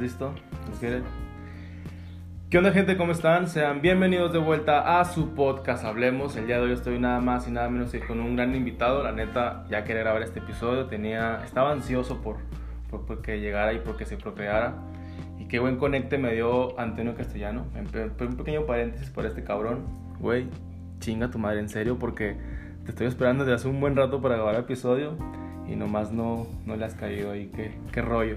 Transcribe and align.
listo? 0.00 0.32
¿Nos 0.70 1.02
¿Qué 2.48 2.56
onda 2.58 2.72
gente? 2.72 2.96
¿Cómo 2.96 3.12
están? 3.12 3.48
Sean 3.48 3.82
bienvenidos 3.82 4.32
de 4.32 4.38
vuelta 4.38 4.98
a 4.98 5.04
su 5.04 5.34
podcast 5.34 5.84
Hablemos. 5.84 6.36
El 6.36 6.46
día 6.46 6.56
de 6.56 6.62
hoy 6.62 6.72
estoy 6.72 6.98
nada 6.98 7.20
más 7.20 7.46
y 7.46 7.50
nada 7.50 7.68
menos 7.68 7.92
que 7.92 8.00
con 8.00 8.18
un 8.18 8.34
gran 8.34 8.54
invitado. 8.54 9.02
La 9.02 9.12
neta, 9.12 9.66
ya 9.68 9.84
quería 9.84 10.02
grabar 10.02 10.22
este 10.22 10.38
episodio. 10.38 10.86
Tenía, 10.86 11.42
estaba 11.44 11.70
ansioso 11.70 12.22
por, 12.22 12.38
por, 12.88 13.20
que 13.20 13.40
llegara 13.40 13.74
y 13.74 13.80
porque 13.80 14.06
se 14.06 14.16
procreara. 14.16 14.74
Y 15.38 15.44
qué 15.48 15.58
buen 15.58 15.76
conecte 15.76 16.16
me 16.16 16.32
dio 16.32 16.80
Antonio 16.80 17.14
Castellano. 17.14 17.66
Un 17.74 18.36
pequeño 18.36 18.64
paréntesis 18.64 19.10
por 19.10 19.26
este 19.26 19.44
cabrón. 19.44 19.84
Güey, 20.18 20.46
chinga 20.98 21.30
tu 21.30 21.38
madre, 21.38 21.60
en 21.60 21.68
serio, 21.68 21.98
porque 21.98 22.36
te 22.84 22.90
estoy 22.90 23.06
esperando 23.06 23.44
desde 23.44 23.56
hace 23.56 23.68
un 23.68 23.80
buen 23.80 23.96
rato 23.96 24.22
para 24.22 24.36
grabar 24.36 24.54
el 24.54 24.62
episodio 24.62 25.14
y 25.68 25.76
nomás 25.76 26.10
no, 26.10 26.46
no 26.64 26.76
le 26.76 26.86
has 26.86 26.94
caído 26.94 27.32
ahí, 27.32 27.50
qué, 27.54 27.78
qué 27.92 28.00
rollo. 28.00 28.36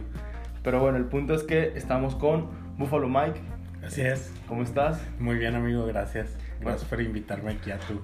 Pero 0.63 0.79
bueno, 0.79 0.97
el 0.97 1.05
punto 1.05 1.33
es 1.33 1.43
que 1.43 1.73
estamos 1.75 2.15
con 2.15 2.47
Buffalo 2.77 3.09
Mike. 3.09 3.39
Así 3.85 4.01
es. 4.01 4.33
¿Cómo 4.47 4.63
estás? 4.63 5.01
Muy 5.19 5.35
bien, 5.35 5.55
amigo, 5.55 5.85
gracias. 5.85 6.37
Gracias 6.61 6.85
por 6.89 7.01
invitarme 7.01 7.51
aquí 7.51 7.71
a 7.71 7.79
tu 7.79 8.01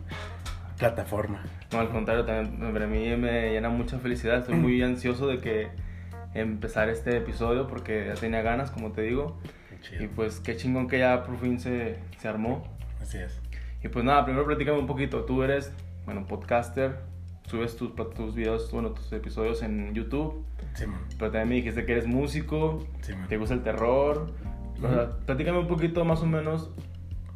plataforma. 0.77 1.41
No, 1.71 1.79
al 1.79 1.89
contrario, 1.89 2.25
también 2.25 2.73
para 2.73 2.85
mí 2.85 3.15
me 3.15 3.51
llena 3.51 3.69
mucha 3.69 3.97
felicidad. 3.99 4.39
Estoy 4.39 4.55
muy 4.55 4.81
ansioso 4.83 5.27
de 5.27 5.37
que 5.37 5.69
empezar 6.33 6.89
este 6.89 7.15
episodio 7.17 7.65
porque 7.67 8.07
ya 8.07 8.15
tenía 8.15 8.41
ganas, 8.41 8.71
como 8.71 8.91
te 8.91 9.03
digo. 9.03 9.39
Y 9.97 10.07
pues 10.07 10.41
qué 10.41 10.57
chingón 10.57 10.89
que 10.89 10.99
ya 10.99 11.23
por 11.23 11.37
fin 11.37 11.59
se, 11.59 11.97
se 12.17 12.27
armó. 12.27 12.67
Así 13.01 13.19
es. 13.19 13.39
Y 13.81 13.87
pues 13.87 14.03
nada, 14.03 14.25
primero 14.25 14.45
platícame 14.45 14.79
un 14.79 14.87
poquito. 14.87 15.23
Tú 15.23 15.43
eres, 15.43 15.71
bueno, 16.03 16.27
podcaster, 16.27 16.97
subes 17.47 17.77
tus, 17.77 17.95
tus 17.95 18.35
videos, 18.35 18.69
bueno, 18.71 18.91
tus 18.91 19.13
episodios 19.13 19.63
en 19.63 19.93
YouTube. 19.93 20.45
Sí. 20.73 20.85
Pero 21.17 21.31
también 21.31 21.49
me 21.49 21.55
dijiste 21.55 21.85
que 21.85 21.91
eres 21.93 22.07
músico, 22.07 22.87
sí, 23.01 23.13
te 23.27 23.37
gusta 23.37 23.55
el 23.55 23.63
terror. 23.63 24.33
O 24.81 24.87
sea, 24.87 25.17
platícame 25.25 25.59
un 25.59 25.67
poquito 25.67 26.05
más 26.05 26.21
o 26.21 26.25
menos 26.25 26.71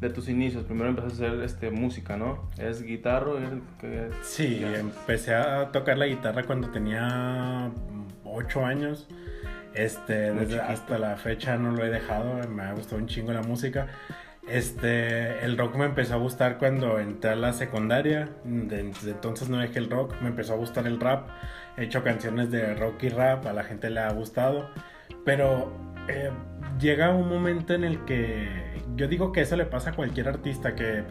de 0.00 0.10
tus 0.10 0.28
inicios. 0.28 0.64
Primero 0.64 0.88
empezaste 0.90 1.24
a 1.24 1.28
hacer 1.28 1.42
este, 1.42 1.70
música, 1.70 2.16
¿no? 2.16 2.50
¿Es 2.58 2.82
guitarro? 2.82 3.38
¿Qué, 3.80 4.10
sí, 4.22 4.62
empecé 4.64 5.34
a 5.34 5.70
tocar 5.72 5.98
la 5.98 6.06
guitarra 6.06 6.44
cuando 6.44 6.70
tenía 6.70 7.70
8 8.24 8.64
años. 8.64 9.08
Este, 9.74 10.32
desde 10.32 10.60
hasta 10.60 10.98
la 10.98 11.16
fecha 11.16 11.56
no 11.56 11.72
lo 11.72 11.84
he 11.84 11.90
dejado, 11.90 12.48
me 12.48 12.62
ha 12.62 12.72
gustado 12.72 12.98
un 12.98 13.08
chingo 13.08 13.32
la 13.32 13.42
música. 13.42 13.88
Este, 14.46 15.42
el 15.44 15.56
rock 15.56 15.76
me 15.76 15.86
empezó 15.86 16.14
a 16.14 16.16
gustar 16.18 16.58
cuando 16.58 16.98
entré 16.98 17.30
a 17.30 17.36
la 17.36 17.52
secundaria. 17.52 18.28
Desde 18.44 19.10
entonces 19.10 19.48
no 19.48 19.58
dejé 19.58 19.78
el 19.78 19.90
rock, 19.90 20.14
me 20.20 20.28
empezó 20.28 20.54
a 20.54 20.56
gustar 20.56 20.86
el 20.86 21.00
rap. 21.00 21.28
He 21.76 21.84
hecho 21.84 22.02
canciones 22.02 22.50
de 22.50 22.74
rock 22.74 23.02
y 23.04 23.08
rap, 23.08 23.46
a 23.46 23.52
la 23.52 23.64
gente 23.64 23.90
le 23.90 24.00
ha 24.00 24.12
gustado. 24.12 24.70
Pero 25.24 25.72
eh, 26.08 26.30
llega 26.78 27.10
un 27.10 27.28
momento 27.28 27.74
en 27.74 27.84
el 27.84 28.04
que 28.04 28.48
yo 28.96 29.08
digo 29.08 29.32
que 29.32 29.40
eso 29.40 29.56
le 29.56 29.64
pasa 29.64 29.90
a 29.90 29.92
cualquier 29.94 30.28
artista, 30.28 30.74
que 30.74 31.02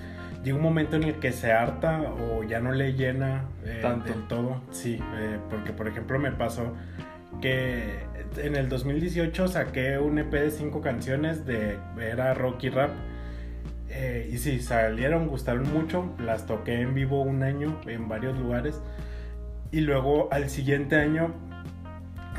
llega 0.43 0.55
un 0.55 0.63
momento 0.63 0.95
en 0.95 1.03
el 1.03 1.15
que 1.15 1.31
se 1.31 1.51
harta 1.51 2.01
o 2.01 2.43
ya 2.43 2.59
no 2.59 2.71
le 2.71 2.93
llena 2.93 3.45
eh, 3.65 3.83
del 4.05 4.27
todo. 4.27 4.61
Sí, 4.71 4.99
eh, 5.15 5.37
porque 5.49 5.73
por 5.73 5.87
ejemplo 5.87 6.19
me 6.19 6.31
pasó 6.31 6.73
que 7.41 7.99
en 8.37 8.55
el 8.55 8.69
2018 8.69 9.47
saqué 9.47 9.97
un 9.97 10.17
EP 10.19 10.31
de 10.31 10.51
cinco 10.51 10.81
canciones 10.81 11.45
de 11.45 11.77
era 11.99 12.33
rock 12.33 12.63
y 12.63 12.69
rap 12.69 12.91
eh, 13.95 14.29
y 14.31 14.37
sí, 14.37 14.59
salieron, 14.59 15.27
gustaron 15.27 15.71
mucho. 15.71 16.13
Las 16.19 16.45
toqué 16.45 16.81
en 16.81 16.93
vivo 16.93 17.21
un 17.21 17.43
año 17.43 17.79
en 17.85 18.07
varios 18.07 18.37
lugares. 18.37 18.81
Y 19.73 19.81
luego 19.81 20.29
al 20.31 20.51
siguiente 20.51 20.95
año 20.97 21.33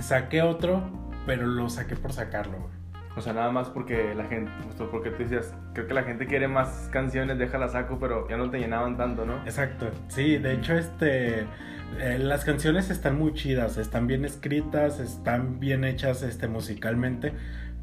saqué 0.01 0.43
otro, 0.43 0.85
pero 1.27 1.47
lo 1.47 1.69
saqué 1.69 1.97
por 1.97 2.13
sacarlo. 2.13 2.71
O 3.17 3.21
sea, 3.21 3.33
nada 3.33 3.51
más 3.51 3.69
porque 3.71 4.15
la 4.15 4.25
gente, 4.27 4.53
porque 4.89 5.11
te 5.11 5.25
decías, 5.25 5.53
creo 5.73 5.89
que 5.89 5.95
la 5.95 6.05
gente 6.05 6.27
quiere 6.27 6.47
más 6.47 6.89
canciones, 6.93 7.37
déjala 7.37 7.67
saco, 7.67 7.99
pero 7.99 8.29
ya 8.29 8.37
no 8.37 8.51
te 8.51 8.59
llenaban 8.61 8.97
tanto, 8.97 9.27
¿no? 9.27 9.39
Exacto. 9.47 9.91
Sí, 10.07 10.39
de 10.39 10.53
hecho, 10.53 10.75
este, 10.75 11.41
eh, 11.99 12.19
las 12.21 12.45
canciones 12.45 12.89
están 12.91 13.19
muy 13.19 13.35
chidas, 13.35 13.79
están 13.79 14.07
bien 14.07 14.25
escritas, 14.25 15.01
están 15.01 15.59
bien 15.59 15.83
hechas, 15.83 16.23
este, 16.23 16.47
musicalmente, 16.47 17.33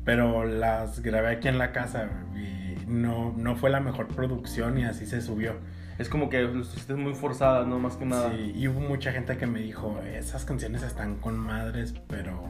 pero 0.05 0.45
las 0.45 1.01
grabé 1.01 1.27
aquí 1.27 1.49
en 1.49 1.57
la 1.57 1.73
casa 1.73 2.09
y 2.37 2.85
no, 2.87 3.33
no 3.37 3.57
fue 3.57 3.69
la 3.69 3.81
mejor 3.81 4.07
producción 4.07 4.77
y 4.79 4.85
así 4.85 5.05
se 5.05 5.19
subió. 5.19 5.55
Es 5.97 6.09
como 6.09 6.29
que 6.29 6.41
los 6.41 6.73
hiciste 6.73 6.95
muy 6.95 7.13
forzadas, 7.13 7.67
¿no? 7.67 7.79
Más 7.79 7.95
que 7.95 8.05
nada. 8.05 8.31
Sí, 8.31 8.53
y 8.55 8.67
hubo 8.67 8.79
mucha 8.79 9.11
gente 9.11 9.37
que 9.37 9.45
me 9.45 9.59
dijo, 9.59 9.99
esas 10.13 10.45
canciones 10.45 10.83
están 10.83 11.17
con 11.17 11.37
madres, 11.37 11.93
pero, 12.07 12.41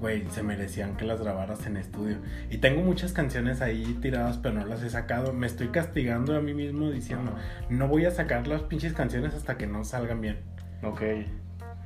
güey, 0.00 0.26
se 0.30 0.42
merecían 0.42 0.96
que 0.96 1.04
las 1.04 1.20
grabaras 1.20 1.66
en 1.66 1.76
estudio. 1.76 2.18
Y 2.50 2.58
tengo 2.58 2.82
muchas 2.82 3.12
canciones 3.12 3.60
ahí 3.62 3.98
tiradas, 4.02 4.38
pero 4.38 4.56
no 4.56 4.66
las 4.66 4.82
he 4.82 4.90
sacado. 4.90 5.32
Me 5.32 5.46
estoy 5.46 5.68
castigando 5.68 6.36
a 6.36 6.40
mí 6.40 6.54
mismo 6.54 6.90
diciendo, 6.90 7.34
no 7.68 7.88
voy 7.88 8.04
a 8.04 8.10
sacar 8.10 8.46
las 8.46 8.62
pinches 8.62 8.92
canciones 8.92 9.34
hasta 9.34 9.56
que 9.56 9.66
no 9.66 9.84
salgan 9.84 10.20
bien. 10.20 10.40
Ok. 10.82 11.02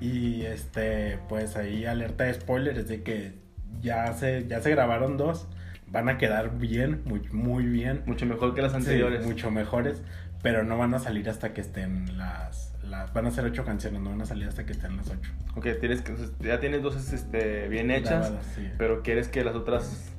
Y 0.01 0.43
este, 0.43 1.19
pues 1.29 1.57
ahí 1.57 1.85
alerta 1.85 2.25
de 2.25 2.35
spoilers 2.35 2.89
de 2.89 3.03
que 3.03 3.35
ya 3.81 4.13
se, 4.15 4.47
ya 4.49 4.61
se 4.61 4.71
grabaron 4.71 5.17
dos 5.17 5.49
van 5.91 6.09
a 6.09 6.19
quedar 6.19 6.59
bien, 6.59 7.03
muy, 7.05 7.21
muy 7.33 7.65
bien. 7.65 8.03
Mucho 8.07 8.27
mejor 8.27 8.55
que 8.55 8.63
las 8.63 8.75
anteriores. 8.75 9.25
mucho 9.25 9.51
mejores, 9.51 10.03
pero 10.43 10.65
no 10.65 10.79
van 10.79 10.95
a 10.95 10.99
salir 10.99 11.29
hasta 11.29 11.53
que 11.53 11.61
estén 11.61 12.17
las, 12.17 12.73
las... 12.83 13.13
Van 13.13 13.27
a 13.27 13.31
ser 13.31 13.45
ocho 13.45 13.65
canciones, 13.65 14.01
no 14.01 14.11
van 14.11 14.23
a 14.23 14.27
salir 14.27 14.49
hasta 14.49 14.65
que 14.65 14.73
estén 14.73 14.97
las 14.97 15.09
ocho. 15.11 15.31
Ok, 15.57 15.67
tienes 15.81 16.03
que, 16.03 16.15
ya 16.41 16.61
tienes 16.61 16.83
dos 16.83 17.13
este, 17.13 17.69
bien 17.69 17.91
hechas, 17.91 18.33
pero 18.77 19.03
quieres 19.03 19.29
que 19.29 19.45
las 19.45 19.55
otras 19.55 20.13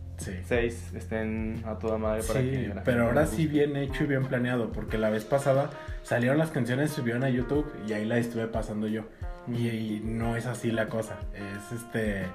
seis 0.46 0.92
estén 0.94 1.64
a 1.66 1.80
toda 1.80 1.98
madre 1.98 2.24
para 2.24 2.42
que... 2.42 2.74
pero 2.84 3.06
ahora 3.06 3.26
sí 3.26 3.48
bien 3.48 3.78
hecho 3.78 4.04
y 4.04 4.08
bien 4.08 4.26
planeado, 4.26 4.72
porque 4.72 4.98
la 4.98 5.10
vez 5.10 5.24
pasada 5.24 5.70
salieron 6.04 6.38
las 6.38 6.52
canciones, 6.52 6.92
subieron 6.92 7.24
a 7.24 7.30
YouTube 7.30 7.72
y 7.88 7.94
ahí 7.94 8.06
la 8.06 8.18
estuve 8.18 8.48
pasando 8.48 8.88
yo. 8.88 9.06
y 9.48 10.02
no 10.04 10.36
es 10.36 10.46
así 10.46 10.72
la 10.72 10.90
cosa, 10.90 11.16
es 11.34 11.80
este 11.80 12.26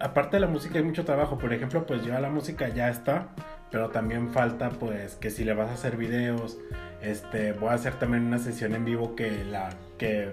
aparte 0.00 0.36
de 0.36 0.40
la 0.40 0.46
música 0.46 0.78
hay 0.78 0.84
mucho 0.84 1.04
trabajo. 1.04 1.38
Por 1.38 1.52
ejemplo, 1.52 1.86
pues 1.86 2.04
ya 2.04 2.20
la 2.20 2.30
música 2.30 2.68
ya 2.68 2.88
está, 2.88 3.28
pero 3.70 3.90
también 3.90 4.30
falta 4.30 4.70
pues 4.70 5.14
que 5.16 5.30
si 5.30 5.44
le 5.44 5.54
vas 5.54 5.70
a 5.70 5.74
hacer 5.74 5.96
videos, 5.96 6.58
este, 7.02 7.52
voy 7.52 7.70
a 7.70 7.74
hacer 7.74 7.94
también 7.94 8.24
una 8.26 8.38
sesión 8.38 8.74
en 8.74 8.84
vivo 8.84 9.14
que 9.16 9.44
la 9.44 9.70
que 9.98 10.30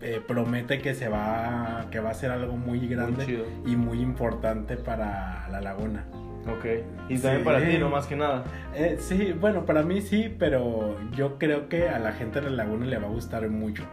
eh, 0.00 0.20
promete 0.26 0.80
que 0.80 0.94
se 0.94 1.08
va 1.08 1.86
que 1.90 2.00
va 2.00 2.10
a 2.10 2.14
ser 2.14 2.30
algo 2.30 2.56
muy 2.56 2.86
grande 2.88 3.44
y 3.66 3.76
muy 3.76 4.00
importante 4.00 4.76
para 4.76 5.48
la 5.50 5.60
laguna. 5.60 6.06
Ok, 6.48 6.64
y 7.10 7.18
también 7.18 7.44
para 7.44 7.60
ti, 7.60 7.76
no 7.76 7.90
más 7.90 8.06
que 8.06 8.16
nada. 8.16 8.44
Eh, 8.74 8.96
sí, 8.98 9.32
bueno, 9.38 9.66
para 9.66 9.82
mí 9.82 10.00
sí, 10.00 10.34
pero 10.38 10.96
yo 11.12 11.38
creo 11.38 11.68
que 11.68 11.90
a 11.90 11.98
la 11.98 12.12
gente 12.12 12.40
de 12.40 12.50
la 12.50 12.64
laguna 12.64 12.86
le 12.86 12.98
va 12.98 13.08
a 13.08 13.10
gustar 13.10 13.46
mucho. 13.50 13.84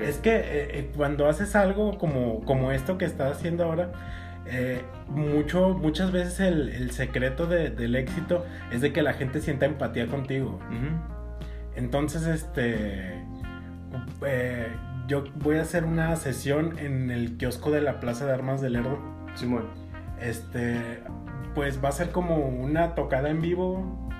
Es 0.00 0.18
que 0.18 0.36
eh, 0.36 0.42
eh, 0.78 0.92
cuando 0.96 1.28
haces 1.28 1.56
algo 1.56 1.98
como, 1.98 2.44
como 2.44 2.72
esto 2.72 2.98
que 2.98 3.04
estás 3.04 3.36
haciendo 3.36 3.64
ahora, 3.64 3.92
eh, 4.46 4.82
mucho, 5.08 5.70
muchas 5.70 6.12
veces 6.12 6.40
el, 6.40 6.90
secreto 6.90 7.46
del 7.46 7.94
éxito 7.94 8.44
es 8.70 8.80
de 8.80 8.92
que 8.92 9.02
la 9.02 9.14
gente 9.14 9.40
sienta 9.40 9.66
empatía 9.66 10.06
contigo. 10.06 10.58
Entonces, 11.74 12.26
este, 12.26 13.24
yo 15.08 15.24
voy 15.36 15.56
a 15.56 15.62
hacer 15.62 15.84
una 15.84 16.14
sesión 16.16 16.78
en 16.78 17.10
el 17.10 17.36
kiosco 17.36 17.70
de 17.70 17.80
la 17.80 18.00
Plaza 18.00 18.26
de 18.26 18.32
Armas 18.32 18.60
del 18.60 18.74
Lerdo. 18.74 18.98
Simón. 19.34 19.68
Este, 20.20 21.02
pues 21.54 21.82
va 21.82 21.88
a 21.88 21.92
ser 21.92 22.10
como 22.10 22.36
una 22.36 22.94
tocada 22.94 23.30
en 23.30 23.40
vivo 23.40 24.11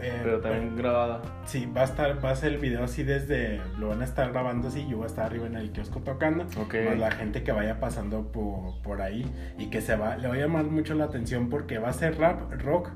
eh, 0.00 0.20
pero 0.22 0.40
también 0.40 0.76
grabada. 0.76 1.22
Sí, 1.44 1.66
va 1.66 1.82
a 1.82 1.84
estar, 1.84 2.24
va 2.24 2.30
a 2.30 2.36
ser 2.36 2.52
el 2.52 2.58
video 2.58 2.84
así 2.84 3.02
desde, 3.02 3.60
lo 3.78 3.88
van 3.88 4.02
a 4.02 4.04
estar 4.04 4.30
grabando 4.30 4.68
así, 4.68 4.86
yo 4.88 4.98
voy 4.98 5.04
a 5.04 5.08
estar 5.08 5.26
arriba 5.26 5.46
en 5.46 5.56
el 5.56 5.72
kiosco 5.72 6.00
tocando, 6.00 6.46
okay. 6.60 6.96
la 6.96 7.10
gente 7.10 7.42
que 7.42 7.52
vaya 7.52 7.80
pasando 7.80 8.30
por, 8.30 8.80
por, 8.82 9.02
ahí 9.02 9.26
y 9.58 9.66
que 9.66 9.80
se 9.80 9.96
va, 9.96 10.16
le 10.16 10.28
va 10.28 10.34
a 10.34 10.38
llamar 10.38 10.64
mucho 10.64 10.94
la 10.94 11.04
atención 11.04 11.48
porque 11.48 11.78
va 11.78 11.88
a 11.88 11.92
ser 11.92 12.18
rap, 12.18 12.52
rock, 12.62 12.90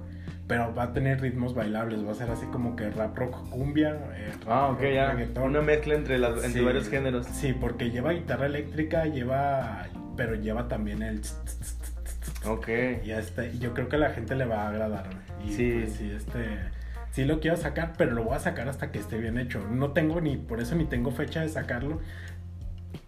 pero 0.47 0.75
va 0.75 0.85
a 0.85 0.93
tener 0.93 1.21
ritmos 1.21 1.55
bailables, 1.55 2.07
va 2.07 2.13
a 2.13 2.15
ser 2.15 2.31
así 2.31 2.47
como 2.47 2.77
que 2.77 2.91
rap 2.91 3.17
rock 3.17 3.49
cumbia. 3.49 3.99
Eh, 4.15 4.33
ah, 4.47 4.69
ok, 4.69 4.83
ya. 4.83 5.17
Una 5.41 5.63
mezcla 5.63 5.95
entre, 5.95 6.19
las, 6.19 6.45
entre 6.45 6.63
varios 6.63 6.89
géneros. 6.89 7.27
Sí, 7.27 7.53
porque 7.53 7.91
lleva 7.91 8.13
guitarra 8.13 8.47
eléctrica, 8.47 9.07
lleva, 9.07 9.87
pero 10.17 10.35
lleva 10.35 10.69
también 10.69 11.03
el... 11.03 11.23
Ok. 12.45 12.69
Y 13.05 13.13
este, 13.13 13.57
yo 13.59 13.73
creo 13.73 13.89
que 13.89 13.97
a 13.97 14.01
la 14.01 14.11
gente 14.11 14.35
le 14.35 14.45
va 14.45 14.65
a 14.65 14.69
agradar. 14.69 15.07
Y 15.47 15.53
sí. 15.53 15.81
Pues, 15.81 15.95
sí, 15.95 16.11
este 16.11 16.82
sí 17.13 17.25
lo 17.25 17.41
quiero 17.41 17.57
sacar, 17.57 17.93
pero 17.97 18.13
lo 18.13 18.25
voy 18.25 18.35
a 18.35 18.41
sacar 18.41 18.69
hasta 18.69 18.91
que 18.91 18.99
esté 18.99 19.19
bien 19.19 19.39
hecho. 19.39 19.61
No 19.71 19.93
tengo 19.93 20.21
ni, 20.21 20.37
por 20.37 20.61
eso 20.61 20.75
ni 20.75 20.85
tengo 20.85 21.13
fecha 21.13 21.43
de 21.43 21.49
sacarlo. 21.49 22.01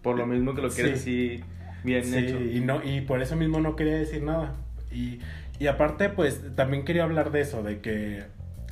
Por 0.01 0.17
lo 0.17 0.25
mismo 0.25 0.55
que 0.55 0.61
lo 0.61 0.69
quieres 0.69 1.01
sí. 1.01 1.43
bien 1.83 2.05
sí, 2.05 2.17
hecho. 2.17 2.39
Y, 2.39 2.61
no, 2.61 2.83
y 2.83 3.01
por 3.01 3.21
eso 3.21 3.35
mismo 3.35 3.59
no 3.59 3.75
quería 3.75 3.95
decir 3.95 4.23
nada. 4.23 4.53
Y, 4.91 5.19
y 5.59 5.67
aparte, 5.67 6.09
pues 6.09 6.55
también 6.55 6.85
quería 6.85 7.03
hablar 7.03 7.31
de 7.31 7.41
eso, 7.41 7.63
de 7.63 7.79
que 7.79 8.23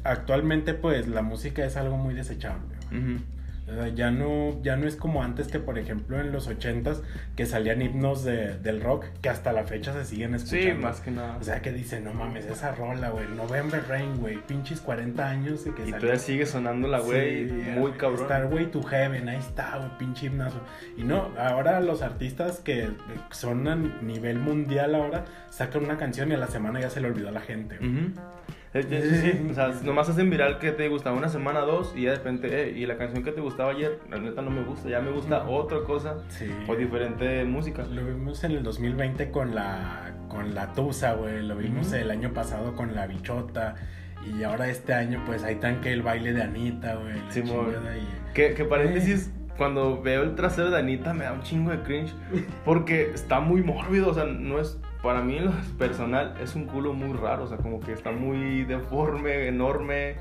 actualmente 0.04 0.74
pues 0.74 1.08
la 1.08 1.22
música 1.22 1.66
es 1.66 1.78
algo 1.78 1.98
muy 1.98 2.14
desechable. 2.14 2.76
Ya 3.96 4.12
no, 4.12 4.62
ya 4.62 4.76
no 4.76 4.88
es 4.88 4.96
como 4.96 5.24
antes 5.24 5.48
que, 5.48 5.60
por 5.60 5.80
ejemplo, 5.80 6.20
en 6.20 6.32
los 6.32 6.48
ochentas, 6.48 7.02
que 7.36 7.46
salían 7.46 7.82
himnos 7.82 8.24
de, 8.24 8.58
del 8.58 8.82
rock, 8.82 9.06
que 9.22 9.30
hasta 9.30 9.54
la 9.54 9.64
fecha 9.64 9.94
se 9.94 10.04
siguen 10.06 10.36
escuchando. 10.36 10.74
Sí, 10.74 10.74
más 10.74 11.00
que 11.00 11.12
nada. 11.12 11.38
O 11.38 11.44
sea, 11.44 11.62
que 11.62 11.72
dicen, 11.72 12.04
no 12.04 12.14
mames, 12.14 12.46
esa 12.46 12.76
rola, 12.76 13.10
güey, 13.10 13.28
November 13.30 13.84
Rain, 13.88 14.18
güey, 14.20 14.38
pinches 14.46 14.82
40 14.82 15.28
años. 15.28 15.66
Y, 15.66 15.72
que 15.72 15.88
y 15.88 15.92
todavía 15.92 16.20
sigue 16.20 16.46
sonando 16.46 16.88
la 16.88 17.00
güey, 17.00 17.46
muy 17.46 17.94
cabrón. 17.94 18.26
Starway 18.26 18.70
to 18.72 18.84
Heaven, 18.84 19.30
ahí 19.30 19.40
está, 19.40 19.78
güey, 19.78 19.98
pinche 19.98 20.26
himnazo. 20.28 20.60
Y 20.98 21.04
no, 21.04 21.30
ahora 21.38 21.80
los 21.80 22.02
artistas 22.02 22.60
que 22.60 22.90
son 23.32 23.68
a 23.68 23.76
nivel 23.76 24.40
mundial 24.40 24.96
ahora, 24.96 25.26
sacan 25.50 25.86
una 25.86 25.98
canción 25.98 26.32
y 26.32 26.36
a 26.36 26.38
la 26.38 26.48
semana 26.48 26.82
ya 26.82 26.90
se 26.90 27.00
le 27.00 27.08
olvidó 27.08 27.30
a 27.30 27.32
la 27.32 27.42
gente. 27.42 27.78
Sí, 27.80 28.63
sí, 28.82 29.48
o 29.52 29.54
sea, 29.54 29.68
nomás 29.84 30.10
hacen 30.10 30.30
viral 30.30 30.58
que 30.58 30.72
te 30.72 30.88
gustaba 30.90 31.16
una 31.16 31.30
semana, 31.30 31.62
dos, 31.62 31.94
y 31.96 32.06
de 32.06 32.16
repente, 32.16 32.64
eh, 32.64 32.74
y 32.76 32.86
la 32.86 32.98
canción 32.98 33.24
que 33.24 33.32
te 33.32 33.40
gustaba 33.40 33.72
ayer, 33.72 34.00
la 34.10 34.18
neta 34.18 34.42
no 34.42 34.50
me 34.50 34.64
gusta, 34.64 34.90
ya 34.90 35.00
me 35.00 35.12
gusta 35.12 35.48
otra 35.48 35.84
cosa 35.84 36.18
o 36.68 36.76
diferente 36.76 37.44
música. 37.46 37.84
Lo 37.84 38.04
vimos 38.04 38.44
en 38.44 38.52
el 38.52 38.64
2020 38.64 39.30
con 39.30 39.54
la, 39.54 40.16
con 40.28 40.56
la 40.56 40.74
Tusa, 40.74 41.14
güey, 41.14 41.44
lo 41.44 41.56
vimos 41.56 41.94
el 41.94 42.10
año 42.10 42.34
pasado 42.34 42.76
con 42.76 42.96
la 42.96 43.06
Bichota. 43.06 43.76
Y 44.26 44.44
ahora 44.44 44.70
este 44.70 44.94
año, 44.94 45.22
pues 45.26 45.44
ahí 45.44 45.56
tan 45.56 45.82
que 45.82 45.92
el 45.92 46.02
baile 46.02 46.34
de 46.34 46.44
Anita, 46.44 46.96
güey. 46.96 47.16
Sí, 47.30 47.42
y... 47.42 48.34
que, 48.34 48.54
que 48.54 48.64
paréntesis, 48.64 49.32
cuando 49.58 50.02
veo 50.02 50.24
el 50.24 50.36
trasero 50.36 50.72
de 50.72 50.80
Anita 50.80 51.14
me 51.14 51.26
da 51.26 51.34
un 51.34 51.42
chingo 51.42 51.72
de 51.72 51.82
cringe. 51.82 52.14
Porque 52.66 53.12
está 53.14 53.40
muy 53.40 53.62
mórbido, 53.62 54.10
o 54.10 54.14
sea, 54.14 54.26
no 54.26 54.60
es 54.60 54.80
para 55.04 55.22
mí 55.22 55.38
en 55.38 55.46
lo 55.46 55.52
personal 55.78 56.34
es 56.42 56.56
un 56.56 56.66
culo 56.66 56.94
muy 56.94 57.16
raro, 57.16 57.44
o 57.44 57.48
sea, 57.48 57.58
como 57.58 57.80
que 57.80 57.92
está 57.92 58.12
muy 58.12 58.64
deforme, 58.64 59.48
enorme. 59.48 60.16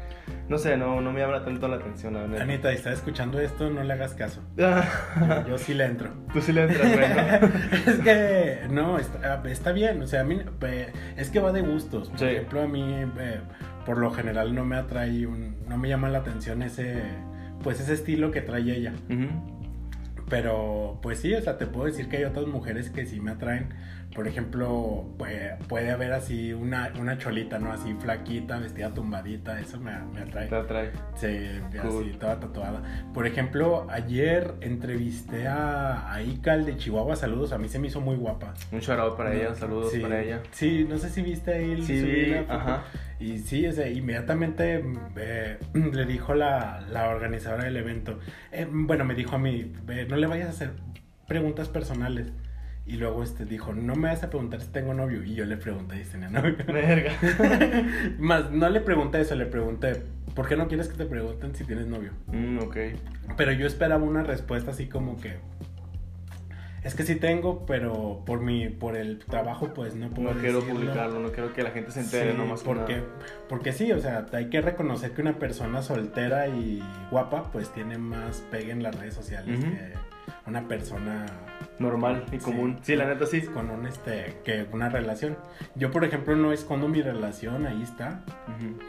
No 0.49 0.59
sé, 0.59 0.77
no, 0.77 1.01
no 1.01 1.13
me 1.13 1.21
llama 1.21 1.45
tanto 1.45 1.69
la 1.69 1.77
atención, 1.77 2.15
la 2.15 2.23
verdad. 2.23 2.41
Anita, 2.43 2.73
¿estás 2.73 2.95
escuchando 2.95 3.41
esto? 3.41 3.71
No 3.71 3.83
le 3.85 3.93
hagas 3.93 4.13
caso. 4.15 4.43
yo, 5.49 5.57
sí 5.57 5.73
le 5.73 5.85
entro. 5.85 6.11
Tú 6.33 6.41
sí 6.41 6.53
le 6.53 6.65
entras, 6.65 6.93
bueno. 6.93 7.55
es 7.87 7.99
que, 8.01 8.67
no, 8.69 8.99
está, 8.99 9.73
bien, 9.73 10.03
o 10.03 10.07
sea, 10.07 10.23
a 10.23 10.25
mí, 10.25 10.41
es 11.17 11.31
que 11.31 11.39
va 11.41 11.53
de 11.53 11.63
gustos. 11.63 12.11
Por 12.11 12.25
ejemplo, 12.25 12.63
a 12.63 12.67
mí, 12.67 12.83
eh, 13.19 13.41
por 13.87 13.99
lo 13.99 14.11
general, 14.11 14.55
no 14.55 14.65
me 14.65 14.77
atrae, 14.77 15.27
un, 15.27 15.57
no 15.69 15.79
me 15.79 15.89
llama 15.89 16.09
la 16.09 16.19
atención 16.19 16.61
ese, 16.63 17.03
pues 17.63 17.81
ese 17.81 17.95
estilo 17.95 18.33
que 18.33 18.43
trae 18.43 18.63
ella. 18.63 18.93
Pero, 20.29 20.99
pues 21.03 21.21
sí, 21.21 21.33
o 21.35 21.41
sea, 21.41 21.57
te 21.57 21.67
puedo 21.67 21.87
decir 21.87 22.09
que 22.09 22.17
hay 22.17 22.25
otras 22.25 22.47
mujeres 22.47 22.91
que 22.91 23.07
sí 23.07 23.21
me 23.21 23.33
atraen 23.33 23.69
por 24.15 24.29
ejemplo, 24.29 25.07
puede, 25.19 25.57
puede 25.69 25.91
haber 25.91 26.13
así 26.13 26.53
una, 26.53 26.93
una 26.99 27.19
cholita, 27.19 27.59
¿no? 27.59 27.73
Así 27.73 27.95
flaquita, 27.95 28.59
vestida 28.59 28.93
tumbadita, 28.93 29.59
eso 29.61 29.81
me, 29.81 29.93
me 30.13 30.21
atrae. 30.21 30.49
Te 30.49 30.57
atrae. 30.57 30.91
Sí, 31.15 31.61
así, 31.79 32.17
toda 32.19 32.39
tatuada. 32.39 32.83
Por 33.15 33.27
ejemplo, 33.27 33.87
ayer 33.91 34.55
entrevisté 34.61 35.47
a, 35.49 36.13
a 36.13 36.23
Ical 36.23 36.67
de 36.67 36.77
Chihuahua, 36.77 37.17
saludos, 37.17 37.53
a 37.53 37.59
mí 37.59 37.69
se 37.69 37.79
me 37.79 37.89
hizo 37.89 38.01
muy 38.01 38.17
guapa. 38.17 38.55
Un 38.71 38.81
shout 38.81 39.17
para 39.17 39.35
ella, 39.35 39.55
saludos 39.55 39.93
para 40.01 40.21
ella. 40.21 40.41
Sí, 40.51 40.87
no 40.89 40.99
sé 40.99 41.09
si 41.09 41.23
viste 41.23 41.55
ahí 41.55 41.83
sí, 41.83 42.35
ajá. 42.49 42.85
Y 43.19 43.39
sí, 43.39 43.67
o 43.67 43.87
inmediatamente 43.87 44.85
eh, 45.17 45.59
le 45.75 46.05
dijo 46.07 46.35
la, 46.35 46.85
la, 46.91 47.09
organizadora 47.09 47.65
del 47.65 47.77
evento, 47.77 48.19
eh, 48.51 48.67
bueno, 48.69 49.05
me 49.05 49.15
dijo 49.15 49.37
a 49.37 49.39
mí, 49.39 49.73
no 50.09 50.17
le 50.17 50.27
vayas 50.27 50.49
a 50.49 50.51
hacer 50.51 50.71
preguntas 51.29 51.69
personales. 51.69 52.33
Y 52.85 52.97
luego 52.97 53.23
este 53.23 53.45
dijo, 53.45 53.73
no 53.73 53.95
me 53.95 54.09
vas 54.09 54.25
a 54.25 54.31
preguntar 54.31 54.61
si 54.61 54.69
tengo 54.69 54.93
novio. 54.93 55.23
Y 55.23 55.35
yo 55.35 55.45
le 55.45 55.57
pregunté 55.57 56.03
si 56.05 56.11
tenía 56.11 56.29
novio. 56.29 56.57
Verga. 56.67 57.13
Más, 58.19 58.51
no 58.51 58.69
le 58.69 58.81
pregunté 58.81 59.21
eso, 59.21 59.37
le 59.37 59.47
pregunté, 59.47 60.03
¿por 60.35 60.49
qué 60.49 60.57
no 60.57 60.67
quieres 60.67 60.89
que 60.89 60.97
te 60.97 61.07
pregunten 61.07 61.55
si 61.55 61.65
tienes 61.65 61.87
novio? 61.87 62.11
Mm, 62.27 62.59
ok. 62.59 62.77
Pero 63.37 63.53
yo 63.53 63.67
esperaba 63.67 64.03
una 64.03 64.25
respuesta 64.25 64.73
así 64.73 64.89
como 64.89 65.21
que, 65.21 65.37
es 66.83 66.97
que 66.97 67.05
sí 67.05 67.15
tengo, 67.15 67.65
pero 67.67 68.25
por 68.27 68.41
mi, 68.41 68.69
por 68.69 68.97
el 68.97 69.21
trabajo 69.21 69.73
pues 69.73 69.95
no 69.95 70.11
puedo 70.11 70.35
No 70.35 70.41
quiero 70.41 70.61
publicarlo, 70.61 71.21
no 71.21 71.31
quiero 71.31 71.53
que 71.53 71.63
la 71.63 71.71
gente 71.71 71.93
se 71.93 72.01
entere 72.01 72.35
nomás 72.35 72.63
porque, 72.63 73.05
porque 73.49 73.73
sí, 73.73 73.93
o 73.93 74.01
sea, 74.01 74.27
hay 74.33 74.51
que 74.51 74.61
reconocer 74.61 75.13
que 75.13 75.23
una 75.23 75.39
persona 75.39 75.83
soltera 75.83 76.49
y 76.49 76.83
guapa 77.13 77.53
pues 77.53 77.73
tiene 77.73 77.99
más 77.99 78.43
pegue 78.51 78.73
en 78.73 78.83
las 78.83 78.99
redes 78.99 79.15
sociales 79.15 79.65
que 79.65 79.93
una 80.47 80.67
persona 80.67 81.27
normal 81.79 82.25
y 82.33 82.39
común. 82.39 82.79
Sí, 82.83 82.97
la 82.97 83.07
neta 83.07 83.27
sí. 83.27 83.43
Con 83.43 83.71
un, 83.71 83.87
este, 83.87 84.37
que 84.45 84.67
una 84.73 84.89
relación. 84.89 85.37
Yo, 85.75 85.91
por 85.91 86.05
ejemplo, 86.05 86.37
no 86.37 86.53
escondo 86.53 86.89
mi 86.89 87.03
relación, 87.03 87.67
ahí 87.67 87.83
está. 87.83 88.25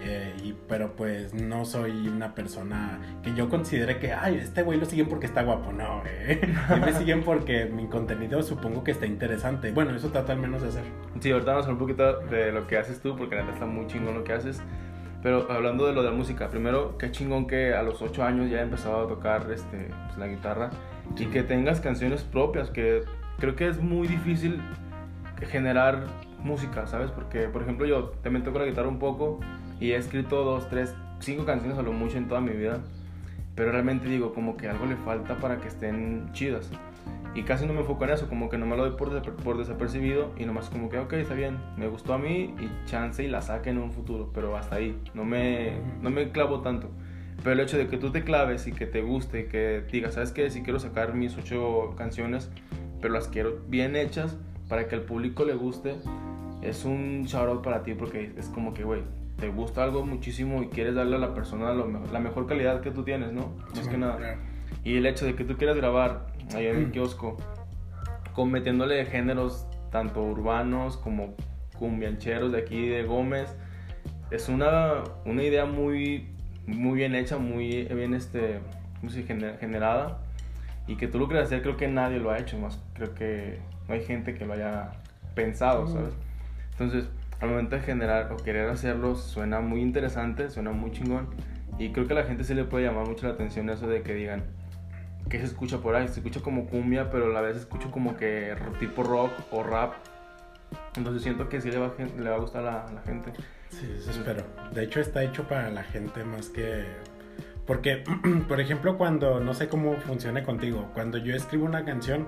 Eh, 0.01 0.35
y, 0.43 0.53
pero 0.67 0.95
pues 0.95 1.33
no 1.33 1.65
soy 1.65 2.07
una 2.07 2.35
persona 2.35 2.99
que 3.23 3.33
yo 3.33 3.49
considere 3.49 3.99
que, 3.99 4.13
ay, 4.13 4.35
este 4.35 4.63
güey 4.63 4.79
lo 4.79 4.85
siguen 4.85 5.07
porque 5.07 5.25
está 5.25 5.43
guapo. 5.43 5.71
No, 5.71 6.03
eh. 6.05 6.41
me 6.85 6.93
siguen 6.93 7.23
porque 7.23 7.65
mi 7.65 7.87
contenido 7.87 8.43
supongo 8.43 8.83
que 8.83 8.91
está 8.91 9.05
interesante. 9.05 9.71
Bueno, 9.71 9.95
eso 9.95 10.09
trata 10.09 10.33
al 10.33 10.39
menos 10.39 10.61
de 10.61 10.69
hacer. 10.69 10.83
Sí, 11.19 11.31
ahorita 11.31 11.51
vamos 11.51 11.65
a 11.65 11.69
hablar 11.69 11.81
un 11.81 11.87
poquito 11.87 12.19
de 12.27 12.51
lo 12.51 12.67
que 12.67 12.77
haces 12.77 13.01
tú, 13.01 13.15
porque 13.15 13.35
la 13.35 13.41
neta 13.41 13.53
está 13.55 13.65
muy 13.65 13.87
chingón 13.87 14.15
lo 14.15 14.23
que 14.23 14.33
haces. 14.33 14.61
Pero 15.23 15.49
hablando 15.49 15.87
de 15.87 15.93
lo 15.93 16.03
de 16.03 16.09
la 16.09 16.15
música, 16.15 16.49
primero, 16.49 16.97
qué 16.97 17.09
chingón 17.09 17.47
que 17.47 17.73
a 17.73 17.81
los 17.81 18.01
8 18.01 18.23
años 18.23 18.51
ya 18.51 18.59
he 18.59 18.61
empezado 18.63 19.05
a 19.05 19.07
tocar 19.07 19.49
este, 19.51 19.89
pues, 20.05 20.17
la 20.17 20.27
guitarra 20.27 20.69
y 21.17 21.27
que 21.27 21.43
tengas 21.43 21.79
canciones 21.79 22.23
propias, 22.23 22.69
que 22.69 23.03
creo 23.39 23.55
que 23.55 23.69
es 23.69 23.81
muy 23.81 24.07
difícil 24.09 24.61
generar 25.49 26.03
música, 26.39 26.87
¿sabes? 26.87 27.09
Porque, 27.09 27.47
por 27.47 27.61
ejemplo, 27.61 27.85
yo 27.85 28.09
también 28.21 28.43
toco 28.43 28.59
la 28.59 28.65
guitarra 28.65 28.89
un 28.89 28.99
poco 28.99 29.39
y 29.79 29.91
he 29.91 29.95
escrito 29.95 30.43
dos, 30.43 30.69
tres, 30.69 30.93
cinco 31.19 31.45
canciones 31.45 31.77
a 31.77 31.81
lo 31.81 31.93
mucho 31.93 32.17
en 32.17 32.27
toda 32.27 32.41
mi 32.41 32.51
vida, 32.51 32.81
pero 33.55 33.71
realmente 33.71 34.09
digo, 34.09 34.33
como 34.33 34.57
que 34.57 34.67
algo 34.67 34.85
le 34.85 34.97
falta 34.97 35.37
para 35.37 35.57
que 35.57 35.69
estén 35.69 36.29
chidas. 36.33 36.69
Y 37.35 37.43
casi 37.43 37.65
no 37.65 37.73
me 37.73 37.79
enfoco 37.79 38.03
en 38.03 38.11
eso, 38.11 38.29
como 38.29 38.49
que 38.49 38.57
no 38.57 38.65
me 38.65 38.77
lo 38.77 38.87
doy 38.87 38.97
por, 38.97 39.21
por 39.37 39.57
desapercibido 39.57 40.31
y 40.37 40.45
nomás 40.45 40.69
como 40.69 40.89
que, 40.89 40.99
ok, 40.99 41.13
está 41.13 41.33
bien, 41.33 41.57
me 41.77 41.87
gustó 41.87 42.13
a 42.13 42.19
mí 42.19 42.53
y 42.59 42.85
chance 42.85 43.23
y 43.23 43.27
la 43.27 43.41
saque 43.41 43.71
en 43.71 43.79
un 43.79 43.91
futuro, 43.91 44.29
pero 44.33 44.55
hasta 44.55 44.75
ahí, 44.75 44.99
no 45.15 45.25
me, 45.25 45.73
no 46.01 46.11
me 46.11 46.31
clavo 46.31 46.61
tanto. 46.61 46.89
Pero 47.37 47.53
el 47.53 47.59
hecho 47.59 47.77
de 47.77 47.87
que 47.87 47.97
tú 47.97 48.11
te 48.11 48.23
claves 48.23 48.67
y 48.67 48.71
que 48.71 48.85
te 48.85 49.01
guste, 49.01 49.47
que 49.47 49.83
digas, 49.91 50.13
¿sabes 50.13 50.31
qué? 50.31 50.49
Si 50.49 50.61
quiero 50.61 50.79
sacar 50.79 51.15
mis 51.15 51.35
ocho 51.37 51.95
canciones, 51.97 52.51
pero 53.01 53.13
las 53.13 53.27
quiero 53.27 53.61
bien 53.67 53.95
hechas 53.95 54.37
para 54.69 54.87
que 54.87 54.95
al 54.95 55.01
público 55.01 55.43
le 55.43 55.55
guste, 55.55 55.95
es 56.61 56.85
un 56.85 57.23
shout 57.25 57.49
out 57.49 57.63
para 57.63 57.83
ti 57.83 57.95
porque 57.95 58.31
es 58.37 58.47
como 58.47 58.73
que, 58.73 58.83
güey, 58.83 59.01
te 59.37 59.49
gusta 59.49 59.83
algo 59.83 60.05
muchísimo 60.05 60.63
y 60.63 60.67
quieres 60.67 60.95
darle 60.95 61.15
a 61.15 61.19
la 61.19 61.33
persona 61.33 61.73
la 61.73 62.19
mejor 62.19 62.47
calidad 62.47 62.81
que 62.81 62.91
tú 62.91 63.03
tienes, 63.03 63.33
¿no? 63.33 63.51
Más 63.75 63.87
que 63.87 63.97
nada. 63.97 64.37
Y 64.83 64.97
el 64.97 65.05
hecho 65.05 65.25
de 65.25 65.35
que 65.35 65.43
tú 65.43 65.57
quieras 65.57 65.75
grabar 65.75 66.32
ahí 66.55 66.67
en 66.67 66.77
el 66.77 66.87
mm. 66.87 66.91
kiosco, 66.91 67.37
con 68.33 68.51
metiéndole 68.51 69.05
géneros 69.05 69.67
tanto 69.91 70.23
urbanos 70.23 70.97
como 70.97 71.35
cumbiancheros 71.77 72.51
de 72.51 72.59
aquí 72.59 72.87
de 72.87 73.03
Gómez, 73.03 73.55
es 74.31 74.49
una, 74.49 75.03
una 75.25 75.43
idea 75.43 75.65
muy 75.65 76.33
muy 76.65 76.97
bien 76.97 77.15
hecha, 77.15 77.37
muy 77.37 77.83
bien 77.85 78.13
este, 78.13 78.59
generada. 79.59 80.19
Y 80.87 80.97
que 80.97 81.07
tú 81.07 81.17
lo 81.17 81.27
quieras 81.27 81.47
hacer, 81.47 81.61
creo 81.61 81.77
que 81.77 81.87
nadie 81.87 82.19
lo 82.19 82.31
ha 82.31 82.39
hecho, 82.39 82.57
más 82.57 82.81
creo 82.93 83.13
que 83.13 83.59
no 83.87 83.93
hay 83.93 84.03
gente 84.03 84.33
que 84.33 84.45
lo 84.45 84.53
haya 84.53 84.91
pensado, 85.33 85.87
¿sabes? 85.87 86.13
Entonces, 86.71 87.09
al 87.39 87.49
momento 87.49 87.77
de 87.77 87.81
generar 87.83 88.31
o 88.33 88.37
querer 88.37 88.69
hacerlo, 88.69 89.15
suena 89.15 89.61
muy 89.61 89.81
interesante, 89.81 90.49
suena 90.49 90.71
muy 90.71 90.91
chingón. 90.91 91.27
Y 91.79 91.91
creo 91.91 92.05
que 92.05 92.13
a 92.13 92.17
la 92.17 92.23
gente 92.23 92.43
se 92.43 92.53
le 92.53 92.65
puede 92.65 92.85
llamar 92.85 93.07
mucho 93.07 93.27
la 93.27 93.33
atención 93.33 93.69
eso 93.69 93.87
de 93.87 94.01
que 94.01 94.13
digan, 94.13 94.43
¿qué 95.29 95.39
se 95.39 95.45
escucha 95.45 95.79
por 95.79 95.95
ahí? 95.95 96.07
Se 96.07 96.19
escucha 96.19 96.41
como 96.41 96.65
cumbia, 96.67 97.09
pero 97.09 97.25
a 97.25 97.29
la 97.29 97.41
vez 97.41 97.57
escucho 97.57 97.91
como 97.91 98.15
que 98.17 98.55
tipo 98.79 99.03
rock 99.03 99.31
o 99.51 99.63
rap. 99.63 99.93
Entonces 100.95 101.23
siento 101.23 101.49
que 101.49 101.61
sí 101.61 101.71
le 101.71 101.77
va, 101.77 101.93
le 101.97 102.29
va 102.29 102.35
a 102.35 102.39
gustar 102.39 102.65
a 102.65 102.91
la 102.91 103.01
gente. 103.01 103.31
Sí, 103.69 103.91
eso 103.97 104.11
espero. 104.11 104.43
De 104.73 104.83
hecho 104.83 104.99
está 104.99 105.23
hecho 105.23 105.47
para 105.47 105.69
la 105.69 105.83
gente 105.83 106.23
más 106.23 106.49
que... 106.49 106.85
Porque, 107.65 108.03
por 108.47 108.59
ejemplo, 108.59 108.97
cuando, 108.97 109.39
no 109.39 109.53
sé 109.53 109.67
cómo 109.67 109.95
funciona 109.95 110.43
contigo, 110.43 110.89
cuando 110.93 111.17
yo 111.17 111.33
escribo 111.33 111.65
una 111.65 111.85
canción, 111.85 112.27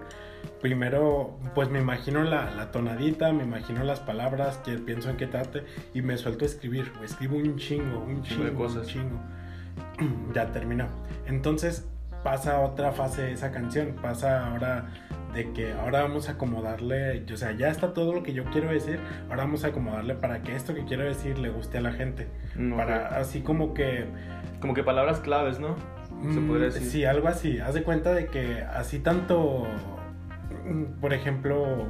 primero, 0.61 1.37
pues 1.53 1.69
me 1.69 1.79
imagino 1.79 2.23
la, 2.23 2.71
tonadita, 2.71 3.33
me 3.33 3.43
imagino 3.43 3.83
las 3.83 3.99
palabras, 3.99 4.57
que 4.59 4.77
pienso 4.77 5.09
en 5.09 5.17
qué 5.17 5.27
trate, 5.27 5.63
y 5.93 6.01
me 6.01 6.17
suelto 6.17 6.45
a 6.45 6.47
escribir, 6.47 6.89
escribo 7.03 7.35
un 7.35 7.57
chingo, 7.57 7.99
un 7.99 8.23
chingo, 8.23 8.53
cosas. 8.53 8.83
un 8.83 8.93
chingo. 8.93 9.19
ya 10.33 10.51
terminó. 10.53 10.87
Entonces 11.27 11.85
pasa 12.25 12.59
otra 12.61 12.91
fase 12.91 13.21
de 13.21 13.33
esa 13.33 13.51
canción, 13.51 13.95
pasa 14.01 14.47
ahora 14.47 14.87
de 15.35 15.53
que 15.53 15.73
ahora 15.73 16.01
vamos 16.01 16.27
a 16.27 16.31
acomodarle, 16.31 17.23
o 17.31 17.37
sea, 17.37 17.51
ya 17.51 17.69
está 17.69 17.93
todo 17.93 18.13
lo 18.13 18.23
que 18.23 18.33
yo 18.33 18.45
quiero 18.45 18.69
decir, 18.69 18.99
ahora 19.29 19.43
vamos 19.43 19.63
a 19.63 19.67
acomodarle 19.67 20.15
para 20.15 20.41
que 20.41 20.55
esto 20.55 20.73
que 20.73 20.85
quiero 20.85 21.03
decir 21.03 21.37
le 21.37 21.49
guste 21.49 21.77
a 21.77 21.81
la 21.81 21.91
gente. 21.91 22.27
Mm, 22.55 22.75
para 22.75 23.19
así 23.19 23.41
como 23.41 23.75
que... 23.75 24.05
Como 24.59 24.73
que 24.73 24.83
palabras 24.83 25.19
claves, 25.19 25.59
¿no? 25.59 25.75
Se 26.33 26.39
mm, 26.39 26.47
podría 26.47 26.65
decir. 26.65 26.81
Sí, 26.81 27.05
algo 27.05 27.27
así. 27.27 27.59
Haz 27.59 27.75
de 27.75 27.83
cuenta 27.83 28.11
de 28.11 28.25
que 28.25 28.63
así 28.63 28.97
tanto, 28.97 29.67
mm, 30.65 30.99
por 30.99 31.13
ejemplo, 31.13 31.85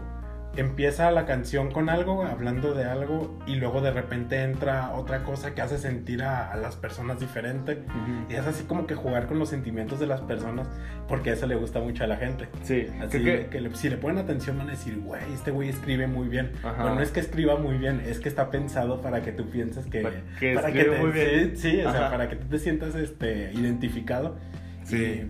empieza 0.58 1.12
la 1.12 1.26
canción 1.26 1.72
con 1.72 1.90
algo, 1.90 2.24
hablando 2.24 2.74
de 2.74 2.86
algo, 2.86 3.38
y 3.46 3.56
luego 3.56 3.82
de 3.82 3.92
repente 3.92 4.44
entra 4.44 4.92
otra 4.96 5.24
cosa 5.24 5.54
que 5.54 5.62
hace 5.62 5.78
sentir 5.78 6.24
a, 6.24 6.56
las 6.56 6.76
personas 6.76 7.20
diferente. 7.20 7.84
Y 8.30 8.34
es 8.34 8.46
así 8.46 8.64
como 8.64 8.88
que 8.88 8.96
jugar 8.96 9.28
con 9.28 9.40
los 9.40 9.50
sentimientos 9.50 10.00
de 10.00 10.08
las 10.08 10.22
personas, 10.22 10.68
porque 11.08 11.32
eso 11.32 11.48
le 11.48 11.56
gusta 11.56 11.80
mucho 11.80 12.04
a 12.04 12.08
la 12.08 12.18
gente. 12.18 12.48
Sí, 12.64 12.88
así 13.02 13.24
que, 13.24 13.70
si 13.74 13.90
le 13.90 13.98
ponen 13.98 14.18
atención 14.18 14.58
van 14.58 14.70
a 14.70 14.72
decir, 14.72 15.00
güey, 15.00 15.22
este 15.34 15.52
güey 15.52 15.70
escribe 15.70 16.08
muy 16.08 16.28
bien. 16.28 16.52
Bueno, 16.62 16.96
no 16.96 17.02
es 17.02 17.12
que 17.12 17.20
escriba 17.20 17.58
muy 17.58 17.78
bien, 17.78 18.02
es 18.06 18.20
que 18.20 18.30
está 18.30 18.50
pensado 18.50 19.02
para 19.02 19.22
que 19.22 19.32
tú 19.32 19.50
pienses 19.50 19.86
que... 19.86 20.02
Para 20.02 20.72
que, 20.72 20.84
te, 20.84 20.98
muy 21.00 21.12
bien. 21.12 21.58
Sí, 21.58 21.82
o 21.82 21.92
sea, 21.92 22.10
para 22.10 22.30
que 22.30 22.36
tú 22.36 22.48
te 22.48 22.60
sientas 22.60 22.96
este, 22.96 23.52
identificado. 23.54 24.38
Sí. 24.84 25.30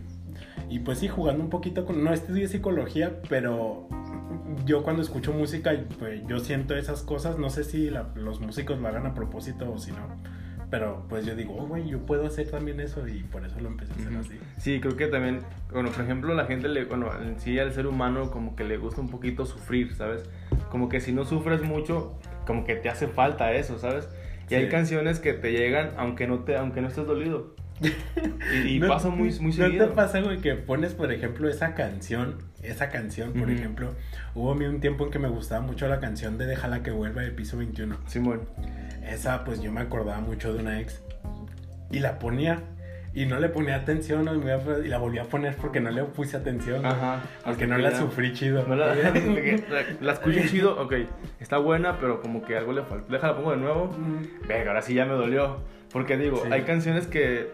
Y, 0.69 0.79
pues 0.79 0.99
sí, 0.99 1.07
jugando 1.07 1.43
un 1.43 1.49
poquito 1.49 1.85
con... 1.85 2.03
No 2.03 2.13
estudié 2.13 2.47
psicología, 2.47 3.21
pero 3.29 3.87
yo 4.65 4.83
cuando 4.83 5.01
escucho 5.01 5.33
música, 5.33 5.73
pues 5.99 6.21
yo 6.27 6.39
siento 6.39 6.75
esas 6.75 7.01
cosas. 7.01 7.37
No 7.37 7.49
sé 7.49 7.63
si 7.63 7.89
los 8.15 8.39
músicos 8.39 8.79
lo 8.79 8.87
hagan 8.87 9.05
a 9.05 9.13
propósito 9.13 9.71
o 9.71 9.77
si 9.77 9.91
no. 9.91 10.07
Pero 10.71 11.05
pues 11.07 11.25
yo 11.25 11.35
digo, 11.35 11.55
oh, 11.57 11.67
güey, 11.67 11.87
yo 11.87 11.99
puedo 11.99 12.25
hacer 12.25 12.49
también 12.49 12.79
eso 12.79 13.07
y 13.07 13.23
por 13.23 13.45
eso 13.45 13.59
lo 13.59 13.69
empecé 13.69 13.93
a 13.93 13.95
hacer 13.95 14.17
así. 14.17 14.39
Sí, 14.57 14.79
creo 14.81 14.97
que 14.97 15.07
también, 15.07 15.41
bueno, 15.71 15.91
por 15.91 16.03
ejemplo, 16.03 16.33
la 16.33 16.45
gente, 16.45 16.67
le, 16.67 16.85
bueno, 16.85 17.09
en 17.21 17.39
sí 17.39 17.57
al 17.59 17.71
ser 17.71 17.87
humano 17.87 18.31
como 18.31 18.55
que 18.55 18.63
le 18.63 18.77
gusta 18.77 18.99
un 18.99 19.09
poquito 19.09 19.45
sufrir, 19.45 19.93
¿sabes? 19.93 20.23
Como 20.69 20.89
que 20.89 21.01
si 21.01 21.11
no 21.11 21.23
sufres 21.23 21.61
mucho, 21.61 22.17
como 22.47 22.65
que 22.65 22.75
te 22.75 22.89
hace 22.89 23.07
falta 23.07 23.53
eso, 23.53 23.77
¿sabes? 23.77 24.09
Y 24.49 24.55
hay 24.55 24.69
canciones 24.69 25.19
que 25.19 25.33
te 25.33 25.51
llegan 25.51 25.91
aunque 25.97 26.27
no, 26.27 26.39
te, 26.39 26.55
aunque 26.55 26.81
no 26.81 26.87
estés 26.87 27.05
dolido. 27.05 27.55
Y, 28.65 28.79
pasa 28.79 29.09
muy, 29.09 29.31
muy 29.39 29.51
seguido. 29.51 29.85
¿No 29.85 29.89
te 29.89 29.95
pasa, 29.95 30.21
güey, 30.21 30.39
que 30.39 30.55
pones, 30.55 30.93
por 30.93 31.11
ejemplo, 31.11 31.49
esa 31.49 31.73
canción? 31.73 32.37
Esa 32.63 32.89
canción, 32.89 33.33
por 33.33 33.49
ejemplo. 33.49 33.93
Hubo 34.33 34.51
un 34.51 34.79
tiempo 34.79 35.05
en 35.05 35.11
que 35.11 35.19
me 35.19 35.27
gustaba 35.27 35.61
mucho 35.61 35.87
la 35.87 35.99
canción 35.99 36.37
de 36.37 36.45
Déjala 36.45 36.83
que 36.83 36.91
vuelva 36.91 37.21
de 37.21 37.31
piso 37.31 37.57
21. 37.57 37.97
Simón. 38.07 38.41
Esa, 39.07 39.43
pues 39.43 39.61
yo 39.61 39.71
me 39.71 39.81
acordaba 39.81 40.19
mucho 40.19 40.53
de 40.53 40.59
una 40.59 40.79
ex. 40.79 41.01
Y 41.91 41.99
la 41.99 42.17
ponía. 42.19 42.63
Y 43.13 43.25
no 43.27 43.39
le 43.39 43.47
ponía 43.47 43.75
atención 43.75 44.27
y 44.83 44.87
la 44.89 44.97
volví 44.97 45.19
a 45.19 45.23
poner 45.23 45.55
porque 45.55 45.79
no 45.79 45.89
le 45.89 46.03
puse 46.03 46.35
atención. 46.35 46.85
Ajá. 46.85 47.23
Porque 47.45 47.65
no 47.65 47.77
la 47.77 47.97
sufrí 47.97 48.33
chido. 48.33 48.65
la, 48.75 48.93
la, 50.01 50.11
escuché 50.11 50.49
chido, 50.49 50.81
ok. 50.81 50.93
Está 51.39 51.57
buena, 51.57 51.97
pero 51.97 52.21
como 52.21 52.43
que 52.43 52.57
algo 52.57 52.73
le 52.73 52.83
falta. 52.83 53.13
Déjala, 53.13 53.37
pongo 53.37 53.51
de 53.51 53.57
nuevo. 53.57 53.95
Venga, 54.47 54.71
ahora 54.71 54.81
sí 54.81 54.93
ya 54.95 55.05
me 55.05 55.13
dolió. 55.13 55.61
Porque 55.93 56.17
digo, 56.17 56.43
hay 56.51 56.63
canciones 56.63 57.07
que 57.07 57.51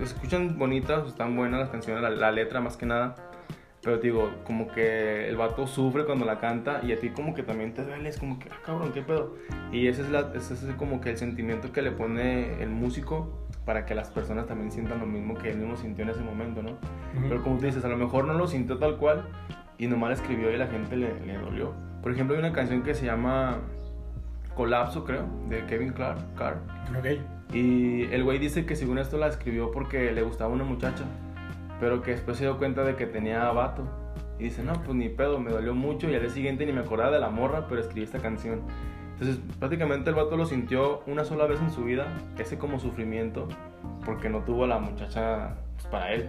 escuchan 0.00 0.58
bonitas, 0.58 1.06
están 1.06 1.36
buenas 1.36 1.60
las 1.60 1.68
canciones, 1.70 2.18
la, 2.18 2.32
letra 2.32 2.60
más 2.60 2.76
que 2.76 2.86
nada. 2.86 3.14
Pero 3.82 3.98
digo, 3.98 4.30
como 4.44 4.68
que 4.68 5.28
el 5.28 5.36
vato 5.36 5.66
sufre 5.66 6.06
cuando 6.06 6.24
la 6.24 6.40
canta 6.40 6.80
y 6.82 6.92
a 6.92 6.98
ti 6.98 7.10
como 7.10 7.34
que 7.34 7.42
también 7.42 7.74
te 7.74 7.84
duele, 7.84 8.08
es 8.08 8.18
como 8.18 8.38
que, 8.38 8.48
ah, 8.50 8.56
cabrón, 8.64 8.92
qué 8.92 9.02
pedo. 9.02 9.36
Y 9.72 9.88
ese 9.88 10.02
es, 10.02 10.08
la, 10.08 10.32
ese 10.34 10.54
es 10.54 10.74
como 10.78 11.02
que 11.02 11.10
el 11.10 11.18
sentimiento 11.18 11.70
que 11.70 11.82
le 11.82 11.90
pone 11.90 12.62
el 12.62 12.70
músico 12.70 13.46
para 13.66 13.84
que 13.84 13.94
las 13.94 14.08
personas 14.08 14.46
también 14.46 14.72
sientan 14.72 15.00
lo 15.00 15.06
mismo 15.06 15.34
que 15.34 15.50
él 15.50 15.58
mismo 15.58 15.76
sintió 15.76 16.04
en 16.04 16.10
ese 16.10 16.22
momento, 16.22 16.62
¿no? 16.62 16.78
Pero 17.28 17.42
como 17.42 17.58
tú 17.58 17.66
dices, 17.66 17.84
a 17.84 17.88
lo 17.88 17.98
mejor 17.98 18.24
no 18.24 18.32
lo 18.32 18.46
sintió 18.46 18.78
tal 18.78 18.96
cual 18.96 19.28
y 19.76 19.86
nomás 19.86 20.10
la 20.10 20.14
escribió 20.16 20.50
y 20.50 20.56
la 20.56 20.66
gente 20.66 20.96
le, 20.96 21.20
le 21.20 21.36
dolió. 21.36 21.74
Por 22.02 22.12
ejemplo, 22.12 22.36
hay 22.36 22.40
una 22.40 22.52
canción 22.52 22.82
que 22.82 22.94
se 22.94 23.06
llama 23.06 23.58
Colapso, 24.54 25.04
creo, 25.04 25.26
de 25.48 25.64
Kevin 25.66 25.92
Clark. 25.92 26.18
Carr. 26.36 26.58
Ok. 26.98 27.33
Y 27.52 28.04
el 28.12 28.24
güey 28.24 28.38
dice 28.38 28.66
que 28.66 28.76
según 28.76 28.98
esto 28.98 29.18
la 29.18 29.28
escribió 29.28 29.70
porque 29.70 30.12
le 30.12 30.22
gustaba 30.22 30.52
una 30.52 30.64
muchacha, 30.64 31.04
pero 31.80 32.02
que 32.02 32.12
después 32.12 32.36
se 32.36 32.44
dio 32.44 32.58
cuenta 32.58 32.84
de 32.84 32.96
que 32.96 33.06
tenía 33.06 33.50
vato. 33.52 33.84
Y 34.38 34.44
dice, 34.44 34.62
no, 34.64 34.72
pues 34.82 34.96
ni 34.96 35.08
pedo, 35.08 35.38
me 35.38 35.50
dolió 35.50 35.74
mucho 35.74 36.10
y 36.10 36.14
al 36.14 36.20
día 36.22 36.30
siguiente 36.30 36.66
ni 36.66 36.72
me 36.72 36.80
acordaba 36.80 37.12
de 37.12 37.20
la 37.20 37.30
morra, 37.30 37.66
pero 37.68 37.80
escribí 37.80 38.04
esta 38.04 38.18
canción. 38.18 38.62
Entonces 39.12 39.38
prácticamente 39.60 40.10
el 40.10 40.16
vato 40.16 40.36
lo 40.36 40.44
sintió 40.44 41.02
una 41.06 41.24
sola 41.24 41.46
vez 41.46 41.60
en 41.60 41.70
su 41.70 41.84
vida, 41.84 42.06
ese 42.36 42.58
como 42.58 42.80
sufrimiento, 42.80 43.46
porque 44.04 44.28
no 44.28 44.40
tuvo 44.40 44.64
a 44.64 44.66
la 44.66 44.78
muchacha 44.78 45.54
pues, 45.74 45.86
para 45.86 46.12
él. 46.12 46.28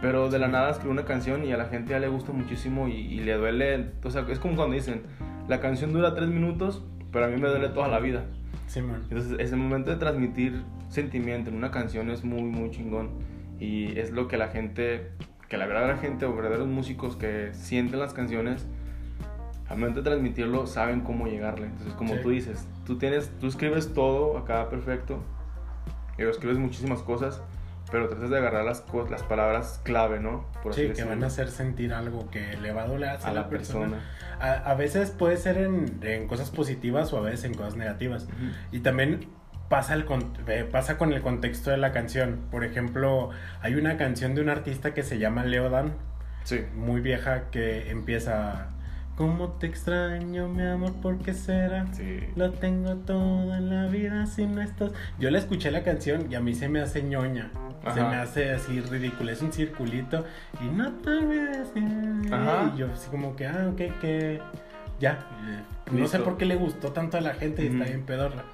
Pero 0.00 0.28
de 0.28 0.38
la 0.40 0.48
nada 0.48 0.70
escribió 0.70 0.92
una 0.92 1.04
canción 1.04 1.44
y 1.44 1.52
a 1.52 1.56
la 1.56 1.66
gente 1.66 1.90
ya 1.90 2.00
le 2.00 2.08
gusta 2.08 2.32
muchísimo 2.32 2.88
y, 2.88 2.94
y 2.94 3.20
le 3.20 3.34
duele. 3.34 3.92
O 4.02 4.10
sea, 4.10 4.26
es 4.28 4.40
como 4.40 4.56
cuando 4.56 4.74
dicen, 4.74 5.02
la 5.48 5.60
canción 5.60 5.92
dura 5.92 6.14
tres 6.14 6.28
minutos, 6.28 6.84
pero 7.12 7.26
a 7.26 7.28
mí 7.28 7.40
me 7.40 7.48
duele 7.48 7.68
toda 7.68 7.88
la 7.88 8.00
vida. 8.00 8.24
Sí, 8.66 8.82
man. 8.82 9.02
Entonces, 9.08 9.38
ese 9.38 9.56
momento 9.56 9.90
de 9.90 9.96
transmitir 9.96 10.62
sentimiento 10.88 11.50
en 11.50 11.56
una 11.56 11.70
canción 11.70 12.10
es 12.10 12.24
muy, 12.24 12.42
muy 12.42 12.70
chingón. 12.70 13.10
Y 13.58 13.98
es 13.98 14.10
lo 14.10 14.28
que 14.28 14.36
la 14.36 14.48
gente, 14.48 15.10
que 15.48 15.56
la 15.56 15.66
verdadera 15.66 15.96
gente 15.98 16.26
o 16.26 16.34
verdaderos 16.34 16.68
músicos 16.68 17.16
que 17.16 17.50
sienten 17.52 17.98
las 17.98 18.12
canciones, 18.14 18.66
al 19.68 19.78
momento 19.78 20.00
de 20.00 20.10
transmitirlo, 20.10 20.66
saben 20.66 21.00
cómo 21.00 21.26
llegarle. 21.26 21.66
Entonces, 21.66 21.94
como 21.94 22.14
tú 22.16 22.30
dices, 22.30 22.66
tú, 22.86 22.98
tienes, 22.98 23.30
tú 23.40 23.48
escribes 23.48 23.92
todo 23.92 24.38
acá 24.38 24.68
perfecto, 24.70 25.22
y 26.18 26.22
escribes 26.22 26.58
muchísimas 26.58 27.00
cosas, 27.02 27.42
pero 27.90 28.08
tratas 28.08 28.30
de 28.30 28.38
agarrar 28.38 28.64
las, 28.64 28.84
las 29.10 29.22
palabras 29.22 29.80
clave, 29.82 30.20
¿no? 30.20 30.46
Por 30.62 30.74
sí, 30.74 30.90
que 30.94 31.04
van 31.04 31.24
a 31.24 31.28
hacer 31.28 31.48
sentir 31.50 31.92
algo 31.92 32.30
que 32.30 32.56
le 32.56 32.72
va 32.72 32.82
a 32.82 32.86
doler 32.86 33.10
a, 33.22 33.32
la, 33.32 33.48
persona. 33.48 34.00
A, 34.40 34.74
veces 34.74 35.10
puede 35.10 35.36
ser 35.36 35.58
en, 35.58 35.98
en, 36.02 36.28
cosas 36.28 36.50
positivas 36.50 37.12
o 37.12 37.18
a 37.18 37.20
veces 37.22 37.44
en 37.44 37.54
cosas 37.54 37.76
negativas. 37.76 38.28
Y 38.72 38.80
también 38.80 39.28
pasa, 39.68 39.94
el, 39.94 40.04
pasa 40.70 40.98
con 40.98 41.12
el 41.12 41.22
contexto 41.22 41.70
de 41.70 41.76
la 41.76 41.92
canción. 41.92 42.40
Por 42.50 42.64
ejemplo, 42.64 43.30
hay 43.60 43.74
una 43.74 43.96
canción 43.96 44.34
de 44.34 44.42
un 44.42 44.48
artista 44.48 44.94
que 44.94 45.02
se 45.02 45.18
llama 45.18 45.44
Leodan. 45.44 45.94
Sí. 46.44 46.64
Muy 46.74 47.00
vieja 47.00 47.50
que 47.50 47.90
empieza 47.90 48.68
¿Cómo 49.18 49.48
te 49.48 49.66
extraño, 49.66 50.46
mi 50.46 50.62
amor? 50.62 50.92
¿Por 51.02 51.18
qué 51.18 51.34
será? 51.34 51.92
Sí. 51.92 52.20
Lo 52.36 52.52
tengo 52.52 52.94
todo 52.98 53.52
en 53.52 53.68
la 53.68 53.86
vida 53.88 54.26
si 54.26 54.46
no 54.46 54.62
estás. 54.62 54.92
Yo 55.18 55.28
le 55.32 55.40
escuché 55.40 55.72
la 55.72 55.82
canción 55.82 56.30
y 56.30 56.36
a 56.36 56.40
mí 56.40 56.54
se 56.54 56.68
me 56.68 56.80
hace 56.80 57.02
ñoña. 57.02 57.50
Se 57.92 58.00
me 58.00 58.14
hace 58.14 58.52
así 58.52 58.80
ridículo. 58.80 59.32
Es 59.32 59.42
un 59.42 59.52
circulito 59.52 60.24
y 60.60 60.66
no 60.66 60.92
te 60.92 61.10
olvides. 61.10 61.72
Y 61.74 62.78
yo 62.78 62.92
así 62.92 63.10
como 63.10 63.34
que, 63.34 63.48
ah, 63.48 63.68
ok, 63.72 63.98
que. 64.00 64.40
Ya. 65.00 65.18
No 65.90 66.06
sé 66.06 66.20
por 66.20 66.36
qué 66.36 66.44
le 66.44 66.54
gustó 66.54 66.92
tanto 66.92 67.16
a 67.16 67.20
la 67.20 67.34
gente 67.34 67.64
y 67.64 67.66
está 67.66 67.86
bien 67.86 68.04
pedorra. 68.04 68.44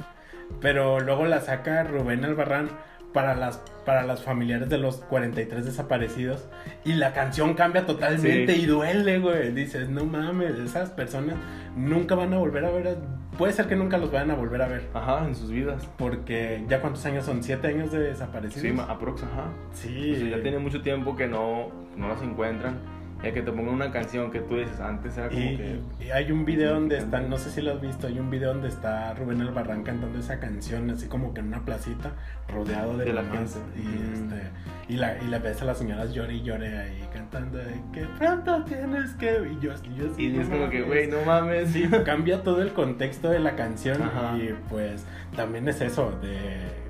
Pero 0.62 0.98
luego 0.98 1.26
la 1.26 1.42
saca 1.42 1.84
Rubén 1.84 2.24
Albarrán 2.24 2.70
para 3.14 3.36
las, 3.36 3.58
para 3.86 4.02
las 4.02 4.22
familiares 4.22 4.68
de 4.68 4.76
los 4.76 4.96
43 4.96 5.64
desaparecidos. 5.64 6.44
Y 6.84 6.94
la 6.94 7.14
canción 7.14 7.54
cambia 7.54 7.86
totalmente 7.86 8.56
y 8.56 8.66
duele, 8.66 9.20
güey. 9.20 9.52
Dices, 9.52 9.88
no 9.88 10.04
mames, 10.04 10.58
esas 10.58 10.90
personas 10.90 11.36
nunca 11.76 12.16
van 12.16 12.34
a 12.34 12.38
volver 12.38 12.64
a 12.64 12.70
ver. 12.70 12.98
Puede 13.38 13.52
ser 13.52 13.66
que 13.66 13.76
nunca 13.76 13.98
los 13.98 14.10
vayan 14.10 14.32
a 14.32 14.34
volver 14.34 14.60
a 14.62 14.66
ver. 14.66 14.90
Ajá, 14.92 15.24
en 15.24 15.36
sus 15.36 15.50
vidas. 15.50 15.88
Porque 15.96 16.64
ya 16.68 16.80
cuántos 16.80 17.06
años 17.06 17.24
son, 17.24 17.42
siete 17.42 17.68
años 17.68 17.92
de 17.92 18.00
desaparecidos. 18.00 18.62
Sí, 18.62 18.84
aprox, 18.86 19.22
ajá. 19.22 19.46
Sí. 19.72 20.28
ya 20.28 20.42
tiene 20.42 20.58
mucho 20.58 20.82
tiempo 20.82 21.14
que 21.14 21.28
no, 21.28 21.68
no 21.96 22.08
las 22.08 22.20
encuentran 22.20 22.93
que 23.32 23.42
te 23.42 23.52
pongan 23.52 23.74
una 23.74 23.90
canción 23.90 24.30
que 24.30 24.40
tú 24.40 24.56
dices 24.56 24.80
antes 24.80 25.16
era 25.16 25.28
como 25.28 25.40
que. 25.40 25.80
Y 26.00 26.10
hay 26.10 26.30
un 26.32 26.44
video 26.44 26.74
donde 26.74 26.98
está, 26.98 27.20
no 27.20 27.38
sé 27.38 27.50
si 27.50 27.62
lo 27.62 27.72
has 27.72 27.80
visto, 27.80 28.06
hay 28.06 28.18
un 28.18 28.30
video 28.30 28.52
donde 28.52 28.68
está 28.68 29.14
Rubén 29.14 29.40
Albarrán 29.40 29.82
cantando 29.82 30.18
esa 30.18 30.38
canción, 30.40 30.90
así 30.90 31.06
como 31.06 31.32
que 31.32 31.40
en 31.40 31.48
una 31.48 31.64
placita, 31.64 32.12
rodeado 32.48 32.96
de, 32.96 33.12
la 33.12 33.22
gente. 33.22 33.58
Y, 33.76 33.80
mm. 33.80 34.12
este, 34.12 34.42
y, 34.88 34.96
la, 34.96 35.22
y 35.22 35.26
la 35.26 35.38
ves 35.38 35.62
a 35.62 35.64
las 35.64 35.78
señoras 35.78 36.12
llore 36.12 36.34
y 36.34 36.42
llore 36.42 36.78
ahí 36.78 37.08
cantando, 37.12 37.58
que 37.92 38.06
pronto 38.18 38.64
tienes 38.64 39.12
que. 39.14 39.48
Y 39.52 39.64
yo, 39.64 39.72
yo 39.96 40.06
Y 40.18 40.38
es 40.38 40.48
como 40.48 40.68
que, 40.68 40.82
güey, 40.82 41.08
no 41.08 41.22
mames. 41.24 41.70
Sí, 41.70 41.88
cambia 42.04 42.42
todo 42.42 42.62
el 42.62 42.72
contexto 42.72 43.30
de 43.30 43.40
la 43.40 43.56
canción. 43.56 44.02
Y 44.36 44.52
pues 44.68 45.04
también 45.36 45.68
es 45.68 45.80
eso, 45.80 46.12
de 46.22 46.84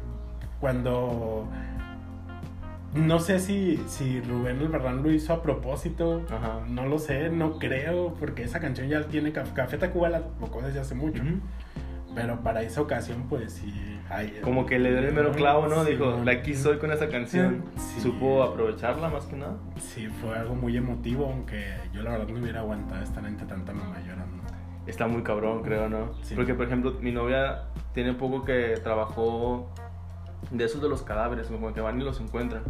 cuando 0.60 1.46
no 2.94 3.18
sé 3.18 3.40
si, 3.40 3.82
si 3.86 4.20
Rubén 4.20 4.60
Albarrán 4.60 5.02
lo 5.02 5.10
hizo 5.10 5.32
a 5.32 5.42
propósito. 5.42 6.22
No 6.68 6.86
lo 6.86 6.98
sé, 6.98 7.28
no 7.28 7.58
creo, 7.58 8.14
porque 8.14 8.44
esa 8.44 8.60
canción 8.60 8.88
ya 8.88 9.02
tiene 9.02 9.32
Café 9.32 9.78
Tacuba 9.78 10.08
la 10.08 10.22
tocó 10.22 10.62
desde 10.62 10.80
hace 10.80 10.94
mucho. 10.94 11.22
Pero 12.14 12.40
para 12.40 12.62
esa 12.62 12.80
ocasión, 12.80 13.26
pues 13.28 13.54
sí. 13.54 13.72
Como 14.42 14.66
que 14.66 14.78
le 14.78 14.90
dio 14.90 15.00
el 15.00 15.12
mero 15.12 15.32
clavo, 15.32 15.66
¿no? 15.66 15.84
Dijo, 15.84 16.20
la 16.24 16.42
quiso 16.42 16.70
hoy 16.70 16.78
con 16.78 16.92
esa 16.92 17.08
canción. 17.08 17.64
Supo 18.00 18.44
aprovecharla 18.44 19.08
más 19.08 19.26
que 19.26 19.36
nada. 19.36 19.56
Sí, 19.78 20.06
fue 20.06 20.38
algo 20.38 20.54
muy 20.54 20.76
emotivo, 20.76 21.26
aunque 21.26 21.74
yo 21.92 22.02
la 22.02 22.12
verdad 22.12 22.28
no 22.28 22.38
hubiera 22.38 22.60
aguantado 22.60 23.02
estar 23.02 23.26
entre 23.26 23.46
tanta 23.46 23.72
mamá 23.72 23.96
llorando. 24.06 24.44
Está 24.86 25.08
muy 25.08 25.22
cabrón, 25.22 25.62
creo, 25.62 25.88
¿no? 25.88 26.12
Porque, 26.36 26.54
por 26.54 26.66
ejemplo, 26.66 26.96
mi 27.00 27.10
novia 27.10 27.64
tiene 27.92 28.12
poco 28.12 28.44
que 28.44 28.78
trabajó 28.82 29.70
de 30.50 30.64
esos 30.64 30.80
de 30.82 30.88
los 30.88 31.02
cadáveres, 31.02 31.48
como 31.48 31.72
que 31.72 31.80
van 31.80 32.00
y 32.00 32.04
los 32.04 32.20
encuentran. 32.20 32.62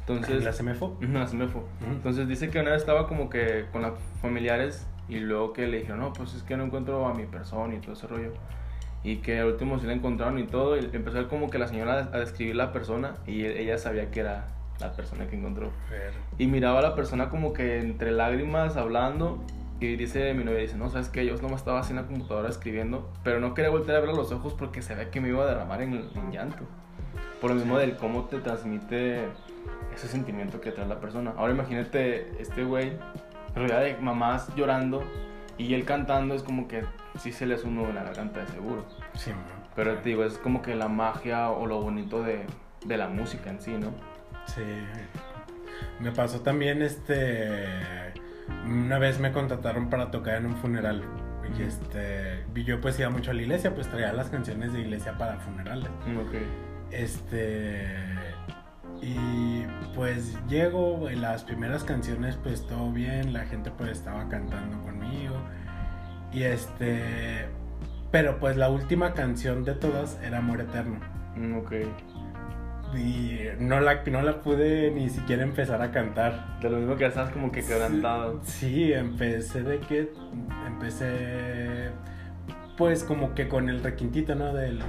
Entonces, 0.00 0.44
¿La 0.44 0.52
CEMEFO? 0.52 0.96
la 1.00 1.26
CEMEFO. 1.26 1.64
Entonces 1.90 2.28
dice 2.28 2.48
que 2.48 2.60
una 2.60 2.70
vez 2.70 2.80
estaba 2.80 3.08
como 3.08 3.28
que 3.28 3.66
con 3.72 3.82
las 3.82 3.94
familiares 4.22 4.86
y 5.08 5.18
luego 5.18 5.52
que 5.52 5.66
le 5.66 5.78
dijeron, 5.78 6.00
no, 6.00 6.12
pues 6.12 6.34
es 6.34 6.42
que 6.42 6.56
no 6.56 6.64
encuentro 6.64 7.06
a 7.06 7.14
mi 7.14 7.26
persona 7.26 7.74
y 7.74 7.78
todo 7.78 7.92
ese 7.92 8.06
rollo. 8.06 8.32
Y 9.02 9.16
que 9.16 9.40
al 9.40 9.46
último 9.46 9.78
sí 9.78 9.86
la 9.86 9.92
encontraron 9.92 10.38
y 10.38 10.44
todo. 10.46 10.76
Y 10.76 10.88
empezó 10.92 11.28
como 11.28 11.50
que 11.50 11.58
la 11.58 11.66
señora 11.68 12.08
a 12.12 12.18
describir 12.18 12.56
la 12.56 12.72
persona 12.72 13.14
y 13.26 13.44
ella 13.44 13.78
sabía 13.78 14.10
que 14.10 14.20
era 14.20 14.48
la 14.80 14.92
persona 14.92 15.26
que 15.26 15.36
encontró. 15.36 15.70
Y 16.38 16.46
miraba 16.46 16.78
a 16.80 16.82
la 16.82 16.94
persona 16.94 17.28
como 17.28 17.52
que 17.52 17.80
entre 17.80 18.10
lágrimas 18.12 18.76
hablando 18.76 19.42
Y 19.80 19.96
dice 19.96 20.32
mi 20.34 20.42
novia, 20.44 20.60
dice, 20.60 20.76
no, 20.76 20.88
¿sabes 20.88 21.08
qué? 21.08 21.26
Yo 21.26 21.36
nomás 21.36 21.60
estaba 21.60 21.80
así 21.80 21.90
en 21.90 21.96
la 21.96 22.06
computadora 22.06 22.48
escribiendo, 22.48 23.10
pero 23.22 23.40
no 23.40 23.54
quería 23.54 23.70
volver 23.70 23.94
a 23.96 24.00
ver 24.00 24.08
los 24.10 24.32
ojos 24.32 24.54
porque 24.54 24.80
se 24.82 24.94
ve 24.94 25.10
que 25.10 25.20
me 25.20 25.28
iba 25.28 25.42
a 25.42 25.46
derramar 25.46 25.82
en, 25.82 25.92
en 25.94 26.32
llanto. 26.32 26.64
Por 27.40 27.50
lo 27.50 27.56
mismo 27.56 27.78
del 27.78 27.96
cómo 27.96 28.24
te 28.24 28.38
transmite 28.40 29.28
ese 29.94 30.08
sentimiento 30.08 30.60
que 30.60 30.72
trae 30.72 30.86
la 30.86 31.00
persona. 31.00 31.34
Ahora 31.36 31.52
imagínate 31.52 32.40
este 32.40 32.64
güey, 32.64 32.92
rodeado 33.54 33.84
de 33.84 33.96
mamás 33.98 34.54
llorando 34.54 35.02
y 35.58 35.74
él 35.74 35.84
cantando, 35.84 36.34
es 36.34 36.42
como 36.42 36.68
que 36.68 36.84
sí 37.18 37.32
se 37.32 37.46
le 37.46 37.54
hace 37.54 37.66
uno 37.66 37.88
en 37.88 37.94
la 37.94 38.04
garganta 38.04 38.40
de 38.40 38.46
seguro. 38.48 38.84
Sí, 39.14 39.32
Pero 39.74 39.94
te 39.98 40.10
digo, 40.10 40.24
es 40.24 40.38
como 40.38 40.62
que 40.62 40.74
la 40.74 40.88
magia 40.88 41.50
o 41.50 41.66
lo 41.66 41.80
bonito 41.80 42.22
de, 42.22 42.44
de 42.84 42.96
la 42.96 43.08
música 43.08 43.50
en 43.50 43.60
sí, 43.60 43.72
¿no? 43.72 43.92
Sí. 44.46 44.62
Me 46.00 46.12
pasó 46.12 46.40
también 46.40 46.82
este. 46.82 47.66
Una 48.64 48.98
vez 48.98 49.18
me 49.18 49.32
contrataron 49.32 49.88
para 49.90 50.10
tocar 50.10 50.36
en 50.36 50.46
un 50.46 50.56
funeral. 50.56 51.02
Y 51.58 51.62
este. 51.62 52.44
y 52.54 52.64
Yo 52.64 52.80
pues 52.80 52.98
iba 52.98 53.08
mucho 53.08 53.30
a 53.30 53.34
la 53.34 53.42
iglesia, 53.42 53.74
pues 53.74 53.88
traía 53.88 54.12
las 54.12 54.28
canciones 54.28 54.72
de 54.72 54.80
iglesia 54.80 55.16
para 55.16 55.38
funerales. 55.38 55.88
Ok. 55.88 56.34
Este. 56.90 57.86
Y 59.02 59.64
pues 59.94 60.38
llego, 60.48 61.08
en 61.08 61.20
las 61.20 61.44
primeras 61.44 61.84
canciones 61.84 62.36
pues 62.42 62.66
todo 62.66 62.90
bien, 62.92 63.32
la 63.32 63.44
gente 63.44 63.70
pues 63.70 63.90
estaba 63.90 64.28
cantando 64.28 64.82
conmigo. 64.82 65.36
Y 66.32 66.42
este. 66.42 67.46
Pero 68.10 68.38
pues 68.38 68.56
la 68.56 68.70
última 68.70 69.12
canción 69.12 69.64
de 69.64 69.74
todas 69.74 70.18
era 70.22 70.38
Amor 70.38 70.60
Eterno. 70.60 71.00
Mm, 71.36 71.58
Ok. 71.58 71.72
Y 72.94 73.40
no 73.58 73.80
la, 73.80 74.04
no 74.04 74.22
la 74.22 74.40
pude 74.40 74.90
ni 74.92 75.10
siquiera 75.10 75.42
empezar 75.42 75.82
a 75.82 75.90
cantar. 75.90 76.60
De 76.60 76.70
lo 76.70 76.78
mismo 76.78 76.96
que 76.96 77.06
estás 77.06 77.30
como 77.30 77.50
que 77.50 77.64
quebrantado. 77.64 78.40
Sí, 78.44 78.92
empecé 78.92 79.62
de 79.62 79.80
que. 79.80 80.12
Empecé. 80.66 81.90
Pues 82.78 83.02
como 83.02 83.34
que 83.34 83.48
con 83.48 83.68
el 83.68 83.82
requintito, 83.82 84.34
¿no? 84.34 84.54
Del. 84.54 84.80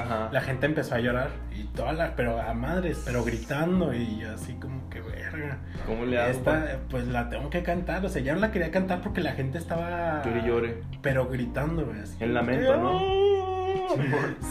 Ajá. 0.00 0.28
La 0.32 0.40
gente 0.40 0.66
empezó 0.66 0.94
a 0.94 1.00
llorar. 1.00 1.30
Y 1.54 1.64
toda 1.64 1.92
la. 1.92 2.16
Pero 2.16 2.40
a 2.40 2.52
madres, 2.54 3.02
pero 3.04 3.24
gritando. 3.24 3.94
Y 3.94 4.22
así 4.22 4.54
como 4.54 4.88
que 4.90 5.00
verga. 5.00 5.58
¿Cómo 5.86 6.04
le 6.04 6.18
hago? 6.20 6.30
Esta, 6.30 6.78
pues 6.90 7.06
la 7.08 7.28
tengo 7.30 7.50
que 7.50 7.62
cantar. 7.62 8.04
O 8.04 8.08
sea, 8.08 8.22
ya 8.22 8.34
no 8.34 8.40
la 8.40 8.50
quería 8.50 8.70
cantar 8.70 9.00
porque 9.00 9.20
la 9.20 9.32
gente 9.32 9.58
estaba. 9.58 10.22
Llore 10.24 10.46
llore. 10.46 10.82
Pero 11.02 11.28
gritando, 11.28 11.84
güey. 11.86 12.00
así 12.00 12.16
El 12.20 12.34
lamento, 12.34 12.72
que, 12.72 12.78
¿no? 12.78 12.90
"Oh". 12.96 13.26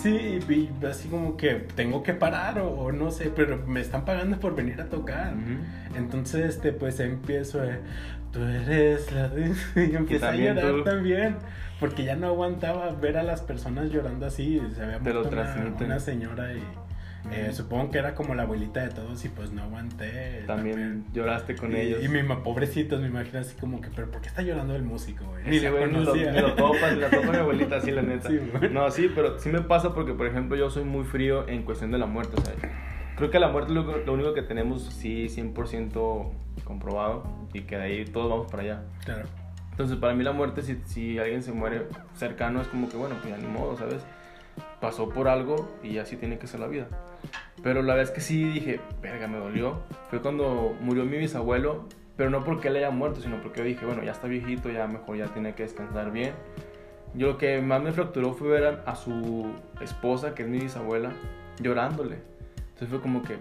Sí, 0.01 0.39
y 0.47 0.85
así 0.85 1.09
como 1.09 1.35
que 1.35 1.55
tengo 1.75 2.03
que 2.03 2.13
parar 2.13 2.59
o, 2.59 2.69
o 2.69 2.91
no 2.91 3.11
sé, 3.11 3.31
pero 3.35 3.57
me 3.67 3.81
están 3.81 4.05
pagando 4.05 4.39
por 4.39 4.55
venir 4.55 4.79
a 4.81 4.85
tocar. 4.85 5.33
Entonces, 5.95 6.55
este, 6.55 6.71
pues 6.71 6.99
empiezo, 6.99 7.63
eh, 7.63 7.79
tú 8.35 8.43
eres 8.43 9.11
la 9.13 9.29
de... 9.29 9.53
Y 9.91 9.95
empiezo 9.95 10.27
a 10.27 10.35
llorar 10.35 10.71
tú- 10.71 10.83
también, 10.83 11.37
porque 11.79 12.03
ya 12.03 12.15
no 12.15 12.27
aguantaba 12.27 12.91
ver 12.91 13.17
a 13.17 13.23
las 13.23 13.41
personas 13.41 13.89
llorando 13.89 14.25
así. 14.25 14.61
Se 14.75 14.83
había 14.83 14.99
Te 14.99 15.13
lo 15.13 15.23
muerto 15.23 15.85
una, 15.85 15.99
señora 15.99 16.53
y 16.53 16.61
eh, 17.31 17.51
supongo 17.53 17.89
que 17.89 17.97
era 17.97 18.13
como 18.13 18.35
la 18.35 18.43
abuelita 18.43 18.81
de 18.81 18.89
todos 18.89 19.23
y 19.25 19.29
pues 19.29 19.51
no 19.51 19.63
aguanté. 19.63 20.43
También 20.45 21.05
lloraste 21.13 21.55
con 21.55 21.71
y, 21.71 21.79
ellos. 21.79 22.03
Y 22.03 22.09
mi 22.09 22.21
pobrecitos, 22.23 22.99
me 23.01 23.07
imagino 23.07 23.39
así 23.39 23.55
como 23.55 23.79
que, 23.81 23.89
pero 23.95 24.11
¿por 24.11 24.21
qué 24.21 24.27
está 24.27 24.41
llorando 24.41 24.75
el 24.75 24.83
músico, 24.83 25.25
güey? 25.25 25.43
Ni 25.45 25.59
la 25.59 25.71
güey 25.71 25.87
ni 25.87 26.03
lo, 26.03 26.15
ni 26.15 26.39
lo 26.41 26.53
topas, 26.53 26.93
ni 26.93 26.99
la 26.99 27.09
topa 27.09 27.31
mi 27.31 27.37
abuelita, 27.37 27.77
así 27.77 27.91
la 27.91 28.01
neta. 28.03 28.29
Sí, 28.29 28.39
no, 28.71 28.91
sí, 28.91 29.09
pero 29.15 29.39
sí 29.39 29.49
me 29.49 29.61
pasa 29.61 29.93
porque, 29.95 30.13
por 30.13 30.27
ejemplo, 30.27 30.57
yo 30.57 30.69
soy 30.69 30.83
muy 30.83 31.05
frío 31.05 31.47
en 31.47 31.63
cuestión 31.63 31.91
de 31.91 31.97
la 31.97 32.05
muerte, 32.05 32.35
o 32.37 32.45
sea, 32.45 32.53
creo 33.15 33.29
que 33.29 33.39
la 33.39 33.49
muerte 33.49 33.71
es 33.71 33.75
lo, 33.75 33.97
lo 33.97 34.13
único 34.13 34.33
que 34.33 34.41
tenemos, 34.41 34.83
sí, 34.83 35.27
100% 35.27 36.31
comprobado 36.63 37.23
y 37.53 37.61
que 37.61 37.77
de 37.77 37.83
ahí 37.83 38.05
todos 38.05 38.29
vamos 38.29 38.51
para 38.51 38.63
allá. 38.63 38.83
Claro. 39.03 39.27
Entonces, 39.71 39.97
para 39.97 40.13
mí 40.13 40.23
la 40.23 40.31
muerte, 40.31 40.61
si, 40.61 40.79
si 40.85 41.19
alguien 41.19 41.43
se 41.43 41.51
muere 41.51 41.87
cercano, 42.15 42.61
es 42.61 42.67
como 42.67 42.89
que, 42.89 42.95
bueno, 42.95 43.15
pues 43.21 43.33
ya 43.33 43.37
ni 43.37 43.47
modo, 43.47 43.75
¿sabes? 43.75 44.05
Pasó 44.79 45.09
por 45.09 45.27
algo 45.27 45.69
y 45.83 45.97
así 45.97 46.15
tiene 46.15 46.37
que 46.37 46.47
ser 46.47 46.61
la 46.61 46.67
vida. 46.67 46.87
Pero 47.61 47.81
la 47.81 47.95
vez 47.95 48.11
que 48.11 48.21
sí 48.21 48.43
dije, 48.43 48.79
verga, 49.01 49.27
me 49.27 49.37
dolió, 49.37 49.81
fue 50.09 50.21
cuando 50.21 50.73
murió 50.79 51.03
mi 51.03 51.17
bisabuelo, 51.17 51.87
pero 52.15 52.29
no 52.29 52.43
porque 52.45 52.69
él 52.69 52.77
haya 52.77 52.89
muerto, 52.89 53.19
sino 53.19 53.41
porque 53.41 53.59
yo 53.59 53.65
dije, 53.65 53.85
bueno, 53.85 54.01
ya 54.03 54.11
está 54.11 54.27
viejito, 54.27 54.69
ya 54.69 54.87
mejor 54.87 55.17
ya 55.17 55.27
tiene 55.27 55.55
que 55.55 55.63
descansar 55.63 56.11
bien. 56.11 56.33
Yo 57.13 57.27
lo 57.27 57.37
que 57.37 57.61
más 57.61 57.81
me 57.81 57.91
fracturó 57.91 58.33
fue 58.33 58.47
ver 58.47 58.65
a, 58.65 58.89
a 58.89 58.95
su 58.95 59.51
esposa, 59.81 60.33
que 60.35 60.43
es 60.43 60.49
mi 60.49 60.59
bisabuela, 60.59 61.11
llorándole. 61.59 62.34
Entonces 62.75 62.89
fue 62.89 62.99
como 63.01 63.21
que, 63.21 63.37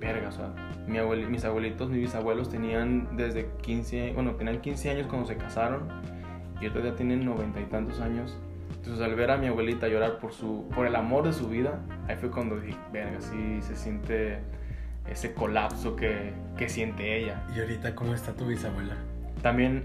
verga, 0.00 0.30
o 0.30 0.32
sea, 0.32 0.50
mi 0.86 0.96
abueli- 0.96 1.28
mis 1.28 1.44
abuelitos, 1.44 1.90
mis 1.90 2.00
bisabuelos 2.00 2.48
tenían 2.48 3.18
desde 3.18 3.50
15, 3.60 4.12
bueno, 4.14 4.32
tenían 4.36 4.62
15 4.62 4.88
años 4.90 5.06
cuando 5.08 5.28
se 5.28 5.36
casaron 5.36 5.82
y 6.58 6.66
ahorita 6.66 6.80
ya 6.88 6.96
tienen 6.96 7.22
noventa 7.22 7.60
y 7.60 7.64
tantos 7.64 8.00
años. 8.00 8.38
Entonces 8.76 9.04
al 9.04 9.14
ver 9.14 9.30
a 9.30 9.36
mi 9.36 9.46
abuelita 9.46 9.88
llorar 9.88 10.18
por, 10.18 10.32
su, 10.32 10.66
por 10.74 10.86
el 10.86 10.96
amor 10.96 11.24
de 11.26 11.34
su 11.34 11.48
vida, 11.50 11.80
ahí 12.08 12.16
fue 12.16 12.30
cuando 12.30 12.58
dije, 12.58 12.78
verga, 12.90 13.20
sí 13.20 13.58
se 13.60 13.76
siente 13.76 14.38
ese 15.06 15.34
colapso 15.34 15.94
que, 15.94 16.32
que 16.56 16.70
siente 16.70 17.18
ella. 17.18 17.46
¿Y 17.54 17.60
ahorita 17.60 17.94
cómo 17.94 18.14
está 18.14 18.32
tu 18.32 18.46
bisabuela? 18.46 18.96
También, 19.42 19.84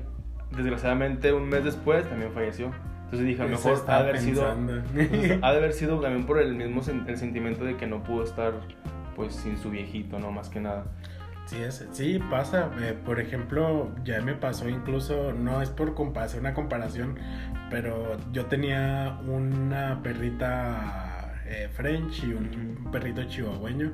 desgraciadamente, 0.55 1.33
un 1.33 1.49
mes 1.49 1.65
después 1.65 2.07
también 2.07 2.31
falleció. 2.31 2.71
Entonces 3.13 3.27
dije, 3.27 3.41
a 3.41 3.45
lo 3.45 3.51
mejor 3.51 3.85
ha 3.87 3.93
de 4.03 4.09
haber 4.09 4.19
sido... 4.19 4.41
pensando. 4.43 4.77
Entonces, 4.99 5.39
ha 5.43 5.51
de 5.51 5.57
haber 5.57 5.73
sido 5.73 5.99
también 5.99 6.25
por 6.25 6.39
el 6.41 6.55
mismo 6.55 6.81
sen- 6.81 7.07
el 7.07 7.17
sentimiento 7.17 7.63
de 7.63 7.77
que 7.77 7.85
no 7.85 8.03
pudo 8.03 8.23
estar 8.23 8.53
pues 9.15 9.35
sin 9.35 9.57
su 9.59 9.69
viejito, 9.69 10.17
no 10.19 10.31
más 10.31 10.49
que 10.49 10.59
nada. 10.59 10.85
Sí, 11.45 11.57
es, 11.61 11.87
sí 11.91 12.19
pasa. 12.31 12.71
Eh, 12.81 12.95
por 13.05 13.19
ejemplo, 13.19 13.91
ya 14.03 14.19
me 14.21 14.33
pasó 14.33 14.67
incluso, 14.69 15.33
no 15.33 15.61
es 15.61 15.69
por 15.69 15.93
hacer 16.17 16.39
una 16.39 16.53
comparación, 16.55 17.15
pero 17.69 18.17
yo 18.31 18.45
tenía 18.47 19.19
una 19.27 20.01
perrita 20.01 21.35
eh, 21.45 21.69
French 21.71 22.23
y 22.23 22.33
un 22.33 22.79
Ujú. 22.81 22.91
perrito 22.91 23.23
chihuahueño. 23.25 23.91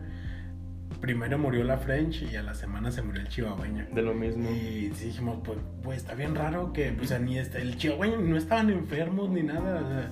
Primero 1.02 1.38
murió 1.38 1.64
la 1.64 1.78
French 1.78 2.24
y 2.24 2.36
a 2.36 2.44
la 2.44 2.54
semana 2.54 2.92
se 2.92 3.02
murió 3.02 3.22
el 3.22 3.30
chihuahueño. 3.30 3.88
De 3.94 4.02
lo 4.02 4.14
mismo. 4.14 4.50
Y 4.52 4.92
sí 4.96 5.06
dijimos, 5.06 5.40
pues, 5.44 5.58
pues 5.82 5.98
está 6.00 6.14
bien 6.14 6.36
raro 6.36 6.74
que, 6.74 6.96
o 7.02 7.06
sea, 7.06 7.20
ni 7.20 7.38
este, 7.38 7.62
el 7.62 7.78
chihuahueño 7.78 8.18
no 8.20 8.36
estaban 8.38 8.70
enfermos 8.70 9.30
ni 9.30 9.44
nada. 9.44 9.82
o 9.82 9.88
sea, 9.90 10.10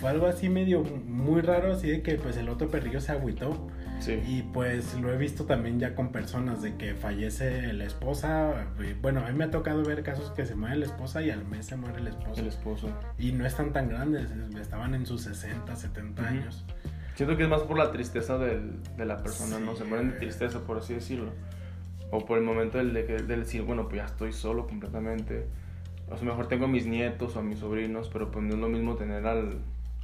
fue 0.00 0.10
algo 0.10 0.26
así 0.26 0.48
medio 0.48 0.82
muy 0.82 1.40
raro, 1.40 1.72
así 1.72 1.88
de 1.88 2.02
que 2.02 2.16
pues 2.16 2.36
el 2.36 2.48
otro 2.48 2.68
perrillo 2.70 3.00
se 3.00 3.12
agüitó. 3.12 3.68
Sí. 3.98 4.12
Y 4.26 4.42
pues 4.52 4.92
lo 5.00 5.10
he 5.10 5.16
visto 5.16 5.44
también 5.44 5.80
ya 5.80 5.94
con 5.94 6.12
personas 6.12 6.60
de 6.60 6.74
que 6.76 6.92
fallece 6.94 7.72
la 7.72 7.84
esposa. 7.84 8.66
eh, 8.82 8.94
Bueno, 9.00 9.20
a 9.24 9.30
mí 9.30 9.38
me 9.38 9.44
ha 9.44 9.50
tocado 9.50 9.82
ver 9.84 10.02
casos 10.02 10.32
que 10.32 10.44
se 10.44 10.54
muere 10.54 10.76
la 10.76 10.84
esposa 10.84 11.22
y 11.22 11.30
al 11.30 11.46
mes 11.46 11.64
se 11.64 11.76
muere 11.76 12.00
el 12.00 12.08
esposo. 12.08 12.40
El 12.42 12.48
esposo. 12.48 12.90
Y 13.18 13.32
no 13.32 13.46
están 13.46 13.72
tan 13.72 13.88
grandes, 13.88 14.28
estaban 14.60 14.94
en 14.94 15.06
sus 15.06 15.22
60, 15.22 15.74
70 15.74 16.20
Ujú. 16.20 16.30
años. 16.30 16.64
Siento 17.16 17.36
que 17.36 17.42
es 17.42 17.48
más 17.48 17.62
por 17.62 17.76
la 17.78 17.90
tristeza 17.90 18.38
del- 18.38 18.80
de 18.96 19.04
la 19.04 19.16
persona, 19.16 19.58
¿no? 19.58 19.72
Sí. 19.72 19.78
Se 19.78 19.84
mueren 19.84 20.10
de 20.12 20.18
tristeza, 20.18 20.60
por 20.60 20.78
así 20.78 20.94
decirlo. 20.94 21.30
O 22.12 22.24
por 22.24 22.38
el 22.38 22.44
momento 22.44 22.78
del, 22.78 22.92
de, 22.94 23.04
que- 23.04 23.14
del 23.14 23.40
decir, 23.40 23.62
bueno, 23.62 23.84
pues 23.88 23.96
ya 23.96 24.04
estoy 24.04 24.32
solo 24.32 24.66
completamente. 24.68 25.46
O 26.08 26.16
sea, 26.16 26.24
mejor 26.28 26.46
tengo 26.46 26.66
a 26.66 26.68
mis 26.68 26.86
nietos 26.86 27.34
o 27.34 27.40
a 27.40 27.42
mis 27.42 27.58
sobrinos, 27.58 28.08
pero 28.12 28.30
pues 28.30 28.44
no 28.44 28.54
es 28.54 28.60
lo 28.60 28.68
mismo 28.68 28.94
tener 28.94 29.26
al, 29.26 29.58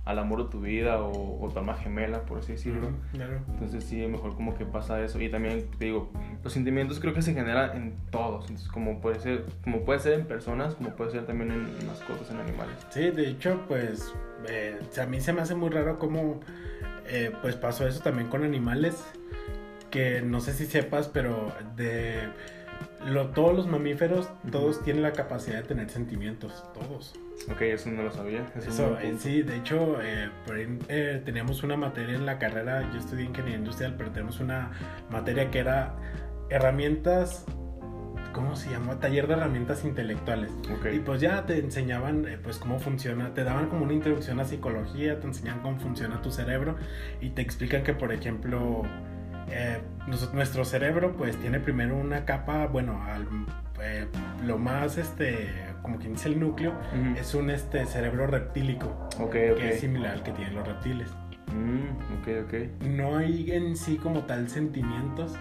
al 0.05 0.19
amor 0.19 0.45
de 0.47 0.51
tu 0.51 0.61
vida 0.63 1.01
o, 1.01 1.45
o 1.45 1.49
tu 1.51 1.59
alma 1.61 1.75
gemela, 1.75 2.23
por 2.23 2.39
así 2.39 2.53
decirlo. 2.53 2.89
Ujú, 2.89 2.97
Claro. 3.13 3.39
Entonces 3.47 3.85
sí, 3.85 4.05
mejor 4.09 4.35
como 4.35 4.57
que 4.57 4.65
pasa 4.65 5.01
eso. 5.05 5.21
Y 5.21 5.29
también, 5.29 5.65
te 5.79 5.85
digo, 5.85 6.11
los 6.43 6.53
sentimientos 6.53 6.99
creo 6.99 7.15
que 7.15 7.23
se 7.23 7.35
generan 7.35 7.77
en 7.77 7.95
todos. 8.11 8.47
Entonces, 8.49 8.69
como 8.69 9.01
puede 9.01 9.21
ser, 9.21 9.45
como 9.63 9.85
puede 9.85 10.01
ser 10.01 10.15
en 10.15 10.27
personas, 10.27 10.75
como 10.75 10.91
puede 10.97 11.13
ser 11.13 11.25
también 11.27 11.53
en 11.53 11.87
mascotas, 11.87 12.31
en 12.33 12.39
animales. 12.39 12.75
Sí, 12.91 13.11
de 13.11 13.29
hecho, 13.29 13.61
pues 13.69 14.13
eh, 14.49 14.81
a 15.01 15.07
mí 15.07 15.21
se 15.21 15.33
me 15.33 15.43
hace 15.43 15.55
muy 15.55 15.69
raro 15.71 16.01
cómo 16.01 16.41
eh, 17.13 17.33
pues 17.43 17.57
pasó 17.57 17.87
eso 17.87 18.01
también 18.01 18.29
con 18.29 18.43
animales. 18.45 19.05
Que 19.91 20.23
no 20.23 20.41
sé 20.41 20.55
si 20.55 20.65
sepas, 20.65 21.09
pero 21.09 21.55
de 21.77 22.29
lo, 23.07 23.29
todos 23.29 23.55
los 23.55 23.67
mamíferos, 23.67 24.29
todos 24.51 24.83
tienen 24.83 25.03
la 25.03 25.13
capacidad 25.13 25.57
de 25.57 25.63
tener 25.65 25.91
sentimientos, 25.91 26.65
todos. 26.73 27.15
Ok, 27.51 27.63
eso 27.63 27.91
no 27.91 28.05
lo 28.05 28.13
sabía. 28.13 28.47
Eso 28.57 28.69
Eso, 28.69 28.99
eh, 29.01 29.17
sí, 29.19 29.43
de 29.43 29.57
hecho, 29.57 30.01
eh, 30.01 30.31
por 30.47 30.57
ahí, 30.57 30.79
eh, 30.89 31.21
teníamos 31.25 31.63
una 31.63 31.77
materia 31.77 32.15
en 32.15 32.27
la 32.27 32.39
carrera, 32.39 32.89
yo 32.93 32.99
estudié 32.99 33.25
ingeniería 33.25 33.59
industrial, 33.59 33.95
pero 33.97 34.11
tenemos 34.11 34.41
una 34.41 34.71
materia 35.11 35.51
que 35.51 35.59
era 35.59 35.97
herramientas, 36.51 37.45
¿cómo 38.33 38.57
se 38.57 38.71
llama? 38.71 38.99
Taller 38.99 39.27
de 39.27 39.35
herramientas 39.35 39.85
intelectuales. 39.85 40.51
Ok. 40.77 40.87
Y 40.95 40.99
pues 41.01 41.21
ya 41.21 41.45
te 41.47 41.59
enseñaban 41.59 42.27
eh, 42.27 42.39
pues 42.43 42.59
cómo 42.59 42.79
funciona, 42.79 43.35
te 43.35 43.45
daban 43.45 43.69
como 43.69 43.85
una 43.85 43.93
introducción 43.93 44.41
a 44.41 44.45
psicología, 44.45 45.21
te 45.21 45.27
enseñan 45.27 45.61
cómo 45.61 45.79
funciona 45.79 46.21
tu 46.23 46.31
cerebro 46.31 46.77
y 47.21 47.31
te 47.31 47.43
explican 47.43 47.83
que 47.83 47.93
por 47.95 48.13
ejemplo 48.13 48.83
eh, 49.51 49.81
nuestro 50.33 50.65
cerebro 50.65 51.15
pues 51.17 51.37
tiene 51.37 51.61
primero 51.61 51.97
una 51.97 52.25
capa, 52.25 52.67
bueno, 52.67 53.03
al- 53.05 53.27
eh, 53.81 54.07
lo 54.47 54.59
más 54.59 54.97
este, 54.99 55.49
como 55.83 55.99
quien 55.99 56.13
dice 56.13 56.29
el 56.29 56.39
núcleo, 56.41 56.71
Ujú. 56.71 57.19
es 57.21 57.35
un 57.35 57.51
este 57.51 57.85
cerebro 57.87 58.27
reptílico, 58.27 58.87
Ok, 59.19 59.21
ok. 59.21 59.35
que 59.59 59.71
es 59.75 59.81
similar 59.81 60.13
al 60.13 60.23
que 60.23 60.33
tienen 60.33 60.55
los 60.55 60.67
reptiles. 60.67 61.09
Mm, 61.49 62.21
ok, 62.21 62.47
ok. 62.47 62.85
No 62.87 63.17
hay 63.19 63.51
en 63.51 63.77
sí 63.77 63.97
como 63.97 64.21
tal 64.21 64.49
sentimientos, 64.49 65.35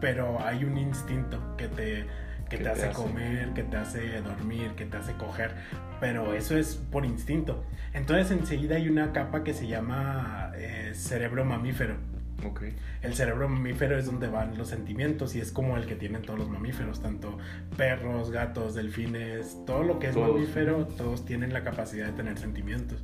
pero 0.00 0.44
hay 0.44 0.64
un 0.64 0.78
instinto 0.78 1.56
que 1.56 1.68
te 1.68 2.06
que 2.50 2.58
te, 2.58 2.68
hace, 2.68 2.90
comer, 2.90 3.50
que 3.54 3.62
te 3.62 3.76
hace 3.76 4.20
dormir, 4.22 4.72
que 4.76 4.84
te 4.84 4.96
hace 4.96 5.12
coger, 5.14 5.54
pero 6.00 6.34
eso 6.34 6.56
es 6.58 6.74
por 6.74 7.06
instinto. 7.06 7.64
Entonces 7.94 8.36
enseguida 8.36 8.74
hay 8.76 8.88
una 8.88 9.12
capa 9.12 9.44
que 9.44 9.54
se 9.54 9.68
llama 9.68 10.50
eh, 10.56 10.90
cerebro 10.94 11.44
mamífero. 11.44 11.94
Okay. 12.44 12.74
El 13.02 13.14
cerebro 13.14 13.48
mamífero 13.48 13.98
es 13.98 14.06
donde 14.06 14.26
van 14.26 14.56
los 14.56 14.68
sentimientos 14.68 15.36
y 15.36 15.40
es 15.40 15.52
como 15.52 15.76
el 15.76 15.86
que 15.86 15.94
tienen 15.94 16.22
todos 16.22 16.38
los 16.38 16.48
mamíferos, 16.48 17.00
tanto 17.00 17.36
perros, 17.76 18.30
gatos, 18.30 18.74
delfines, 18.74 19.58
todo 19.66 19.84
lo 19.84 19.98
que 19.98 20.08
es 20.08 20.16
mamífero, 20.16 20.86
todos 20.86 21.26
tienen 21.26 21.52
la 21.52 21.62
capacidad 21.62 22.06
de 22.06 22.12
tener 22.12 22.38
sentimientos. 22.38 22.98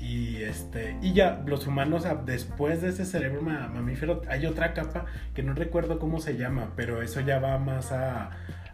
Y, 0.00 0.42
este, 0.42 0.96
y 1.02 1.12
ya, 1.12 1.42
los 1.46 1.66
humanos, 1.66 2.04
después 2.24 2.80
de 2.80 2.88
ese 2.88 3.04
cerebro 3.04 3.42
mamífero, 3.42 4.22
hay 4.28 4.46
otra 4.46 4.72
capa 4.72 5.04
que 5.34 5.42
no 5.42 5.52
recuerdo 5.52 5.98
cómo 5.98 6.20
se 6.20 6.38
llama, 6.38 6.72
pero 6.74 7.02
eso 7.02 7.20
ya 7.20 7.38
va 7.38 7.58
más 7.58 7.92
a, 7.92 8.30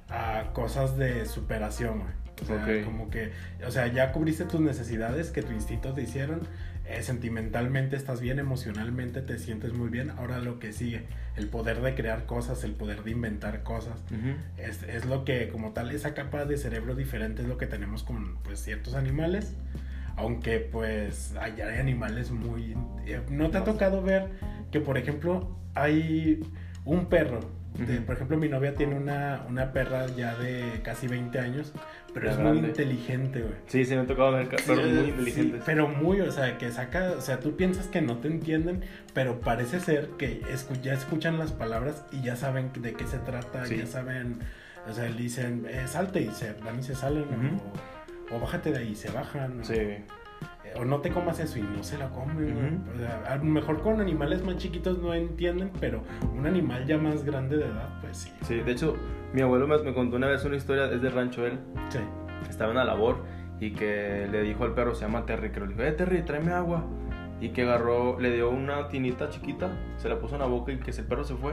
a 0.08 0.52
cosas 0.52 0.96
de 0.96 1.26
superación, 1.26 2.04
O 2.40 2.44
sea, 2.44 2.84
como 2.84 3.10
que, 3.10 3.32
o 3.66 3.70
sea, 3.70 3.88
ya 3.88 4.12
cubriste 4.12 4.44
tus 4.44 4.60
necesidades 4.60 5.30
que 5.30 5.42
tu 5.42 5.52
instinto 5.52 5.94
te 5.94 6.02
hicieron, 6.02 6.42
eh, 6.84 7.02
sentimentalmente 7.02 7.96
estás 7.96 8.20
bien, 8.20 8.38
emocionalmente 8.38 9.20
te 9.20 9.38
sientes 9.40 9.72
muy 9.72 9.88
bien. 9.88 10.10
Ahora 10.10 10.38
lo 10.38 10.60
que 10.60 10.72
sigue, 10.72 11.06
el 11.34 11.48
poder 11.48 11.80
de 11.80 11.96
crear 11.96 12.26
cosas, 12.26 12.62
el 12.62 12.72
poder 12.72 13.02
de 13.02 13.10
inventar 13.10 13.64
cosas, 13.64 14.00
es, 14.58 14.84
es, 14.84 15.06
lo 15.06 15.24
que, 15.24 15.48
como 15.48 15.72
tal, 15.72 15.90
esa 15.90 16.14
capa 16.14 16.44
de 16.44 16.56
cerebro 16.56 16.94
diferente 16.94 17.42
es 17.42 17.48
lo 17.48 17.58
que 17.58 17.66
tenemos 17.66 18.04
con 18.04 18.36
pues, 18.44 18.60
ciertos 18.60 18.94
animales 18.94 19.56
aunque 20.16 20.58
pues 20.60 21.34
hay, 21.38 21.60
animales 21.60 22.30
muy... 22.30 22.74
Eh, 23.06 23.20
¿No 23.30 23.50
te 23.50 23.58
ha 23.58 23.64
tocado 23.64 24.02
ver 24.02 24.30
que, 24.70 24.80
por 24.80 24.98
ejemplo, 24.98 25.56
hay 25.74 26.40
un 26.84 27.06
perro? 27.06 27.40
por 28.06 28.14
ejemplo, 28.14 28.38
mi 28.38 28.48
novia 28.48 28.74
tiene 28.74 28.94
una, 28.94 29.44
una, 29.48 29.72
perra 29.72 30.06
ya 30.06 30.34
de 30.36 30.80
casi 30.82 31.08
20 31.08 31.38
años, 31.38 31.74
pero 32.14 32.30
es 32.30 32.38
muy 32.38 32.58
inteligente, 32.58 33.40
güey. 33.42 33.54
Sí, 33.66 33.84
sí, 33.84 33.94
me 33.94 34.00
ha 34.00 34.06
tocado 34.06 34.32
ver 34.32 34.48
perros 34.48 34.90
muy 34.90 35.10
inteligentes. 35.10 35.62
pero 35.66 35.86
muy, 35.86 36.22
o 36.22 36.32
sea, 36.32 36.56
que 36.56 36.70
saca, 36.70 37.12
o 37.18 37.20
sea, 37.20 37.38
tú 37.38 37.54
piensas 37.54 37.88
que 37.88 38.00
no 38.00 38.16
te 38.16 38.28
entienden, 38.28 38.80
pero 39.12 39.40
parece 39.40 39.80
ser 39.80 40.08
que 40.16 40.40
ya 40.82 40.94
escuchan 40.94 41.38
las 41.38 41.52
palabras 41.52 42.02
y 42.12 42.22
ya 42.22 42.36
saben 42.36 42.70
de 42.80 42.94
qué 42.94 43.06
se 43.06 43.18
trata, 43.18 43.66
ya 43.66 43.84
saben, 43.84 44.38
o 44.88 44.94
sea, 44.94 45.08
le 45.10 45.22
dicen, 45.22 45.66
eh, 45.68 45.86
salte 45.86 46.22
y 46.22 46.30
se 46.30 46.54
van 46.54 46.78
y 46.78 46.82
se 46.82 46.94
salen, 46.94 47.24
o 47.24 47.95
bájate 48.32 48.72
de 48.72 48.78
ahí, 48.78 48.94
se 48.94 49.10
bajan. 49.10 49.64
Sí. 49.64 49.74
O, 50.78 50.84
no 50.84 51.00
te 51.00 51.10
comas 51.10 51.38
eso 51.40 51.58
y 51.58 51.62
no 51.62 51.82
se 51.82 51.96
la 51.96 52.10
comen. 52.10 52.84
a 53.26 53.36
lo 53.36 53.44
mejor 53.44 53.80
con 53.80 54.00
animales 54.00 54.44
más 54.44 54.56
chiquitos 54.56 54.98
no 54.98 55.14
entienden, 55.14 55.70
pero 55.80 56.02
un 56.34 56.46
animal 56.46 56.86
ya 56.86 56.98
más 56.98 57.24
grande 57.24 57.56
de 57.56 57.64
edad, 57.64 57.88
pues 58.00 58.18
sí. 58.18 58.32
Sí, 58.42 58.56
de 58.56 58.72
hecho, 58.72 58.96
mi 59.32 59.40
abuelo 59.42 59.66
me, 59.66 59.94
contó 59.94 60.16
una 60.16 60.26
vez 60.26 60.44
una 60.44 60.56
historia, 60.56 60.90
es 60.90 61.00
de 61.00 61.10
rancho 61.10 61.46
él. 61.46 61.58
Sí. 61.88 62.00
Estaba 62.48 62.70
en 62.72 62.76
la 62.76 62.84
labor 62.84 63.24
y 63.60 63.72
que 63.72 64.28
le 64.30 64.42
dijo 64.42 64.64
al 64.64 64.74
perro, 64.74 64.94
se 64.94 65.02
llama 65.02 65.24
Terry, 65.24 65.50
que 65.50 65.60
le 65.60 65.68
dijo, 65.68 65.82
eh 65.82 65.92
Terry, 65.92 66.22
tráeme 66.22 66.52
agua. 66.52 66.84
Y 67.40 67.50
que 67.50 67.62
agarró, 67.62 68.18
le 68.18 68.32
dio 68.32 68.48
una 68.50 68.88
tinita 68.88 69.28
chiquita, 69.28 69.70
se 69.98 70.08
la 70.08 70.18
puso 70.18 70.36
en 70.36 70.40
la 70.40 70.46
boca 70.46 70.72
y 70.72 70.78
que 70.78 70.90
ese 70.90 71.02
perro 71.02 71.22
se 71.24 71.34
fue. 71.34 71.52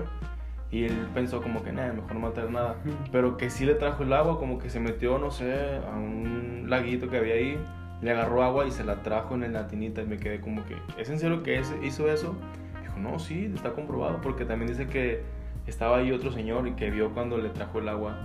Y 0.73 0.85
él 0.85 1.07
pensó 1.13 1.39
como 1.43 1.61
que, 1.61 1.71
nada, 1.71 1.93
mejor 1.93 2.15
no 2.15 2.19
matar 2.21 2.49
nada. 2.49 2.77
Pero 3.11 3.37
que 3.37 3.51
sí 3.51 3.63
le 3.63 3.75
trajo 3.75 4.01
el 4.01 4.11
agua, 4.11 4.39
como 4.39 4.57
que 4.57 4.71
se 4.71 4.79
metió, 4.79 5.19
no 5.19 5.29
sé, 5.29 5.53
a 5.87 5.95
un 5.95 6.65
laguito 6.67 7.09
que 7.09 7.17
había 7.17 7.35
ahí. 7.35 7.59
Le 8.01 8.09
agarró 8.09 8.41
agua 8.41 8.65
y 8.65 8.71
se 8.71 8.83
la 8.83 9.03
trajo 9.03 9.35
en 9.35 9.53
la 9.53 9.67
tinita 9.67 10.01
y 10.01 10.07
me 10.07 10.17
quedé 10.17 10.41
como 10.41 10.65
que, 10.65 10.75
¿es 10.97 11.11
en 11.11 11.19
serio 11.19 11.43
que 11.43 11.61
hizo 11.83 12.11
eso? 12.11 12.35
Dijo, 12.81 12.97
no, 12.97 13.19
sí, 13.19 13.51
está 13.53 13.73
comprobado. 13.73 14.19
Porque 14.23 14.45
también 14.45 14.67
dice 14.67 14.87
que 14.87 15.21
estaba 15.67 15.97
ahí 15.97 16.11
otro 16.11 16.31
señor 16.31 16.67
y 16.67 16.71
que 16.71 16.89
vio 16.89 17.13
cuando 17.13 17.37
le 17.37 17.49
trajo 17.49 17.77
el 17.77 17.87
agua 17.87 18.17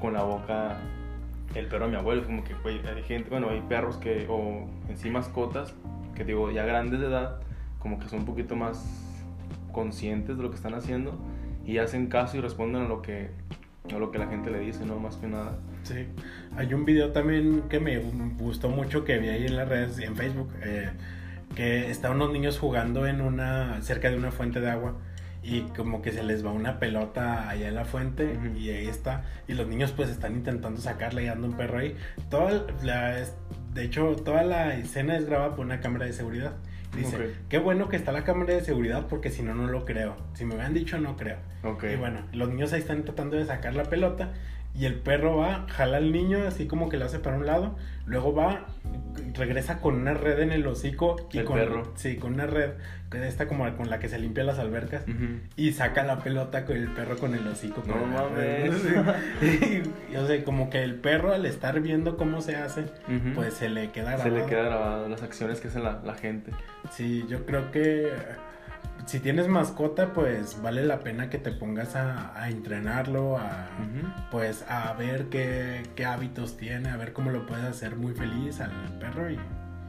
con 0.00 0.14
la 0.14 0.24
boca 0.24 0.78
el 1.54 1.68
perro 1.68 1.84
a 1.84 1.88
mi 1.88 1.94
abuelo. 1.94 2.24
Como 2.24 2.42
que, 2.42 2.56
hay 2.64 3.02
gente, 3.04 3.30
bueno, 3.30 3.48
hay 3.48 3.60
perros 3.60 3.96
que, 3.98 4.26
o 4.28 4.66
en 4.88 4.96
sí 4.96 5.08
mascotas, 5.08 5.72
que 6.16 6.24
digo, 6.24 6.50
ya 6.50 6.66
grandes 6.66 6.98
de 6.98 7.06
edad, 7.06 7.40
como 7.78 8.00
que 8.00 8.08
son 8.08 8.20
un 8.20 8.26
poquito 8.26 8.56
más 8.56 8.84
conscientes 9.70 10.36
de 10.36 10.42
lo 10.42 10.50
que 10.50 10.56
están 10.56 10.74
haciendo 10.74 11.16
y 11.66 11.78
hacen 11.78 12.06
caso 12.06 12.36
y 12.36 12.40
responden 12.40 12.82
a 12.82 12.88
lo 12.88 13.02
que 13.02 13.30
a 13.92 13.98
lo 13.98 14.12
que 14.12 14.18
la 14.18 14.28
gente 14.28 14.50
le 14.50 14.60
dice, 14.60 14.86
no 14.86 14.98
más 14.98 15.16
que 15.16 15.26
nada. 15.26 15.58
Sí, 15.82 16.06
hay 16.56 16.72
un 16.72 16.84
video 16.84 17.10
también 17.10 17.62
que 17.68 17.80
me 17.80 17.98
gustó 17.98 18.68
mucho 18.68 19.04
que 19.04 19.18
vi 19.18 19.28
ahí 19.28 19.46
en 19.46 19.56
las 19.56 19.68
redes, 19.68 19.98
en 19.98 20.14
Facebook, 20.14 20.50
eh, 20.62 20.90
que 21.56 21.90
están 21.90 22.12
unos 22.12 22.32
niños 22.32 22.58
jugando 22.58 23.06
en 23.06 23.20
una 23.20 23.82
cerca 23.82 24.08
de 24.08 24.16
una 24.16 24.30
fuente 24.30 24.60
de 24.60 24.70
agua 24.70 24.94
y 25.42 25.62
como 25.76 26.00
que 26.00 26.12
se 26.12 26.22
les 26.22 26.46
va 26.46 26.52
una 26.52 26.78
pelota 26.78 27.48
allá 27.48 27.68
en 27.68 27.74
la 27.74 27.84
fuente 27.84 28.38
y 28.56 28.70
ahí 28.70 28.86
está. 28.86 29.24
Y 29.48 29.54
los 29.54 29.66
niños 29.66 29.92
pues 29.92 30.08
están 30.08 30.34
intentando 30.34 30.80
sacarle 30.80 31.24
y 31.24 31.26
anda 31.26 31.48
un 31.48 31.56
perro 31.56 31.78
ahí. 31.78 31.96
Toda 32.30 32.64
la, 32.84 33.16
de 33.74 33.84
hecho 33.84 34.14
toda 34.16 34.44
la 34.44 34.76
escena 34.76 35.16
es 35.16 35.26
grabada 35.26 35.56
por 35.56 35.66
una 35.66 35.80
cámara 35.80 36.06
de 36.06 36.12
seguridad 36.12 36.52
Dice, 36.96 37.34
qué 37.48 37.58
bueno 37.58 37.88
que 37.88 37.96
está 37.96 38.12
la 38.12 38.22
cámara 38.22 38.52
de 38.52 38.62
seguridad 38.62 39.06
porque 39.08 39.30
si 39.30 39.42
no, 39.42 39.54
no 39.54 39.66
lo 39.66 39.84
creo. 39.84 40.16
Si 40.34 40.44
me 40.44 40.54
hubieran 40.54 40.74
dicho, 40.74 40.98
no 40.98 41.16
creo. 41.16 41.38
Y 41.90 41.96
bueno, 41.96 42.20
los 42.32 42.50
niños 42.50 42.72
ahí 42.72 42.80
están 42.80 43.04
tratando 43.04 43.36
de 43.36 43.46
sacar 43.46 43.74
la 43.74 43.84
pelota 43.84 44.32
y 44.74 44.86
el 44.86 44.94
perro 44.94 45.36
va, 45.36 45.66
jala 45.68 45.98
al 45.98 46.12
niño 46.12 46.46
así 46.46 46.66
como 46.66 46.88
que 46.88 46.96
lo 46.96 47.04
hace 47.04 47.18
para 47.18 47.36
un 47.36 47.46
lado, 47.46 47.76
luego 48.06 48.34
va, 48.34 48.66
regresa 49.34 49.80
con 49.80 49.94
una 49.96 50.14
red 50.14 50.40
en 50.40 50.52
el 50.52 50.66
hocico 50.66 51.28
y 51.32 51.38
el 51.38 51.44
con 51.44 51.56
perro. 51.56 51.92
sí, 51.94 52.16
con 52.16 52.34
una 52.34 52.46
red 52.46 52.70
que 53.10 53.26
esta 53.28 53.46
como 53.46 53.70
con 53.76 53.90
la 53.90 53.98
que 53.98 54.08
se 54.08 54.18
limpia 54.18 54.42
las 54.42 54.58
albercas 54.58 55.04
y 55.54 55.72
saca 55.72 56.02
la 56.02 56.20
pelota 56.20 56.64
con 56.64 56.78
el 56.78 56.88
perro 56.88 57.18
con 57.18 57.34
el 57.34 57.46
hocico. 57.46 57.82
No 57.86 58.06
mames. 58.06 58.72
y, 60.10 60.16
o 60.16 60.26
sea, 60.26 60.42
como 60.44 60.70
que 60.70 60.82
el 60.82 60.94
perro 60.94 61.34
al 61.34 61.44
estar 61.44 61.78
viendo 61.80 62.16
cómo 62.16 62.40
se 62.40 62.56
hace, 62.56 62.84
pues 63.34 63.52
se 63.52 63.68
le 63.68 63.90
queda 63.90 64.12
grabado. 64.12 64.30
Se 64.30 64.42
le 64.42 64.46
queda 64.46 64.62
grabado 64.62 65.08
las 65.10 65.22
acciones 65.22 65.60
que 65.60 65.68
hace 65.68 65.80
la, 65.80 66.00
la 66.04 66.14
gente. 66.14 66.52
Sí, 66.90 67.26
yo 67.28 67.44
creo 67.44 67.70
que 67.70 68.10
si 69.06 69.20
tienes 69.20 69.48
mascota, 69.48 70.12
pues 70.12 70.60
vale 70.62 70.84
la 70.84 71.00
pena 71.00 71.28
que 71.30 71.38
te 71.38 71.52
pongas 71.52 71.96
a, 71.96 72.48
entrenarlo, 72.48 73.36
a, 73.36 73.68
pues 74.30 74.64
a 74.68 74.92
ver 74.94 75.26
qué, 75.26 76.04
hábitos 76.06 76.56
tiene, 76.56 76.90
a 76.90 76.96
ver 76.96 77.12
cómo 77.12 77.30
lo 77.30 77.46
puedes 77.46 77.64
hacer 77.64 77.96
muy 77.96 78.14
feliz 78.14 78.60
al 78.60 78.70
perro 78.98 79.30
y... 79.30 79.38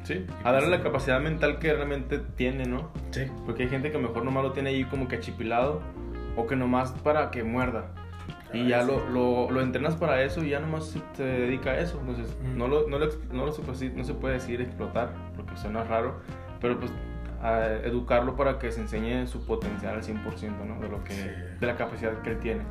Sí, 0.04 0.26
a 0.44 0.52
darle 0.52 0.68
pues, 0.68 0.80
la 0.80 0.84
capacidad 0.84 1.22
mental 1.22 1.60
que 1.60 1.74
realmente 1.74 2.20
tiene, 2.36 2.66
¿no? 2.66 2.92
Sí. 3.12 3.26
Porque 3.46 3.64
hay 3.64 3.70
gente 3.70 3.90
que 3.90 3.98
mejor 3.98 4.26
nomás 4.26 4.44
lo 4.44 4.52
tiene 4.52 4.72
ahí 4.72 4.84
como 4.84 5.08
que 5.08 5.16
achipilado 5.16 5.82
o 6.36 6.46
que 6.46 6.58
nomás 6.58 6.92
para 6.92 7.32
que 7.32 7.44
muerda. 7.44 7.86
Y 8.52 8.68
ya 8.68 8.84
lo, 8.84 9.10
lo, 9.10 9.62
entrenas 9.62 9.96
para 9.96 10.22
eso 10.22 10.44
y 10.44 10.50
ya 10.50 10.60
nomás 10.60 10.96
se 11.14 11.24
dedica 11.24 11.72
a 11.72 11.80
eso. 11.80 12.00
Entonces, 12.02 12.38
no, 12.56 12.68
lo, 12.68 12.88
no, 12.88 13.00
no, 13.00 13.46
no 13.46 13.52
se 14.04 14.14
puede 14.14 14.34
decir 14.34 14.62
explotar, 14.62 15.14
porque 15.36 15.58
suena 15.58 15.84
raro, 15.86 16.20
pero 16.60 16.78
pues 16.80 16.92
a 17.44 17.66
educarlo 17.84 18.36
para 18.36 18.58
que 18.58 18.72
se 18.72 18.82
enseñe 18.82 19.28
su 19.28 19.46
potencial 19.46 19.96
al 19.96 20.04
100%, 20.04 20.66
¿no? 20.66 20.80
De, 20.80 20.90
lo 20.90 21.04
que, 21.04 21.14
de 21.60 21.68
la 21.68 21.76
capacidad 21.76 22.22
que 22.22 22.32
él 22.32 22.40
tiene. 22.40 22.62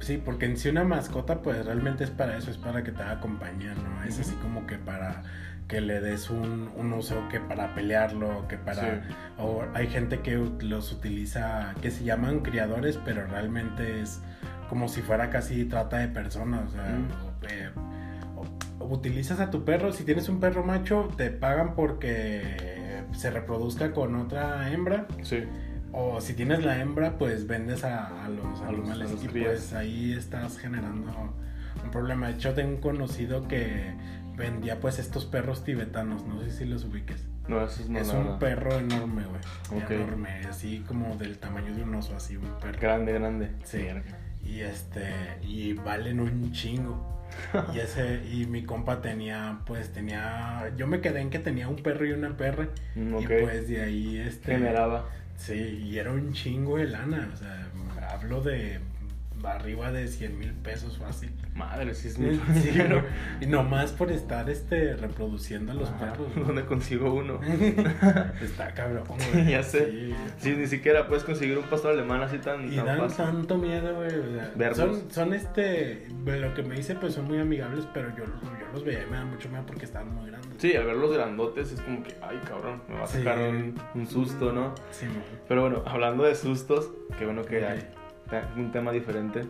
Sí, 0.00 0.16
porque 0.16 0.46
en 0.46 0.56
sí 0.56 0.70
una 0.70 0.84
mascota 0.84 1.42
pues 1.42 1.64
realmente 1.64 2.04
es 2.04 2.10
para 2.10 2.36
eso, 2.36 2.50
es 2.50 2.56
para 2.56 2.82
que 2.82 2.90
te 2.90 3.02
acompañe, 3.02 3.66
¿no? 3.74 4.02
Es 4.04 4.18
así 4.18 4.34
como 4.36 4.66
que 4.66 4.76
para 4.76 5.22
que 5.68 5.80
le 5.80 6.00
des 6.00 6.30
un, 6.30 6.70
un, 6.76 6.92
uso 6.92 7.16
que 7.30 7.40
para 7.40 7.74
pelearlo, 7.74 8.46
que 8.48 8.58
para... 8.58 9.02
O 9.38 9.64
hay 9.72 9.86
gente 9.86 10.20
que 10.20 10.36
los 10.60 10.92
utiliza, 10.92 11.74
que 11.80 11.90
se 11.90 12.04
llaman 12.04 12.40
criadores, 12.40 12.98
pero 13.04 13.26
realmente 13.26 14.02
es 14.02 14.20
como 14.68 14.88
si 14.88 15.00
fuera 15.02 15.30
casi 15.30 15.64
trata 15.64 15.98
de 15.98 16.08
personas, 16.08 16.68
o 16.68 16.72
sea, 16.72 16.98
eh, 17.50 17.70
utilizas 18.80 19.40
a 19.40 19.50
tu 19.50 19.64
perro, 19.64 19.92
si 19.92 20.04
tienes 20.04 20.28
un 20.28 20.40
perro 20.40 20.64
macho, 20.64 21.08
te 21.16 21.30
pagan 21.30 21.74
porque 21.74 22.73
se 23.14 23.30
reproduzca 23.30 23.92
con 23.92 24.16
otra 24.16 24.70
hembra. 24.72 25.06
Sí. 25.22 25.44
O 25.92 26.20
si 26.20 26.34
tienes 26.34 26.64
la 26.64 26.80
hembra, 26.80 27.18
pues 27.18 27.46
vendes 27.46 27.84
a, 27.84 28.28
los 28.28 28.60
animales 28.62 29.16
y 29.22 29.28
pues 29.28 29.72
ahí 29.72 30.12
estás 30.12 30.58
generando 30.58 31.12
un 31.84 31.90
problema. 31.90 32.28
De 32.28 32.34
hecho, 32.34 32.52
tengo 32.52 32.70
un 32.70 32.80
conocido 32.80 33.46
que 33.46 33.94
vendía 34.36 34.80
pues 34.80 34.98
estos 34.98 35.24
perros 35.24 35.62
tibetanos, 35.62 36.26
no 36.26 36.40
sé 36.40 36.50
si 36.50 36.64
los 36.64 36.84
ubiques. 36.84 37.24
No, 37.46 37.62
eso 37.62 37.82
es, 37.82 37.90
es 37.90 38.08
un 38.12 38.38
perro 38.38 38.78
enorme, 38.78 39.22
güey. 39.24 39.84
Enorme, 39.84 40.40
así 40.48 40.80
como 40.80 41.14
del 41.16 41.38
tamaño 41.38 41.74
de 41.74 41.82
un 41.82 41.94
oso, 41.94 42.16
así 42.16 42.36
un 42.36 42.48
perro. 42.58 42.78
Grande, 42.80 43.12
grande. 43.12 43.50
Sí. 43.64 43.86
Y 44.44 44.60
este, 44.60 45.38
y 45.42 45.72
valen 45.74 46.20
un 46.20 46.52
chingo. 46.52 47.10
y 47.74 47.80
ese 47.80 48.20
y 48.30 48.46
mi 48.46 48.62
compa 48.64 49.00
tenía 49.02 49.58
pues 49.66 49.92
tenía 49.92 50.70
yo 50.76 50.86
me 50.86 51.00
quedé 51.00 51.20
en 51.20 51.30
que 51.30 51.40
tenía 51.40 51.68
un 51.68 51.76
perro 51.76 52.06
y 52.06 52.12
una 52.12 52.36
perra. 52.36 52.68
Mm, 52.94 53.18
y 53.18 53.26
pues 53.26 53.66
de 53.68 53.82
ahí 53.82 54.18
este 54.18 54.52
generaba. 54.52 55.08
sí 55.36 55.54
y 55.84 55.98
era 55.98 56.12
un 56.12 56.32
chingo 56.32 56.76
de 56.78 56.86
lana 56.86 57.28
o 57.32 57.36
sea 57.36 57.66
hablo 58.10 58.40
de 58.40 58.78
arriba 59.52 59.92
de 59.92 60.08
100 60.08 60.38
mil 60.38 60.52
pesos 60.52 60.98
fácil. 60.98 61.30
Madre, 61.54 61.94
sí 61.94 62.08
es 62.08 62.18
mucho 62.18 62.40
Sí, 62.62 62.70
no, 62.88 63.02
y 63.40 63.46
nomás 63.46 63.92
por 63.92 64.10
estar 64.10 64.48
este 64.50 64.96
reproduciendo 64.96 65.72
a 65.72 65.74
los 65.76 65.88
Ajá, 65.90 65.98
perros. 66.12 66.28
güey. 66.34 66.46
¿Dónde 66.46 66.64
consigo 66.64 67.14
uno? 67.14 67.40
Está 68.42 68.72
cabrón, 68.74 69.04
güey. 69.32 69.50
ya 69.50 69.62
sé. 69.62 69.90
Sí. 69.90 70.14
Sí, 70.38 70.56
ni 70.56 70.66
siquiera 70.66 71.06
puedes 71.06 71.24
conseguir 71.24 71.56
un 71.58 71.64
pastor 71.64 71.92
alemán 71.92 72.22
así 72.22 72.38
tan, 72.38 72.72
Y 72.72 72.76
tan 72.76 72.86
dan 72.86 72.98
fácil. 72.98 73.16
tanto 73.24 73.58
miedo, 73.58 73.94
güey. 73.94 74.08
o 74.08 74.56
sea, 74.58 74.74
son, 74.74 75.10
son 75.10 75.32
este. 75.34 76.06
Lo 76.24 76.54
que 76.54 76.62
me 76.62 76.74
dice, 76.76 76.94
pues 76.96 77.14
son 77.14 77.26
muy 77.26 77.38
amigables, 77.38 77.86
pero 77.94 78.08
yo, 78.16 78.24
yo 78.24 78.66
los 78.72 78.84
veía 78.84 79.02
y 79.04 79.10
me 79.10 79.16
dan 79.16 79.30
mucho 79.30 79.48
miedo 79.48 79.64
porque 79.66 79.84
estaban 79.84 80.12
muy 80.14 80.26
grandes. 80.30 80.50
Sí, 80.58 80.74
al 80.74 80.84
ver 80.86 80.96
los 80.96 81.12
grandotes 81.12 81.72
es 81.72 81.80
como 81.80 82.02
que, 82.02 82.14
ay 82.22 82.40
cabrón, 82.48 82.82
me 82.88 82.94
va 82.96 83.04
a 83.04 83.06
Sí. 83.06 83.18
sacar 83.18 83.38
un, 83.38 83.74
un 83.94 84.06
susto, 84.06 84.52
¿no? 84.52 84.74
Sí, 84.90 85.06
no. 85.06 85.20
Pero 85.48 85.62
bueno, 85.62 85.82
hablando 85.86 86.24
de 86.24 86.34
sustos, 86.34 86.90
qué 87.18 87.24
bueno 87.26 87.42
que 87.44 87.64
hay 87.66 87.86
un 88.56 88.72
tema 88.72 88.92
diferente. 88.92 89.42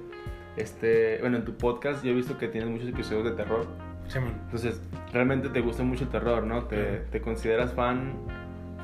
Este, 0.57 1.19
bueno, 1.21 1.39
en 1.39 1.45
tu 1.45 1.57
podcast 1.57 2.05
yo 2.05 2.13
he 2.13 2.15
visto 2.15 2.39
que 2.39 2.49
tienes 2.49 2.71
muchos 2.71 2.89
episodios 2.89 3.25
de 3.25 3.33
terror. 3.33 3.67
Sí, 4.09 4.19
man. 4.21 4.35
Entonces, 4.45 4.81
realmente 5.13 5.49
te 5.49 5.61
gusta 5.61 5.83
mucho 5.83 6.05
el 6.05 6.11
terror, 6.11 6.45
¿no? 6.45 6.65
¿Te, 6.65 6.99
te 7.11 7.21
consideras 7.21 7.73
fan, 7.73 8.15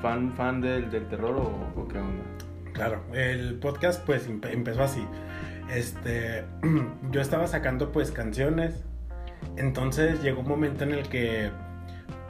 fan, 0.03 0.33
fan 0.33 0.61
del, 0.61 0.91
del 0.91 1.07
terror 1.09 1.37
o, 1.37 1.81
o 1.81 1.89
qué 1.89 1.99
onda? 1.99 2.25
Claro, 2.73 3.03
el 3.13 3.55
podcast 3.57 4.05
pues 4.07 4.29
empe- 4.31 4.53
empezó 4.53 4.83
así. 4.83 5.07
Este, 5.73 6.45
yo 7.11 7.21
estaba 7.21 7.47
sacando 7.47 7.93
pues 7.93 8.11
canciones. 8.11 8.83
Entonces 9.57 10.23
llegó 10.23 10.41
un 10.41 10.49
momento 10.49 10.85
en 10.85 10.93
el 10.93 11.09
que 11.09 11.51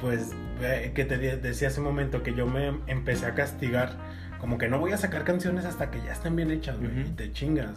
pues 0.01 0.35
que 0.95 1.05
te 1.05 1.17
de- 1.19 1.37
decía 1.37 1.69
hace 1.69 1.81
un 1.81 1.87
momento 1.87 2.23
que 2.23 2.35
yo 2.35 2.47
me 2.47 2.73
empecé 2.87 3.27
a 3.27 3.35
castigar 3.35 3.97
como 4.41 4.57
que 4.57 4.69
no 4.69 4.79
voy 4.79 4.93
a 4.93 4.97
sacar 4.97 5.25
canciones 5.25 5.67
hasta 5.67 5.91
que 5.91 6.01
ya 6.01 6.13
estén 6.13 6.35
bien 6.35 6.51
hechas, 6.51 6.79
güey, 6.79 7.03
y 7.03 7.11
te 7.11 7.31
chingas. 7.33 7.77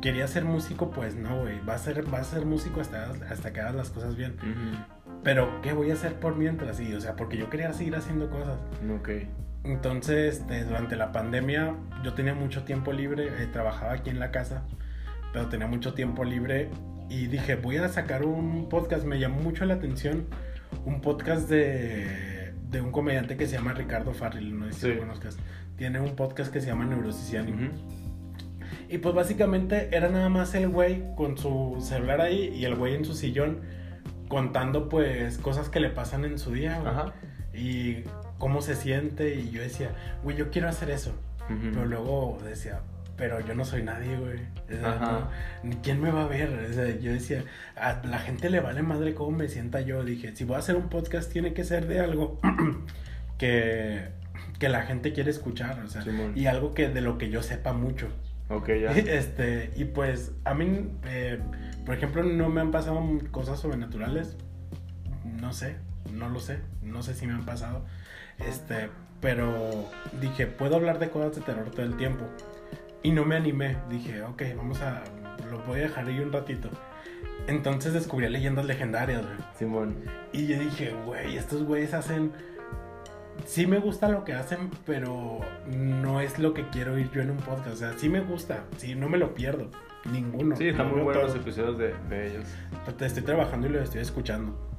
Quería 0.00 0.26
ser 0.26 0.44
músico, 0.44 0.90
pues 0.90 1.14
no, 1.14 1.40
güey, 1.40 1.60
vas 1.60 1.82
a 1.82 1.92
ser 1.92 2.04
vas 2.04 2.32
a 2.32 2.36
ser 2.36 2.46
músico 2.46 2.80
hasta 2.80 3.12
hasta 3.28 3.52
que 3.52 3.60
hagas 3.60 3.74
las 3.74 3.90
cosas 3.90 4.16
bien. 4.16 4.36
Pero 5.22 5.60
¿qué 5.60 5.74
voy 5.74 5.90
a 5.90 5.94
hacer 5.94 6.14
por 6.14 6.36
mientras? 6.36 6.80
Y, 6.80 6.94
o 6.94 7.00
sea, 7.00 7.16
porque 7.16 7.36
yo 7.36 7.50
quería 7.50 7.72
seguir 7.74 7.94
haciendo 7.94 8.30
cosas. 8.30 8.58
Ok. 8.98 9.10
Entonces, 9.64 10.38
este, 10.38 10.64
durante 10.64 10.96
la 10.96 11.12
pandemia, 11.12 11.74
yo 12.02 12.14
tenía 12.14 12.34
mucho 12.34 12.64
tiempo 12.64 12.92
libre, 12.92 13.26
eh, 13.26 13.46
trabajaba 13.52 13.92
aquí 13.92 14.08
en 14.08 14.18
la 14.18 14.30
casa, 14.30 14.62
pero 15.34 15.48
tenía 15.48 15.66
mucho 15.66 15.92
tiempo 15.92 16.24
libre 16.24 16.70
y 17.10 17.26
dije, 17.26 17.56
voy 17.56 17.76
a 17.76 17.88
sacar 17.88 18.24
un 18.24 18.70
podcast. 18.70 19.04
Me 19.04 19.18
llamó 19.18 19.42
mucho 19.42 19.66
la 19.66 19.74
atención 19.74 20.24
un 20.86 21.02
podcast 21.02 21.50
de, 21.50 22.39
de 22.70 22.80
un 22.80 22.92
comediante 22.92 23.36
que 23.36 23.46
se 23.46 23.56
llama 23.56 23.72
Ricardo 23.72 24.12
Farril, 24.14 24.58
no 24.58 24.66
sé 24.66 24.72
si 24.72 24.80
Sí. 24.80 24.88
lo 24.94 24.98
conozcas. 25.00 25.36
Tiene 25.76 26.00
un 26.00 26.14
podcast 26.14 26.52
que 26.52 26.60
se 26.60 26.68
llama 26.68 26.84
Neurosis 26.84 27.32
y 27.32 27.36
Ánimo. 27.36 27.70
Y 28.88 28.98
pues 28.98 29.14
básicamente 29.14 29.88
era 29.96 30.08
nada 30.08 30.28
más 30.28 30.54
el 30.54 30.68
güey 30.68 31.14
con 31.16 31.38
su 31.38 31.76
celular 31.80 32.20
ahí 32.20 32.48
y 32.54 32.64
el 32.64 32.74
güey 32.74 32.94
en 32.94 33.04
su 33.04 33.14
sillón 33.14 33.60
contando 34.28 34.88
pues 34.88 35.38
cosas 35.38 35.68
que 35.68 35.80
le 35.80 35.90
pasan 35.90 36.24
en 36.24 36.38
su 36.38 36.52
día, 36.52 36.78
güey. 36.80 36.92
Ajá. 36.92 37.12
Y 37.54 38.04
cómo 38.38 38.62
se 38.62 38.74
siente 38.76 39.34
y 39.34 39.50
yo 39.50 39.60
decía, 39.62 39.90
güey, 40.22 40.36
yo 40.36 40.50
quiero 40.50 40.68
hacer 40.68 40.90
eso. 40.90 41.12
Pero 41.48 41.84
luego 41.84 42.38
decía, 42.44 42.80
pero 43.20 43.38
yo 43.40 43.54
no 43.54 43.66
soy 43.66 43.82
nadie, 43.82 44.16
güey. 44.16 44.38
O 44.74 44.80
sea, 44.80 45.28
no, 45.62 45.70
¿Quién 45.82 46.00
me 46.00 46.10
va 46.10 46.24
a 46.24 46.26
ver? 46.26 46.68
O 46.70 46.72
sea, 46.72 46.88
yo 46.98 47.12
decía, 47.12 47.44
a 47.76 48.00
la 48.06 48.18
gente 48.18 48.48
le 48.48 48.60
vale 48.60 48.80
madre 48.80 49.14
cómo 49.14 49.36
me 49.36 49.46
sienta 49.46 49.82
yo. 49.82 50.02
Dije, 50.02 50.34
si 50.34 50.44
voy 50.44 50.56
a 50.56 50.60
hacer 50.60 50.74
un 50.74 50.88
podcast 50.88 51.30
tiene 51.30 51.52
que 51.52 51.62
ser 51.64 51.86
de 51.86 52.00
algo 52.00 52.40
que, 53.38 54.08
que 54.58 54.70
la 54.70 54.84
gente 54.84 55.12
quiere 55.12 55.30
escuchar. 55.30 55.80
O 55.84 55.88
sea, 55.88 56.02
y 56.34 56.46
algo 56.46 56.72
que 56.72 56.88
de 56.88 57.02
lo 57.02 57.18
que 57.18 57.28
yo 57.28 57.42
sepa 57.42 57.74
mucho. 57.74 58.08
Ok, 58.48 58.68
ya. 58.80 58.92
Este, 58.92 59.70
y 59.76 59.84
pues 59.84 60.32
a 60.44 60.54
mí, 60.54 60.88
eh, 61.04 61.40
por 61.84 61.96
ejemplo, 61.96 62.22
no 62.22 62.48
me 62.48 62.62
han 62.62 62.70
pasado 62.70 63.02
cosas 63.30 63.60
sobrenaturales. 63.60 64.38
No 65.42 65.52
sé, 65.52 65.76
no 66.10 66.30
lo 66.30 66.40
sé. 66.40 66.60
No 66.82 67.02
sé 67.02 67.12
si 67.12 67.26
me 67.26 67.34
han 67.34 67.44
pasado. 67.44 67.84
Este, 68.38 68.88
pero 69.20 69.90
dije, 70.22 70.46
puedo 70.46 70.76
hablar 70.76 70.98
de 70.98 71.10
cosas 71.10 71.36
de 71.36 71.42
terror 71.42 71.70
todo 71.70 71.84
el 71.84 71.98
tiempo. 71.98 72.24
Y 73.02 73.12
no 73.12 73.24
me 73.24 73.36
animé. 73.36 73.76
Dije, 73.88 74.22
ok, 74.22 74.42
vamos 74.56 74.80
a. 74.82 75.02
Lo 75.50 75.58
voy 75.60 75.80
a 75.80 75.82
dejar 75.84 76.06
ahí 76.06 76.20
un 76.20 76.32
ratito. 76.32 76.68
Entonces 77.46 77.92
descubrí 77.92 78.28
leyendas 78.28 78.64
legendarias, 78.66 79.22
güey. 79.22 79.36
Simón. 79.58 79.96
Y 80.32 80.46
yo 80.46 80.58
dije, 80.58 80.94
güey, 81.06 81.36
estos 81.36 81.62
güeyes 81.64 81.94
hacen. 81.94 82.32
Sí 83.46 83.66
me 83.66 83.78
gusta 83.78 84.08
lo 84.08 84.24
que 84.24 84.34
hacen, 84.34 84.70
pero 84.84 85.40
no 85.66 86.20
es 86.20 86.38
lo 86.38 86.52
que 86.52 86.68
quiero 86.68 86.94
oír 86.94 87.10
yo 87.10 87.22
en 87.22 87.30
un 87.30 87.38
podcast. 87.38 87.68
O 87.68 87.76
sea, 87.76 87.92
sí 87.96 88.08
me 88.08 88.20
gusta, 88.20 88.64
sí, 88.76 88.94
no 88.94 89.08
me 89.08 89.18
lo 89.18 89.34
pierdo. 89.34 89.70
Ninguno. 90.12 90.56
Sí, 90.56 90.68
están 90.68 90.90
muy 90.90 91.00
buenos 91.00 91.24
los 91.24 91.36
episodios 91.36 91.78
de, 91.78 91.94
de 92.08 92.28
ellos. 92.28 92.44
Te 92.98 93.06
estoy 93.06 93.22
trabajando 93.22 93.66
y 93.66 93.70
lo 93.70 93.82
estoy 93.82 94.02
escuchando. 94.02 94.70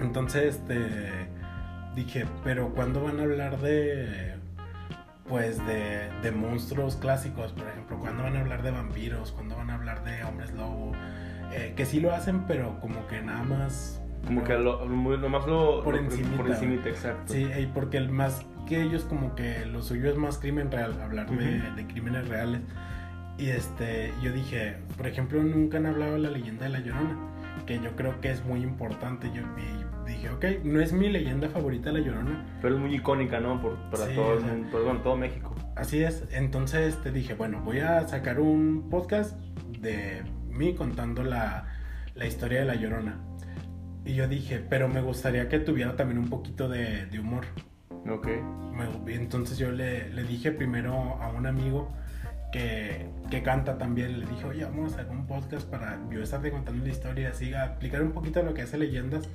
Entonces, 0.00 0.56
este. 0.56 1.28
Dije, 1.94 2.26
pero 2.44 2.68
¿cuándo 2.74 3.02
van 3.02 3.18
a 3.18 3.24
hablar 3.24 3.58
de. 3.60 4.37
Pues 5.28 5.58
de, 5.66 6.08
de 6.22 6.32
monstruos 6.32 6.96
clásicos, 6.96 7.52
por 7.52 7.68
ejemplo? 7.68 7.98
¿Cuándo 7.98 8.22
van 8.22 8.36
a 8.36 8.40
hablar 8.40 8.62
de 8.62 8.70
vampiros? 8.70 9.32
¿Cuándo 9.32 9.56
van 9.56 9.70
a 9.70 9.74
hablar 9.74 10.02
de 10.04 10.24
hombres 10.24 10.52
lobo? 10.54 10.92
Eh, 11.52 11.74
que 11.76 11.86
sí 11.86 12.00
lo 12.00 12.14
hacen, 12.14 12.44
pero 12.46 12.80
como 12.80 13.06
que 13.08 13.20
nada 13.20 13.42
más. 13.42 14.02
Como 14.26 14.42
que 14.44 14.58
lo, 14.58 14.84
nomás 14.86 15.46
lo... 15.46 15.82
Por 15.84 15.96
encimita. 15.96 16.36
Por 16.36 16.48
encimita, 16.50 16.88
exacto. 16.88 17.32
Sí, 17.32 17.44
y 17.44 17.66
porque 17.66 17.98
el 17.98 18.10
más 18.10 18.44
que 18.66 18.82
ellos 18.82 19.04
como 19.04 19.34
que 19.34 19.64
lo 19.66 19.82
suyo 19.82 20.10
es 20.10 20.16
más 20.16 20.38
crimen 20.38 20.70
real, 20.70 21.00
hablar 21.00 21.30
de, 21.30 21.58
Ujú. 21.58 21.76
de 21.76 21.86
crímenes 21.86 22.28
reales. 22.28 22.60
Y 23.38 23.50
este, 23.50 24.12
yo 24.22 24.32
dije, 24.32 24.76
por 24.96 25.06
ejemplo, 25.06 25.42
nunca 25.42 25.78
han 25.78 25.86
hablado 25.86 26.14
de 26.14 26.18
la 26.18 26.30
leyenda 26.30 26.64
de 26.64 26.70
la 26.70 26.80
Llorona, 26.80 27.16
que 27.66 27.78
yo 27.80 27.94
creo 27.96 28.20
que 28.20 28.30
es 28.30 28.44
muy 28.44 28.62
importante. 28.62 29.30
Yo 29.32 29.42
y 29.42 29.77
dije, 30.08 30.30
ok, 30.30 30.44
no 30.64 30.80
es 30.80 30.92
mi 30.92 31.08
leyenda 31.08 31.48
favorita 31.48 31.92
la 31.92 32.00
Llorona, 32.00 32.44
Pero 32.60 32.74
es 32.74 32.80
muy 32.80 32.94
icónica, 32.94 33.40
¿no? 33.40 33.60
Por, 33.60 33.76
para 33.90 34.06
Sí, 34.06 34.14
todo, 34.14 34.36
o 34.36 34.40
sea. 34.40 34.54
bueno, 34.84 35.00
todo 35.02 35.16
México. 35.16 35.54
así 35.76 36.02
es. 36.02 36.24
Entonces 36.32 36.96
te 37.02 37.10
dije, 37.12 37.34
bueno, 37.34 37.60
voy 37.62 37.80
a 37.80 38.06
sacar 38.08 38.40
un 38.40 38.88
podcast 38.90 39.38
de 39.80 40.22
mí 40.48 40.74
contando 40.74 41.22
la, 41.22 41.66
la 42.14 42.26
historia 42.26 42.60
de 42.60 42.64
la 42.66 42.74
Llorona. 42.74 43.18
Y 44.04 44.14
yo 44.14 44.26
dije, 44.26 44.58
pero 44.68 44.88
me 44.88 45.00
gustaría 45.02 45.48
que 45.48 45.58
tuviera 45.58 45.94
también 45.96 46.18
un 46.18 46.28
poquito 46.28 46.68
de, 46.68 47.06
de 47.06 47.20
humor. 47.20 47.44
Ok. 48.10 48.28
Entonces 49.08 49.58
yo 49.58 49.70
le, 49.70 50.08
le 50.10 50.22
dije 50.22 50.50
primero 50.52 50.94
a 51.20 51.28
un 51.30 51.46
amigo 51.46 51.90
que, 52.52 53.06
que 53.30 53.42
canta 53.42 53.76
también, 53.76 54.20
le 54.20 54.26
dije, 54.26 54.44
oye, 54.46 54.64
vamos 54.64 54.92
a 54.92 55.00
hacer 55.00 55.10
un 55.10 55.26
podcast 55.26 55.68
para 55.68 55.98
yo 56.10 56.22
estarte 56.22 56.50
contando 56.50 56.82
la 56.82 56.90
historia, 56.90 57.28
así, 57.30 57.52
a 57.52 57.66
explicar 57.66 58.02
un 58.02 58.12
poquito 58.12 58.42
lo 58.42 58.54
que 58.54 58.62
hace 58.62 58.78
leyendas, 58.78 59.28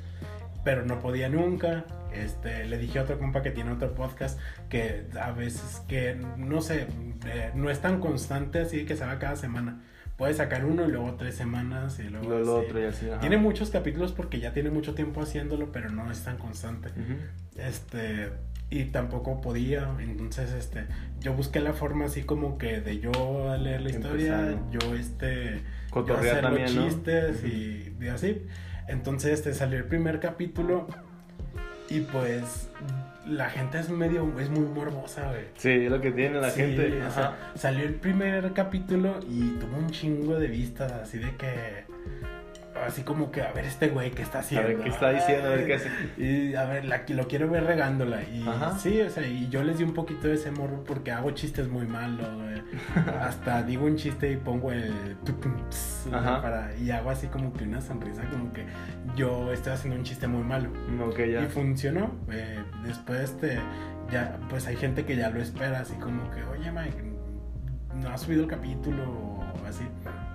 pero 0.63 0.85
no 0.85 0.99
podía 0.99 1.29
nunca. 1.29 1.85
Este, 2.13 2.65
le 2.65 2.77
dije 2.77 2.99
a 2.99 3.03
otro 3.03 3.17
compa 3.17 3.41
que 3.41 3.49
tiene 3.49 3.71
otro 3.71 3.95
podcast 3.95 4.39
que 4.69 5.07
a 5.19 5.31
veces 5.31 5.81
que, 5.87 6.15
no 6.37 6.61
sé, 6.61 6.87
eh, 7.25 7.51
no 7.55 7.71
es 7.71 7.79
tan 7.79 7.99
constante 7.99 8.59
así 8.59 8.85
que 8.85 8.95
se 8.95 9.05
va 9.05 9.19
cada 9.19 9.35
semana. 9.35 9.81
Puede 10.15 10.35
sacar 10.35 10.63
uno 10.63 10.85
y 10.85 10.91
luego 10.91 11.15
tres 11.15 11.35
semanas 11.35 11.99
y 11.99 12.03
luego... 12.03 12.35
Así. 12.35 12.67
otro 12.67 12.79
y 12.79 12.85
así. 12.85 13.07
Tiene 13.19 13.37
muchos 13.37 13.71
capítulos 13.71 14.11
porque 14.11 14.39
ya 14.39 14.53
tiene 14.53 14.69
mucho 14.69 14.93
tiempo 14.93 15.21
haciéndolo, 15.21 15.71
pero 15.71 15.89
no 15.89 16.11
es 16.11 16.23
tan 16.23 16.37
constante. 16.37 16.89
Este, 17.57 18.29
y 18.69 18.85
tampoco 18.85 19.41
podía, 19.41 19.89
entonces 19.99 20.51
este, 20.51 20.85
yo 21.19 21.33
busqué 21.33 21.59
la 21.59 21.73
forma 21.73 22.05
así 22.05 22.23
como 22.23 22.57
que 22.57 22.79
de 22.79 22.99
yo 22.99 23.11
leer 23.57 23.81
la 23.81 23.89
historia, 23.89 24.59
yo 24.71 24.95
este, 24.95 25.61
yo 25.93 26.17
hacer 26.17 26.43
los 26.43 26.75
¿no? 26.75 26.87
chistes 26.87 27.43
y, 27.43 27.95
y 27.99 28.07
así. 28.07 28.43
Entonces 28.87 29.31
este 29.33 29.53
salió 29.53 29.77
el 29.77 29.85
primer 29.85 30.19
capítulo 30.19 30.87
y 31.89 32.01
pues 32.01 32.69
la 33.25 33.49
gente 33.49 33.79
es 33.79 33.89
medio, 33.89 34.29
es 34.39 34.49
muy 34.49 34.65
morbosa, 34.65 35.29
güey. 35.29 35.45
Sí, 35.57 35.69
es 35.69 35.91
lo 35.91 36.01
que 36.01 36.11
tiene 36.11 36.41
la 36.41 36.49
Sí, 36.49 36.61
gente. 36.61 37.01
o 37.05 37.11
sea, 37.11 37.37
salió 37.55 37.85
el 37.85 37.95
primer 37.95 38.51
capítulo 38.53 39.19
y 39.29 39.51
tuvo 39.59 39.77
un 39.77 39.89
chingo 39.91 40.37
de 40.39 40.47
vistas, 40.47 40.91
así 40.91 41.19
de 41.19 41.35
que. 41.37 41.85
Así 42.83 43.03
como 43.03 43.31
que, 43.31 43.41
a 43.41 43.51
ver, 43.51 43.65
este 43.65 43.89
güey, 43.89 44.11
¿qué 44.11 44.21
está 44.21 44.39
a 44.39 44.41
haciendo? 44.41 44.67
ver 44.67 44.79
qué 44.81 44.89
está 44.89 45.09
diciendo, 45.11 45.47
a 45.47 45.51
ver 45.51 45.65
qué 45.65 45.73
hace. 45.75 45.89
Y 46.17 46.55
a 46.55 46.65
ver, 46.65 46.85
la, 46.85 47.03
lo 47.09 47.27
quiero 47.27 47.49
ver 47.49 47.63
regándola. 47.65 48.23
Y 48.23 48.47
Ajá. 48.47 48.77
sí, 48.77 49.01
o 49.01 49.09
sea, 49.09 49.25
y 49.27 49.49
yo 49.49 49.63
les 49.63 49.77
di 49.77 49.83
un 49.83 49.93
poquito 49.93 50.27
de 50.27 50.35
ese 50.35 50.51
morro 50.51 50.83
porque 50.85 51.11
hago 51.11 51.31
chistes 51.31 51.67
muy 51.67 51.85
malos, 51.87 52.27
güey. 52.35 52.61
Hasta 53.21 53.63
digo 53.63 53.85
un 53.85 53.95
chiste 53.95 54.31
y 54.31 54.37
pongo 54.37 54.71
el. 54.71 54.93
Ajá. 56.11 56.41
para, 56.41 56.75
y 56.77 56.91
hago 56.91 57.09
así 57.09 57.27
como 57.27 57.53
que 57.53 57.63
una 57.63 57.81
sonrisa, 57.81 58.23
como 58.29 58.51
que 58.53 58.65
yo 59.15 59.51
estoy 59.51 59.73
haciendo 59.73 59.97
un 59.97 60.03
chiste 60.03 60.27
muy 60.27 60.43
malo. 60.43 60.69
Ok, 61.07 61.19
Y 61.27 61.31
ya. 61.33 61.43
funcionó. 61.47 62.11
eh, 62.31 62.59
después, 62.83 63.21
este, 63.21 63.59
ya, 64.11 64.37
pues 64.49 64.67
hay 64.67 64.75
gente 64.75 65.05
que 65.05 65.15
ya 65.15 65.29
lo 65.29 65.41
espera, 65.41 65.79
así 65.79 65.93
como 65.95 66.29
que, 66.31 66.43
oye, 66.43 66.71
Mike, 66.71 67.03
no 68.01 68.09
has 68.09 68.21
subido 68.21 68.43
el 68.43 68.49
capítulo 68.49 69.03
o 69.03 69.65
así. 69.67 69.83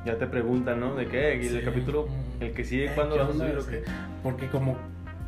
Ya 0.08 0.16
te 0.16 0.26
preguntan, 0.26 0.80
¿no? 0.80 0.94
¿De 0.94 1.06
qué? 1.06 1.38
¿Y 1.42 1.46
el 1.48 1.58
Sí. 1.58 1.64
capítulo, 1.66 2.08
el 2.40 2.52
que 2.54 2.64
sigue, 2.64 2.90
¿qué 2.94 2.96
lo 2.96 3.22
a 3.24 3.30
subir 3.30 3.58
o 3.58 3.66
qué? 3.66 3.82
Porque 4.22 4.46
como, 4.48 4.78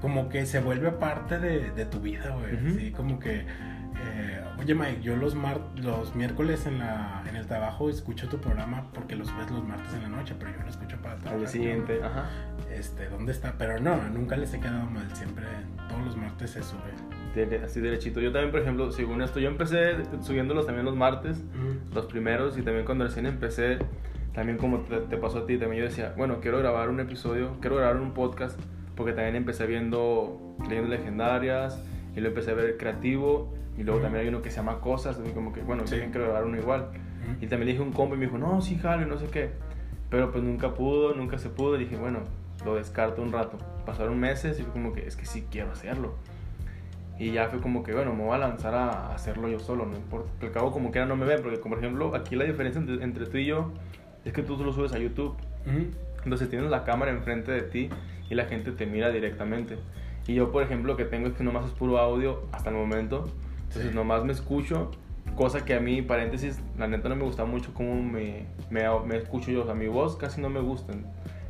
como 0.01 0.31
que 0.31 0.47
se 0.47 0.59
vuelve 0.61 0.90
parte 0.90 1.38
de, 1.38 1.71
de 1.73 1.85
tu 1.85 2.01
vida, 2.01 2.35
güey. 2.35 2.55
Ujú. 2.55 2.79
Sí, 2.79 2.90
como 2.90 3.19
que 3.19 3.40
eh, 3.40 4.40
oye 4.59 4.75
Mike, 4.75 5.03
yo 5.03 5.16
los, 5.16 5.35
mar 5.35 5.59
los 5.77 6.16
miércoles 6.16 6.64
en, 6.64 6.79
la, 6.79 7.23
en 7.29 7.37
el 7.37 7.47
trabajo 7.47 7.90
escucho 7.90 8.27
tu 8.29 8.38
programa 8.38 8.87
porque 8.95 9.16
los 9.16 9.29
ves 9.37 9.51
los 9.51 9.62
martes 9.62 9.93
en 9.93 10.03
la 10.05 10.09
noche, 10.09 10.35
pero 10.38 10.51
yo 10.51 10.62
lo 10.62 10.71
escucho 10.71 10.97
para 11.03 11.16
trabajar. 11.16 11.40
Al 11.45 11.49
siguiente, 11.49 12.01
ajá. 12.03 12.31
Este, 12.75 13.11
¿dónde 13.11 13.33
está? 13.33 13.57
Pero 13.59 13.79
no, 13.81 13.97
nunca 14.09 14.38
les 14.38 14.55
he 14.55 14.61
quedado 14.61 14.87
mal, 14.87 15.14
siempre, 15.14 15.45
todos 15.90 16.07
los 16.07 16.16
martes 16.16 16.53
se 16.53 16.62
sube. 16.62 17.59
así 17.62 17.81
derechito. 17.83 18.21
Yo 18.23 18.33
también, 18.33 18.51
por 18.51 18.61
ejemplo, 18.61 18.90
según 18.93 19.21
esto, 19.21 19.40
yo 19.40 19.49
empecé 19.51 19.97
subiéndolos 20.23 20.64
también 20.64 20.87
los 20.87 20.97
martes, 20.97 21.43
los 21.95 22.07
primeros, 22.07 22.57
y 22.57 22.62
también 22.62 22.87
cuando 22.87 23.05
recién 23.05 23.27
empecé, 23.27 23.79
también 24.35 24.59
como 24.59 24.79
te, 24.81 24.99
te, 25.01 25.16
pasó 25.16 25.38
a 25.38 25.47
ti, 25.47 25.59
también 25.59 25.83
yo 25.83 25.88
decía, 25.88 26.14
bueno, 26.16 26.40
quiero 26.40 26.59
grabar 26.59 26.88
un 26.88 27.01
episodio, 27.01 27.57
quiero 27.61 27.77
grabar 27.77 27.97
un 27.97 28.12
podcast, 28.12 28.59
porque 28.95 29.12
también 29.12 29.37
empecé 29.37 29.66
viendo 29.66 30.57
leyendas 30.69 30.90
legendarias, 30.90 31.83
y 32.14 32.21
lo 32.21 32.29
empecé 32.29 32.53
a 32.53 32.55
ver 32.55 32.77
creativo, 32.77 33.53
y 33.77 33.83
luego 33.83 34.01
también 34.01 34.23
hay 34.23 34.29
uno 34.29 34.43
que 34.43 34.51
se 34.51 34.57
llama 34.57 34.81
Cosas, 34.81 35.21
y 35.25 35.31
como 35.31 35.53
que, 35.53 35.62
bueno, 35.62 35.87
sí. 35.87 35.97
quiero 36.11 36.25
grabar 36.25 36.45
uno 36.45 36.59
igual. 36.59 36.88
Y 37.40 37.47
también 37.47 37.66
le 37.66 37.73
dije 37.73 37.83
a 37.83 37.87
un 37.87 37.93
compa 37.93 38.14
y 38.14 38.19
me 38.19 38.27
dijo, 38.27 38.38
no, 38.38 38.61
sí, 38.61 38.77
jale, 38.77 39.07
no 39.07 39.19
sé 39.19 39.27
qué. 39.27 39.51
Pero 40.11 40.33
pues 40.33 40.43
nunca 40.43 40.75
pudo, 40.75 41.14
nunca 41.14 41.38
se 41.38 41.49
pudo, 41.49 41.77
y 41.77 41.81
dije, 41.81 41.97
bueno, 41.97 42.21
lo 42.64 42.75
descarto 42.75 43.23
un 43.23 43.33
rato. 43.33 43.59
Pasaron 43.87 44.19
meses 44.19 44.59
y 44.59 44.62
fue 44.62 44.73
como 44.73 44.93
que, 44.93 45.07
es 45.07 45.16
que 45.16 45.27
sí 45.27 45.47
quiero 45.51 45.71
hacerlo. 45.71 46.14
Y 47.19 47.33
ya 47.33 47.49
fue 47.49 47.61
como 47.61 47.83
que, 47.83 47.93
bueno, 47.93 48.14
me 48.14 48.25
voy 48.25 48.35
a 48.35 48.38
lanzar 48.38 48.75
a 48.75 49.14
hacerlo 49.14 49.49
yo 49.49 49.59
solo, 49.59 49.87
no 49.87 49.97
importa. 49.97 50.31
Al 50.40 50.53
cabo, 50.53 50.73
como 50.73 50.90
quiera, 50.90 51.07
no 51.07 51.16
me 51.16 51.27
ven, 51.27 51.40
porque, 51.43 51.61
como 51.61 51.75
por 51.75 51.85
ejemplo, 51.85 52.14
aquí 52.14 52.35
la 52.35 52.45
diferencia 52.45 52.81
entre, 52.81 53.27
tú 53.27 53.37
y 53.37 53.45
yo 53.45 53.73
es 54.24 54.33
que 54.33 54.42
tú 54.42 54.56
solo 54.56 54.72
subes 54.72 54.92
a 54.92 54.98
YouTube. 54.98 55.35
Entonces 56.24 56.48
tienes 56.48 56.70
la 56.70 56.85
cámara 56.85 57.11
enfrente 57.11 57.52
de 57.52 57.62
ti 57.62 57.90
y 58.28 58.35
la 58.35 58.44
gente 58.44 58.72
te 58.72 58.87
mira 58.87 59.11
directamente. 59.11 59.78
Y 60.26 60.35
yo, 60.35 60.52
por 60.52 60.62
ejemplo, 60.62 60.92
lo 60.92 60.96
que 60.96 61.04
tengo 61.04 61.28
es 61.28 61.35
que 61.35 61.42
nomás 61.42 61.66
es 61.66 61.72
puro 61.72 61.98
audio 61.98 62.42
hasta 62.52 62.70
el 62.70 62.76
momento. 62.76 63.24
Entonces, 63.68 63.94
nomás 63.94 64.24
me 64.24 64.33
escucho. 64.33 64.90
Cosa 65.37 65.64
que 65.64 65.74
a 65.74 65.80
mí, 65.80 66.02
paréntesis, 66.02 66.61
la 66.78 66.87
neta 66.87 67.09
no 67.09 67.16
me 67.16 67.24
gusta 67.24 67.44
mucho 67.44 67.72
cómo 67.72 68.02
me, 68.02 68.46
me, 68.68 68.83
me 69.06 69.16
escucho 69.16 69.50
yo. 69.50 69.62
O 69.62 69.64
sea, 69.64 69.74
mi 69.74 69.87
voz 69.87 70.16
casi 70.16 70.40
no 70.40 70.50
me 70.50 70.61
gusta. 70.61 70.92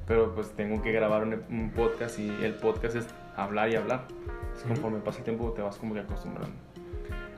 Pero 0.06 0.34
pues 0.34 0.50
tengo 0.50 0.82
que 0.82 0.92
grabar 0.92 1.24
un, 1.24 1.70
podcast 1.74 2.18
y 2.18 2.28
el 2.42 2.54
podcast 2.54 2.96
es 2.96 3.06
hablar 3.36 3.70
y 3.70 3.76
hablar. 3.76 4.06
Es 4.56 4.62
conforme 4.64 4.98
pasa 4.98 5.18
el 5.18 5.24
tiempo 5.24 5.52
te 5.52 5.62
vas 5.62 5.76
como 5.76 5.94
que 5.94 6.00
acostumbrando. 6.00 6.56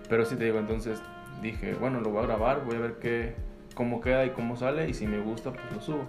Pero 0.09 0.25
si 0.25 0.37
te 0.37 0.45
digo, 0.45 0.59
entonces 0.59 1.01
dije, 1.43 1.75
bueno, 1.75 2.01
lo 2.01 2.11
voy 2.11 2.23
a 2.23 2.27
grabar, 2.27 2.65
voy 2.65 2.77
a 2.77 2.81
ver 2.81 2.95
qué, 3.01 3.35
cómo 3.75 4.01
queda 4.01 4.25
y 4.25 4.31
cómo 4.31 4.57
sale. 4.57 4.89
Y 4.89 4.95
si 4.95 5.07
me 5.07 5.21
gusta, 5.21 5.53
pues 5.53 5.65
lo 5.73 5.81
subo. 5.81 6.09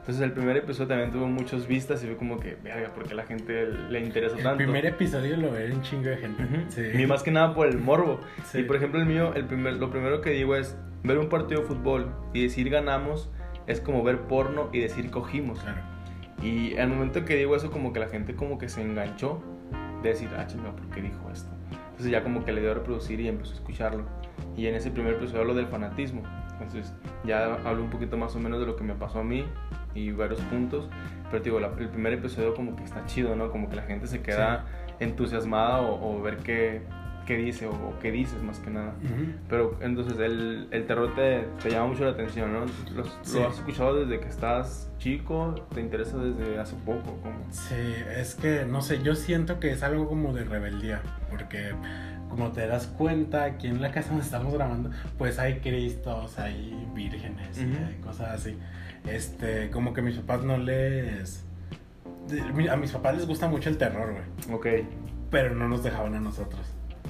Entonces 0.00 0.22
el 0.22 0.32
primer 0.32 0.56
episodio 0.56 0.86
también 0.86 1.10
tuvo 1.10 1.26
muchas 1.26 1.66
vistas 1.66 2.02
y 2.04 2.06
fue 2.06 2.16
como 2.16 2.38
que, 2.38 2.56
verga, 2.62 2.92
porque 2.94 3.12
a 3.12 3.16
la 3.16 3.24
gente 3.24 3.66
le 3.66 4.00
interesa 4.00 4.36
tanto. 4.36 4.50
El 4.50 4.56
primer 4.58 4.86
episodio 4.86 5.36
lo 5.36 5.50
ve 5.50 5.72
un 5.72 5.82
chingo 5.82 6.08
de 6.08 6.16
gente. 6.16 6.44
sí. 6.68 7.02
Y 7.02 7.06
más 7.06 7.24
que 7.24 7.32
nada 7.32 7.54
por 7.54 7.66
el 7.66 7.78
morbo. 7.78 8.20
Y 8.54 8.62
por 8.62 8.76
ejemplo 8.76 9.00
el 9.00 9.06
mío, 9.06 9.34
el 9.34 9.46
primer, 9.46 9.74
lo 9.74 9.90
primero 9.90 10.20
que 10.20 10.30
digo 10.30 10.54
es, 10.54 10.76
ver 11.02 11.18
un 11.18 11.28
partido 11.28 11.62
de 11.62 11.66
fútbol 11.66 12.14
y 12.32 12.42
decir 12.42 12.70
ganamos 12.70 13.30
es 13.66 13.80
como 13.80 14.02
ver 14.04 14.20
porno 14.22 14.68
y 14.72 14.78
decir 14.78 15.10
cogimos. 15.10 15.58
Claro. 15.60 15.80
Y 16.42 16.76
al 16.76 16.88
momento 16.88 17.24
que 17.24 17.34
digo 17.34 17.56
eso, 17.56 17.70
como 17.70 17.92
que 17.92 18.00
la 18.00 18.08
gente 18.08 18.34
como 18.34 18.58
que 18.58 18.68
se 18.68 18.82
enganchó 18.82 19.42
de 20.02 20.10
decir, 20.10 20.28
ah, 20.38 20.46
chinga, 20.46 20.70
¿por 20.70 20.88
qué 20.90 21.02
dijo 21.02 21.30
esto? 21.32 21.50
Entonces 21.70 22.10
ya 22.10 22.22
como 22.22 22.44
que 22.44 22.52
le 22.52 22.60
dio 22.60 22.70
a 22.70 22.74
reproducir 22.74 23.20
y 23.20 23.28
empezó 23.28 23.52
a 23.52 23.54
escucharlo. 23.56 24.04
Y 24.56 24.66
en 24.66 24.74
ese 24.74 24.90
primer 24.90 25.14
episodio 25.14 25.40
hablo 25.40 25.54
del 25.54 25.66
fanatismo. 25.66 26.22
Entonces 26.60 26.92
ya 27.24 27.54
hablo 27.64 27.82
un 27.82 27.90
poquito 27.90 28.16
más 28.16 28.34
o 28.34 28.40
menos 28.40 28.60
de 28.60 28.66
lo 28.66 28.76
que 28.76 28.84
me 28.84 28.94
pasó 28.94 29.20
a 29.20 29.24
mí 29.24 29.44
y 29.94 30.12
varios 30.12 30.40
puntos. 30.42 30.88
Pero 31.30 31.42
digo, 31.42 31.58
el 31.58 31.88
primer 31.88 32.12
episodio 32.12 32.54
como 32.54 32.76
que 32.76 32.84
está 32.84 33.04
chido, 33.06 33.34
¿no? 33.34 33.50
Como 33.50 33.68
que 33.68 33.76
la 33.76 33.82
gente 33.82 34.06
se 34.06 34.22
queda 34.22 34.64
entusiasmada 35.00 35.82
o, 35.82 36.22
ver 36.22 36.38
qué, 36.38 36.82
qué 37.26 37.36
dice 37.36 37.66
o, 37.66 37.98
qué 38.00 38.12
dices 38.12 38.42
más 38.42 38.60
que 38.60 38.70
nada. 38.70 38.94
Pero 39.48 39.76
entonces 39.80 40.18
el, 40.18 40.68
el 40.70 40.86
terror 40.86 41.14
te, 41.14 41.48
te, 41.62 41.70
llama 41.70 41.88
mucho 41.88 42.04
la 42.04 42.10
atención, 42.12 42.52
¿no? 42.52 42.60
¿Lo, 42.94 43.02
has 43.02 43.58
escuchado 43.58 44.04
desde 44.04 44.20
que 44.20 44.28
estás 44.28 44.90
chico? 44.98 45.54
¿Te 45.74 45.80
interesa 45.80 46.16
desde 46.18 46.58
hace 46.58 46.76
poco? 46.76 47.18
¿Cómo? 47.22 47.36
Sí, 47.50 47.74
es 48.16 48.34
que, 48.36 48.64
no 48.64 48.80
sé, 48.82 49.02
yo 49.02 49.14
siento 49.14 49.58
que 49.60 49.72
es 49.72 49.82
algo 49.82 50.08
como 50.08 50.32
de 50.32 50.44
rebeldía, 50.44 51.02
porque 51.28 51.72
como 52.28 52.52
te 52.52 52.66
das 52.66 52.86
cuenta, 52.86 53.44
aquí 53.44 53.68
en 53.68 53.80
la 53.80 53.90
casa 53.90 54.08
donde 54.08 54.24
estamos 54.24 54.52
grabando, 54.54 54.90
pues 55.18 55.38
hay 55.38 55.60
cristos, 55.60 56.38
hay 56.38 56.88
vírgenes, 56.94 57.58
hay 57.58 57.96
cosas 58.02 58.28
así 58.30 58.56
este, 59.08 59.70
como 59.70 59.92
que 59.92 60.02
mis 60.02 60.16
papás 60.16 60.44
no 60.44 60.58
les... 60.58 61.44
A 62.70 62.76
mis 62.76 62.90
papás 62.90 63.16
les 63.16 63.26
gusta 63.26 63.46
mucho 63.48 63.68
el 63.68 63.78
terror, 63.78 64.12
güey. 64.12 64.56
Ok. 64.56 64.86
Pero 65.30 65.54
no 65.54 65.68
nos 65.68 65.84
dejaban 65.84 66.14
a 66.14 66.20
nosotros. 66.20 66.60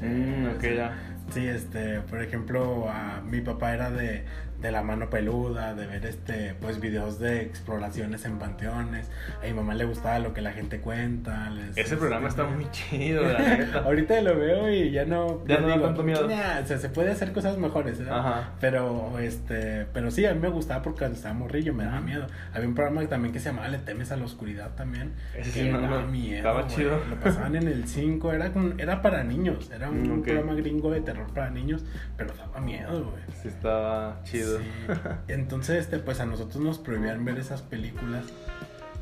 Mm, 0.02 0.57
ok, 0.57 0.62
ya. 0.62 0.94
Sí, 1.30 1.46
este, 1.46 2.00
por 2.00 2.22
ejemplo, 2.22 2.88
a, 2.88 3.20
mi 3.20 3.40
papá 3.40 3.74
era 3.74 3.90
de 3.90 4.24
de 4.60 4.72
la 4.72 4.82
mano 4.82 5.10
peluda, 5.10 5.74
de 5.74 5.86
ver 5.86 6.06
este, 6.06 6.54
pues 6.60 6.80
videos 6.80 7.18
de 7.18 7.42
exploraciones 7.42 8.24
en 8.24 8.38
panteones. 8.38 9.10
A 9.42 9.46
mi 9.46 9.52
mamá 9.52 9.74
le 9.74 9.84
gustaba 9.84 10.18
lo 10.18 10.32
que 10.32 10.40
la 10.40 10.52
gente 10.52 10.80
cuenta. 10.80 11.52
Ese 11.70 11.82
este, 11.82 11.96
programa 11.96 12.28
está 12.28 12.44
muy 12.44 12.66
chido, 12.70 13.22
la 13.22 13.38
neta. 13.56 13.80
Ahorita 13.80 14.20
lo 14.22 14.36
veo 14.36 14.70
y 14.70 14.90
ya 14.90 15.04
no. 15.04 15.44
Ya 15.46 15.58
no 15.60 15.68
da 15.68 15.80
tanto 15.80 16.02
miedo. 16.02 16.24
o 16.24 16.28
sea, 16.28 16.64
se 16.64 16.88
puede 16.88 17.10
hacer 17.10 17.32
cosas 17.32 17.58
mejores, 17.58 18.00
¿eh? 18.00 18.06
Ajá. 18.10 18.54
Pero, 18.60 19.18
este, 19.18 19.86
pero 19.92 20.10
sí, 20.10 20.24
a 20.24 20.34
mí 20.34 20.40
me 20.40 20.48
gustaba 20.48 20.82
porque 20.82 21.00
cuando 21.00 21.16
estaba 21.16 21.34
morrillo 21.34 21.74
me 21.74 21.84
daba 21.84 22.00
miedo. 22.00 22.26
Había 22.52 22.68
un 22.68 22.74
programa 22.74 23.06
también 23.06 23.32
que 23.32 23.40
se 23.40 23.50
llamaba 23.50 23.68
Le 23.68 23.78
temes 23.78 24.10
a 24.10 24.16
la 24.16 24.24
oscuridad 24.24 24.74
también. 24.74 25.12
Ese 25.36 25.50
sí, 25.50 25.70
me 25.70 25.80
daba 25.80 26.02
miedo. 26.06 26.38
Estaba 26.38 26.66
chido. 26.66 26.98
Lo 27.10 27.20
pasaban 27.20 27.56
en 27.56 27.68
el 27.68 27.86
5, 27.86 28.32
era, 28.32 28.50
era 28.78 29.02
para 29.02 29.22
niños. 29.22 29.70
Era 29.70 29.90
un, 29.90 30.20
mm, 30.20 30.22
programa 30.22 30.54
gringo 30.54 30.90
de 30.90 31.02
terror 31.02 31.15
para 31.35 31.50
niños, 31.50 31.85
pero 32.16 32.35
daba 32.35 32.61
miedo, 32.61 33.11
güey. 33.11 33.22
Sí, 33.42 33.48
estaba 33.48 34.20
chido. 34.24 34.59
Entonces, 35.29 35.81
este, 35.81 35.98
pues 35.98 36.20
a 36.20 36.26
nosotros 36.26 36.62
nos 36.62 36.79
prohibían 36.79 37.24
ver 37.24 37.38
esas 37.38 37.62
películas. 37.62 38.24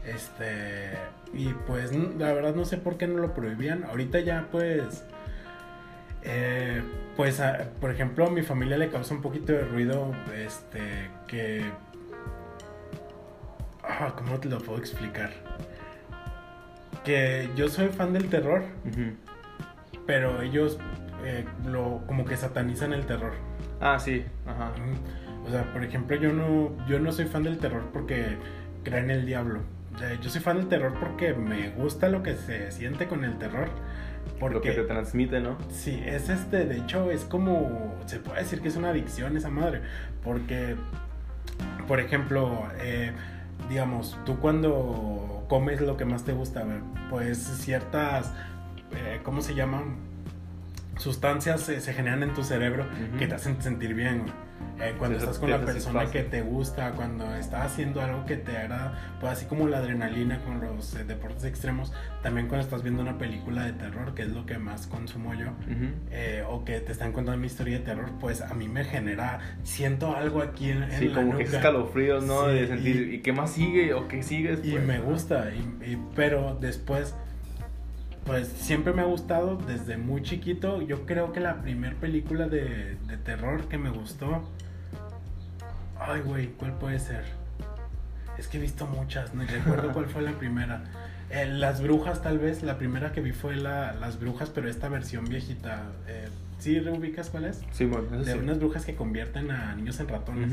Este, 0.06 0.92
y 1.32 1.48
pues 1.66 1.92
la 1.94 2.32
verdad 2.32 2.54
no 2.54 2.64
sé 2.64 2.76
por 2.76 2.96
qué 2.96 3.06
no 3.06 3.18
lo 3.18 3.34
prohibían. 3.34 3.84
Ahorita 3.84 4.20
ya 4.20 4.48
pues 4.50 5.04
eh, 6.22 6.82
pues 7.16 7.42
por 7.80 7.90
ejemplo 7.90 8.26
a 8.26 8.30
mi 8.30 8.42
familia 8.42 8.76
le 8.76 8.90
causa 8.90 9.14
un 9.14 9.22
poquito 9.22 9.52
de 9.52 9.64
ruido 9.64 10.12
este 10.34 11.10
que 11.26 11.64
ah, 13.82 14.14
¿cómo 14.16 14.38
te 14.38 14.48
lo 14.48 14.58
puedo 14.58 14.78
explicar? 14.78 15.30
Que 17.04 17.50
yo 17.56 17.68
soy 17.68 17.88
fan 17.88 18.12
del 18.14 18.30
terror, 18.30 18.62
pero 20.06 20.40
ellos 20.40 20.78
eh, 21.24 21.44
lo 21.66 22.02
como 22.06 22.24
que 22.24 22.36
satanizan 22.36 22.92
el 22.92 23.06
terror. 23.06 23.32
Ah, 23.80 23.98
sí, 23.98 24.24
ajá. 24.46 24.72
O 25.46 25.50
sea, 25.50 25.72
por 25.72 25.84
ejemplo, 25.84 26.16
yo 26.16 26.32
no, 26.32 26.72
yo 26.86 26.98
no 27.00 27.12
soy 27.12 27.26
fan 27.26 27.42
del 27.42 27.58
terror 27.58 27.82
porque 27.92 28.36
creo 28.82 28.98
en 28.98 29.10
el 29.10 29.26
diablo. 29.26 29.60
yo 30.22 30.30
soy 30.30 30.40
fan 30.40 30.56
del 30.56 30.68
terror 30.68 30.94
porque 30.98 31.34
me 31.34 31.70
gusta 31.70 32.08
lo 32.08 32.22
que 32.22 32.34
se 32.34 32.70
siente 32.72 33.06
con 33.06 33.24
el 33.24 33.38
terror. 33.38 33.68
Porque, 34.40 34.54
lo 34.54 34.62
que 34.62 34.72
te 34.72 34.82
transmite, 34.84 35.40
¿no? 35.40 35.58
Sí, 35.70 36.02
es 36.04 36.28
este, 36.28 36.64
de 36.64 36.78
hecho, 36.78 37.10
es 37.10 37.24
como, 37.24 37.94
se 38.06 38.18
puede 38.18 38.40
decir 38.40 38.60
que 38.60 38.68
es 38.68 38.76
una 38.76 38.90
adicción 38.90 39.36
esa 39.36 39.50
madre. 39.50 39.82
Porque, 40.22 40.76
por 41.86 42.00
ejemplo, 42.00 42.66
eh, 42.80 43.12
digamos, 43.68 44.18
tú 44.24 44.38
cuando 44.40 45.44
comes 45.48 45.80
lo 45.80 45.96
que 45.96 46.04
más 46.04 46.24
te 46.24 46.32
gusta, 46.32 46.64
pues 47.10 47.38
ciertas, 47.38 48.32
eh, 48.92 49.20
¿cómo 49.22 49.42
se 49.42 49.54
llaman? 49.54 49.96
Sustancias 50.98 51.60
se, 51.62 51.80
generan 51.92 52.22
en 52.22 52.34
tu 52.34 52.44
cerebro 52.44 52.86
que 53.18 53.26
te 53.26 53.34
hacen 53.34 53.60
sentir 53.60 53.94
bien. 53.94 54.24
Eh, 54.80 54.94
cuando 54.98 55.18
estás 55.18 55.38
con 55.38 55.50
la 55.50 55.64
persona 55.64 56.10
que 56.10 56.22
te 56.24 56.42
gusta, 56.42 56.92
cuando 56.92 57.32
estás 57.36 57.66
haciendo 57.66 58.00
algo 58.00 58.26
que 58.26 58.36
te 58.36 58.56
agrada, 58.56 59.16
pues 59.20 59.32
así 59.32 59.46
como 59.46 59.68
la 59.68 59.78
adrenalina 59.78 60.40
con 60.40 60.60
los 60.60 60.94
eh, 60.94 61.04
deportes 61.04 61.44
extremos, 61.44 61.92
también 62.22 62.48
cuando 62.48 62.64
estás 62.64 62.82
viendo 62.82 63.00
una 63.00 63.16
película 63.16 63.64
de 63.64 63.72
terror, 63.72 64.14
que 64.14 64.22
es 64.22 64.28
lo 64.28 64.46
que 64.46 64.58
más 64.58 64.88
consumo 64.88 65.32
yo, 65.34 65.52
eh, 66.10 66.42
o 66.48 66.64
que 66.64 66.80
te 66.80 66.90
están 66.90 67.12
contando 67.12 67.40
mi 67.40 67.46
historia 67.46 67.78
de 67.78 67.84
terror, 67.84 68.10
pues 68.18 68.40
a 68.42 68.52
mí 68.54 68.66
me 68.66 68.84
genera, 68.84 69.38
siento 69.62 70.16
algo 70.16 70.42
aquí 70.42 70.70
en, 70.70 70.90
sí, 70.90 71.08
como 71.08 71.36
que 71.36 71.44
es 71.44 71.54
escalofríos, 71.54 72.24
¿no? 72.24 72.48
de 72.48 72.66
sentir, 72.66 73.14
y, 73.14 73.20
qué 73.20 73.32
más 73.32 73.52
sigue? 73.52 73.94
¿O 73.94 74.08
qué 74.08 74.24
sigue 74.24 74.58
Y 74.64 74.72
me 74.78 74.98
gusta, 74.98 75.50
y, 75.54 75.96
pero 76.16 76.58
después 76.60 77.14
pues 78.24 78.48
siempre 78.48 78.92
me 78.92 79.02
ha 79.02 79.06
gustado 79.06 79.56
desde 79.56 79.96
muy 79.96 80.22
chiquito. 80.22 80.80
Yo 80.82 81.06
creo 81.06 81.32
que 81.32 81.40
la 81.40 81.62
primera 81.62 81.94
película 81.96 82.48
de, 82.48 82.96
de, 83.06 83.16
terror 83.18 83.68
que 83.68 83.78
me 83.78 83.90
gustó. 83.90 84.48
Ay, 85.98 86.20
güey, 86.22 86.48
¿cuál 86.48 86.72
puede 86.78 86.98
ser? 86.98 87.24
Es 88.38 88.48
que 88.48 88.58
he 88.58 88.60
visto 88.60 88.86
muchas, 88.86 89.34
no 89.34 89.44
recuerdo 89.44 89.92
cuál 89.92 90.06
fue 90.06 90.22
la 90.22 90.32
primera. 90.38 90.84
Eh, 91.30 91.46
las 91.46 91.82
brujas, 91.82 92.22
tal 92.22 92.38
vez. 92.38 92.62
La 92.62 92.78
primera 92.78 93.12
que 93.12 93.20
vi 93.20 93.32
fue 93.32 93.56
la, 93.56 93.92
Las 93.94 94.18
brujas, 94.18 94.50
pero 94.50 94.68
esta 94.68 94.88
versión 94.88 95.24
viejita. 95.26 95.82
Eh, 96.06 96.28
¿Sí 96.58 96.80
reubicas 96.80 97.28
cuál 97.30 97.44
es? 97.44 97.62
Sí, 97.72 97.84
bueno. 97.84 98.08
De 98.18 98.34
unas 98.34 98.58
brujas 98.58 98.86
que 98.86 98.94
convierten 98.94 99.50
a 99.50 99.74
niños 99.74 100.00
en 100.00 100.08
ratones. 100.08 100.50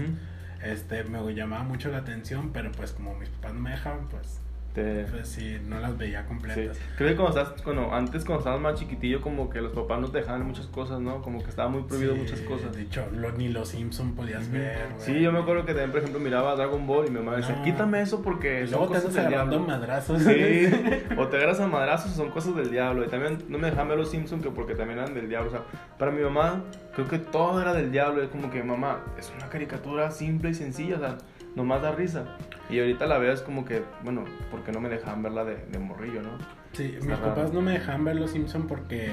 Este, 0.63 1.03
me 1.03 1.33
llamaba 1.33 1.63
mucho 1.63 1.89
la 1.89 1.99
atención, 1.99 2.51
pero 2.51 2.71
pues 2.71 2.91
como 2.91 3.15
mis 3.15 3.29
papás 3.29 3.53
no 3.53 3.61
me 3.61 3.71
dejaban, 3.71 4.07
pues 4.09 4.39
Pues 4.73 5.27
sí, 5.27 5.57
no 5.67 5.79
las 5.79 5.97
veía 5.97 6.25
completas. 6.25 6.77
Creo 6.97 7.09
que 7.09 7.15
cuando 7.15 7.41
estás, 7.41 7.63
bueno, 7.65 7.93
antes 7.93 8.23
cuando 8.23 8.39
estabas 8.39 8.61
más 8.61 8.79
chiquitillo, 8.79 9.19
como 9.19 9.49
que 9.49 9.59
los 9.59 9.73
papás 9.73 9.99
no 9.99 10.09
te 10.09 10.19
dejaban 10.19 10.45
muchas 10.45 10.67
cosas, 10.67 11.01
¿no? 11.01 11.21
Como 11.21 11.43
que 11.43 11.49
estaba 11.49 11.67
muy 11.67 11.83
prohibido 11.83 12.15
muchas 12.15 12.39
cosas. 12.41 12.73
De 12.75 12.83
hecho, 12.83 13.05
ni 13.37 13.49
los 13.49 13.69
Simpson 13.69 14.15
podías 14.15 14.49
ver. 14.49 14.87
Sí, 14.97 15.19
yo 15.19 15.31
me 15.31 15.39
acuerdo 15.39 15.65
que 15.65 15.73
también, 15.73 15.91
por 15.91 15.99
ejemplo, 15.99 16.19
miraba 16.19 16.55
Dragon 16.55 16.87
Ball 16.87 17.07
y 17.07 17.09
mi 17.09 17.19
mamá 17.19 17.37
decía, 17.37 17.61
quítame 17.63 18.01
eso 18.01 18.21
porque 18.21 18.65
son 18.67 18.87
cosas 18.87 19.13
del 19.13 19.27
diablo. 19.27 19.59
madrazos. 19.59 20.21
Sí, 20.23 20.69
o 21.17 21.27
te 21.27 21.37
agarras 21.37 21.59
a 21.59 21.67
madrazos 21.67 22.11
son 22.11 22.29
cosas 22.29 22.55
del 22.55 22.71
diablo. 22.71 23.03
Y 23.03 23.09
también 23.09 23.39
no 23.49 23.57
me 23.57 23.67
dejaban 23.67 23.89
ver 23.89 23.97
los 23.97 24.09
Simpson 24.09 24.41
que 24.41 24.51
porque 24.51 24.75
también 24.75 24.99
eran 24.99 25.13
del 25.13 25.27
diablo. 25.27 25.49
O 25.49 25.51
sea, 25.51 25.63
para 25.97 26.11
mi 26.11 26.21
mamá, 26.21 26.63
creo 26.95 27.07
que 27.07 27.19
todo 27.19 27.61
era 27.61 27.73
del 27.73 27.91
diablo. 27.91 28.23
Es 28.23 28.29
como 28.29 28.49
que, 28.49 28.63
mamá, 28.63 29.01
es 29.17 29.31
una 29.35 29.49
caricatura 29.49 30.11
simple 30.11 30.51
y 30.51 30.53
sencilla, 30.53 30.95
o 30.95 30.99
sea 30.99 31.17
nomás 31.55 31.81
da 31.81 31.91
risa. 31.91 32.37
Y 32.69 32.79
ahorita 32.79 33.05
la 33.05 33.17
veo 33.17 33.33
es 33.33 33.41
como 33.41 33.65
que, 33.65 33.83
bueno, 34.03 34.23
porque 34.49 34.71
no 34.71 34.79
me 34.79 34.89
dejaban 34.89 35.23
verla 35.23 35.43
de, 35.43 35.57
de 35.65 35.79
morrillo, 35.79 36.21
¿no? 36.21 36.29
Sí, 36.73 36.97
mis 37.01 37.17
papás 37.17 37.51
no 37.51 37.61
me 37.61 37.73
dejaban 37.73 38.05
ver 38.05 38.15
Los 38.15 38.31
Simpson 38.31 38.65
porque 38.65 39.11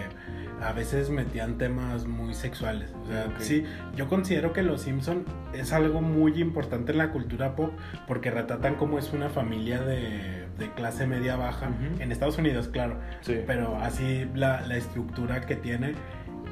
a 0.62 0.72
veces 0.72 1.10
metían 1.10 1.58
temas 1.58 2.06
muy 2.06 2.34
sexuales. 2.34 2.92
O 3.02 3.06
sea, 3.06 3.32
sí, 3.38 3.64
yo 3.96 4.08
considero 4.08 4.52
que 4.52 4.62
Los 4.62 4.82
Simpson 4.82 5.24
es 5.52 5.72
algo 5.72 6.00
muy 6.00 6.40
importante 6.40 6.92
en 6.92 6.98
la 6.98 7.10
cultura 7.10 7.56
pop 7.56 7.72
porque 8.06 8.30
retratan 8.30 8.76
cómo 8.76 8.98
es 8.98 9.12
una 9.12 9.28
familia 9.28 9.80
de, 9.80 10.46
de 10.56 10.70
clase 10.74 11.06
media 11.06 11.34
baja. 11.34 11.70
En 11.98 12.12
Estados 12.12 12.38
Unidos, 12.38 12.68
claro. 12.68 12.96
Sí. 13.22 13.40
Pero 13.44 13.76
así 13.76 14.28
la, 14.34 14.60
la, 14.60 14.76
estructura 14.76 15.40
que 15.40 15.56
tiene 15.56 15.94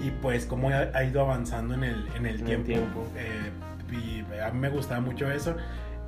y 0.05 0.11
pues 0.11 0.47
cómo 0.47 0.71
ha, 0.71 1.05
ido 1.05 1.21
avanzando 1.21 1.75
en 1.75 1.85
el, 1.85 2.07
en 2.17 2.27
el 2.27 2.43
tiempo. 2.43 2.67
tiempo. 2.67 3.07
Eh, 3.17 3.51
y 3.93 4.25
a 4.41 4.51
mí 4.51 4.59
me 4.59 4.69
gustaba 4.69 5.01
mucho 5.01 5.31
eso. 5.31 5.57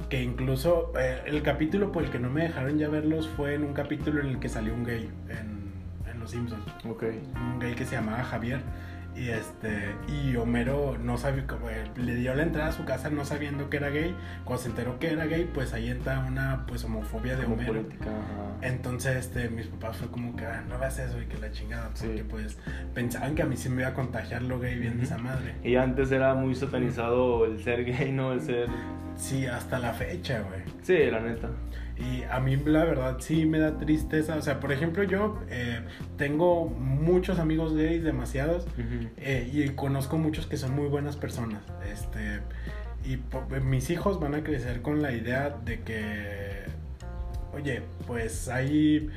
Que 0.08 0.22
incluso 0.22 0.92
eh, 0.98 1.22
el 1.26 1.42
capítulo 1.42 1.90
por 1.90 2.04
el 2.04 2.10
que 2.10 2.18
no 2.18 2.30
me 2.30 2.42
dejaron 2.42 2.78
ya 2.78 2.88
verlos 2.88 3.28
fue 3.28 3.54
en 3.54 3.64
un 3.64 3.74
capítulo 3.74 4.20
en 4.20 4.28
el 4.28 4.38
que 4.38 4.48
salió 4.48 4.72
un 4.72 4.84
gay 4.84 5.10
en, 5.28 5.72
en 6.10 6.20
Los 6.20 6.30
Simpsons. 6.30 6.64
Un 6.84 7.58
gay 7.58 7.74
que 7.74 7.84
se 7.84 7.96
llamaba 7.96 8.22
Javier 8.22 8.60
y 9.16 9.30
este 9.30 9.94
y 10.06 10.36
Homero 10.36 10.96
no 10.98 11.18
sabía 11.18 11.46
como 11.46 11.68
le 11.96 12.14
dio 12.14 12.34
la 12.34 12.42
entrada 12.42 12.68
a 12.68 12.72
su 12.72 12.84
casa 12.84 13.10
no 13.10 13.24
sabiendo 13.24 13.68
que 13.68 13.78
era 13.78 13.90
gay 13.90 14.14
cuando 14.44 14.62
se 14.62 14.68
enteró 14.68 14.98
que 14.98 15.12
era 15.12 15.26
gay 15.26 15.50
pues 15.52 15.72
ahí 15.72 15.88
entra 15.88 16.20
una 16.20 16.66
pues 16.66 16.84
homofobia 16.84 17.36
de 17.36 17.46
Homero. 17.46 17.84
entonces 18.62 19.16
este 19.16 19.48
mis 19.48 19.66
papás 19.66 19.96
fue 19.96 20.08
como 20.08 20.36
que 20.36 20.44
ah, 20.44 20.64
no 20.68 20.76
hagas 20.76 20.98
eso 20.98 21.20
y 21.20 21.26
que 21.26 21.38
la 21.38 21.50
chingada 21.50 21.90
porque 21.98 22.24
pues 22.24 22.58
pensaban 22.94 23.34
que 23.34 23.42
a 23.42 23.46
mí 23.46 23.56
sí 23.56 23.68
me 23.68 23.82
iba 23.82 23.90
a 23.90 23.94
contagiar 23.94 24.42
lo 24.42 24.60
gay 24.60 24.78
viendo 24.78 25.02
esa 25.02 25.18
madre. 25.18 25.54
Y 25.64 25.76
antes 25.76 26.12
era 26.12 26.34
muy 26.34 26.54
satanizado 26.54 27.44
el 27.44 27.62
ser 27.62 27.84
gay 27.84 28.12
no 28.12 28.32
el 28.32 28.40
ser 28.40 28.68
sí 29.16 29.46
hasta 29.46 29.78
la 29.78 29.92
fecha 29.92 30.40
güey. 30.40 30.62
Sí 30.82 31.10
la 31.10 31.20
neta 31.20 31.48
y 31.98 32.22
a 32.30 32.38
mí 32.38 32.56
la 32.56 32.84
verdad 32.84 33.16
sí 33.20 33.44
me 33.44 33.58
da 33.58 33.76
tristeza. 33.78 34.36
O 34.36 34.42
sea, 34.42 34.60
por 34.60 34.72
ejemplo, 34.72 35.02
yo 35.02 35.40
eh, 35.50 35.80
tengo 36.16 36.66
muchos 36.66 37.38
amigos 37.38 37.74
gays, 37.74 38.04
demasiados, 38.04 38.66
eh, 39.16 39.50
y 39.52 39.68
conozco 39.70 40.16
muchos 40.16 40.46
que 40.46 40.56
son 40.56 40.74
muy 40.74 40.86
buenas 40.86 41.16
personas. 41.16 41.62
Este, 41.90 42.40
y 43.04 43.14
eh, 43.14 43.60
mis 43.60 43.90
hijos 43.90 44.20
van 44.20 44.34
a 44.34 44.44
crecer 44.44 44.80
con 44.80 45.02
la 45.02 45.12
idea 45.12 45.50
de 45.64 45.80
que, 45.80 46.64
oye, 47.52 47.82
pues 48.06 48.48
hay, 48.48 49.10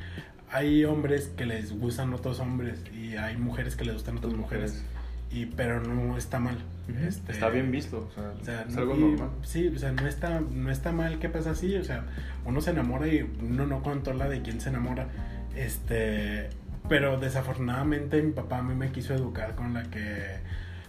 hay 0.50 0.84
hombres 0.84 1.28
que 1.36 1.46
les 1.46 1.78
gustan 1.78 2.12
otros 2.12 2.40
hombres 2.40 2.82
y 2.92 3.16
hay 3.16 3.36
mujeres 3.36 3.76
que 3.76 3.84
les 3.84 3.94
gustan 3.94 4.18
otras 4.18 4.34
mujeres 4.34 4.84
y 5.32 5.46
pero 5.46 5.80
no 5.80 6.16
está 6.16 6.38
mal. 6.38 6.58
este, 7.06 7.32
está 7.32 7.48
bien 7.48 7.70
visto, 7.70 8.08
o 8.10 8.44
sea, 8.44 8.64
es 8.68 8.76
algo 8.76 8.94
normal. 8.94 9.30
Sí, 9.42 9.68
o 9.68 9.78
sea, 9.78 9.92
no 9.92 10.06
está, 10.06 10.40
no 10.40 10.70
está 10.70 10.92
mal 10.92 11.18
que 11.18 11.28
pasa 11.28 11.52
así, 11.52 11.76
o 11.76 11.84
sea, 11.84 12.04
uno 12.44 12.60
se 12.60 12.70
enamora 12.70 13.08
y 13.08 13.22
uno 13.40 13.66
no 13.66 13.82
controla 13.82 14.28
de 14.28 14.42
quién 14.42 14.60
se 14.60 14.68
enamora. 14.68 15.08
Este, 15.56 16.50
pero 16.88 17.18
desafortunadamente 17.18 18.22
mi 18.22 18.32
papá 18.32 18.58
a 18.58 18.62
mí 18.62 18.74
me 18.74 18.92
quiso 18.92 19.14
educar 19.14 19.54
con 19.54 19.74
la 19.74 19.84
que 19.84 20.40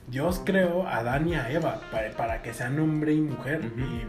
Dios 0.08 0.42
creó 0.44 0.88
a 0.88 0.98
Adán 0.98 1.28
y 1.30 1.36
a 1.36 1.50
Eva 1.52 1.82
para, 1.92 2.12
para 2.12 2.42
que 2.42 2.54
sean 2.54 2.80
hombre 2.80 3.14
y 3.14 3.22
mujer 3.22 3.62
y 3.78 4.06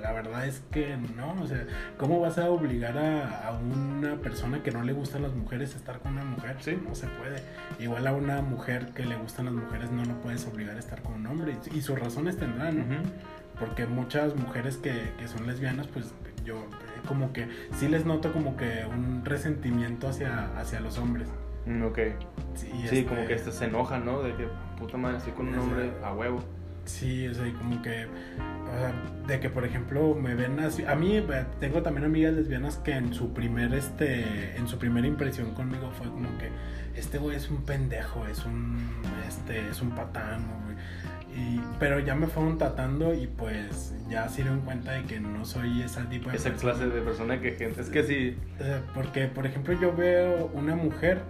la 0.00 0.12
verdad 0.12 0.46
es 0.46 0.62
que 0.70 0.96
no, 1.16 1.40
o 1.40 1.46
sea, 1.46 1.66
¿cómo 1.96 2.20
vas 2.20 2.38
a 2.38 2.50
obligar 2.50 2.98
a, 2.98 3.52
una 3.52 4.16
persona 4.16 4.62
que 4.62 4.70
no 4.70 4.82
le 4.82 4.92
gustan 4.92 5.22
las 5.22 5.32
mujeres 5.34 5.74
a 5.74 5.78
estar 5.78 5.98
con 6.00 6.12
una 6.12 6.24
mujer? 6.24 6.56
Sí. 6.60 6.78
No 6.86 6.94
se 6.94 7.06
puede. 7.06 7.42
Igual 7.78 8.06
a 8.06 8.12
una 8.12 8.42
mujer 8.42 8.92
que 8.94 9.04
le 9.04 9.16
gustan 9.16 9.46
las 9.46 9.54
mujeres 9.54 9.90
no 9.90 10.04
lo 10.04 10.20
puedes 10.20 10.46
obligar 10.46 10.76
a 10.76 10.78
estar 10.78 11.02
con 11.02 11.14
un 11.14 11.26
hombre. 11.26 11.56
Y, 11.72 11.80
sus 11.80 11.98
razones 11.98 12.36
tendrán, 12.36 12.78
¿no? 12.78 13.02
Porque 13.58 13.86
muchas 13.86 14.34
mujeres 14.36 14.76
que, 14.76 15.12
que 15.18 15.28
son 15.28 15.46
lesbianas, 15.46 15.86
pues 15.86 16.12
yo 16.44 16.66
como 17.06 17.32
que 17.32 17.48
sí 17.74 17.88
les 17.88 18.04
noto 18.04 18.32
como 18.32 18.56
que 18.56 18.84
un 18.88 19.24
resentimiento 19.24 20.08
hacia, 20.08 20.50
hacia 20.58 20.80
los 20.80 20.98
hombres. 20.98 21.28
Mm, 21.66 21.84
ok. 21.84 21.98
Sí, 22.54 23.04
como 23.04 23.26
que 23.26 23.34
este 23.34 23.52
se 23.52 23.66
enoja, 23.66 23.98
¿no? 23.98 24.22
De 24.22 24.34
que 24.34 24.46
puta 24.78 24.96
madre 24.96 25.18
estoy 25.18 25.32
con 25.32 25.48
un 25.48 25.58
hombre 25.58 25.92
a 26.02 26.12
huevo. 26.12 26.40
Sí, 26.84 27.28
o 27.28 27.34
sea, 27.34 27.44
como 27.54 27.80
que, 27.80 28.06
o 28.06 28.78
sea, 28.78 28.92
de 29.26 29.40
que 29.40 29.48
por 29.48 29.64
ejemplo 29.64 30.14
me 30.14 30.34
ven 30.34 30.58
así, 30.60 30.84
a 30.84 30.94
mí 30.94 31.16
eh, 31.16 31.44
tengo 31.60 31.82
también 31.82 32.06
amigas 32.06 32.34
lesbianas 32.34 32.76
que 32.78 32.92
en 32.92 33.14
su 33.14 33.32
primer, 33.32 33.72
este, 33.74 34.56
en 34.56 34.66
su 34.66 34.78
primera 34.78 35.06
impresión 35.06 35.54
conmigo 35.54 35.90
fue 35.96 36.08
como 36.08 36.36
que, 36.38 36.50
este 36.96 37.18
güey 37.18 37.36
es 37.36 37.48
un 37.50 37.62
pendejo, 37.62 38.26
es 38.26 38.44
un, 38.44 38.78
este, 39.28 39.68
es 39.68 39.80
un 39.80 39.90
patán, 39.90 40.44
güey. 40.64 40.76
Y, 41.34 41.62
pero 41.78 41.98
ya 41.98 42.14
me 42.14 42.26
fueron 42.26 42.58
tratando 42.58 43.14
y 43.14 43.26
pues 43.26 43.94
ya 44.10 44.28
se 44.28 44.42
dieron 44.42 44.60
cuenta 44.60 44.92
de 44.92 45.04
que 45.04 45.18
no 45.18 45.46
soy 45.46 45.80
ese 45.80 46.02
tipo 46.02 46.28
de 46.28 46.36
esa 46.36 46.52
clase 46.52 46.86
de 46.86 47.00
persona 47.00 47.40
que 47.40 47.52
gente 47.52 47.80
es 47.80 47.88
que 47.88 48.02
sí 48.04 48.36
porque 48.92 49.28
por 49.28 49.46
ejemplo 49.46 49.72
yo 49.72 49.96
veo 49.96 50.50
una 50.52 50.76
mujer 50.76 51.22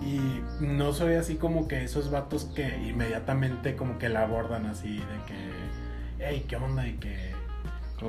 y 0.00 0.40
no 0.60 0.92
soy 0.92 1.14
así 1.14 1.36
como 1.36 1.68
que 1.68 1.84
esos 1.84 2.10
vatos 2.10 2.50
que 2.54 2.68
inmediatamente 2.86 3.76
como 3.76 3.98
que 3.98 4.08
la 4.08 4.22
abordan 4.22 4.66
así, 4.66 4.96
de 4.98 5.24
que, 5.26 6.24
hey, 6.24 6.44
¿qué 6.46 6.56
onda? 6.56 6.86
Y 6.86 6.94
que, 6.94 7.34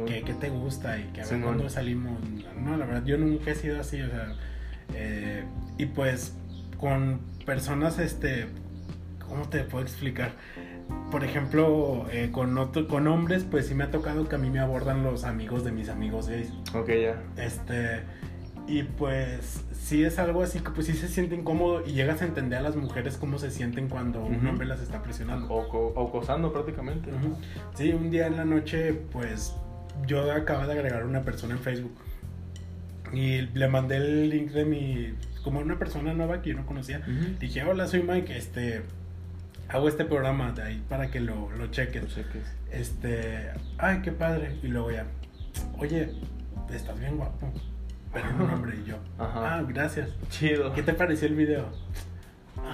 ¿qué 0.05 0.33
te 0.33 0.49
gusta? 0.49 0.97
Y 0.97 1.03
que 1.13 1.21
a 1.21 1.25
ver 1.25 1.41
cuándo 1.41 1.69
salimos. 1.69 2.19
No, 2.59 2.75
la 2.75 2.85
verdad, 2.85 3.05
yo 3.05 3.17
nunca 3.17 3.51
he 3.51 3.55
sido 3.55 3.79
así, 3.79 4.01
o 4.01 4.09
sea, 4.09 4.35
eh, 4.93 5.43
y 5.77 5.85
pues 5.85 6.35
con 6.77 7.19
personas, 7.45 7.99
este, 7.99 8.47
¿cómo 9.27 9.47
te 9.49 9.63
puedo 9.63 9.83
explicar? 9.83 10.31
Por 11.11 11.23
ejemplo, 11.23 12.05
eh, 12.11 12.29
con, 12.31 12.57
otro, 12.57 12.87
con 12.87 13.07
hombres, 13.07 13.45
pues 13.49 13.67
sí 13.67 13.75
me 13.75 13.85
ha 13.85 13.91
tocado 13.91 14.27
que 14.27 14.35
a 14.35 14.37
mí 14.37 14.49
me 14.49 14.59
abordan 14.59 15.03
los 15.03 15.23
amigos 15.23 15.63
de 15.63 15.71
mis 15.71 15.89
amigos 15.89 16.29
gays. 16.29 16.51
Ok, 16.73 16.89
ya. 16.89 17.21
Este, 17.37 18.03
y 18.67 18.83
pues 18.83 19.63
sí 19.71 20.03
es 20.03 20.19
algo 20.19 20.43
así 20.43 20.59
que 20.59 20.71
pues 20.71 20.87
sí 20.87 20.93
se 20.93 21.07
siente 21.07 21.35
incómodo 21.35 21.83
y 21.87 21.93
llegas 21.93 22.21
a 22.21 22.25
entender 22.25 22.59
a 22.59 22.61
las 22.61 22.75
mujeres 22.75 23.15
cómo 23.17 23.39
se 23.39 23.49
sienten 23.49 23.87
cuando 23.87 24.23
un 24.23 24.45
hombre 24.45 24.67
las 24.67 24.81
está 24.81 25.01
presionando. 25.01 25.47
O, 25.47 26.07
acosando 26.07 26.51
prácticamente. 26.51 27.09
Sí, 27.75 27.93
un 27.93 28.11
día 28.11 28.27
en 28.27 28.35
la 28.35 28.43
noche 28.43 28.93
pues 29.11 29.55
yo 30.05 30.31
acabo 30.31 30.67
de 30.67 30.73
agregar 30.73 31.03
a 31.03 31.05
una 31.05 31.21
persona 31.21 31.53
en 31.53 31.61
Facebook 31.61 31.95
y 33.13 33.41
le 33.41 33.67
mandé 33.69 33.95
el 33.97 34.29
link 34.29 34.51
de 34.51 34.65
mi 34.65 35.13
como 35.43 35.61
una 35.61 35.79
persona 35.79 36.13
nueva 36.13 36.41
que 36.41 36.49
yo 36.49 36.57
no 36.57 36.65
conocía. 36.65 37.01
Dije, 37.39 37.63
hola, 37.63 37.87
soy 37.87 38.03
Mike, 38.03 38.37
este 38.37 38.81
hago 39.69 39.87
este 39.87 40.03
programa 40.03 40.51
de 40.51 40.63
ahí 40.63 40.83
para 40.89 41.09
que 41.09 41.21
lo, 41.21 41.49
lo 41.51 41.67
cheques. 41.67 42.03
Lo 42.03 42.09
cheques. 42.09 42.53
Este, 42.69 43.49
ay, 43.77 44.01
qué 44.01 44.11
padre. 44.11 44.57
Y 44.61 44.67
luego 44.67 44.91
ya, 44.91 45.05
oye, 45.77 46.11
estás 46.69 46.99
bien 46.99 47.15
guapo 47.15 47.49
pero 48.21 48.45
un 48.45 48.51
hombre 48.51 48.77
y 48.83 48.89
yo. 48.89 48.95
Ah, 49.19 49.63
gracias. 49.67 50.09
Chido. 50.29 50.73
¿Qué 50.73 50.83
te 50.83 50.93
pareció 50.93 51.27
el 51.27 51.35
video? 51.35 51.65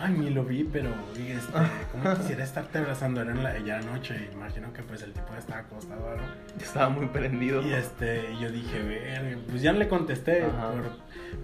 Ay, 0.01 0.13
ni 0.13 0.29
lo 0.29 0.43
vi, 0.43 0.63
pero 0.63 0.89
este, 1.15 1.51
como 1.91 2.15
quisiera 2.15 2.43
estarte 2.43 2.79
abrazando. 2.79 3.21
Era 3.21 3.31
en 3.31 3.43
la 3.43 3.59
ya 3.59 3.81
noche, 3.81 4.29
imagino 4.33 4.71
que 4.73 4.81
pues 4.81 5.01
el 5.03 5.11
tipo 5.11 5.35
estaba 5.37 5.59
acostado 5.59 6.09
algo. 6.09 6.23
Estaba 6.59 6.89
muy 6.89 7.07
prendido. 7.07 7.61
Y 7.61 7.73
este, 7.73 8.35
yo 8.39 8.49
dije, 8.49 8.81
ver, 8.81 9.37
pues 9.49 9.61
ya 9.61 9.73
le 9.73 9.87
contesté, 9.87 10.45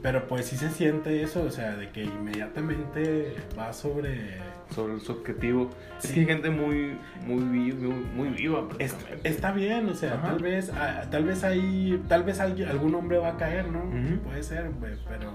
pero 0.01 0.27
pues 0.27 0.45
sí 0.45 0.57
se 0.57 0.69
siente 0.69 1.21
eso, 1.23 1.43
o 1.43 1.51
sea, 1.51 1.75
de 1.75 1.89
que 1.89 2.03
inmediatamente 2.03 3.35
va 3.57 3.73
sobre 3.73 4.37
sobre 4.73 4.99
su 4.99 5.11
objetivo. 5.11 5.69
Es 6.01 6.11
que 6.11 6.21
hay 6.21 6.25
gente 6.25 6.49
muy, 6.49 6.97
muy, 7.25 7.41
muy, 7.41 8.29
viva. 8.29 8.67
está 9.23 9.51
bien, 9.51 9.89
o 9.89 9.95
sea, 9.95 10.21
tal 10.21 10.39
vez, 10.39 10.71
ah, 10.73 11.05
tal 11.09 11.25
vez 11.25 11.43
hay, 11.43 12.01
tal 12.07 12.23
vez 12.23 12.39
algún 12.39 12.95
hombre 12.95 13.17
va 13.17 13.29
a 13.29 13.37
caer, 13.37 13.67
¿no? 13.67 13.83
Puede 14.23 14.43
ser, 14.43 14.69
pero 15.07 15.33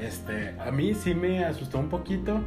este, 0.00 0.54
a 0.58 0.70
mí 0.70 0.94
sí 0.94 1.14
me 1.14 1.44
asustó 1.44 1.78
un 1.78 1.88
poquito, 1.88 2.40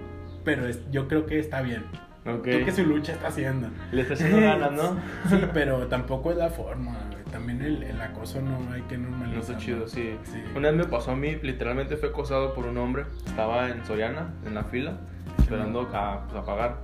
pero 0.43 0.63
yo 0.91 1.07
creo 1.07 1.25
que 1.25 1.39
está 1.39 1.61
bien. 1.61 1.83
Creo 2.23 2.65
que 2.65 2.71
su 2.71 2.85
lucha 2.85 3.13
está 3.13 3.29
haciendo. 3.29 3.69
Le 3.91 4.03
está 4.03 4.13
haciendo 4.13 4.39
ganas, 4.39 4.71
¿no? 4.71 4.95
sí, 5.29 5.37
pero 5.53 5.87
tampoco 5.87 6.31
es 6.31 6.37
la 6.37 6.49
forma. 6.49 6.97
También 7.31 7.61
el, 7.61 7.83
el 7.83 8.01
acoso 8.01 8.41
no 8.41 8.71
hay 8.71 8.81
que 8.83 8.97
normalizar. 8.97 9.35
No 9.35 9.41
está 9.41 9.57
chido, 9.57 9.87
sí. 9.87 10.15
Una 10.55 10.71
vez 10.71 10.77
me 10.77 10.85
pasó 10.85 11.11
a 11.11 11.15
mí, 11.15 11.35
literalmente 11.41 11.97
fue 11.97 12.09
acosado 12.09 12.53
por 12.53 12.65
un 12.65 12.77
hombre. 12.77 13.05
Estaba 13.25 13.69
en 13.69 13.85
Soriana, 13.85 14.33
en 14.45 14.53
la 14.53 14.63
fila 14.65 14.97
esperando 15.39 15.81
a, 15.93 16.27
pues, 16.27 16.35
a, 16.35 16.45
pagar. 16.45 16.77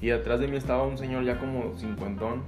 Y 0.00 0.10
atrás 0.10 0.40
de 0.40 0.48
mí 0.48 0.56
estaba 0.56 0.84
un 0.84 0.98
señor 0.98 1.24
ya 1.24 1.38
como 1.38 1.76
cincuentón, 1.76 2.42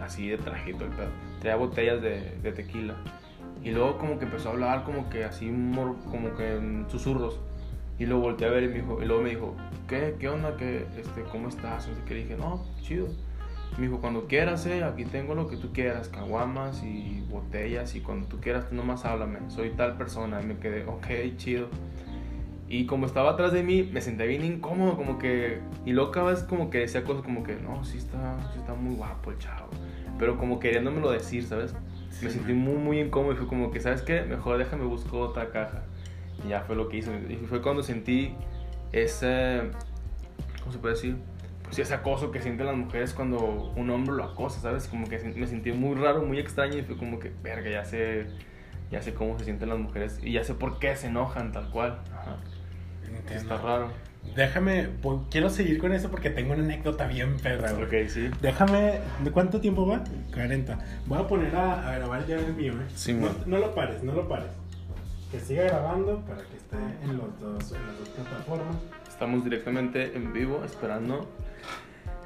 así 0.00 0.28
de 0.28 0.38
trajito 0.38 0.84
el 0.84 0.90
pedo. 0.90 1.10
Traía 1.40 1.56
botellas 1.56 2.02
de, 2.02 2.38
de 2.42 2.52
tequila. 2.52 2.94
Y 3.62 3.70
luego 3.70 3.98
como 3.98 4.18
que 4.18 4.24
empezó 4.24 4.48
a 4.48 4.52
hablar 4.52 4.84
como 4.84 5.10
que 5.10 5.24
así, 5.24 5.48
como 6.10 6.34
que 6.36 6.56
en 6.56 6.86
susurros. 6.88 7.38
Y 7.98 8.06
lo 8.06 8.18
volteé 8.18 8.48
a 8.48 8.50
ver 8.50 8.64
y, 8.64 8.68
me 8.68 8.74
dijo, 8.74 9.02
y 9.02 9.06
luego 9.06 9.22
me 9.22 9.30
dijo, 9.30 9.54
¿qué, 9.86 10.16
qué 10.18 10.28
onda? 10.28 10.56
¿Qué, 10.56 10.86
este, 10.96 11.22
¿Cómo 11.30 11.48
estás? 11.48 11.84
Sé 11.84 11.90
qué. 12.06 12.14
Le 12.14 12.20
dije, 12.22 12.36
no, 12.36 12.64
chido. 12.80 13.08
Me 13.78 13.86
dijo, 13.86 14.00
cuando 14.00 14.26
quieras, 14.26 14.66
eh, 14.66 14.84
aquí 14.84 15.04
tengo 15.04 15.34
lo 15.34 15.48
que 15.48 15.56
tú 15.56 15.72
quieras, 15.72 16.08
caguamas 16.08 16.82
y 16.82 17.24
botellas 17.30 17.94
y 17.94 18.00
cuando 18.00 18.26
tú 18.26 18.40
quieras, 18.40 18.68
tú 18.68 18.74
nomás 18.74 19.04
háblame, 19.04 19.38
soy 19.48 19.70
tal 19.70 19.96
persona. 19.96 20.40
Y 20.42 20.46
me 20.46 20.58
quedé, 20.58 20.84
ok, 20.84 21.06
chido. 21.36 21.68
Y 22.68 22.86
como 22.86 23.06
estaba 23.06 23.32
atrás 23.32 23.52
de 23.52 23.64
mí, 23.64 23.82
me 23.82 24.00
senté 24.00 24.26
bien 24.28 24.44
incómodo, 24.44 24.96
como 24.96 25.18
que... 25.18 25.60
Y 25.84 25.94
cada 26.12 26.30
vez 26.30 26.44
como 26.44 26.70
que 26.70 26.78
decía 26.78 27.02
cosas 27.02 27.24
como 27.24 27.42
que, 27.42 27.56
no, 27.56 27.84
sí 27.84 27.98
está, 27.98 28.38
sí 28.52 28.60
está 28.60 28.74
muy 28.74 28.94
guapo 28.94 29.32
el 29.32 29.38
chavo. 29.38 29.70
Pero 30.20 30.38
como 30.38 30.60
queriéndomelo 30.60 31.10
decir, 31.10 31.44
¿sabes? 31.44 31.74
me 32.22 32.30
sentí 32.30 32.52
muy, 32.52 32.74
muy 32.74 33.00
incómodo 33.00 33.32
y 33.32 33.36
fue 33.36 33.46
como 33.46 33.70
que, 33.70 33.80
¿sabes 33.80 34.02
qué? 34.02 34.22
Mejor 34.22 34.58
déjame 34.58 34.84
buscar 34.84 35.14
otra 35.16 35.50
caja. 35.50 35.82
Y 36.44 36.50
ya 36.50 36.60
fue 36.60 36.76
lo 36.76 36.88
que 36.88 36.98
hice. 36.98 37.10
Y 37.28 37.46
fue 37.46 37.60
cuando 37.60 37.82
sentí 37.82 38.34
ese... 38.92 39.62
¿Cómo 40.60 40.72
se 40.72 40.78
puede 40.78 40.94
decir? 40.94 41.16
Pues 41.70 41.78
ese 41.78 41.94
acoso 41.94 42.32
que 42.32 42.42
sienten 42.42 42.66
las 42.66 42.76
mujeres 42.76 43.14
cuando 43.14 43.72
un 43.76 43.90
hombre 43.90 44.16
lo 44.16 44.24
acosa, 44.24 44.60
¿sabes? 44.60 44.88
Como 44.88 45.08
que 45.08 45.20
me 45.20 45.46
sentí 45.46 45.70
muy 45.70 45.94
raro, 45.94 46.20
muy 46.24 46.40
extraño 46.40 46.76
y 46.76 46.82
fue 46.82 46.96
como 46.96 47.20
que, 47.20 47.30
verga, 47.44 47.70
ya 47.70 47.84
sé, 47.84 48.26
ya 48.90 49.00
sé 49.00 49.14
cómo 49.14 49.38
se 49.38 49.44
sienten 49.44 49.68
las 49.68 49.78
mujeres 49.78 50.18
y 50.20 50.32
ya 50.32 50.42
sé 50.42 50.54
por 50.54 50.80
qué 50.80 50.96
se 50.96 51.06
enojan 51.06 51.52
tal 51.52 51.70
cual. 51.70 52.00
Ajá. 52.12 52.38
Está 53.32 53.56
raro. 53.58 53.92
Déjame, 54.34 54.88
quiero 55.30 55.48
seguir 55.48 55.78
con 55.78 55.92
eso 55.92 56.10
porque 56.10 56.28
tengo 56.28 56.54
una 56.54 56.64
anécdota 56.64 57.06
bien 57.06 57.36
perra, 57.36 57.72
Ok, 57.74 58.08
sí. 58.08 58.30
Déjame, 58.42 58.98
¿de 59.22 59.30
cuánto 59.30 59.60
tiempo 59.60 59.86
va? 59.86 60.02
40. 60.34 60.76
Voy 61.06 61.18
a 61.20 61.26
poner 61.28 61.54
a, 61.54 61.96
grabar 61.98 62.26
ya 62.26 62.36
el 62.36 62.52
mío, 62.54 62.72
¿eh? 62.72 62.86
Sí, 62.96 63.12
no, 63.12 63.28
no, 63.46 63.58
lo 63.58 63.72
pares, 63.76 64.02
no 64.02 64.12
lo 64.12 64.28
pares. 64.28 64.50
Que 65.30 65.38
siga 65.38 65.62
grabando 65.66 66.20
para 66.22 66.42
que 66.42 66.56
esté 66.56 66.76
en, 67.04 67.16
los 67.16 67.38
dos, 67.38 67.72
en 67.72 67.86
las 67.86 67.98
dos 67.98 68.08
plataformas. 68.08 68.76
Estamos 69.08 69.44
directamente 69.44 70.16
en 70.16 70.32
vivo 70.32 70.64
esperando. 70.64 71.28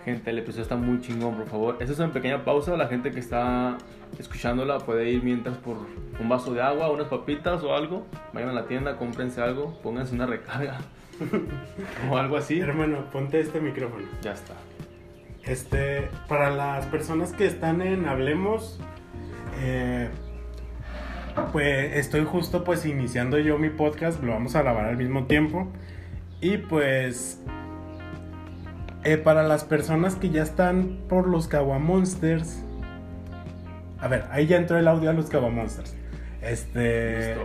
Gente, 0.04 0.30
el 0.30 0.38
episodio 0.38 0.64
está 0.64 0.76
muy 0.76 1.00
chingón, 1.00 1.34
por 1.34 1.46
favor. 1.46 1.76
Esa 1.80 1.92
es 1.92 1.98
una 1.98 2.12
pequeña 2.12 2.44
pausa. 2.44 2.76
La 2.76 2.88
gente 2.88 3.10
que 3.10 3.20
está 3.20 3.78
escuchándola 4.18 4.78
puede 4.78 5.08
ir 5.08 5.22
mientras 5.22 5.56
por 5.56 5.78
un 6.20 6.28
vaso 6.28 6.52
de 6.52 6.60
agua, 6.60 6.90
unas 6.90 7.08
papitas 7.08 7.62
o 7.62 7.74
algo. 7.74 8.06
Vayan 8.34 8.50
a 8.50 8.52
la 8.52 8.66
tienda, 8.66 8.98
cómprense 8.98 9.40
algo, 9.40 9.80
pónganse 9.82 10.14
una 10.14 10.26
recarga 10.26 10.78
o 12.10 12.18
algo 12.18 12.36
así. 12.36 12.60
Hermano, 12.60 13.10
ponte 13.10 13.40
este 13.40 13.60
micrófono. 13.62 14.04
Ya 14.20 14.32
está. 14.32 14.52
Este, 15.42 16.10
para 16.28 16.50
las 16.50 16.84
personas 16.86 17.32
que 17.32 17.46
están 17.46 17.80
en 17.80 18.06
Hablemos, 18.06 18.78
eh, 19.62 20.10
pues 21.50 21.96
estoy 21.96 22.26
justo 22.26 22.62
pues 22.62 22.84
iniciando 22.84 23.38
yo 23.38 23.58
mi 23.58 23.70
podcast, 23.70 24.22
lo 24.22 24.32
vamos 24.32 24.54
a 24.54 24.60
grabar 24.60 24.84
al 24.84 24.98
mismo 24.98 25.24
tiempo. 25.24 25.66
Y 26.42 26.58
pues 26.58 27.42
eh, 29.04 29.16
para 29.18 29.42
las 29.42 29.64
personas 29.64 30.16
que 30.16 30.30
ya 30.30 30.42
están 30.42 30.98
por 31.08 31.28
los 31.28 31.48
Monsters. 31.80 32.62
A 34.00 34.08
ver, 34.08 34.24
ahí 34.30 34.46
ya 34.46 34.56
entró 34.56 34.78
el 34.78 34.88
audio 34.88 35.10
a 35.10 35.12
los 35.12 35.30
Monsters. 35.30 35.94
Este. 36.42 37.36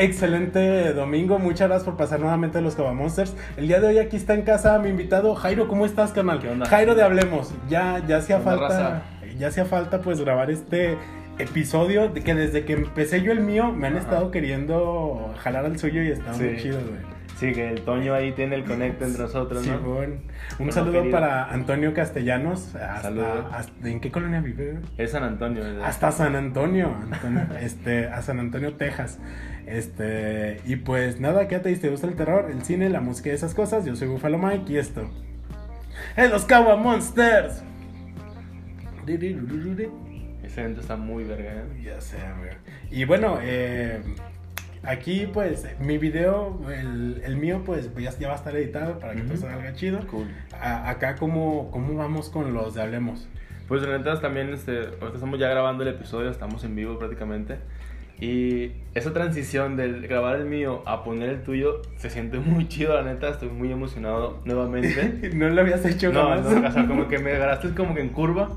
Excelente 0.00 0.92
domingo, 0.92 1.40
muchas 1.40 1.66
gracias 1.66 1.84
por 1.84 1.96
pasar 1.96 2.20
nuevamente 2.20 2.58
a 2.58 2.60
los 2.60 2.78
Monsters. 2.78 3.34
El 3.56 3.66
día 3.66 3.80
de 3.80 3.88
hoy 3.88 3.98
aquí 3.98 4.16
está 4.16 4.34
en 4.34 4.42
casa 4.42 4.78
mi 4.78 4.90
invitado 4.90 5.34
Jairo, 5.34 5.66
¿cómo 5.66 5.86
estás, 5.86 6.12
canal? 6.12 6.40
Jairo 6.68 6.94
de 6.94 7.02
Hablemos. 7.02 7.52
Ya, 7.68 8.00
ya 8.06 8.18
hacía 8.18 8.38
falta, 8.38 9.02
ya 9.36 9.48
hacía 9.48 9.64
falta 9.64 10.00
pues 10.00 10.20
grabar 10.20 10.52
este 10.52 10.96
episodio 11.38 12.08
de 12.08 12.22
que 12.22 12.34
desde 12.34 12.64
que 12.64 12.74
empecé 12.74 13.22
yo 13.22 13.32
el 13.32 13.40
mío 13.40 13.72
me 13.72 13.88
han 13.88 13.96
estado 13.96 14.30
queriendo 14.30 15.34
jalar 15.38 15.64
al 15.64 15.78
suyo 15.78 16.02
y 16.02 16.12
está 16.12 16.32
muy 16.32 16.56
chido, 16.58 16.78
güey. 16.78 17.17
Sí, 17.38 17.52
que 17.52 17.68
el 17.68 17.82
Toño 17.82 18.14
ahí 18.14 18.32
tiene 18.32 18.56
el 18.56 18.64
conecto 18.64 19.04
entre 19.04 19.22
nosotros, 19.22 19.64
¿no? 19.64 19.78
bueno. 19.78 20.16
Un 20.58 20.72
saludo 20.72 21.08
para 21.08 21.44
Antonio 21.44 21.94
Castellanos. 21.94 22.74
Hasta, 22.74 23.12
¿En 23.84 24.00
qué 24.00 24.10
colonia 24.10 24.40
vive? 24.40 24.80
Es 24.96 25.12
San 25.12 25.22
Antonio. 25.22 25.62
Hasta 25.84 26.10
San 26.10 26.34
Antonio, 26.34 26.96
este, 27.60 28.08
a 28.08 28.22
San 28.22 28.40
Antonio, 28.40 28.74
Texas. 28.74 29.20
Este, 29.66 30.60
y 30.66 30.76
pues 30.76 31.20
nada, 31.20 31.46
¿qué 31.46 31.60
te 31.60 31.76
¿Te 31.76 31.90
gusta 31.90 32.08
el 32.08 32.16
terror, 32.16 32.50
el 32.50 32.64
cine, 32.64 32.90
la 32.90 33.00
música 33.00 33.28
y 33.28 33.34
esas 33.34 33.54
cosas? 33.54 33.84
Yo 33.84 33.94
soy 33.94 34.08
Buffalo 34.08 34.36
Mike 34.38 34.72
y 34.72 34.78
esto. 34.78 35.08
¡En 36.16 36.30
los 36.30 36.44
Kawa 36.44 36.74
Monsters! 36.74 37.62
Ese 39.06 40.60
evento 40.60 40.80
está 40.80 40.96
muy 40.96 41.22
verga, 41.22 41.52
¿eh? 41.52 41.82
Ya 41.84 42.00
sé, 42.00 42.16
güey. 42.40 42.50
Y 42.90 43.04
bueno, 43.04 43.38
eh 43.40 44.00
Aquí, 44.82 45.28
pues, 45.32 45.66
mi 45.80 45.98
video, 45.98 46.58
el, 46.70 47.36
mío, 47.36 47.62
pues, 47.64 47.90
ya, 47.96 48.28
va 48.28 48.34
a 48.34 48.36
estar 48.36 48.56
editado 48.56 48.98
para 48.98 49.14
que 49.14 49.22
todo 49.22 49.36
salga 49.36 49.72
chido. 49.74 50.06
Cool. 50.06 50.28
acá, 50.52 51.16
¿cómo, 51.16 51.70
¿cómo 51.70 51.94
vamos 51.96 52.28
con 52.28 52.54
los 52.54 52.74
de 52.74 52.82
Hablemos? 52.82 53.28
Pues, 53.66 53.82
en 53.82 54.02
también, 54.20 54.52
este, 54.52 54.78
ahorita 54.78 55.14
estamos 55.14 55.38
ya 55.38 55.48
grabando 55.48 55.82
el 55.82 55.90
episodio, 55.90 56.30
estamos 56.30 56.64
en 56.64 56.74
vivo 56.74 56.98
prácticamente. 56.98 57.58
Y 58.20 58.72
esa 58.94 59.12
transición 59.12 59.76
del 59.76 60.08
grabar 60.08 60.36
el 60.36 60.46
mío 60.46 60.82
a 60.86 61.04
poner 61.04 61.28
el 61.28 61.42
tuyo 61.42 61.82
se 61.96 62.10
siente 62.10 62.38
muy 62.40 62.68
chido, 62.68 62.94
la 62.94 63.02
neta. 63.02 63.28
Estoy 63.28 63.48
muy 63.48 63.70
emocionado 63.70 64.40
nuevamente. 64.44 65.30
¿No 65.34 65.48
lo 65.48 65.60
habías 65.60 65.84
hecho 65.84 66.12
no, 66.12 66.34
No, 66.34 66.68
o 66.68 66.72
sea, 66.72 66.86
como 66.86 67.08
que 67.08 67.18
me 67.18 67.32
agarraste 67.32 67.74
como 67.74 67.94
que 67.94 68.00
en 68.00 68.10
curva. 68.10 68.50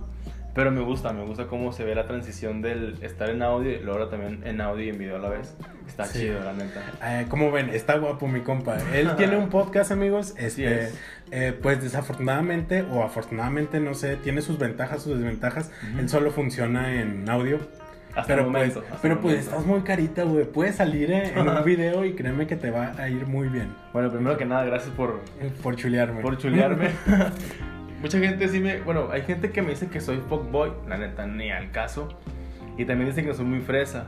Pero 0.53 0.71
me 0.71 0.81
gusta, 0.81 1.13
me 1.13 1.23
gusta 1.23 1.47
cómo 1.47 1.71
se 1.71 1.85
ve 1.85 1.95
la 1.95 2.05
transición 2.05 2.61
del 2.61 2.97
estar 3.01 3.29
en 3.29 3.41
audio 3.41 3.71
y 3.71 3.79
luego 3.79 4.07
también 4.07 4.41
en 4.45 4.59
audio 4.59 4.83
y 4.83 4.89
en 4.89 4.97
video 4.97 5.15
a 5.15 5.19
la 5.19 5.29
vez. 5.29 5.55
Está 5.87 6.11
chido, 6.11 6.43
la 6.43 6.51
neta. 6.51 6.81
Eh, 7.03 7.25
como 7.29 7.51
ven, 7.51 7.69
está 7.69 7.97
guapo 7.97 8.27
mi 8.27 8.41
compa. 8.41 8.77
Él 8.93 9.11
tiene 9.17 9.37
un 9.37 9.49
podcast, 9.49 9.91
amigos. 9.91 10.33
Este, 10.37 10.89
eh, 11.31 11.57
pues 11.61 11.81
desafortunadamente 11.81 12.81
o 12.81 13.01
afortunadamente, 13.03 13.79
no 13.79 13.93
sé, 13.93 14.17
tiene 14.17 14.41
sus 14.41 14.57
ventajas, 14.57 15.03
sus 15.03 15.15
desventajas. 15.17 15.71
Él 15.97 16.09
solo 16.09 16.31
funciona 16.31 17.01
en 17.01 17.29
audio. 17.29 17.59
Hasta 18.13 18.35
pero 18.35 18.51
pues, 18.51 18.77
pero 19.01 19.21
pues 19.21 19.39
estás 19.39 19.65
muy 19.65 19.81
carita, 19.83 20.23
güey. 20.23 20.43
Puedes 20.43 20.75
salir 20.75 21.11
eh, 21.11 21.31
en 21.33 21.47
un 21.47 21.63
video 21.65 22.03
y 22.03 22.13
créeme 22.13 22.45
que 22.45 22.57
te 22.57 22.69
va 22.69 22.91
a 22.97 23.07
ir 23.07 23.25
muy 23.25 23.47
bien. 23.47 23.73
Bueno, 23.93 24.11
primero 24.11 24.37
que 24.37 24.43
nada, 24.45 24.65
gracias 24.65 24.93
por... 24.95 25.21
Por 25.63 25.77
chulearme. 25.77 26.21
Por 26.21 26.37
chulearme. 26.37 26.89
Mucha 28.01 28.17
gente 28.17 28.47
sí 28.47 28.59
me. 28.59 28.81
Bueno, 28.81 29.09
hay 29.11 29.21
gente 29.21 29.51
que 29.51 29.61
me 29.61 29.69
dice 29.69 29.87
que 29.87 30.01
soy 30.01 30.17
fuckboy, 30.27 30.71
la 30.87 30.97
neta, 30.97 31.27
ni 31.27 31.51
al 31.51 31.69
caso. 31.71 32.09
Y 32.75 32.85
también 32.85 33.09
dicen 33.09 33.25
que 33.25 33.33
soy 33.33 33.45
muy 33.45 33.61
fresa. 33.61 34.07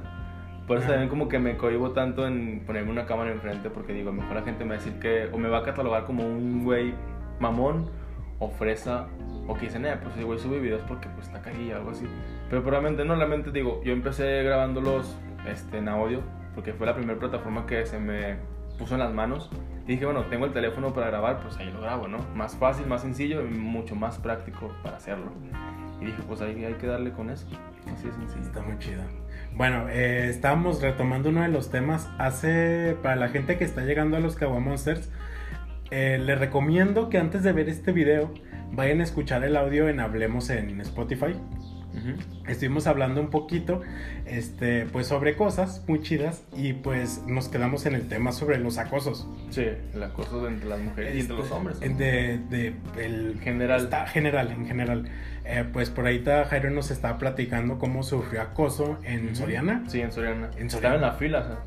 Por 0.68 0.78
eso 0.78 0.88
también 0.88 1.10
como 1.10 1.28
que 1.28 1.38
me 1.38 1.58
cohibo 1.58 1.92
tanto 1.92 2.26
en 2.26 2.62
ponerme 2.66 2.90
una 2.90 3.06
cámara 3.06 3.32
enfrente 3.32 3.70
porque 3.70 3.94
digo, 3.94 4.12
mejor 4.12 4.36
la 4.36 4.42
gente 4.44 4.64
me 4.64 4.72
va 4.72 4.76
a 4.76 4.78
decir 4.78 4.98
que 5.00 5.30
o 5.32 5.38
me 5.38 5.50
va 5.50 5.60
a 5.60 5.64
catalogar 5.64 6.06
como 6.06 6.26
un 6.26 6.64
güey 6.64 6.94
mamón 7.40 7.90
o 8.40 8.50
fresa 8.50 9.08
o 9.46 9.54
que 9.56 9.66
dicen, 9.66 9.86
eh, 9.86 9.98
pues 10.02 10.16
ese 10.16 10.24
güey 10.24 10.40
sube 10.40 10.60
videos 10.60 10.82
porque 10.88 11.10
pues 11.10 11.28
está 11.28 11.42
carilla 11.42 11.76
o 11.76 11.78
algo 11.80 11.92
así. 11.92 12.06
Pero 12.50 12.64
probablemente 12.64 13.04
no, 13.04 13.16
realmente 13.16 13.52
digo, 13.52 13.82
yo 13.84 13.92
empecé 13.92 14.42
grabándolos 14.44 15.18
este, 15.46 15.80
en 15.80 15.90
audio 15.90 16.22
porque 16.56 16.74
fue 16.74 16.88
la 16.88 16.96
primera 16.96 17.20
plataforma 17.20 17.66
que 17.66 17.86
se 17.86 18.00
me 18.00 18.38
puso 18.80 18.96
en 18.96 19.02
las 19.02 19.14
manos. 19.14 19.52
Y 19.86 19.94
dije, 19.94 20.06
bueno, 20.06 20.26
tengo 20.26 20.46
el 20.46 20.54
teléfono 20.54 20.94
para 20.94 21.08
grabar, 21.08 21.42
pues 21.42 21.58
ahí 21.58 21.70
lo 21.72 21.82
grabo, 21.82 22.08
¿no? 22.08 22.20
Más 22.36 22.56
fácil, 22.56 22.88
más 22.88 23.02
sencillo 23.02 23.42
y 23.46 23.50
mucho 23.50 23.96
más 23.96 24.18
práctico 24.18 24.74
para 24.82 24.98
hacerlo. 24.98 25.32
Y 26.00 26.06
dije, 26.06 26.22
pues 26.28 26.42
ahí 26.42 26.64
hay 26.64 26.76
que 26.76 26.88
darle 26.88 27.12
con 27.12 27.30
eso. 27.30 27.46
Así 27.94 28.08
es 28.08 28.16
sencillo. 28.16 28.42
Está 28.42 28.62
muy 28.62 28.78
chido. 28.80 29.02
Bueno, 29.56 29.90
eh, 29.90 30.30
estábamos 30.30 30.82
retomando 30.82 31.30
uno 31.30 31.42
de 31.42 31.50
los 31.50 31.70
temas. 31.70 32.10
Hace, 32.18 32.96
para 33.04 33.18
la 33.18 33.30
gente 33.30 33.58
que 33.58 33.66
está 33.66 33.84
llegando 33.84 34.16
a 34.16 34.20
los 34.22 34.36
Kawa 34.36 34.60
Monsters, 34.60 35.12
eh, 35.92 36.18
les 36.18 36.40
recomiendo 36.40 37.10
que 37.10 37.18
antes 37.18 37.44
de 37.44 37.52
ver 37.52 37.68
este 37.68 37.92
video 37.92 38.34
vayan 38.72 39.02
a 39.02 39.04
escuchar 39.04 39.44
el 39.44 39.58
audio 39.58 39.90
en 39.90 40.00
Hablemos 40.00 40.50
en 40.50 40.80
Spotify. 40.82 41.36
Estuvimos 42.48 42.88
hablando 42.88 43.22
un 43.22 43.30
poquito, 43.30 43.82
este, 44.26 44.86
pues 44.86 45.08
sobre 45.08 45.36
cosas 45.36 45.84
muy 45.88 46.02
chidas 46.02 46.44
y 46.56 46.74
pues 46.74 47.22
nos 47.28 47.48
quedamos 47.48 47.86
en 47.86 47.96
el 47.96 48.08
tema 48.08 48.32
sobre 48.32 48.58
los 48.58 48.78
acosos. 48.78 49.28
Sí, 49.50 49.68
el 49.94 50.04
acoso 50.04 50.48
entre 50.48 50.68
las 50.68 50.80
mujeres 50.80 51.16
y 51.16 51.20
entre 51.22 51.36
los 51.36 51.46
este, 51.46 51.56
hombres. 51.56 51.80
De, 51.80 52.40
de, 52.50 52.74
el 52.98 53.40
general. 53.42 53.84
Está, 53.84 54.08
general, 54.08 54.52
en 54.52 54.66
general. 54.66 55.10
Eh, 55.46 55.66
pues 55.72 55.90
por 55.90 56.06
ahí 56.06 56.18
está, 56.18 56.46
Jairo 56.46 56.70
nos 56.70 56.92
estaba 56.92 57.18
platicando 57.18 57.78
cómo 57.78 58.04
sufrió 58.04 58.42
acoso 58.42 58.98
en 59.04 59.36
Soriana. 59.36 59.84
Sí, 59.88 60.02
en 60.02 60.12
Soriana. 60.12 60.50
En 60.58 60.70
Soriana. 60.70 60.96
Estaba 60.96 60.96
en 60.96 61.02
la 61.02 61.12
fila. 61.14 61.60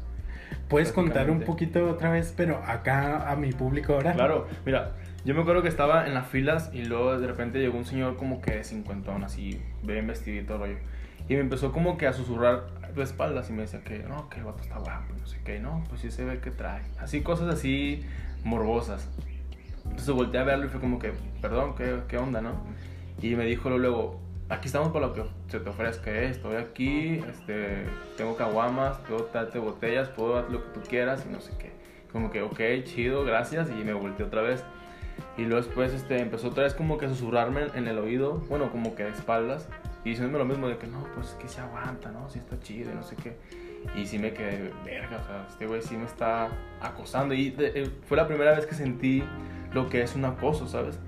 Puedes 0.69 0.91
contar 0.91 1.31
un 1.31 1.43
poquito 1.43 1.89
otra 1.89 2.11
vez, 2.11 2.35
pero 2.37 2.61
acá 2.67 3.31
a 3.31 3.37
mi 3.37 3.53
público 3.53 3.95
ahora. 3.95 4.15
Claro, 4.15 4.49
mira, 4.65 4.95
yo 5.27 5.35
me 5.35 5.41
acuerdo 5.41 5.61
que 5.61 5.69
estaba 5.69 6.07
en 6.07 6.15
las 6.15 6.29
filas 6.29 6.71
y 6.73 6.85
luego 6.85 7.19
de 7.19 7.27
repente 7.27 7.59
llegó 7.59 7.77
un 7.77 7.85
señor 7.85 8.17
como 8.17 8.41
que 8.41 8.53
de 8.53 8.63
cincuentón, 8.63 9.25
así, 9.25 9.61
bien 9.83 10.07
todo 10.47 10.59
rollo. 10.59 10.77
Y 11.29 11.35
me 11.35 11.41
empezó 11.41 11.73
como 11.73 11.99
que 11.99 12.07
a 12.07 12.13
susurrar 12.13 12.69
de 12.95 13.03
espaldas 13.03 13.51
y 13.51 13.53
me 13.53 13.63
decía 13.63 13.83
que 13.83 13.99
no, 13.99 14.31
que 14.31 14.39
el 14.39 14.45
vato 14.45 14.63
está 14.63 14.79
guapo, 14.79 15.13
no 15.19 15.27
sé 15.27 15.41
qué, 15.45 15.59
no, 15.59 15.83
pues 15.89 16.03
sí 16.03 16.13
se 16.13 16.25
ve 16.25 16.39
que 16.39 16.53
trae. 16.53 16.83
Así 17.01 17.23
cosas 17.23 17.53
así 17.53 18.07
morbosas. 18.45 19.11
Entonces 19.83 20.15
volteé 20.15 20.43
a 20.43 20.45
verlo 20.45 20.67
y 20.67 20.69
fue 20.69 20.79
como 20.79 21.01
que, 21.01 21.13
perdón, 21.43 21.75
¿qué, 21.75 22.03
qué 22.07 22.19
onda, 22.19 22.41
no? 22.41 22.53
Y 23.21 23.35
me 23.35 23.47
dijo 23.47 23.69
luego, 23.69 24.21
aquí 24.49 24.67
estamos 24.67 24.93
para 24.93 25.09
lo 25.09 25.13
que 25.13 25.25
se 25.49 25.59
te 25.59 25.69
ofrezca, 25.69 26.09
¿eh? 26.09 26.29
estoy 26.29 26.55
aquí, 26.55 27.21
este, 27.29 27.85
tengo 28.17 28.37
caguamas, 28.37 28.99
puedo 28.99 29.29
darte 29.35 29.59
botellas, 29.59 30.09
puedo 30.11 30.35
darte 30.35 30.53
lo 30.53 30.63
que 30.63 30.79
tú 30.79 30.89
quieras 30.89 31.27
y 31.29 31.33
no 31.33 31.41
sé 31.41 31.51
qué. 31.59 31.73
Como 32.13 32.31
que, 32.31 32.43
ok, 32.43 32.61
chido, 32.85 33.25
gracias, 33.25 33.69
y 33.71 33.83
me 33.83 33.93
volteé 33.93 34.25
otra 34.25 34.43
vez. 34.43 34.65
Y 35.37 35.43
luego 35.43 35.65
después 35.65 35.93
este, 35.93 36.19
empezó 36.21 36.49
otra 36.49 36.65
vez 36.65 36.75
como 36.75 36.97
que 36.97 37.07
a 37.07 37.09
susurrarme 37.09 37.67
en 37.75 37.87
el 37.89 37.99
oído, 37.99 38.39
bueno, 38.49 38.71
como 38.71 38.95
que 38.95 39.05
de 39.05 39.11
espaldas, 39.11 39.69
y 40.05 40.11
diciéndome 40.11 40.39
lo 40.39 40.45
mismo 40.47 40.69
de 40.69 40.79
que 40.79 40.87
no, 40.87 41.05
pues 41.15 41.37
que 41.41 41.49
se 41.49 41.61
aguanta, 41.61 42.11
¿no? 42.11 42.29
Sí 42.31 42.39
está 42.39 42.59
chido 42.61 42.93
y 42.93 42.95
no 42.95 43.03
sé 43.03 43.17
qué. 43.17 43.37
Y 43.95 44.07
sí 44.07 44.19
me 44.19 44.33
quedé, 44.33 44.73
verga, 44.85 45.21
o 45.23 45.27
sea, 45.27 45.47
este 45.49 45.67
güey 45.67 45.83
sí 45.83 45.97
me 45.97 46.05
está 46.05 46.49
acosando. 46.81 47.35
Y 47.35 47.55
eh, 47.59 47.91
fue 48.07 48.17
la 48.17 48.27
primera 48.27 48.55
vez 48.55 48.67
que 48.67 48.75
sentí 48.75 49.23
lo 49.73 49.89
que 49.89 50.03
es 50.03 50.15
un 50.15 50.25
acoso, 50.25 50.67
¿sabes? 50.67 50.99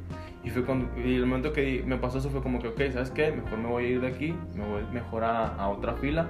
Y, 0.44 0.50
fue 0.50 0.64
cuando, 0.64 0.88
y 1.00 1.14
el 1.14 1.26
momento 1.26 1.52
que 1.52 1.82
me 1.86 1.96
pasó 1.96 2.18
eso 2.18 2.30
fue 2.30 2.42
como 2.42 2.60
que, 2.60 2.68
ok, 2.68 2.80
¿sabes 2.92 3.10
qué? 3.10 3.32
Mejor 3.32 3.58
me 3.58 3.68
voy 3.68 3.84
a 3.84 3.88
ir 3.88 4.00
de 4.00 4.08
aquí, 4.08 4.34
me 4.54 4.64
voy 4.64 4.82
mejor 4.92 5.24
a, 5.24 5.54
a 5.54 5.68
otra 5.68 5.94
fila. 5.94 6.28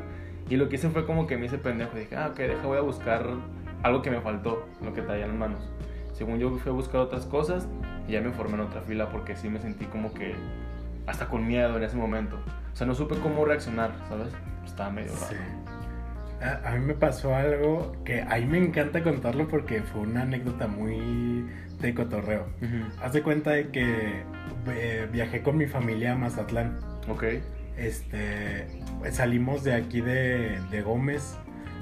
Y 0.48 0.56
lo 0.56 0.68
que 0.68 0.76
hice 0.76 0.88
fue 0.88 1.04
como 1.04 1.26
que 1.26 1.36
me 1.36 1.46
hice 1.46 1.58
pendejo. 1.58 1.96
Dije, 1.96 2.16
ah, 2.16 2.28
ok, 2.30 2.38
deja, 2.38 2.66
voy 2.66 2.78
a 2.78 2.82
buscar 2.82 3.26
algo 3.82 4.02
que 4.02 4.10
me 4.10 4.20
faltó, 4.20 4.66
lo 4.82 4.94
que 4.94 5.02
traía 5.02 5.24
en 5.24 5.30
las 5.30 5.38
manos. 5.38 5.68
Según 6.18 6.40
yo 6.40 6.50
fui 6.58 6.72
a 6.72 6.74
buscar 6.74 7.00
otras 7.00 7.26
cosas 7.26 7.68
y 8.08 8.12
ya 8.12 8.20
me 8.20 8.32
formé 8.32 8.54
en 8.54 8.62
otra 8.62 8.80
fila 8.80 9.08
porque 9.08 9.36
sí 9.36 9.48
me 9.48 9.60
sentí 9.60 9.84
como 9.84 10.12
que 10.12 10.34
hasta 11.06 11.28
con 11.28 11.46
miedo 11.46 11.76
en 11.76 11.84
ese 11.84 11.96
momento. 11.96 12.40
O 12.72 12.76
sea, 12.76 12.88
no 12.88 12.94
supe 12.96 13.14
cómo 13.22 13.44
reaccionar, 13.44 13.92
¿sabes? 14.08 14.32
Estaba 14.66 14.90
medio 14.90 15.12
raro. 15.12 15.28
Sí. 15.28 15.36
A, 16.64 16.72
mí 16.72 16.84
me 16.84 16.94
pasó 16.94 17.36
algo 17.36 17.96
que 18.04 18.22
a 18.22 18.36
mí 18.36 18.46
me 18.46 18.58
encanta 18.58 19.04
contarlo 19.04 19.46
porque 19.46 19.82
fue 19.82 20.00
una 20.00 20.22
anécdota 20.22 20.66
muy 20.66 21.46
de 21.80 21.94
cotorreo. 21.94 22.46
Haz 23.00 23.12
de 23.12 23.22
cuenta 23.22 23.52
de 23.52 23.68
que 23.68 24.24
eh, 24.68 25.08
viajé 25.12 25.42
con 25.42 25.56
mi 25.56 25.66
familia 25.66 26.14
a 26.14 26.16
Mazatlán. 26.16 26.80
Ok. 27.08 27.24
Este, 27.76 28.66
salimos 29.12 29.62
de 29.62 29.74
aquí 29.74 30.00
de, 30.00 30.60
de 30.72 30.82
Gómez 30.82 31.36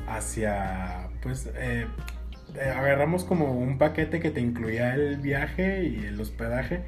hacia, 0.07 1.09
pues, 1.22 1.51
eh, 1.55 1.87
eh, 2.61 2.71
agarramos 2.71 3.25
como 3.25 3.53
un 3.53 3.79
paquete 3.79 4.21
que 4.21 4.31
te 4.31 4.41
incluía 4.41 4.95
el 4.95 5.19
viaje 5.19 5.85
y 5.85 6.05
el 6.05 6.21
hospedaje. 6.21 6.85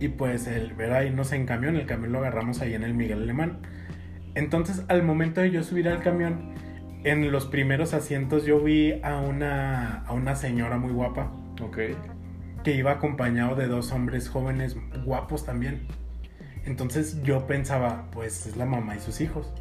Y 0.00 0.08
pues 0.08 0.46
el 0.46 0.72
ver 0.74 0.92
ahí 0.92 1.08
irnos 1.08 1.32
en 1.32 1.46
camión, 1.46 1.76
el 1.76 1.86
camión 1.86 2.12
lo 2.12 2.18
agarramos 2.18 2.60
ahí 2.60 2.74
en 2.74 2.82
el 2.82 2.94
Miguel 2.94 3.22
Alemán. 3.22 3.60
Entonces, 4.34 4.84
al 4.88 5.02
momento 5.02 5.40
de 5.40 5.50
yo 5.50 5.62
subir 5.62 5.88
al 5.88 6.02
camión, 6.02 6.54
en 7.04 7.30
los 7.30 7.46
primeros 7.46 7.94
asientos 7.94 8.44
yo 8.44 8.60
vi 8.60 9.00
a 9.02 9.18
una, 9.20 10.02
a 10.06 10.12
una 10.12 10.34
señora 10.34 10.78
muy 10.78 10.92
guapa. 10.92 11.30
Ok. 11.62 11.78
Que 12.64 12.74
iba 12.74 12.92
acompañado 12.92 13.54
de 13.54 13.68
dos 13.68 13.92
hombres 13.92 14.28
jóvenes 14.28 14.76
guapos 15.04 15.44
también. 15.44 15.86
Entonces 16.66 17.22
yo 17.22 17.46
pensaba, 17.46 18.06
pues 18.10 18.46
es 18.46 18.56
la 18.56 18.64
mamá 18.64 18.96
y 18.96 19.00
sus 19.00 19.20
hijos. 19.20 19.52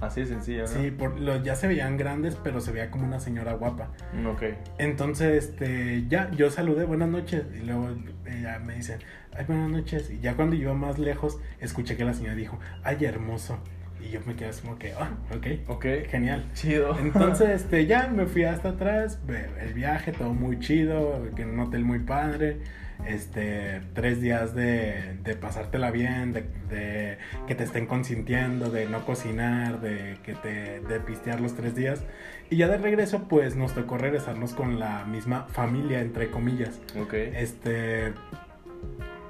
Así 0.00 0.20
de 0.20 0.26
sencillo, 0.26 0.62
¿no? 0.62 0.68
Sí, 0.68 0.90
por, 0.90 1.42
ya 1.42 1.54
se 1.54 1.68
veían 1.68 1.96
grandes, 1.96 2.36
pero 2.36 2.60
se 2.60 2.72
veía 2.72 2.90
como 2.90 3.06
una 3.06 3.20
señora 3.20 3.52
guapa. 3.54 3.90
Mm, 4.14 4.26
ok. 4.26 4.42
Entonces, 4.78 5.44
este, 5.44 6.06
ya, 6.08 6.30
yo 6.30 6.50
saludé, 6.50 6.84
buenas 6.84 7.10
noches. 7.10 7.44
Y 7.54 7.64
luego 7.64 7.90
ella 8.24 8.58
me 8.58 8.76
dice, 8.76 8.98
ay, 9.36 9.44
buenas 9.46 9.70
noches. 9.70 10.10
Y 10.10 10.20
ya 10.20 10.34
cuando 10.34 10.56
iba 10.56 10.72
más 10.72 10.98
lejos, 10.98 11.38
escuché 11.60 11.96
que 11.96 12.04
la 12.04 12.14
señora 12.14 12.34
dijo, 12.34 12.58
ay, 12.82 13.04
hermoso. 13.04 13.58
Y 14.02 14.08
yo 14.08 14.20
me 14.24 14.34
quedé 14.34 14.48
así 14.48 14.62
como 14.62 14.78
que, 14.78 14.94
ah, 14.94 15.10
ok. 15.36 15.68
Ok. 15.68 15.86
Genial. 16.08 16.46
Chido. 16.54 16.98
Entonces, 17.00 17.50
este, 17.50 17.84
ya 17.84 18.08
me 18.08 18.24
fui 18.24 18.44
hasta 18.44 18.70
atrás, 18.70 19.18
el 19.60 19.74
viaje, 19.74 20.12
todo 20.12 20.32
muy 20.32 20.58
chido, 20.58 21.26
en 21.36 21.50
un 21.50 21.60
hotel 21.60 21.84
muy 21.84 21.98
padre 21.98 22.60
este, 23.06 23.80
tres 23.94 24.20
días 24.20 24.54
de, 24.54 25.18
de 25.22 25.34
pasártela 25.36 25.90
bien, 25.90 26.32
de, 26.32 27.18
que 27.46 27.54
te 27.54 27.64
estén 27.64 27.86
consintiendo, 27.86 28.70
de 28.70 28.86
no 28.86 29.04
cocinar, 29.04 29.80
de 29.80 30.18
que 30.22 30.34
te 30.34 30.80
de 30.80 31.00
pistear 31.00 31.40
los 31.40 31.54
tres 31.54 31.74
días. 31.74 32.04
Y 32.50 32.56
ya 32.56 32.68
de 32.68 32.78
regreso, 32.78 33.28
pues 33.28 33.56
nos 33.56 33.74
tocó 33.74 33.98
regresarnos 33.98 34.54
con 34.54 34.78
la 34.78 35.04
misma 35.04 35.46
familia, 35.48 36.00
entre 36.00 36.30
comillas. 36.30 36.80
Ok. 37.00 37.14
Este. 37.14 38.12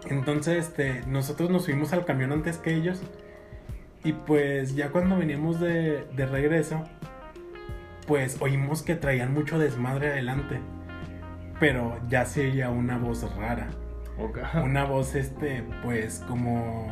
Entonces, 0.09 0.69
este, 0.69 1.03
nosotros 1.07 1.51
nos 1.51 1.65
subimos 1.65 1.93
al 1.93 2.05
camión 2.05 2.33
antes 2.33 2.59
que 2.59 2.75
ellos. 2.75 3.03
Y 4.03 4.13
pues 4.15 4.75
ya 4.75 4.89
cuando 4.91 5.19
veníamos 5.19 5.61
de, 5.61 6.05
de 6.17 6.27
regreso, 6.27 6.85
pues 8.07 8.39
oímos 8.41 8.83
que 8.83 8.95
traían 8.95 9.35
mucho 9.35 9.59
desmadre 9.59 10.09
adelante 10.09 10.59
pero 11.61 11.99
ya 12.09 12.25
se 12.25 12.49
oía 12.49 12.71
una 12.71 12.99
voz 12.99 13.23
rara. 13.37 13.69
Una 14.65 14.85
voz, 14.85 15.15
este, 15.15 15.63
pues 15.83 16.25
como 16.27 16.89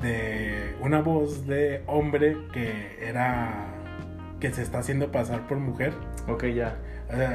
de. 0.00 0.74
Una 0.80 1.00
voz 1.00 1.46
de 1.46 1.82
hombre 1.86 2.36
que 2.52 2.98
era. 3.02 3.66
que 4.40 4.50
se 4.52 4.62
está 4.62 4.78
haciendo 4.78 5.12
pasar 5.12 5.46
por 5.46 5.58
mujer. 5.58 5.92
Ok, 6.28 6.46
ya. 6.46 6.76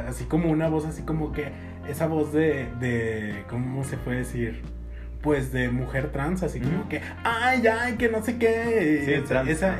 así 0.08 0.26
como 0.26 0.50
una 0.50 0.68
voz, 0.70 0.86
así 0.86 1.04
como 1.04 1.32
que. 1.32 1.52
Esa 1.88 2.08
voz 2.08 2.34
de. 2.34 2.68
de 2.80 3.44
¿Cómo 3.50 3.84
se 3.84 3.98
puede 3.98 4.20
decir? 4.20 4.64
Pues 5.26 5.52
de 5.52 5.70
mujer 5.70 6.12
trans, 6.12 6.44
así 6.44 6.60
como 6.60 6.88
que, 6.88 7.02
ay, 7.24 7.66
ay, 7.66 7.96
que 7.96 8.10
no 8.10 8.22
sé 8.24 8.38
qué. 8.38 9.24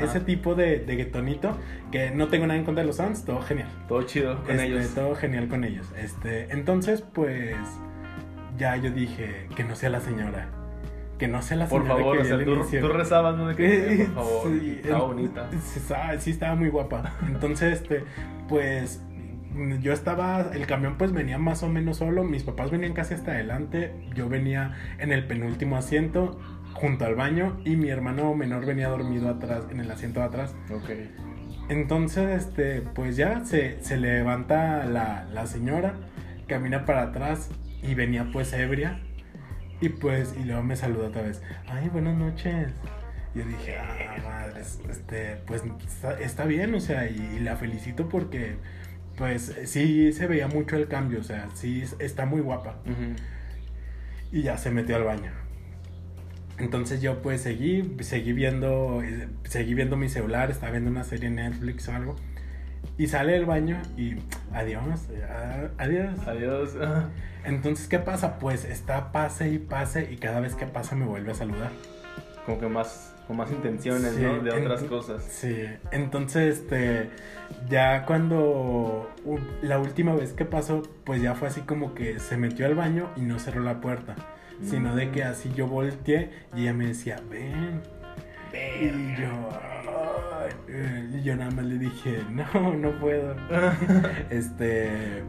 ese 0.02 0.20
tipo 0.22 0.56
de, 0.56 0.80
de 0.80 1.06
tonito, 1.06 1.56
que 1.92 2.10
no 2.10 2.30
tengo 2.30 2.48
nada 2.48 2.60
en 2.60 2.66
contra 2.66 2.82
de 2.82 2.88
los 2.88 2.98
trans, 2.98 3.26
todo 3.26 3.44
genial. 3.44 3.68
Todo 3.88 4.02
chido 4.02 4.42
con 4.42 4.56
este, 4.56 4.66
ellos. 4.66 4.96
Todo 4.96 5.14
genial 5.14 5.48
con 5.48 5.64
ellos. 5.64 5.86
Este, 6.02 6.52
entonces, 6.52 7.04
pues, 7.14 7.56
ya 8.58 8.76
yo 8.78 8.90
dije, 8.90 9.46
que 9.56 9.64
no 9.64 9.76
sea 9.76 9.92
la 9.92 10.02
señora. 10.02 10.50
Que 11.20 11.28
no 11.28 11.44
sea 11.44 11.58
la 11.58 11.68
señora. 11.68 11.90
Por 11.90 11.96
favor, 11.96 12.68
que 12.68 12.80
tú, 12.80 12.88
rezabas, 12.88 13.38
¿no? 13.38 13.50
De 13.50 13.56
que, 13.56 14.08
por 14.16 14.16
favor, 14.26 14.48
sí, 14.60 14.80
estaba 14.84 15.04
bonita. 15.04 15.50
Sí, 16.20 16.32
estaba 16.32 16.56
muy 16.56 16.70
guapa. 16.70 17.14
Entonces, 17.28 17.82
este, 17.82 18.04
pues 18.50 19.04
yo 19.82 19.94
estaba, 19.94 20.52
el 20.54 20.66
camión 20.66 20.98
pues 20.98 21.12
venía 21.12 21.38
más 21.38 21.64
o 21.64 21.70
menos 21.70 21.98
solo, 21.98 22.24
mis 22.24 22.44
papás 22.44 22.72
venían 22.72 22.94
casi 22.94 23.14
hasta 23.14 23.32
adelante, 23.32 23.94
yo 24.14 24.30
venía 24.30 24.76
en 25.00 25.12
el 25.12 25.26
penúltimo 25.26 25.78
asiento 25.78 26.40
junto 26.74 27.06
al 27.06 27.16
baño 27.16 27.58
y 27.64 27.76
mi 27.76 27.90
hermano 27.90 28.34
menor 28.36 28.66
venía 28.66 28.90
dormido 28.90 29.30
atrás, 29.30 29.66
en 29.72 29.80
el 29.80 29.90
asiento 29.90 30.20
de 30.20 30.26
atrás. 30.26 30.56
Ok. 30.72 30.90
Entonces, 31.70 32.46
este, 32.46 32.82
pues 32.82 33.16
ya 33.16 33.44
se, 33.46 33.82
se 33.82 33.98
levanta 33.98 34.86
la, 34.86 35.26
la 35.34 35.48
señora, 35.48 35.96
camina 36.48 36.86
para 36.86 37.04
atrás 37.04 37.50
y 37.82 37.96
venía 37.96 38.30
pues 38.32 38.54
ebria. 38.54 39.00
Y 39.82 39.90
pues, 39.90 40.34
y 40.40 40.46
luego 40.46 40.64
me 40.64 40.76
saluda 40.76 41.08
otra 41.08 41.24
vez. 41.24 41.42
Ay, 41.68 41.90
buenas 41.90 42.16
noches. 42.16 42.72
Yo 43.36 43.44
dije, 43.44 43.78
ah, 43.78 44.16
madre, 44.24 44.62
este, 44.62 45.38
pues 45.46 45.64
está, 46.22 46.46
bien, 46.46 46.74
o 46.74 46.80
sea, 46.80 47.10
y, 47.10 47.40
la 47.40 47.58
felicito 47.58 48.08
porque 48.08 48.56
pues 49.18 49.56
sí 49.66 50.12
se 50.14 50.28
veía 50.28 50.48
mucho 50.48 50.76
el 50.76 50.88
cambio, 50.88 51.20
o 51.20 51.24
sea, 51.24 51.50
sí 51.54 51.84
está 52.00 52.26
muy 52.26 52.42
guapa. 52.42 52.78
Y 54.32 54.42
ya 54.44 54.58
se 54.58 54.72
metió 54.72 54.96
al 54.96 55.04
baño. 55.04 55.32
Entonces 56.58 57.02
yo 57.02 57.22
pues 57.22 57.42
seguí, 57.42 57.96
seguí 58.02 58.34
viendo, 58.34 59.02
seguí 59.44 59.74
viendo 59.74 59.98
mi 59.98 60.10
celular, 60.10 60.52
estaba 60.52 60.72
viendo 60.72 60.90
una 60.90 61.04
serie 61.04 61.28
en 61.28 61.36
Netflix 61.36 61.88
o 61.90 61.96
algo. 61.96 62.16
Y 62.98 63.08
sale 63.08 63.34
del 63.34 63.46
baño 63.46 63.82
y 63.98 64.16
adiós, 64.54 65.08
adiós. 65.78 66.28
Adiós. 66.28 66.78
Entonces, 67.46 67.88
¿qué 67.88 68.00
pasa? 68.00 68.40
Pues 68.40 68.64
está 68.66 69.12
pase 69.12 69.50
y 69.50 69.60
pase 69.60 70.12
y 70.12 70.18
cada 70.18 70.40
vez 70.40 70.56
que 70.56 70.66
pasa 70.66 70.96
me 70.96 71.06
vuelve 71.06 71.32
a 71.32 71.36
saludar. 71.36 71.72
Como 72.46 72.60
que 72.60 72.68
más 72.68 73.15
con 73.28 73.38
más 73.38 73.52
intenciones, 73.52 74.18
¿no? 74.18 74.40
De 74.40 74.52
otras 74.52 74.84
cosas. 74.84 75.24
Sí, 75.24 75.66
entonces, 75.92 76.60
este, 76.60 77.10
ya 77.70 78.06
cuando 78.06 79.10
la 79.62 79.80
última 79.80 80.16
vez 80.16 80.34
que 80.34 80.46
pasó, 80.46 80.84
pues 81.04 81.22
ya 81.22 81.34
fue 81.34 81.48
así 81.48 81.62
como 81.62 81.94
que 81.94 82.20
se 82.20 82.38
metió 82.38 82.66
al 82.66 82.76
baño 82.76 83.10
y 83.16 83.22
no 83.22 83.40
cerró 83.40 83.62
la 83.62 83.82
puerta, 83.82 84.16
sino 84.64 84.96
de 84.96 85.12
que 85.12 85.24
mm. 85.24 85.28
así 85.28 85.52
yo 85.56 85.68
volteé 85.68 86.30
y 86.56 86.62
ella 86.62 86.74
me 86.74 86.88
decía, 86.88 87.20
ven. 87.30 87.82
Y 88.80 89.20
yo, 89.20 89.50
y 91.14 91.24
yo 91.24 91.36
nada 91.36 91.52
más 91.52 91.66
le 91.66 91.78
dije, 91.78 92.24
no, 92.30 92.74
no 92.76 92.92
puedo. 93.00 93.36
este, 94.30 95.24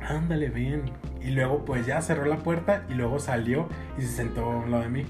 ándale, 0.00 0.48
ven. 0.50 0.92
Y 1.20 1.30
luego 1.32 1.64
pues 1.64 1.84
ya 1.84 2.00
cerró 2.00 2.24
la 2.24 2.38
puerta 2.38 2.84
y 2.88 2.94
luego 2.94 3.18
salió 3.18 3.68
y 3.98 4.02
se 4.02 4.08
sentó 4.08 4.44
a 4.44 4.56
un 4.58 4.70
lado 4.70 4.84
de 4.84 4.88
mí 4.90 5.04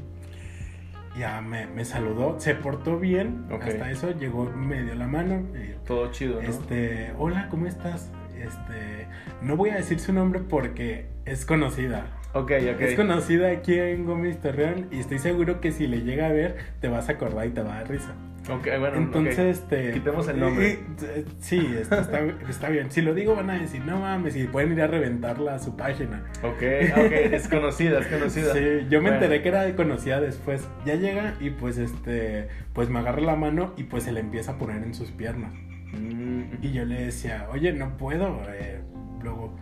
ya 1.18 1.40
me, 1.40 1.66
me 1.66 1.84
saludó, 1.84 2.38
se 2.38 2.54
portó 2.54 2.98
bien, 2.98 3.46
hasta 3.50 3.90
eso 3.90 4.12
llegó, 4.12 4.44
me 4.50 4.82
dio 4.82 4.94
la 4.94 5.06
mano. 5.06 5.42
Todo 5.86 6.10
chido, 6.12 6.40
¿no? 6.40 6.48
Este, 6.48 7.12
hola, 7.18 7.48
¿cómo 7.50 7.66
estás? 7.66 8.10
Este, 8.36 9.08
no 9.42 9.56
voy 9.56 9.70
a 9.70 9.76
decir 9.76 9.98
su 9.98 10.12
nombre 10.12 10.40
porque 10.40 11.06
es 11.24 11.44
conocida. 11.44 12.06
Ok, 12.34 12.52
ok. 12.74 12.80
Es 12.80 12.94
conocida 12.94 13.50
aquí 13.50 13.78
en 13.78 14.04
Gómez 14.04 14.40
Torreón 14.40 14.88
y 14.92 15.00
estoy 15.00 15.18
seguro 15.18 15.60
que 15.60 15.72
si 15.72 15.86
le 15.86 16.02
llega 16.02 16.26
a 16.26 16.32
ver 16.32 16.56
te 16.80 16.88
vas 16.88 17.08
a 17.08 17.12
acordar 17.12 17.46
y 17.46 17.50
te 17.50 17.62
va 17.62 17.74
a 17.74 17.76
dar 17.78 17.90
risa. 17.90 18.14
Ok, 18.50 18.66
bueno, 18.78 18.96
Entonces, 18.96 19.38
este. 19.58 19.92
Quitemos 19.92 20.26
el 20.28 20.40
nombre. 20.40 20.78
eh, 21.02 21.24
sí, 21.38 21.74
está, 21.78 22.00
está, 22.00 22.20
está 22.48 22.68
bien. 22.70 22.90
Si 22.90 23.02
lo 23.02 23.12
digo, 23.14 23.36
van 23.36 23.50
a 23.50 23.58
decir, 23.58 23.82
no 23.84 24.00
mames, 24.00 24.36
y 24.36 24.44
pueden 24.46 24.72
ir 24.72 24.80
a 24.82 24.86
reventarla 24.86 25.54
a 25.54 25.58
su 25.58 25.76
página. 25.76 26.24
Ok, 26.42 26.62
ok, 26.92 27.12
es 27.32 27.46
conocida, 27.48 28.00
es 28.00 28.06
conocida. 28.06 28.52
Sí, 28.54 28.60
yo 28.88 29.00
me 29.02 29.10
Bueno. 29.10 29.14
enteré 29.16 29.42
que 29.42 29.48
era 29.50 29.76
conocida 29.76 30.20
después. 30.20 30.66
Ya 30.86 30.94
llega 30.94 31.34
y 31.40 31.50
pues 31.50 31.76
este, 31.78 32.48
pues 32.72 32.88
me 32.88 32.98
agarra 33.00 33.20
la 33.20 33.36
mano 33.36 33.74
y 33.76 33.84
pues 33.84 34.04
se 34.04 34.12
le 34.12 34.20
empieza 34.20 34.52
a 34.52 34.58
poner 34.58 34.82
en 34.82 34.94
sus 34.94 35.10
piernas. 35.10 35.52
Mm, 35.92 36.42
Y 36.62 36.72
yo 36.72 36.84
le 36.84 37.04
decía, 37.06 37.48
oye, 37.52 37.72
no 37.72 37.96
puedo. 37.96 38.40
eh, 38.50 38.80
luego, 39.22 39.56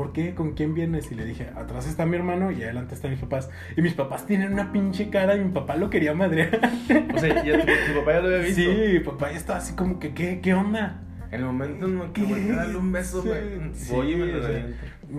¿por 0.00 0.12
qué? 0.14 0.34
¿Con 0.34 0.52
quién 0.52 0.72
vienes? 0.72 1.12
Y 1.12 1.14
le 1.14 1.26
dije, 1.26 1.48
atrás 1.54 1.86
está 1.86 2.06
mi 2.06 2.16
hermano 2.16 2.50
y 2.52 2.62
adelante 2.62 2.94
están 2.94 3.10
mis 3.10 3.20
papás. 3.20 3.50
Y 3.76 3.82
mis 3.82 3.92
papás 3.92 4.24
tienen 4.24 4.54
una 4.54 4.72
pinche 4.72 5.10
cara 5.10 5.36
y 5.36 5.40
mi 5.40 5.50
papá 5.50 5.76
lo 5.76 5.90
quería 5.90 6.14
madrear. 6.14 6.58
O 7.14 7.18
sea, 7.18 7.44
ya 7.44 7.60
tu, 7.60 7.66
tu 7.66 7.98
papá 8.00 8.12
ya 8.14 8.20
lo 8.20 8.26
había 8.28 8.38
visto. 8.38 8.62
Sí, 8.62 8.92
mi 8.94 9.00
papá 9.00 9.30
ya 9.30 9.36
estaba 9.36 9.58
así 9.58 9.74
como 9.74 9.98
que, 9.98 10.14
¿qué, 10.14 10.40
qué 10.40 10.54
onda? 10.54 11.02
En 11.30 11.40
el 11.40 11.46
momento 11.46 11.84
en 11.86 12.12
que 12.14 12.22
volteé 12.22 12.52
a 12.52 12.56
darle 12.56 12.76
un 12.76 12.92
beso, 12.92 13.22
güey. 13.22 13.40
Sí, 13.74 13.92
Voy 13.92 14.12
y 14.12 14.16
me 14.16 14.26
lo. 14.26 14.48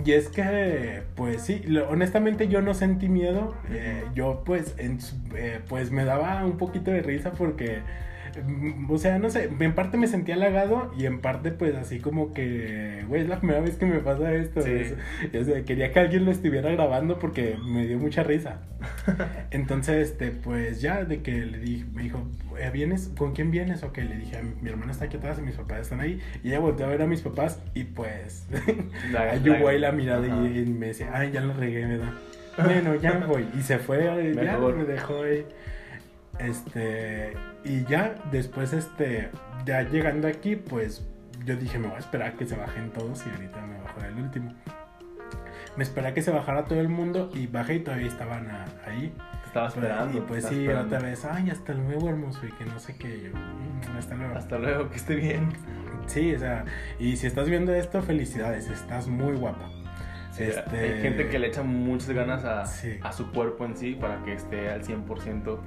Y 0.04 0.12
es 0.14 0.30
que, 0.30 1.04
pues 1.16 1.44
sí, 1.44 1.62
lo- 1.68 1.88
honestamente 1.90 2.48
yo 2.48 2.62
no 2.64 2.74
sentí 2.74 3.08
miedo. 3.08 3.54
eh, 3.70 4.04
yo, 4.16 4.42
pues, 4.46 4.74
en 4.80 4.98
eh, 5.36 5.60
pues 5.70 5.92
me 5.92 6.04
daba 6.06 6.44
un 6.44 6.58
poquito 6.58 6.90
de 6.90 7.02
risa 7.04 7.32
porque, 7.34 7.78
mm, 7.78 8.11
o 8.90 8.98
sea, 8.98 9.20
no 9.20 9.30
sé, 9.30 9.50
en 9.60 9.74
parte 9.74 9.98
me 9.98 10.08
sentía 10.08 10.36
halagado 10.36 10.94
y 10.98 11.06
en 11.06 11.20
parte, 11.20 11.52
pues, 11.52 11.76
así 11.76 12.00
como 12.00 12.34
que, 12.34 13.04
güey, 13.08 13.22
es 13.22 13.30
la 13.30 13.40
primera 13.40 13.60
vez 13.62 13.76
que 13.76 13.86
me 13.86 14.00
pasa 14.00 14.34
esto. 14.34 14.62
Sí. 14.62 14.72
es- 14.72 15.42
o 15.42 15.44
sea, 15.44 15.64
quería 15.64 15.92
que 15.92 16.00
alguien 16.00 16.26
lo 16.26 16.32
estuviera 16.32 16.70
grabando 16.72 17.20
porque 17.20 17.58
me 17.66 17.86
dio 17.86 17.98
mucha 18.00 18.24
risa. 18.24 18.62
Entonces, 19.52 20.10
este, 20.12 20.32
pues 20.32 20.82
ya 20.82 21.04
de 21.06 21.22
que 21.22 21.32
le 21.46 21.60
dije, 21.60 21.86
me 21.94 22.04
dijo, 22.04 22.28
"Eh, 22.60 22.70
¿vienes? 22.74 23.12
¿Con 23.18 23.34
quién 23.34 23.52
vienes? 23.52 23.84
Ok, 23.84 23.98
le 24.00 24.18
dije, 24.18 24.42
mi 24.62 24.70
hermana 24.70 24.92
está 24.92 25.06
aquí 25.06 25.18
atrás 25.18 25.38
y 25.40 25.42
mis 25.42 25.56
papás 25.56 25.82
están 25.82 26.00
ahí. 26.00 26.20
Y 26.44 26.50
ella 26.50 26.60
volteó 26.60 26.86
a 26.86 26.90
ver 26.90 27.02
a 27.02 27.08
mis 27.08 27.22
papás 27.22 27.62
y 27.74 27.84
pues 27.84 28.48
ayudó 29.32 29.68
ahí 29.68 29.80
la 29.80 29.92
mirada 29.92 30.26
Ajá. 30.26 30.48
y, 30.48 30.66
me 30.66 30.88
decía, 30.88 31.10
ay, 31.14 31.32
ya 31.32 31.42
lo 31.42 31.54
regué, 31.54 31.86
¿verdad? 31.86 32.14
Bueno, 32.64 32.96
ya 32.96 33.14
voy. 33.28 33.46
Y 33.58 33.62
se 33.62 33.78
fue, 33.78 34.04
ya 34.36 34.58
me 34.58 34.84
dejó 34.86 35.24
ahí. 35.24 35.46
Este, 36.42 37.34
y 37.64 37.84
ya 37.86 38.16
después, 38.32 38.74
este, 38.74 39.30
ya 39.66 39.84
llegando 39.84 40.28
aquí, 40.28 40.56
pues 40.56 41.08
yo 41.46 41.56
dije, 41.56 41.78
me 41.80 41.88
voy 41.88 41.96
a 41.98 42.00
esperar 42.00 42.30
a 42.30 42.34
que 42.34 42.46
se 42.46 42.56
bajen 42.56 42.89
todos 42.92 43.26
y 43.26 43.30
ahorita 43.30 43.62
me 43.66 43.78
bajo 43.80 44.00
el 44.02 44.16
último. 44.24 44.54
Me 45.78 45.84
esperé 45.84 46.08
a 46.08 46.14
que 46.14 46.22
se 46.22 46.32
bajara 46.32 46.66
todo 46.66 46.82
el 46.82 46.89
mundo 46.89 47.30
y 47.34 47.48
bajé 47.48 47.76
y 47.76 47.80
todavía 47.80 48.08
estaban 48.08 48.50
a- 48.50 48.66
ahí. 48.86 49.14
Te 49.42 49.48
estaba 49.48 49.68
esperando. 49.68 50.18
y 50.18 50.22
pues 50.22 50.46
sí, 50.46 50.62
estaba 50.66 50.82
otra 50.86 50.98
esperando. 50.98 51.06
vez, 51.08 51.26
ay, 51.26 51.50
hasta 51.50 51.74
luego, 51.74 52.10
hermoso, 52.10 52.46
y 52.46 52.52
que 52.52 52.66
no 52.66 52.80
sé 52.80 52.96
qué. 52.98 53.22
Yo, 53.24 53.30
"Mm, 53.38 53.98
hasta 53.98 54.16
luego. 54.16 54.36
Hasta 54.36 54.58
luego, 54.58 54.89
que 54.89 54.96
esté 54.98 55.16
bien. 55.16 55.50
Sí, 56.08 56.34
o 56.36 56.39
sea, 56.39 56.66
y 57.00 57.16
si 57.18 57.28
estás 57.28 57.48
viendo 57.50 57.74
esto, 57.74 58.02
felicidades, 58.02 58.70
estás 58.70 59.08
muy 59.08 59.34
guapa. 59.36 59.70
Sí, 60.32 60.44
Este- 60.44 60.94
Hay 60.96 61.02
gente 61.02 61.28
que 61.30 61.39
le 61.39 61.48
echa 61.48 61.62
muchas 61.64 62.10
ganas 62.12 62.44
a, 62.46 62.66
Sí. 62.66 62.98
a 63.04 63.12
su 63.12 63.32
cuerpo 63.32 63.66
en 63.66 63.76
sí 63.78 63.96
para 64.00 64.24
que 64.24 64.34
esté 64.34 64.70
al 64.70 64.84
100% 64.84 65.62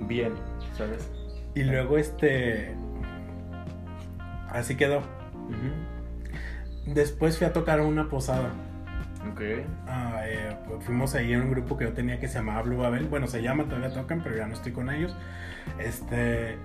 bien, 0.00 0.32
¿sabes? 0.76 1.10
Y 1.54 1.64
luego, 1.64 1.98
este. 1.98 2.74
Así 4.48 4.76
quedó. 4.76 5.02
Después 6.86 7.36
fui 7.38 7.46
a 7.46 7.52
tocar 7.52 7.80
a 7.80 7.82
una 7.82 8.08
posada. 8.08 8.50
Ok. 9.30 9.40
Ah, 9.86 10.22
eh, 10.24 10.56
fuimos 10.80 11.14
ahí 11.14 11.32
en 11.32 11.42
un 11.42 11.50
grupo 11.50 11.76
que 11.76 11.84
yo 11.84 11.92
tenía 11.92 12.18
que 12.20 12.28
se 12.28 12.38
llamaba 12.38 12.62
Blue 12.62 12.78
Babel. 12.78 13.06
Bueno, 13.06 13.26
se 13.26 13.42
llama, 13.42 13.64
todavía 13.64 13.92
tocan, 13.92 14.22
pero 14.22 14.36
ya 14.36 14.46
no 14.46 14.54
estoy 14.54 14.72
con 14.72 14.90
ellos. 14.90 15.14
Este. 15.78 16.56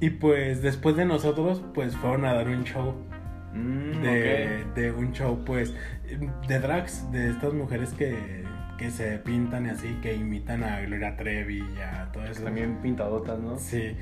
Y 0.00 0.10
pues 0.10 0.62
después 0.62 0.96
de 0.96 1.04
nosotros, 1.04 1.62
pues 1.74 1.96
fueron 1.96 2.24
a 2.24 2.34
dar 2.34 2.48
un 2.48 2.64
show. 2.64 2.94
Mm, 3.52 4.02
De, 4.02 4.64
de 4.76 4.92
un 4.92 5.12
show, 5.12 5.42
pues, 5.44 5.74
de 6.46 6.60
drags, 6.60 7.10
de 7.10 7.30
estas 7.30 7.52
mujeres 7.52 7.92
que, 7.94 8.39
que 8.80 8.90
se 8.90 9.18
pintan 9.18 9.66
y 9.66 9.68
así, 9.68 9.98
que 10.00 10.14
imitan 10.14 10.64
a 10.64 10.80
Gloria 10.80 11.14
Trevi 11.14 11.58
y 11.58 11.80
a 11.82 12.10
todo 12.12 12.24
eso. 12.24 12.42
También 12.44 12.78
pintadotas, 12.80 13.38
¿no? 13.38 13.58
Sí. 13.58 13.94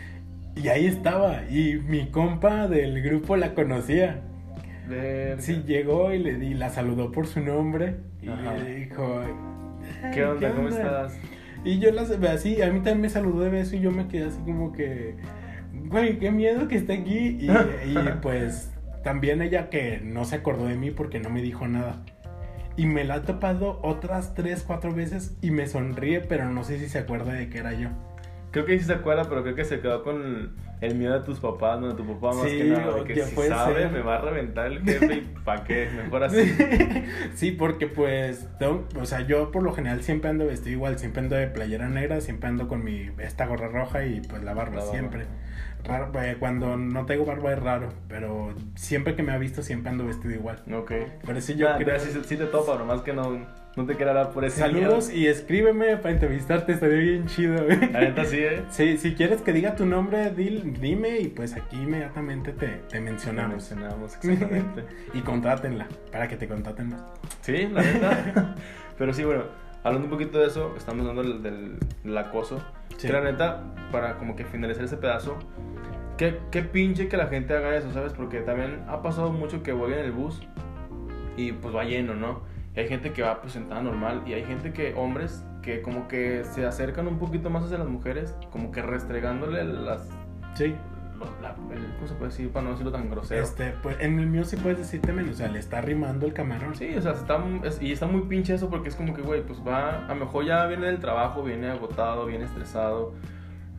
Y 0.54 0.68
ahí 0.68 0.86
estaba. 0.86 1.42
Y 1.50 1.80
mi 1.88 2.06
compa 2.12 2.68
del 2.68 3.02
grupo 3.02 3.36
la 3.36 3.54
conocía. 3.54 4.20
Verga. 4.88 5.42
Sí, 5.42 5.64
llegó 5.66 6.12
y 6.12 6.20
le 6.20 6.34
di, 6.38 6.54
la 6.54 6.70
saludó 6.70 7.10
por 7.10 7.26
su 7.26 7.40
nombre. 7.40 7.96
Y 8.22 8.28
Ajá. 8.28 8.54
le 8.56 8.74
dijo. 8.76 9.20
"Ay, 9.20 10.12
¿Qué 10.14 10.24
onda? 10.24 10.52
¿Cómo 10.52 10.68
estás? 10.68 11.18
Y 11.64 11.80
yo 11.80 11.90
las 11.90 12.12
así, 12.12 12.62
a 12.62 12.66
mí 12.66 12.76
también 12.76 13.00
me 13.00 13.08
saludó 13.08 13.40
de 13.40 13.50
beso 13.50 13.74
y 13.74 13.80
yo 13.80 13.90
me 13.90 14.06
quedé 14.06 14.26
así 14.26 14.38
como 14.44 14.70
que. 14.72 15.16
Güey, 15.72 16.20
qué 16.20 16.30
miedo 16.30 16.68
que 16.68 16.76
esté 16.76 16.92
aquí. 16.92 17.36
Y, 17.40 17.50
y, 17.50 17.98
pues 18.22 18.72
también 19.02 19.42
ella 19.42 19.70
que 19.70 20.00
no 20.04 20.24
se 20.24 20.36
acordó 20.36 20.66
de 20.66 20.76
mí 20.76 20.92
porque 20.92 21.18
no 21.18 21.30
me 21.30 21.42
dijo 21.42 21.66
nada. 21.66 22.04
Y 22.78 22.86
me 22.86 23.02
la 23.02 23.14
ha 23.14 23.22
topado 23.22 23.80
otras 23.82 24.34
tres, 24.34 24.62
cuatro 24.64 24.94
veces 24.94 25.36
y 25.42 25.50
me 25.50 25.66
sonríe, 25.66 26.20
pero 26.20 26.48
no 26.48 26.62
sé 26.62 26.78
si 26.78 26.88
se 26.88 27.00
acuerda 27.00 27.32
de 27.32 27.50
que 27.50 27.58
era 27.58 27.72
yo. 27.72 27.88
Creo 28.64 28.66
que 28.66 28.78
sí 28.78 28.84
se 28.86 28.92
acuerda, 28.94 29.24
pero 29.28 29.42
creo 29.42 29.54
que 29.54 29.64
se 29.64 29.80
quedó 29.80 30.02
con 30.02 30.50
el 30.80 30.94
miedo 30.94 31.14
de 31.14 31.20
tus 31.24 31.38
papás, 31.40 31.80
no 31.80 31.88
de 31.88 31.94
tu 31.94 32.04
papá 32.04 32.34
más 32.36 32.48
Sí, 32.48 32.58
que 32.58 32.64
nada. 32.64 32.94
De 32.94 33.04
que 33.04 33.14
ya 33.16 33.26
si 33.26 33.36
sabe, 33.48 33.82
ser. 33.82 33.90
me 33.92 34.00
va 34.00 34.16
a 34.16 34.20
reventar 34.20 34.66
el 34.66 34.82
jefe 34.82 35.14
y 35.14 35.20
pa' 35.44 35.64
qué, 35.64 35.88
mejor 36.04 36.24
así. 36.24 36.38
Sí, 37.34 37.52
porque 37.52 37.86
pues, 37.86 38.48
o 39.00 39.06
sea, 39.06 39.20
yo 39.22 39.50
por 39.52 39.62
lo 39.62 39.72
general 39.72 40.02
siempre 40.02 40.30
ando 40.30 40.46
vestido 40.46 40.72
igual, 40.76 40.98
siempre 40.98 41.22
ando 41.22 41.36
de 41.36 41.46
playera 41.46 41.88
negra, 41.88 42.20
siempre 42.20 42.48
ando 42.48 42.66
con 42.68 42.82
mi 42.84 43.10
esta 43.18 43.46
gorra 43.46 43.68
roja 43.68 44.04
y 44.04 44.20
pues 44.20 44.42
la 44.42 44.54
barba 44.54 44.76
La 44.76 44.80
barba. 44.80 44.90
siempre. 44.92 45.26
Raro, 45.84 46.10
eh, 46.20 46.36
cuando 46.40 46.76
no 46.76 47.06
tengo 47.06 47.24
barba 47.24 47.52
es 47.52 47.58
raro, 47.62 47.88
pero 48.08 48.52
siempre 48.74 49.14
que 49.14 49.22
me 49.22 49.30
ha 49.32 49.38
visto 49.38 49.62
siempre 49.62 49.90
ando 49.90 50.06
vestido 50.06 50.34
igual. 50.34 50.60
Ok. 50.74 50.92
Pero 51.24 51.40
sí 51.40 51.54
yo 51.54 51.68
Nah, 51.70 51.76
creo... 51.78 51.98
sí, 52.00 52.10
sí 52.24 52.36
te 52.36 52.46
topa, 52.46 52.76
nomás 52.76 53.02
que 53.02 53.12
no, 53.12 53.46
no 53.78 53.86
te 53.86 53.94
quiero 53.94 54.10
hablar 54.10 54.30
por 54.32 54.44
ese 54.44 54.58
Saludos 54.60 55.08
miedo. 55.08 55.20
y 55.20 55.26
escríbeme 55.28 55.96
para 55.96 56.10
entrevistarte, 56.12 56.72
estaría 56.72 56.98
bien 56.98 57.26
chido. 57.26 57.64
güey. 57.64 57.78
La 57.92 58.00
neta 58.00 58.24
sí, 58.24 58.38
¿eh? 58.40 58.62
Sí, 58.70 58.98
si 58.98 59.14
quieres 59.14 59.40
que 59.40 59.52
diga 59.52 59.74
tu 59.76 59.86
nombre, 59.86 60.34
dil- 60.34 60.74
dime 60.80 61.18
y 61.20 61.28
pues 61.28 61.54
aquí 61.54 61.76
inmediatamente 61.76 62.52
te, 62.52 62.66
te 62.90 63.00
mencionamos. 63.00 63.52
mencionamos, 63.52 64.14
exactamente. 64.22 64.84
y 65.14 65.20
contrátenla, 65.20 65.86
para 66.12 66.28
que 66.28 66.36
te 66.36 66.46
contraten 66.48 66.90
más. 66.90 67.02
Sí, 67.40 67.68
la 67.72 67.82
neta. 67.82 68.54
Pero 68.98 69.12
sí, 69.14 69.24
bueno, 69.24 69.44
hablando 69.84 70.06
un 70.06 70.10
poquito 70.10 70.38
de 70.40 70.46
eso, 70.48 70.74
estamos 70.76 71.06
hablando 71.06 71.22
del, 71.22 71.42
del- 71.42 71.78
del 72.04 72.18
acoso. 72.18 72.60
Sí. 72.98 73.06
Que 73.06 73.12
la 73.12 73.20
neta, 73.20 73.62
para 73.92 74.16
como 74.18 74.34
que 74.34 74.44
finalizar 74.44 74.84
ese 74.84 74.96
pedazo, 74.96 75.38
qué, 76.16 76.38
qué 76.50 76.62
pinche 76.62 77.06
que 77.06 77.16
la 77.16 77.28
gente 77.28 77.54
haga 77.54 77.76
eso, 77.76 77.92
¿sabes? 77.92 78.12
Porque 78.12 78.40
también 78.40 78.80
ha 78.88 79.02
pasado 79.02 79.30
mucho 79.32 79.62
que 79.62 79.70
voy 79.72 79.92
en 79.92 80.00
el 80.00 80.10
bus 80.10 80.42
y 81.36 81.52
pues 81.52 81.72
va 81.76 81.84
lleno, 81.84 82.14
¿no? 82.14 82.42
Y 82.78 82.82
hay 82.82 82.86
gente 82.88 83.12
que 83.12 83.22
va 83.22 83.40
pues 83.40 83.54
sentada 83.54 83.82
normal 83.82 84.22
y 84.24 84.34
hay 84.34 84.44
gente 84.44 84.72
que, 84.72 84.94
hombres, 84.94 85.44
que 85.62 85.82
como 85.82 86.06
que 86.06 86.44
se 86.44 86.64
acercan 86.64 87.08
un 87.08 87.18
poquito 87.18 87.50
más 87.50 87.64
hacia 87.64 87.76
las 87.76 87.88
mujeres, 87.88 88.36
como 88.52 88.70
que 88.70 88.82
restregándole 88.82 89.64
las... 89.64 90.08
Sí. 90.54 90.76
la- 91.42 91.56
el- 91.74 91.92
¿Cómo 91.96 92.06
se 92.06 92.14
puede 92.14 92.30
decir 92.30 92.50
para 92.52 92.66
no 92.66 92.70
decirlo 92.70 92.92
tan 92.92 93.10
grosero? 93.10 93.42
Este, 93.42 93.72
pues 93.82 93.96
en 93.98 94.20
el 94.20 94.28
mío 94.28 94.44
sí 94.44 94.54
puedes 94.56 94.78
decirte 94.78 95.12
menos, 95.12 95.32
o 95.32 95.38
sea, 95.38 95.48
le 95.48 95.58
está 95.58 95.80
rimando 95.80 96.24
el 96.24 96.32
camarón. 96.34 96.76
Sí, 96.76 96.94
o 96.96 97.02
sea, 97.02 97.14
está, 97.14 97.42
es- 97.64 97.82
y 97.82 97.90
está 97.90 98.06
muy 98.06 98.22
pinche 98.28 98.54
eso 98.54 98.70
porque 98.70 98.90
es 98.90 98.94
como 98.94 99.12
que, 99.12 99.22
güey, 99.22 99.42
pues 99.44 99.58
va, 99.66 100.06
a 100.06 100.14
lo 100.14 100.26
mejor 100.26 100.44
ya 100.44 100.64
viene 100.66 100.86
del 100.86 101.00
trabajo, 101.00 101.42
viene 101.42 101.68
agotado, 101.70 102.26
viene 102.26 102.44
estresado. 102.44 103.12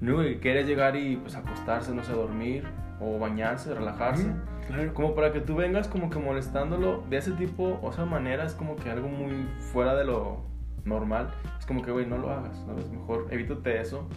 No, 0.01 0.27
y 0.27 0.39
quiere 0.39 0.65
llegar 0.65 0.97
y 0.97 1.15
pues 1.15 1.35
acostarse, 1.37 1.95
no 1.95 2.03
sé, 2.03 2.11
dormir 2.11 2.65
o 2.99 3.17
bañarse, 3.19 3.73
relajarse. 3.73 4.27
Claro. 4.67 4.93
Como 4.93 5.15
para 5.15 5.31
que 5.31 5.39
tú 5.41 5.55
vengas 5.55 5.87
como 5.87 6.09
que 6.09 6.19
molestándolo 6.19 7.03
de 7.09 7.17
ese 7.17 7.31
tipo 7.31 7.79
o 7.81 7.91
esa 7.91 8.05
manera 8.05 8.45
es 8.45 8.53
como 8.53 8.75
que 8.75 8.89
algo 8.89 9.07
muy 9.07 9.45
fuera 9.71 9.95
de 9.95 10.05
lo 10.05 10.43
normal. 10.85 11.31
Es 11.57 11.65
como 11.65 11.81
que, 11.81 11.91
güey, 11.91 12.05
no 12.05 12.17
lo 12.17 12.29
hagas, 12.31 12.57
¿sabes? 12.65 12.89
Mejor 12.89 13.27
evítate 13.31 13.79
eso, 13.81 14.07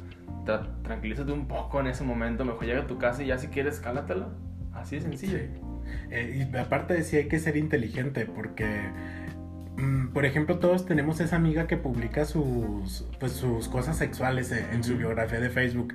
tra- 0.44 0.66
tranquilízate 0.82 1.32
un 1.32 1.46
poco 1.48 1.80
en 1.80 1.86
ese 1.86 2.04
momento, 2.04 2.44
mejor 2.44 2.64
llega 2.64 2.82
a 2.82 2.86
tu 2.86 2.98
casa 2.98 3.22
y 3.22 3.26
ya 3.26 3.38
si 3.38 3.48
quieres, 3.48 3.80
cálatela. 3.80 4.28
Así 4.72 4.96
de 4.96 5.02
sencillo. 5.02 5.38
Sí. 5.38 5.44
Eh, 6.10 6.48
y 6.52 6.56
aparte 6.56 6.94
de 6.94 7.02
sí 7.02 7.16
hay 7.16 7.28
que 7.28 7.38
ser 7.38 7.56
inteligente 7.56 8.24
porque, 8.26 8.66
por 10.12 10.26
ejemplo, 10.26 10.58
todos 10.58 10.84
tenemos 10.86 11.20
esa 11.20 11.36
amiga 11.36 11.66
que 11.66 11.76
publica 11.76 12.24
sus, 12.26 13.06
pues, 13.18 13.32
sus 13.32 13.68
cosas 13.68 13.96
sexuales 13.96 14.52
en, 14.52 14.64
en 14.72 14.84
su 14.84 14.96
biografía 14.98 15.40
de 15.40 15.48
Facebook 15.48 15.94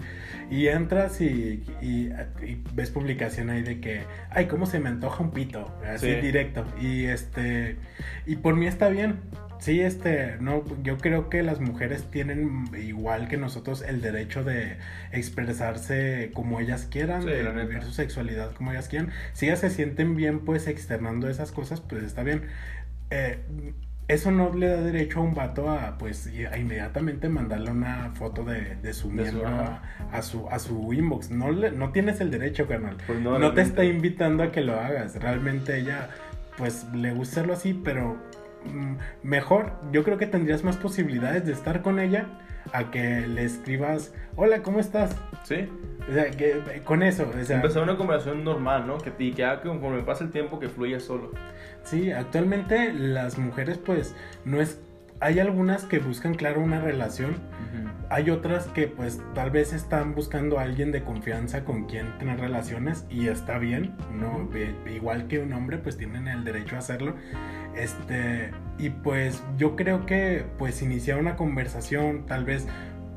y 0.49 0.67
entras 0.67 1.21
y, 1.21 1.63
y- 1.81 2.09
y 2.43 2.63
ves 2.73 2.89
publicación 2.89 3.49
ahí 3.51 3.61
de 3.61 3.79
que, 3.79 4.01
ay, 4.31 4.47
cómo 4.47 4.65
se 4.65 4.79
me 4.79 4.89
antoja 4.89 5.23
un 5.23 5.31
pito, 5.31 5.71
así 5.85 6.07
Sí. 6.15 6.21
directo. 6.21 6.65
Y 6.81 7.05
este, 7.05 7.77
y 8.25 8.37
por 8.37 8.55
mí 8.55 8.65
está 8.67 8.89
bien. 8.89 9.19
Sí, 9.59 9.81
este, 9.81 10.37
no, 10.39 10.63
yo 10.83 10.97
creo 10.99 11.29
que 11.29 11.41
las 11.41 11.59
mujeres 11.59 12.03
tienen 12.11 12.65
igual 12.79 13.27
que 13.27 13.37
nosotros 13.37 13.81
el 13.81 14.01
derecho 14.01 14.43
de 14.43 14.77
expresarse 15.11 16.29
como 16.33 16.59
ellas 16.59 16.87
quieran, 16.89 17.23
Sí, 17.23 17.29
de 17.29 17.51
vivir 17.65 17.81
su 17.83 17.91
sexualidad 17.91 18.51
como 18.53 18.71
ellas 18.71 18.87
quieran. 18.87 19.09
Si 19.33 19.47
ellas 19.47 19.59
se 19.59 19.69
sienten 19.69 20.15
bien, 20.15 20.39
pues 20.41 20.67
externando 20.67 21.27
esas 21.29 21.51
cosas, 21.51 21.81
pues 21.81 22.03
está 22.03 22.21
bien. 22.23 22.43
Eh, 23.09 23.39
eso 24.07 24.31
no 24.31 24.53
le 24.53 24.67
da 24.67 24.81
derecho 24.81 25.19
a 25.19 25.23
un 25.23 25.33
vato 25.33 25.69
a, 25.69 25.97
pues, 25.97 26.27
a 26.49 26.57
inmediatamente 26.57 27.27
mandarle 27.27 27.71
una 27.71 28.11
foto 28.13 28.45
de, 28.45 28.77
de 28.77 28.93
su 28.93 29.09
miembro 29.09 29.47
a, 29.47 30.21
su, 30.21 30.47
a 30.49 30.59
su 30.59 30.93
inbox. 30.93 31.29
No, 31.29 31.51
le, 31.51 31.71
no 31.71 31.91
tienes 31.91 32.21
el 32.21 32.31
derecho, 32.31 32.67
carnal. 32.67 32.95
Pues 33.05 33.19
no, 33.19 33.37
no 33.37 33.53
te 33.53 33.61
está 33.61 33.83
invitando 33.83 34.43
a 34.43 34.51
que 34.51 34.61
lo 34.61 34.79
hagas. 34.79 35.15
Realmente 35.21 35.77
ella, 35.77 36.09
pues, 36.57 36.85
le 36.93 37.11
gusta 37.11 37.41
hacerlo 37.41 37.53
así, 37.53 37.73
pero 37.73 38.15
mm, 38.65 38.95
mejor, 39.23 39.73
yo 39.91 40.05
creo 40.05 40.17
que 40.17 40.27
tendrías 40.27 40.63
más 40.63 40.77
posibilidades 40.77 41.45
de 41.45 41.51
estar 41.51 41.81
con 41.81 41.99
ella 41.99 42.27
a 42.73 42.91
que 42.91 43.27
le 43.27 43.43
escribas, 43.43 44.13
hola, 44.35 44.61
¿cómo 44.61 44.79
estás? 44.79 45.15
Sí. 45.43 45.69
O 46.09 46.13
sea, 46.13 46.31
que 46.31 46.81
con 46.83 47.03
eso. 47.03 47.29
O 47.29 47.43
sea, 47.43 47.57
Empezar 47.57 47.83
una 47.83 47.97
conversación 47.97 48.43
normal, 48.43 48.87
¿no? 48.87 48.97
Que, 48.97 49.11
y 49.19 49.33
que 49.33 49.43
haga 49.43 49.61
que 49.61 49.67
conforme 49.67 50.03
pasa 50.03 50.23
el 50.23 50.31
tiempo 50.31 50.59
que 50.59 50.69
fluya 50.69 50.99
solo. 50.99 51.31
Sí, 51.83 52.11
actualmente 52.11 52.93
las 52.93 53.37
mujeres, 53.37 53.77
pues, 53.77 54.15
no 54.45 54.61
es. 54.61 54.81
Hay 55.19 55.39
algunas 55.39 55.85
que 55.85 55.99
buscan, 55.99 56.35
claro, 56.35 56.61
una 56.61 56.79
relación. 56.81 57.35
Hay 58.09 58.29
otras 58.29 58.67
que, 58.67 58.87
pues, 58.87 59.19
tal 59.35 59.51
vez 59.51 59.73
están 59.73 60.15
buscando 60.15 60.59
a 60.59 60.61
alguien 60.61 60.93
de 60.93 61.03
confianza 61.03 61.65
con 61.65 61.85
quien 61.85 62.17
tener 62.17 62.39
relaciones 62.39 63.05
y 63.09 63.27
está 63.27 63.57
bien, 63.57 63.95
¿no? 64.13 64.49
Igual 64.89 65.27
que 65.27 65.39
un 65.39 65.51
hombre, 65.51 65.77
pues 65.77 65.97
tienen 65.97 66.27
el 66.27 66.45
derecho 66.45 66.77
a 66.77 66.79
hacerlo. 66.79 67.15
Este, 67.75 68.51
y 68.79 68.89
pues 68.89 69.43
yo 69.57 69.75
creo 69.75 70.05
que, 70.05 70.45
pues, 70.57 70.81
iniciar 70.81 71.19
una 71.19 71.35
conversación, 71.35 72.25
tal 72.25 72.45
vez 72.45 72.65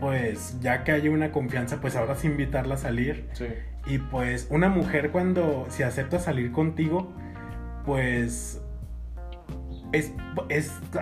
pues 0.01 0.59
ya 0.61 0.83
que 0.83 0.93
hay 0.93 1.09
una 1.09 1.31
confianza, 1.31 1.81
pues 1.81 1.95
ahora 1.95 2.17
sí 2.17 2.27
invitarla 2.27 2.75
a 2.75 2.79
salir. 2.79 3.29
Sí. 3.35 3.47
Y 3.87 3.99
pues 3.99 4.49
una 4.51 4.69
mujer 4.69 5.11
cuando 5.11 5.67
se 5.69 5.85
acepta 5.85 6.19
salir 6.19 6.53
contigo, 6.53 7.13
pues 7.85 8.63
es, 9.93 10.13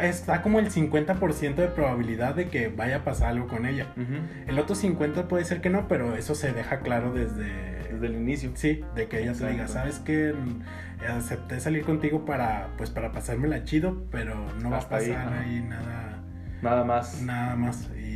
está 0.01 0.43
como 0.43 0.59
el 0.59 0.71
50% 0.71 1.55
de 1.55 1.69
probabilidad 1.69 2.35
de 2.35 2.49
que 2.49 2.69
vaya 2.69 2.97
a 2.97 3.05
pasar 3.05 3.29
algo 3.29 3.47
con 3.47 3.67
ella. 3.67 3.87
El 4.47 4.59
otro 4.59 4.75
50% 4.75 5.27
puede 5.27 5.45
ser 5.45 5.61
que 5.61 5.71
no, 5.71 5.89
pero 5.89 6.17
eso 6.17 6.35
se 6.35 6.53
deja 6.53 6.81
claro 6.81 7.13
desde... 7.13 7.79
Desde 7.89 8.07
el 8.07 8.17
inicio. 8.17 8.51
Sí, 8.55 8.85
de 8.95 9.09
que 9.09 9.23
ella 9.23 9.33
te 9.33 9.51
diga, 9.51 9.67
sabes 9.67 9.99
que 9.99 10.35
acepté 11.09 11.59
salir 11.59 11.85
contigo 11.85 12.27
para, 12.27 12.69
pues, 12.77 12.91
para 12.91 13.13
pasármela 13.13 13.65
chido, 13.65 14.05
pero 14.11 14.35
no 14.61 14.71
va 14.71 14.79
a 14.79 14.89
pasar 14.89 15.33
ahí, 15.33 15.65
nada... 15.67 16.23
Nada 16.63 16.85
más. 16.85 17.23
Nada 17.23 17.57
más. 17.57 17.89
Y 17.97 18.08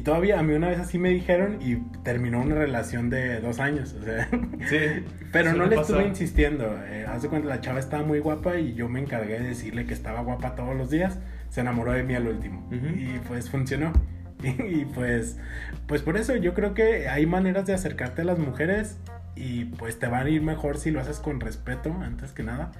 todavía 0.00 0.40
a 0.40 0.42
mí 0.42 0.54
una 0.54 0.68
vez 0.68 0.80
así 0.80 0.98
me 0.98 1.10
dijeron 1.10 1.58
y 1.60 1.76
terminó 2.02 2.40
una 2.40 2.56
relación 2.56 3.10
de 3.10 3.40
dos 3.40 3.60
años. 3.60 3.94
O 4.00 4.04
sea, 4.04 4.28
sí. 4.68 5.04
Pero 5.32 5.52
no 5.52 5.66
le 5.66 5.76
estuve 5.76 6.04
insistiendo. 6.06 6.78
Eh, 6.86 7.06
hace 7.08 7.28
cuando 7.28 7.48
la 7.48 7.60
chava 7.60 7.78
estaba 7.78 8.02
muy 8.02 8.18
guapa 8.18 8.58
y 8.58 8.74
yo 8.74 8.88
me 8.88 9.00
encargué 9.00 9.38
de 9.38 9.48
decirle 9.48 9.86
que 9.86 9.94
estaba 9.94 10.20
guapa 10.22 10.56
todos 10.56 10.76
los 10.76 10.90
días. 10.90 11.18
Se 11.48 11.60
enamoró 11.60 11.92
de 11.92 12.02
mí 12.02 12.14
al 12.14 12.26
último. 12.26 12.68
Y 12.72 13.18
pues 13.28 13.50
funcionó. 13.50 13.92
Y, 14.44 14.84
pues, 14.84 15.38
pues 15.86 16.02
por 16.02 16.18
eso 16.18 16.36
yo 16.36 16.52
creo 16.52 16.74
que 16.74 17.08
hay 17.08 17.24
maneras 17.24 17.64
de 17.64 17.72
acercarte 17.72 18.22
a 18.22 18.24
las 18.24 18.38
mujeres 18.38 18.98
y 19.36 19.64
pues 19.64 19.98
te 19.98 20.06
van 20.06 20.26
a 20.26 20.30
ir 20.30 20.42
mejor 20.42 20.78
si 20.78 20.90
lo 20.90 21.00
haces 21.00 21.18
con 21.18 21.40
respeto 21.40 21.94
antes 22.02 22.32
que 22.32 22.42
nada. 22.42 22.70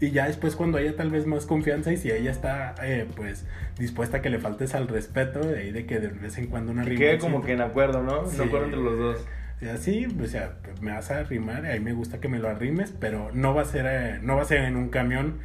Y 0.00 0.10
ya 0.10 0.26
después 0.26 0.54
cuando 0.56 0.78
haya 0.78 0.96
tal 0.96 1.10
vez 1.10 1.26
más 1.26 1.46
confianza 1.46 1.92
y 1.92 1.96
si 1.96 2.10
ella 2.10 2.30
está 2.30 2.74
eh, 2.82 3.06
pues 3.16 3.46
dispuesta 3.78 4.18
a 4.18 4.22
que 4.22 4.30
le 4.30 4.38
faltes 4.38 4.74
al 4.74 4.88
respeto 4.88 5.40
de 5.40 5.60
ahí 5.60 5.72
de 5.72 5.86
que 5.86 6.00
de 6.00 6.08
vez 6.08 6.36
en 6.38 6.46
cuando 6.46 6.72
una 6.72 6.84
rima 6.84 6.98
quede 6.98 7.18
como 7.18 7.42
que 7.42 7.52
en 7.52 7.60
acuerdo 7.60 8.02
no 8.02 8.26
sí, 8.28 8.40
acuerdo 8.42 8.66
entre 8.66 8.80
los 8.80 8.98
dos. 8.98 9.26
Así 9.72 10.06
o 10.22 10.26
sea 10.26 10.56
me 10.82 10.92
vas 10.92 11.10
a 11.10 11.20
arrimar 11.20 11.64
a 11.64 11.72
mí 11.72 11.80
me 11.80 11.94
gusta 11.94 12.20
que 12.20 12.28
me 12.28 12.38
lo 12.38 12.50
arrimes 12.50 12.92
pero 13.00 13.30
no 13.32 13.54
va 13.54 13.62
a 13.62 13.64
ser 13.64 13.86
eh, 13.88 14.18
no 14.22 14.36
va 14.36 14.42
a 14.42 14.44
ser 14.44 14.60
en 14.64 14.76
un 14.76 14.90
camión 14.90 15.38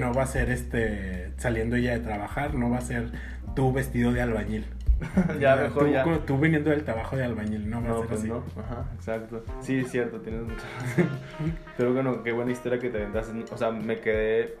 no 0.00 0.14
va 0.14 0.22
a 0.22 0.26
ser 0.26 0.50
este 0.50 1.32
saliendo 1.36 1.76
ella 1.76 1.92
de 1.92 2.00
trabajar 2.00 2.54
no 2.54 2.70
va 2.70 2.78
a 2.78 2.80
ser 2.82 3.10
tú 3.54 3.72
vestido 3.72 4.12
de 4.12 4.22
albañil 4.22 4.64
ya, 5.40 5.56
mejor 5.56 5.84
tú, 5.84 5.90
ya. 5.90 6.04
Tú 6.26 6.38
viniendo 6.38 6.70
del 6.70 6.84
trabajo 6.84 7.16
de 7.16 7.24
albañil, 7.24 7.68
no, 7.68 7.80
no 7.80 8.02
pues 8.02 8.24
no. 8.24 8.42
Ajá, 8.58 8.86
exacto. 8.94 9.44
Sí, 9.60 9.78
es 9.78 9.90
cierto, 9.90 10.20
tienes 10.20 10.42
mucha 10.42 10.64
razón. 10.80 11.08
Pero 11.76 11.92
bueno, 11.92 12.22
qué 12.22 12.32
buena 12.32 12.52
historia 12.52 12.78
que 12.78 12.90
te 12.90 12.98
aventaste. 12.98 13.44
O 13.52 13.56
sea, 13.56 13.70
me 13.70 14.00
quedé 14.00 14.56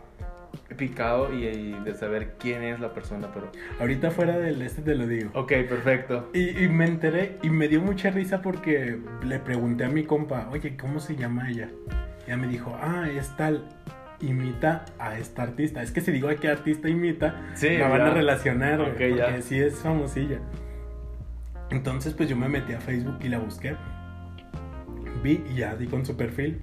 picado 0.76 1.32
y, 1.32 1.72
de 1.84 1.94
saber 1.94 2.34
quién 2.38 2.62
es 2.62 2.80
la 2.80 2.92
persona, 2.94 3.28
pero... 3.32 3.50
Ahorita 3.80 4.10
fuera 4.10 4.38
del 4.38 4.62
este 4.62 4.82
te 4.82 4.94
lo 4.94 5.06
digo. 5.06 5.30
Ok, 5.34 5.52
perfecto. 5.68 6.30
Y, 6.32 6.64
y 6.64 6.68
me 6.68 6.86
enteré 6.86 7.36
y 7.42 7.50
me 7.50 7.68
dio 7.68 7.80
mucha 7.80 8.10
risa 8.10 8.40
porque 8.40 8.98
le 9.24 9.38
pregunté 9.40 9.84
a 9.84 9.88
mi 9.88 10.04
compa, 10.04 10.48
oye, 10.50 10.76
¿cómo 10.76 11.00
se 11.00 11.16
llama 11.16 11.50
ella? 11.50 11.68
Y 12.26 12.30
ella 12.30 12.36
me 12.36 12.48
dijo, 12.48 12.76
ah, 12.80 13.08
es 13.10 13.36
tal 13.36 13.64
imita 14.20 14.84
a 14.98 15.18
esta 15.18 15.42
artista. 15.42 15.82
Es 15.82 15.90
que 15.90 16.00
si 16.00 16.12
digo 16.12 16.28
a 16.28 16.36
qué 16.36 16.48
artista 16.48 16.88
imita, 16.88 17.52
la 17.62 17.88
van 17.88 18.00
a 18.02 18.10
relacionar, 18.10 18.78
porque 18.78 19.16
ya. 19.16 19.40
sí 19.42 19.58
es 19.58 19.76
famosilla. 19.76 20.40
Entonces, 21.70 22.14
pues 22.14 22.28
yo 22.28 22.36
me 22.36 22.48
metí 22.48 22.72
a 22.72 22.80
Facebook 22.80 23.18
y 23.22 23.28
la 23.28 23.38
busqué. 23.38 23.76
Vi 25.22 25.44
y 25.50 25.56
ya 25.56 25.76
di 25.76 25.86
con 25.86 26.06
su 26.06 26.16
perfil. 26.16 26.60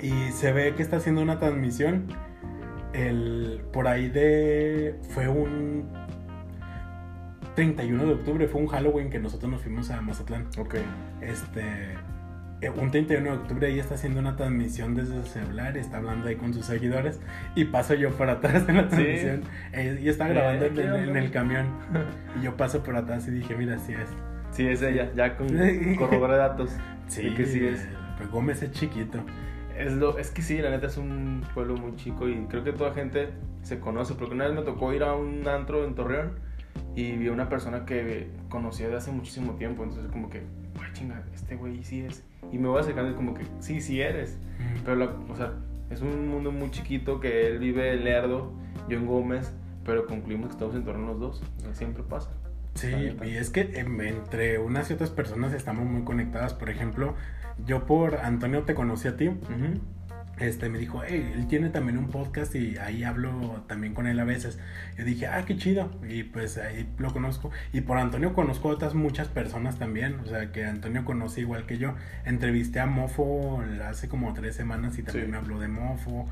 Y 0.00 0.30
se 0.32 0.52
ve 0.52 0.74
que 0.74 0.82
está 0.82 0.96
haciendo 0.96 1.22
una 1.22 1.38
transmisión. 1.38 2.06
El, 2.92 3.62
por 3.72 3.88
ahí 3.88 4.08
de. 4.08 4.96
Fue 5.10 5.28
un 5.28 5.88
31 7.54 8.06
de 8.06 8.12
octubre, 8.14 8.48
fue 8.48 8.60
un 8.60 8.66
Halloween 8.68 9.10
que 9.10 9.18
nosotros 9.18 9.50
nos 9.50 9.62
fuimos 9.62 9.90
a 9.90 10.00
Mazatlán. 10.00 10.48
Ok. 10.58 10.76
Este 11.20 11.96
un 12.68 12.90
31 12.90 13.30
de 13.30 13.36
octubre 13.36 13.70
ella 13.70 13.82
está 13.82 13.94
haciendo 13.94 14.20
una 14.20 14.36
transmisión 14.36 14.94
desde 14.94 15.22
su 15.22 15.28
celular, 15.28 15.76
está 15.78 15.96
hablando 15.96 16.28
ahí 16.28 16.36
con 16.36 16.52
sus 16.52 16.66
seguidores 16.66 17.18
y 17.54 17.64
paso 17.64 17.94
yo 17.94 18.10
por 18.10 18.28
atrás 18.28 18.66
de 18.66 18.72
la 18.74 18.88
transmisión. 18.88 19.42
¿Sí? 19.72 20.08
está 20.08 20.28
grabando 20.28 20.66
en, 20.66 21.16
el 21.16 21.30
camión 21.30 21.66
y 22.38 22.44
yo 22.44 22.56
paso 22.56 22.82
por 22.82 22.96
atrás 22.96 23.26
y 23.28 23.30
dije, 23.30 23.54
mira, 23.56 23.78
sí 23.78 23.94
es. 23.94 24.08
Sí, 24.50 24.66
es 24.66 24.82
ella, 24.82 25.10
ya 25.14 25.36
con 25.36 25.48
corrobora 25.96 26.36
datos. 26.36 26.70
Sí, 27.10 27.34
que 27.34 27.44
sí 27.44 27.66
es. 27.66 27.88
Pues 28.18 28.30
Gómez 28.30 28.62
es 28.62 28.70
chiquito. 28.70 29.18
Es, 29.76 29.92
lo, 29.94 30.16
es 30.16 30.30
que 30.30 30.42
sí, 30.42 30.58
la 30.58 30.70
neta 30.70 30.86
es 30.86 30.96
un 30.96 31.42
pueblo 31.54 31.76
muy 31.76 31.96
chico 31.96 32.28
y 32.28 32.36
creo 32.46 32.62
que 32.62 32.72
toda 32.72 32.92
gente 32.94 33.30
se 33.62 33.80
conoce, 33.80 34.14
porque 34.14 34.34
una 34.34 34.46
vez 34.46 34.54
me 34.54 34.62
tocó 34.62 34.92
ir 34.92 35.02
a 35.02 35.14
un 35.14 35.48
antro 35.48 35.84
en 35.84 35.96
Torreón 35.96 36.38
y 36.94 37.16
vi 37.16 37.28
a 37.28 37.32
una 37.32 37.48
persona 37.48 37.84
que 37.84 38.28
conocía 38.48 38.88
de 38.88 38.96
hace 38.96 39.10
muchísimo 39.10 39.54
tiempo, 39.54 39.82
entonces 39.82 40.10
como 40.12 40.30
que, 40.30 40.42
güey, 40.76 40.92
chinga, 40.92 41.24
este 41.34 41.56
güey 41.56 41.82
sí 41.82 42.00
es. 42.00 42.24
Y 42.52 42.58
me 42.58 42.68
voy 42.68 42.80
acercando 42.80 43.10
y 43.10 43.14
como 43.14 43.34
que, 43.34 43.44
sí, 43.60 43.80
sí 43.80 44.00
eres. 44.00 44.38
Pero, 44.84 44.96
la, 44.96 45.06
o 45.28 45.36
sea, 45.36 45.54
es 45.90 46.02
un 46.02 46.28
mundo 46.28 46.52
muy 46.52 46.70
chiquito 46.70 47.20
que 47.20 47.46
él 47.48 47.58
vive 47.58 47.96
Lerdo, 47.96 48.52
yo 48.88 48.98
en 48.98 49.06
Gómez, 49.06 49.52
pero 49.84 50.06
concluimos 50.06 50.48
que 50.48 50.52
estamos 50.52 50.74
en 50.74 50.84
torno 50.84 51.06
los 51.06 51.20
dos. 51.20 51.42
Siempre 51.72 52.02
pasa. 52.02 52.30
Sí, 52.74 52.88
y 53.24 53.30
es 53.30 53.50
que 53.50 53.80
entre 53.80 54.58
unas 54.58 54.90
y 54.90 54.94
otras 54.94 55.10
personas 55.10 55.52
estamos 55.52 55.86
muy 55.86 56.02
conectadas. 56.02 56.54
Por 56.54 56.70
ejemplo, 56.70 57.14
yo 57.66 57.84
por 57.86 58.16
Antonio 58.16 58.62
te 58.62 58.74
conocí 58.74 59.08
a 59.08 59.16
ti 59.16 59.30
este, 60.40 60.68
me 60.70 60.78
dijo, 60.78 61.02
hey, 61.06 61.32
él 61.34 61.46
tiene 61.46 61.68
también 61.68 61.98
un 61.98 62.08
podcast 62.08 62.54
y 62.54 62.78
ahí 62.78 63.04
hablo 63.04 63.62
también 63.68 63.94
con 63.94 64.06
él 64.06 64.18
a 64.18 64.24
veces. 64.24 64.58
Yo 64.96 65.04
dije, 65.04 65.26
ah, 65.26 65.44
qué 65.46 65.56
chido. 65.56 65.90
Y 66.08 66.24
pues 66.24 66.56
ahí 66.56 66.88
lo 66.98 67.12
conozco. 67.12 67.50
Y 67.72 67.82
por 67.82 67.98
Antonio 67.98 68.32
conozco 68.32 68.70
a 68.70 68.72
otras 68.72 68.94
muchas 68.94 69.28
personas 69.28 69.78
también. 69.78 70.18
O 70.20 70.26
sea, 70.26 70.50
que 70.50 70.64
Antonio 70.64 71.04
conoce 71.04 71.42
igual 71.42 71.66
que 71.66 71.78
yo. 71.78 71.94
Entrevisté 72.24 72.80
a 72.80 72.86
Mofo 72.86 73.62
hace 73.84 74.08
como 74.08 74.32
tres 74.32 74.56
semanas 74.56 74.98
y 74.98 75.02
también 75.02 75.30
me 75.30 75.36
habló 75.36 75.60
de 75.60 75.68
Mofo. 75.68 76.28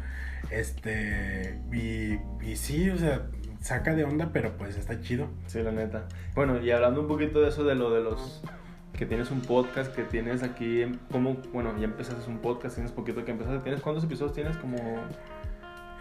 Este, 0.51 1.61
y, 1.71 2.19
y 2.43 2.57
sí, 2.57 2.89
o 2.89 2.97
sea, 2.97 3.27
saca 3.61 3.95
de 3.95 4.05
onda, 4.05 4.31
pero 4.33 4.57
pues 4.57 4.77
está 4.77 5.01
chido. 5.01 5.29
Sí, 5.47 5.63
la 5.63 5.73
neta. 5.73 6.07
Bueno, 6.35 6.63
y 6.63 6.71
hablando 6.71 7.03
un 7.03 7.09
poquito 7.09 7.41
de 7.43 7.51
eso, 7.51 7.65
de 7.65 7.75
lo 7.75 7.91
de 7.91 8.03
los 8.03 8.43
que 8.99 9.07
tienes 9.07 9.31
un 9.31 9.41
podcast, 9.41 9.95
que 9.95 10.03
tienes 10.03 10.43
aquí, 10.43 10.85
como, 11.13 11.35
bueno, 11.53 11.73
ya 11.79 11.85
empezaste 11.85 12.29
un 12.29 12.39
podcast, 12.39 12.75
tienes 12.75 12.91
poquito 12.91 13.25
que 13.25 13.31
empezaste, 13.31 13.61
¿tienes 13.61 13.81
cuántos 13.81 14.03
episodios 14.03 14.35
tienes? 14.35 14.57
Como... 14.57 14.77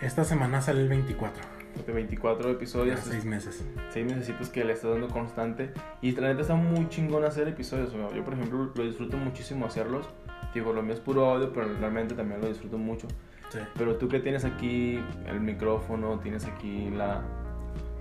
Esta 0.01 0.23
semana 0.23 0.61
sale 0.61 0.81
el 0.81 0.89
24. 0.89 1.43
De 1.85 1.93
24 1.93 2.49
episodios. 2.49 2.99
seis 3.01 3.23
meses. 3.23 3.63
Seis 3.91 4.11
meses 4.11 4.49
que 4.49 4.63
le 4.63 4.73
estás 4.73 4.91
dando 4.91 5.09
constante. 5.09 5.71
Y 6.01 6.11
la 6.13 6.29
neta 6.29 6.41
está 6.41 6.55
muy 6.55 6.89
chingón 6.89 7.23
hacer 7.23 7.47
episodios. 7.47 7.93
Yo, 7.93 8.23
por 8.23 8.33
ejemplo, 8.33 8.71
lo 8.73 8.83
disfruto 8.83 9.15
muchísimo 9.17 9.67
hacerlos. 9.67 10.07
Digo, 10.55 10.73
lo 10.73 10.81
mío 10.81 10.93
es 10.93 10.99
puro 10.99 11.25
audio, 11.25 11.53
pero 11.53 11.67
realmente 11.79 12.15
también 12.15 12.41
lo 12.41 12.47
disfruto 12.47 12.79
mucho. 12.79 13.07
Sí. 13.49 13.59
Pero 13.77 13.97
tú 13.97 14.07
que 14.07 14.19
tienes 14.19 14.43
aquí 14.43 14.99
el 15.27 15.39
micrófono, 15.39 16.19
tienes 16.19 16.45
aquí 16.45 16.89
la 16.89 17.21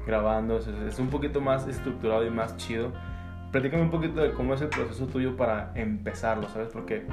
grabando, 0.07 0.59
es 0.59 0.99
un 0.99 1.09
poquito 1.09 1.41
más 1.41 1.67
estructurado 1.67 2.25
y 2.25 2.31
más 2.31 2.57
chido 2.57 2.93
platícame 3.57 3.85
un 3.85 3.91
poquito 3.91 4.21
de 4.21 4.33
cómo 4.33 4.53
es 4.53 4.61
el 4.61 4.69
proceso 4.69 5.07
tuyo 5.07 5.35
para 5.35 5.73
empezarlo, 5.75 6.47
¿sabes? 6.51 6.69
Porque 6.69 7.05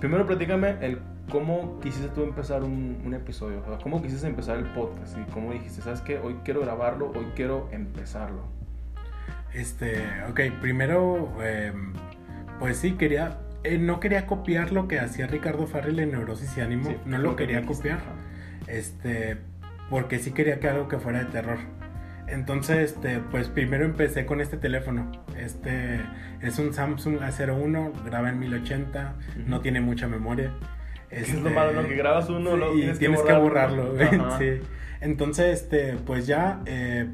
primero 0.00 0.26
platícame 0.26 0.78
el 0.80 1.00
cómo 1.30 1.78
quisiste 1.80 2.08
tú 2.08 2.22
empezar 2.22 2.62
un, 2.62 3.02
un 3.04 3.12
episodio, 3.12 3.60
o 3.60 3.68
sea, 3.68 3.76
cómo 3.82 4.00
quisiste 4.00 4.26
empezar 4.26 4.56
el 4.56 4.64
podcast 4.64 5.18
y 5.18 5.30
cómo 5.32 5.52
dijiste, 5.52 5.82
¿sabes 5.82 6.00
qué? 6.00 6.18
Hoy 6.18 6.36
quiero 6.44 6.62
grabarlo, 6.62 7.12
hoy 7.14 7.26
quiero 7.34 7.68
empezarlo. 7.72 8.40
Este, 9.52 10.02
ok, 10.30 10.40
primero, 10.62 11.42
em, 11.42 11.92
pues 12.58 12.78
sí, 12.78 12.92
quería, 12.92 13.36
eh, 13.62 13.76
no 13.76 14.00
quería 14.00 14.24
copiar 14.24 14.72
lo 14.72 14.88
que 14.88 14.98
hacía 14.98 15.26
Ricardo 15.26 15.66
Farrell 15.66 15.98
en 15.98 16.12
Neurosis 16.12 16.56
y 16.56 16.62
Ánimo, 16.62 16.94
no 17.04 17.18
lo 17.18 17.36
quería 17.36 17.66
copiar. 17.66 17.98
Este, 18.66 19.36
porque 19.90 20.20
sí 20.20 20.32
quería 20.32 20.58
que 20.58 20.70
algo 20.70 20.88
que 20.88 20.98
fuera 20.98 21.18
de 21.18 21.26
terror. 21.26 21.58
Entonces, 22.28 22.92
este, 22.92 23.20
pues 23.30 23.48
primero 23.48 23.84
empecé 23.84 24.26
con 24.26 24.40
este 24.40 24.56
teléfono. 24.56 25.12
Este 25.38 26.00
es 26.40 26.58
un 26.58 26.72
Samsung 26.72 27.20
A01, 27.20 28.04
graba 28.04 28.30
en 28.30 28.38
1080, 28.38 29.14
no 29.46 29.60
tiene 29.60 29.80
mucha 29.80 30.08
memoria. 30.08 30.52
es 31.10 31.32
lo 31.34 31.50
malo, 31.50 31.72
¿no? 31.80 31.88
Que 31.88 31.96
grabas 31.96 32.28
uno 32.28 32.74
y 32.74 32.92
tienes, 32.98 33.22
que 33.22 33.32
borrarlo. 33.32 33.94
sí. 34.38 34.60
Entonces, 35.00 35.62
este, 35.62 35.96
pues 36.04 36.26
ya 36.26 36.62
eh, 36.66 37.06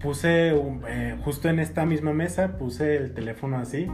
puse 0.00 0.52
eh, 0.88 1.16
justo 1.22 1.48
en 1.48 1.60
esta 1.60 1.86
misma 1.86 2.12
mesa, 2.12 2.58
puse 2.58 2.96
el 2.96 3.14
teléfono 3.14 3.58
así. 3.58 3.88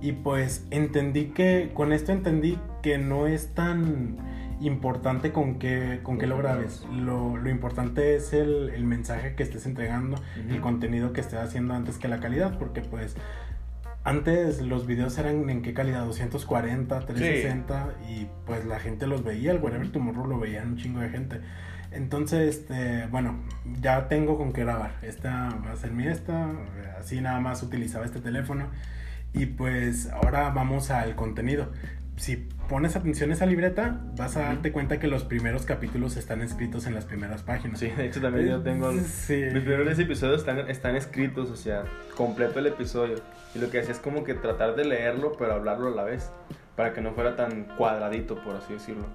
Y 0.00 0.12
pues 0.12 0.66
entendí 0.70 1.26
que, 1.26 1.70
con 1.74 1.92
esto 1.92 2.12
entendí 2.12 2.58
que 2.82 2.98
no 2.98 3.26
es 3.26 3.54
tan 3.54 4.16
importante 4.60 5.32
con 5.32 5.58
qué, 5.58 6.00
con 6.02 6.18
qué 6.18 6.26
lo 6.26 6.38
grabes. 6.38 6.84
Lo, 6.92 7.36
lo 7.36 7.50
importante 7.50 8.16
es 8.16 8.32
el, 8.32 8.70
el, 8.70 8.84
mensaje 8.84 9.34
que 9.34 9.42
estés 9.42 9.66
entregando, 9.66 10.20
el 10.48 10.60
contenido 10.60 11.12
que 11.12 11.20
estés 11.20 11.38
haciendo 11.38 11.74
antes 11.74 11.98
que 11.98 12.08
la 12.08 12.20
calidad, 12.20 12.58
porque 12.58 12.80
pues 12.80 13.16
antes 14.04 14.62
los 14.62 14.86
videos 14.86 15.18
eran 15.18 15.50
en 15.50 15.62
qué 15.62 15.74
calidad, 15.74 16.04
240, 16.06 17.00
360 17.00 17.94
y 18.08 18.26
pues 18.46 18.64
la 18.64 18.80
gente 18.80 19.06
los 19.06 19.22
veía, 19.22 19.52
el 19.52 19.58
Whatever 19.58 19.92
Tomorrow 19.92 20.26
lo 20.26 20.38
veía 20.38 20.62
un 20.62 20.76
chingo 20.76 21.00
de 21.00 21.10
gente. 21.10 21.40
Entonces, 21.90 22.56
este, 22.56 23.06
bueno, 23.06 23.36
ya 23.80 24.08
tengo 24.08 24.36
con 24.36 24.52
qué 24.52 24.62
grabar. 24.62 24.92
Esta 25.02 25.50
va 25.66 25.72
a 25.72 25.76
ser 25.76 25.92
mi 25.92 26.06
esta, 26.06 26.50
así 26.98 27.20
nada 27.20 27.40
más 27.40 27.62
utilizaba 27.62 28.04
este 28.04 28.20
teléfono. 28.20 28.68
Y 29.34 29.46
pues 29.46 30.08
ahora 30.10 30.50
vamos 30.50 30.90
al 30.90 31.14
contenido 31.14 31.70
si 32.18 32.36
pones 32.68 32.96
atención 32.96 33.30
a 33.30 33.34
esa 33.34 33.46
libreta, 33.46 34.00
vas 34.16 34.36
a 34.36 34.40
darte 34.40 34.72
cuenta 34.72 34.98
que 34.98 35.06
los 35.06 35.24
primeros 35.24 35.64
capítulos 35.64 36.16
están 36.16 36.42
escritos 36.42 36.86
en 36.86 36.94
las 36.94 37.06
primeras 37.06 37.42
páginas. 37.42 37.78
Sí, 37.78 37.88
de 37.88 38.06
hecho 38.06 38.20
también 38.20 38.48
yo 38.48 38.60
tengo... 38.60 38.92
Sí. 38.92 39.36
Mis 39.52 39.62
primeros 39.62 39.98
episodios 39.98 40.40
están, 40.40 40.58
están 40.68 40.96
escritos, 40.96 41.50
o 41.50 41.56
sea, 41.56 41.84
completo 42.16 42.58
el 42.58 42.66
episodio. 42.66 43.16
Y 43.54 43.58
lo 43.58 43.70
que 43.70 43.78
hacía 43.80 43.92
es 43.92 44.00
como 44.00 44.24
que 44.24 44.34
tratar 44.34 44.76
de 44.76 44.84
leerlo, 44.84 45.32
pero 45.38 45.54
hablarlo 45.54 45.88
a 45.88 45.90
la 45.92 46.04
vez, 46.04 46.30
para 46.76 46.92
que 46.92 47.00
no 47.00 47.12
fuera 47.12 47.36
tan 47.36 47.64
cuadradito, 47.76 48.42
por 48.42 48.56
así 48.56 48.74
decirlo. 48.74 49.06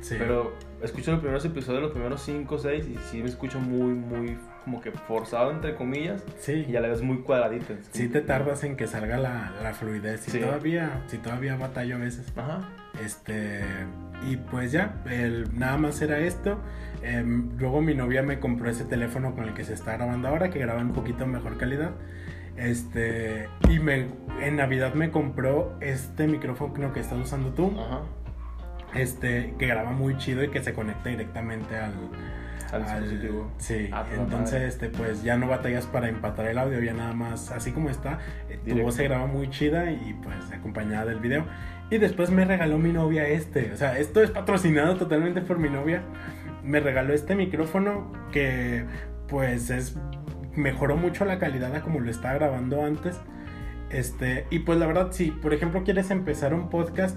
Sí. 0.00 0.16
Pero 0.18 0.56
escucho 0.82 1.10
los 1.10 1.20
primeros 1.20 1.44
episodios, 1.44 1.82
los 1.82 1.92
primeros 1.92 2.22
5 2.22 2.54
o 2.54 2.58
6, 2.58 2.86
y 2.88 2.96
sí 3.10 3.22
me 3.22 3.28
escucho 3.28 3.58
muy, 3.58 3.92
muy 3.92 4.38
como 4.64 4.80
que 4.80 4.90
forzado, 4.90 5.50
entre 5.50 5.74
comillas. 5.74 6.24
Sí. 6.38 6.66
Y 6.68 6.76
a 6.76 6.80
la 6.80 6.88
vez 6.88 7.02
muy 7.02 7.18
cuadradito. 7.18 7.74
Sí 7.92 8.08
te 8.08 8.20
tardas 8.20 8.64
en 8.64 8.76
que 8.76 8.86
salga 8.86 9.18
la, 9.18 9.52
la 9.62 9.74
fluidez. 9.74 10.20
Si 10.20 10.38
todavía, 10.38 11.02
si 11.08 11.18
todavía 11.18 11.56
batallo 11.56 11.96
a 11.96 11.98
veces. 11.98 12.32
Ajá. 12.36 12.60
Este, 13.04 13.62
y 14.28 14.36
pues 14.36 14.72
ya, 14.72 15.02
el, 15.06 15.58
nada 15.58 15.76
más 15.78 16.00
era 16.02 16.18
esto. 16.18 16.58
Em, 17.02 17.50
luego 17.58 17.80
mi 17.80 17.94
novia 17.94 18.22
me 18.22 18.38
compró 18.38 18.70
ese 18.70 18.84
teléfono 18.84 19.34
con 19.34 19.44
el 19.44 19.54
que 19.54 19.64
se 19.64 19.74
está 19.74 19.96
grabando 19.96 20.28
ahora, 20.28 20.50
que 20.50 20.58
graba 20.58 20.80
un 20.80 20.92
poquito 20.92 21.26
mejor 21.26 21.56
calidad. 21.56 21.92
Este, 22.56 23.48
y 23.70 23.78
me, 23.78 24.08
en 24.40 24.56
Navidad 24.56 24.94
me 24.94 25.10
compró 25.10 25.76
este 25.80 26.26
micrófono 26.26 26.92
que 26.92 27.00
estás 27.00 27.18
usando 27.18 27.50
tú. 27.50 27.72
Ajá. 27.78 28.02
Este, 28.94 29.54
que 29.58 29.66
graba 29.66 29.90
muy 29.90 30.18
chido 30.18 30.44
y 30.44 30.48
que 30.50 30.62
se 30.62 30.74
conecta 30.74 31.08
directamente 31.08 31.76
al, 31.76 31.94
al, 32.72 32.84
dispositivo. 32.84 33.50
Sí, 33.58 33.88
ah, 33.92 34.04
entonces 34.14 34.62
este 34.62 34.88
pues 34.88 35.22
ya 35.22 35.36
no 35.36 35.48
batallas 35.48 35.86
para 35.86 36.08
empatar 36.08 36.46
el 36.46 36.58
audio, 36.58 36.80
ya 36.80 36.94
nada 36.94 37.12
más 37.12 37.50
así 37.50 37.72
como 37.72 37.90
está, 37.90 38.18
eh, 38.48 38.58
tu 38.66 38.80
voz 38.82 38.94
se 38.94 39.04
graba 39.04 39.26
muy 39.26 39.50
chida 39.50 39.90
y 39.90 40.14
pues 40.22 40.36
acompañada 40.52 41.06
del 41.06 41.20
video. 41.20 41.44
Y 41.90 41.98
después 41.98 42.30
me 42.30 42.44
regaló 42.44 42.78
mi 42.78 42.92
novia 42.92 43.28
este, 43.28 43.70
o 43.72 43.76
sea, 43.76 43.98
esto 43.98 44.22
es 44.22 44.30
patrocinado 44.30 44.96
totalmente 44.96 45.42
por 45.42 45.58
mi 45.58 45.68
novia. 45.68 46.02
Me 46.64 46.80
regaló 46.80 47.12
este 47.12 47.34
micrófono 47.34 48.10
que 48.32 48.84
pues 49.28 49.70
es 49.70 49.96
mejoró 50.54 50.96
mucho 50.96 51.24
la 51.24 51.38
calidad 51.38 51.74
a 51.74 51.82
como 51.82 52.00
lo 52.00 52.10
estaba 52.10 52.34
grabando 52.34 52.84
antes. 52.84 53.20
Este, 53.90 54.46
y 54.50 54.60
pues 54.60 54.78
la 54.78 54.86
verdad, 54.86 55.12
si 55.12 55.30
por 55.30 55.52
ejemplo 55.52 55.84
quieres 55.84 56.10
empezar 56.10 56.54
un 56.54 56.70
podcast, 56.70 57.16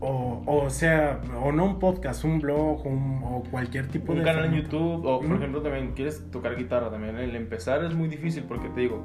o, 0.00 0.42
o 0.46 0.70
sea, 0.70 1.20
o 1.42 1.52
no 1.52 1.64
un 1.64 1.78
podcast, 1.78 2.24
un 2.24 2.40
blog 2.40 2.84
o 2.86 3.42
cualquier 3.50 3.86
tipo 3.88 4.12
de... 4.12 4.20
Un 4.20 4.24
canal 4.24 4.46
en 4.46 4.62
YouTube, 4.62 5.04
o 5.04 5.20
por 5.20 5.36
ejemplo 5.36 5.62
también 5.62 5.92
quieres 5.92 6.28
tocar 6.30 6.56
guitarra 6.56 6.90
también. 6.90 7.16
El 7.18 7.36
empezar 7.36 7.84
es 7.84 7.94
muy 7.94 8.08
difícil 8.08 8.44
porque 8.44 8.68
te 8.70 8.80
digo, 8.80 9.04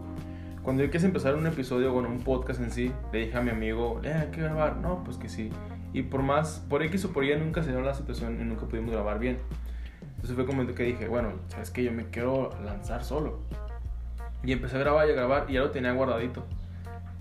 cuando 0.63 0.83
yo 0.83 0.89
quise 0.89 1.05
empezar 1.05 1.35
un 1.35 1.45
episodio, 1.45 1.93
con 1.93 2.05
un 2.05 2.19
podcast 2.19 2.61
en 2.61 2.71
sí, 2.71 2.91
le 3.13 3.25
dije 3.25 3.37
a 3.37 3.41
mi 3.41 3.51
amigo, 3.51 4.01
eh, 4.03 4.13
hay 4.13 4.27
que 4.27 4.41
grabar. 4.41 4.77
No, 4.77 5.03
pues 5.03 5.17
que 5.17 5.29
sí. 5.29 5.51
Y 5.93 6.03
por 6.03 6.23
más, 6.23 6.65
por 6.69 6.83
X 6.83 7.05
o 7.05 7.13
por 7.13 7.23
Y 7.23 7.35
nunca 7.37 7.61
se 7.63 7.69
dio 7.71 7.81
la 7.81 7.93
situación 7.93 8.39
y 8.41 8.43
nunca 8.43 8.65
pudimos 8.65 8.91
grabar 8.91 9.19
bien. 9.19 9.37
Entonces 10.15 10.35
fue 10.35 10.45
como 10.45 10.65
que 10.65 10.83
dije, 10.83 11.07
bueno, 11.07 11.33
sabes 11.47 11.69
que 11.69 11.83
yo 11.83 11.91
me 11.91 12.05
quiero 12.09 12.49
lanzar 12.65 13.03
solo. 13.03 13.39
Y 14.43 14.51
empecé 14.51 14.77
a 14.77 14.79
grabar 14.79 15.07
y 15.07 15.11
a 15.11 15.15
grabar 15.15 15.45
y 15.47 15.53
ya 15.53 15.61
lo 15.61 15.71
tenía 15.71 15.91
guardadito. 15.91 16.45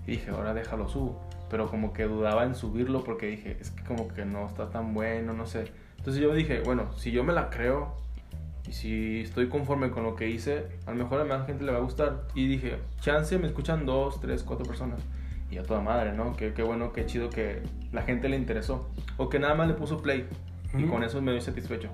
Y 0.07 0.11
dije, 0.11 0.31
ahora 0.31 0.53
déjalo 0.53 0.87
subo 0.87 1.28
pero 1.49 1.69
como 1.69 1.93
que 1.93 2.03
dudaba 2.03 2.43
en 2.43 2.55
subirlo 2.55 3.03
porque 3.03 3.27
dije, 3.27 3.57
es 3.59 3.71
que 3.71 3.83
como 3.83 4.07
que 4.07 4.25
no 4.25 4.47
está 4.47 4.69
tan 4.69 4.93
bueno, 4.93 5.33
no 5.33 5.45
sé. 5.45 5.65
Entonces 5.97 6.21
yo 6.21 6.33
dije, 6.33 6.61
bueno, 6.63 6.93
si 6.95 7.11
yo 7.11 7.23
me 7.23 7.33
la 7.33 7.49
creo 7.49 7.93
y 8.67 8.71
si 8.71 9.21
estoy 9.21 9.49
conforme 9.49 9.89
con 9.89 10.03
lo 10.03 10.15
que 10.15 10.29
hice, 10.29 10.67
a 10.85 10.91
lo 10.91 10.97
mejor 10.97 11.21
a 11.21 11.25
más 11.25 11.45
gente 11.47 11.63
le 11.63 11.71
va 11.71 11.79
a 11.79 11.81
gustar. 11.81 12.27
Y 12.35 12.47
dije, 12.47 12.77
chance, 13.01 13.37
me 13.37 13.47
escuchan 13.47 13.85
dos, 13.85 14.21
tres, 14.21 14.43
cuatro 14.43 14.65
personas. 14.65 14.99
Y 15.51 15.57
a 15.57 15.63
toda 15.63 15.81
madre, 15.81 16.13
¿no? 16.13 16.35
Qué, 16.35 16.53
qué 16.53 16.61
bueno, 16.61 16.93
qué 16.93 17.05
chido 17.05 17.29
que 17.29 17.63
la 17.91 18.03
gente 18.03 18.29
le 18.29 18.37
interesó. 18.37 18.87
O 19.17 19.29
que 19.29 19.39
nada 19.39 19.55
más 19.55 19.67
le 19.67 19.73
puso 19.73 20.01
play. 20.01 20.27
Y 20.77 20.83
con 20.83 21.03
eso 21.03 21.21
me 21.21 21.31
doy 21.31 21.41
satisfecho. 21.41 21.89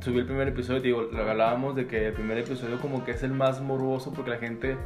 Subí 0.00 0.18
el 0.18 0.26
primer 0.26 0.48
episodio, 0.48 0.80
digo, 0.80 1.02
lo 1.02 1.30
hablábamos 1.30 1.76
de 1.76 1.86
que 1.86 2.08
el 2.08 2.14
primer 2.14 2.38
episodio 2.38 2.80
como 2.80 3.04
que 3.04 3.12
es 3.12 3.22
el 3.22 3.32
más 3.32 3.60
morboso 3.60 4.12
porque 4.12 4.30
la 4.30 4.38
gente 4.38 4.76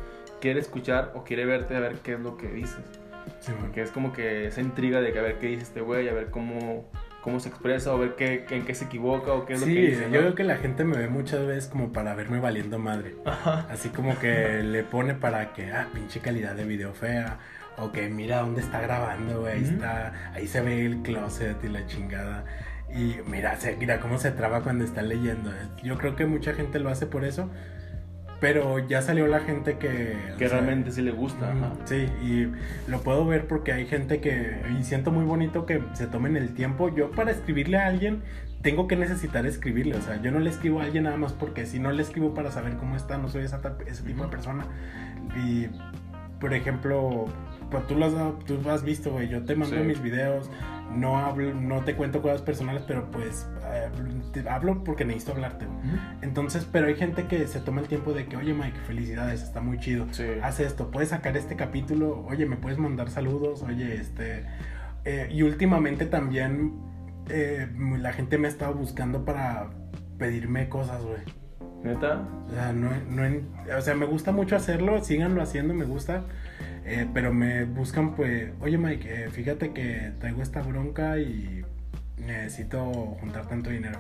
quiere 0.41 0.61
escuchar 0.61 1.13
o 1.15 1.25
quiere 1.25 1.45
verte 1.45 1.77
a 1.77 1.81
ver 1.81 1.99
qué 2.01 2.15
es 2.15 2.21
lo 2.21 2.37
que 2.37 2.49
dices. 2.49 2.85
Sí, 3.41 3.53
porque 3.61 3.83
es 3.83 3.91
como 3.91 4.13
que 4.13 4.47
esa 4.47 4.61
intriga 4.61 5.01
de 5.01 5.13
que 5.13 5.19
a 5.19 5.23
ver 5.23 5.39
qué 5.39 5.49
dice 5.49 5.63
este 5.63 5.81
güey, 5.81 6.09
a 6.09 6.13
ver 6.13 6.31
cómo, 6.31 6.91
cómo 7.23 7.41
se 7.41 7.49
expresa, 7.49 7.95
o 7.95 7.99
ver 7.99 8.15
qué, 8.17 8.47
en 8.51 8.65
qué 8.65 8.75
se 8.75 8.87
equivoca, 8.87 9.33
o 9.33 9.47
qué 9.47 9.55
es 9.55 9.61
lo 9.61 9.67
que 9.67 9.73
dice. 9.73 10.11
yo 10.11 10.21
creo 10.21 10.35
que 10.35 10.45
la 10.45 10.57
gente 10.57 10.85
me 10.85 10.97
ve 10.97 11.09
muchas 11.09 11.47
veces 11.47 11.67
como 11.69 11.93
para 11.93 12.15
verme 12.15 12.41
valiendo 12.41 12.79
madre. 12.79 13.17
Así 13.71 13.89
como 13.91 14.19
que 14.19 14.63
le 14.65 14.83
pone 14.85 15.15
para 15.15 15.53
que, 15.53 15.73
ah, 15.73 15.89
pinche 15.93 16.21
calidad 16.21 16.55
de 16.55 16.65
video 16.65 16.95
fea. 16.95 17.39
O 17.81 17.93
que 17.93 18.09
mira 18.09 18.41
dónde 18.41 18.61
está 18.61 18.81
grabando, 18.81 19.43
güey. 19.43 19.53
Ahí 19.55 19.63
está, 19.63 20.33
ahí 20.35 20.49
se 20.49 20.61
ve 20.61 20.85
el 20.85 21.03
closet 21.03 21.63
y 21.63 21.69
la 21.69 21.87
chingada. 21.87 22.45
Y 22.93 23.17
mira, 23.31 23.55
se, 23.57 23.77
mira 23.77 24.01
cómo 24.01 24.19
se 24.19 24.33
traba 24.33 24.63
cuando 24.63 24.85
está 24.85 25.03
leyendo. 25.03 25.53
Yo 25.83 25.97
creo 25.97 26.17
que 26.17 26.27
mucha 26.27 26.55
gente 26.55 26.81
lo 26.81 26.89
hace 26.89 27.07
por 27.07 27.25
eso. 27.25 27.51
Pero 28.41 28.79
ya 28.79 29.03
salió 29.03 29.27
la 29.27 29.41
gente 29.41 29.79
que... 29.79 30.17
Que 30.39 30.49
realmente 30.49 30.93
sí 30.93 31.03
le 31.03 31.11
gusta. 31.11 31.53
Sí, 31.87 32.07
y 32.23 32.49
lo 32.89 33.01
puedo 33.01 33.27
ver 33.27 33.49
porque 33.49 33.73
hay 33.73 33.87
gente 33.87 34.21
que... 34.21 34.61
Y 34.79 34.85
siento 34.85 35.11
muy 35.11 35.25
bonito 35.25 35.67
que 35.67 35.83
se 35.95 36.07
tomen 36.07 36.37
el 36.37 36.55
tiempo. 36.55 36.89
Yo 36.95 37.11
para 37.11 37.33
escribirle 37.33 37.79
a 37.79 37.87
alguien 37.87 38.23
tengo 38.63 38.87
que 38.87 38.97
necesitar 38.97 39.45
escribirle. 39.45 39.97
O 39.97 40.03
sea, 40.03 40.23
yo 40.23 40.31
no 40.31 40.39
le 40.39 40.51
escribo 40.51 40.81
a 40.81 40.85
alguien 40.85 41.05
nada 41.05 41.17
más 41.17 41.33
porque 41.33 41.67
si 41.67 41.81
no 41.81 41.91
le 41.91 42.03
escribo 42.03 42.33
para 42.35 42.53
saber 42.53 42.77
cómo 42.77 42.97
está, 42.97 43.19
no 43.19 43.29
soy 43.29 43.45
esa, 43.45 43.61
ese 43.87 44.05
tipo 44.05 44.23
de 44.23 44.29
persona. 44.29 44.67
Y, 45.45 45.67
por 46.39 46.55
ejemplo, 46.55 47.27
pues 47.73 47.87
tú, 47.89 47.97
lo 47.97 48.07
has, 48.07 48.15
tú 48.45 48.59
has 48.71 48.85
visto, 48.85 49.11
güey. 49.11 49.29
Yo 49.29 49.43
te 49.45 49.57
mando 49.57 49.77
mis 49.83 50.01
videos 50.01 50.49
no 50.95 51.19
hablo, 51.19 51.55
no 51.55 51.85
te 51.85 51.95
cuento 51.95 52.23
cosas 52.23 52.43
personales, 52.43 52.83
pero 52.87 53.11
pues 53.11 53.47
eh, 53.65 53.89
te 54.33 54.49
hablo 54.49 54.83
porque 54.85 55.05
necesito 55.05 55.33
hablarte. 55.33 55.67
Entonces, 56.23 56.67
pero 56.71 56.87
hay 56.87 56.97
gente 56.97 57.27
que 57.27 57.47
se 57.47 57.61
toma 57.61 57.81
el 57.81 57.89
tiempo 57.89 58.13
de 58.13 58.27
que, 58.27 58.37
oye 58.37 58.55
Mike, 58.55 58.79
felicidades, 58.87 59.43
está 59.43 59.61
muy 59.61 59.79
chido. 59.79 60.07
Haz 60.43 60.61
esto, 60.61 60.91
puedes 60.91 61.11
sacar 61.11 61.37
este 61.37 61.57
capítulo, 61.57 62.25
oye, 62.27 62.47
me 62.47 62.57
puedes 62.57 62.79
mandar 62.79 63.11
saludos, 63.11 63.63
oye, 63.63 63.97
este... 63.97 64.45
Eh, 65.05 65.29
y 65.31 65.43
últimamente 65.43 66.07
también 66.07 66.75
eh, 67.31 67.69
la 67.99 68.13
gente 68.13 68.37
me 68.37 68.49
ha 68.49 68.51
estado 68.51 68.75
buscando 68.75 69.25
para 69.25 69.71
pedirme 70.19 70.69
cosas, 70.69 71.03
güey. 71.03 71.21
¿Neta? 71.83 72.27
O 72.47 72.51
sea, 72.51 72.73
no, 72.73 72.91
no, 73.09 73.23
o 73.77 73.81
sea, 73.81 73.95
me 73.95 74.05
gusta 74.05 74.33
mucho 74.33 74.57
hacerlo, 74.57 75.03
síganlo 75.05 75.41
haciendo, 75.43 75.75
me 75.75 75.85
gusta. 75.85 76.25
Eh, 76.91 77.07
pero 77.13 77.35
me 77.35 77.65
buscan, 77.65 78.15
pues, 78.15 78.51
oye 78.61 78.79
Mike, 78.79 79.25
eh, 79.25 79.31
fíjate 79.31 79.75
que 79.75 80.13
traigo 80.19 80.41
esta 80.41 80.63
bronca 80.63 81.19
y 81.19 81.63
necesito 82.17 82.83
juntar 83.21 83.47
tanto 83.47 83.69
dinero. 83.69 83.99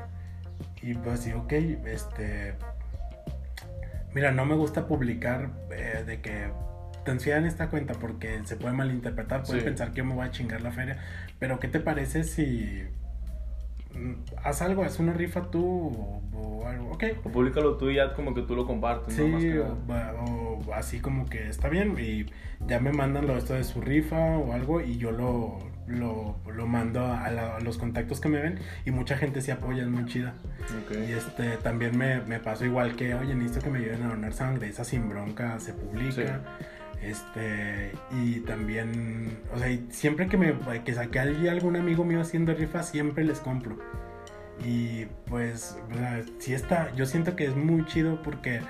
Y 0.81 0.95
pues 0.95 1.21
sí, 1.21 1.33
ok, 1.33 1.53
este... 1.85 2.55
Mira, 4.15 4.33
no 4.33 4.47
me 4.47 4.55
gusta 4.55 4.87
publicar 4.87 5.51
eh, 5.71 6.03
de 6.07 6.23
que 6.23 6.51
te 7.05 7.33
en 7.33 7.45
esta 7.45 7.69
cuenta 7.69 7.95
porque 7.95 8.41
se 8.45 8.57
puede 8.57 8.75
malinterpretar, 8.75 9.43
puede 9.43 9.63
pensar 9.63 9.91
que 9.91 9.99
yo 9.99 10.05
me 10.05 10.15
voy 10.15 10.27
a 10.27 10.31
chingar 10.31 10.63
la 10.63 10.73
feria. 10.73 10.99
Pero 11.39 11.61
¿qué 11.61 11.69
te 11.69 11.81
parece 11.81 12.25
si 12.25 12.85
haz 14.45 14.63
algo, 14.63 14.83
haz 14.85 14.99
una 15.01 15.13
rifa 15.13 15.51
tú 15.51 15.63
o, 16.33 16.67
algo, 16.67 16.91
ok. 16.93 17.05
O 17.25 17.31
públicalo 17.31 17.77
tú 17.77 17.91
y 17.91 17.97
ya 17.97 18.15
como 18.15 18.35
que 18.35 18.43
tú 18.43 18.55
lo 18.55 18.67
compartes, 18.67 19.15
sí, 19.15 19.23
o, 20.69 20.75
así 20.75 21.01
como 21.01 21.27
que 21.27 21.49
está 21.49 21.69
bien 21.69 21.95
y 21.99 22.27
ya 22.67 22.81
me 22.81 22.93
mandan 22.93 23.27
lo 23.27 23.37
esto 23.37 23.55
de 23.55 23.65
su 23.65 23.81
rifa 23.81 24.17
o 24.39 24.53
algo 24.53 24.81
y 24.81 24.97
yo 24.99 25.11
lo 25.13 25.59
lo, 25.89 26.37
lo 26.53 26.67
mando 26.67 27.01
a, 27.01 27.31
la- 27.31 27.57
a 27.57 27.61
los 27.61 27.79
contactos 27.79 28.21
que 28.21 28.29
me 28.29 28.43
ven 28.43 28.59
y 28.85 28.91
mucha 28.91 29.17
gente 29.17 29.41
se 29.41 29.53
apoya, 29.53 29.85
es 29.85 29.89
muy 29.89 30.05
chida. 30.05 30.35
Y 31.09 31.13
este, 31.13 31.57
también 31.63 31.97
me, 31.97 32.21
me 32.21 32.41
pasó 32.41 32.67
igual 32.67 32.95
que, 32.95 33.15
oye, 33.15 33.35
necesito 33.35 33.65
que 33.65 33.71
me 33.71 33.79
ayuden 33.79 34.03
a 34.03 34.09
donar 34.09 34.35
sangre, 34.35 34.69
esa 34.69 34.85
sin 34.85 35.09
bronca 35.09 35.59
se 35.61 35.73
publica. 35.73 36.43
Este, 37.03 37.93
y 38.11 38.41
también, 38.41 39.39
o 39.55 39.59
sea, 39.59 39.69
siempre 39.91 40.27
que 40.27 40.37
me 40.37 40.55
que 40.85 40.95
saqué 40.95 41.21
a 41.21 41.23
algún 41.23 41.77
amigo 41.77 42.05
mío 42.05 42.21
haciendo 42.21 42.55
rifas, 42.55 42.89
siempre 42.89 43.25
les 43.25 43.41
compro. 43.41 43.79
Y 44.65 45.07
pues, 45.27 45.79
o 45.91 45.95
sea, 45.95 46.23
sí 46.39 46.53
está, 46.53 46.93
yo 46.97 47.07
siento 47.07 47.37
que 47.37 47.45
es 47.45 47.55
muy 47.55 47.85
chido 47.87 48.21
porque 48.23 48.61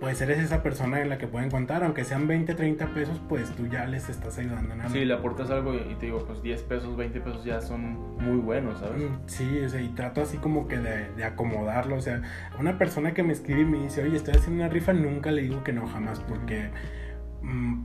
pues 0.00 0.20
eres 0.20 0.38
esa 0.38 0.62
persona 0.62 1.00
en 1.00 1.08
la 1.08 1.18
que 1.18 1.26
pueden 1.26 1.50
contar, 1.50 1.82
aunque 1.82 2.04
sean 2.04 2.28
20, 2.28 2.54
30 2.54 2.94
pesos, 2.94 3.20
pues 3.28 3.50
tú 3.56 3.66
ya 3.66 3.84
les 3.86 4.08
estás 4.08 4.38
ayudando 4.38 4.74
en 4.74 4.82
algo. 4.82 4.92
Sí, 4.92 5.04
le 5.04 5.14
aportas 5.14 5.50
algo 5.50 5.74
y 5.74 5.94
te 5.96 6.06
digo, 6.06 6.24
pues 6.24 6.40
10 6.42 6.62
pesos, 6.64 6.96
20 6.96 7.20
pesos 7.20 7.44
ya 7.44 7.60
son 7.60 8.16
muy 8.18 8.36
buenos, 8.36 8.78
¿sabes? 8.78 9.02
Mm, 9.02 9.16
Sí, 9.26 9.60
o 9.64 9.68
sea, 9.68 9.80
y 9.80 9.88
trato 9.88 10.22
así 10.22 10.36
como 10.36 10.68
que 10.68 10.78
de, 10.78 11.10
de 11.16 11.24
acomodarlo. 11.24 11.96
O 11.96 12.00
sea, 12.00 12.22
una 12.60 12.78
persona 12.78 13.12
que 13.12 13.24
me 13.24 13.32
escribe 13.32 13.62
y 13.62 13.64
me 13.64 13.78
dice, 13.82 14.02
oye, 14.02 14.16
estoy 14.16 14.34
haciendo 14.34 14.62
una 14.62 14.72
rifa, 14.72 14.92
nunca 14.92 15.32
le 15.32 15.42
digo 15.42 15.64
que 15.64 15.72
no, 15.72 15.88
jamás. 15.88 16.20
Porque, 16.20 16.68
mm, 16.68 16.97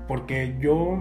porque 0.08 0.56
yo 0.60 1.00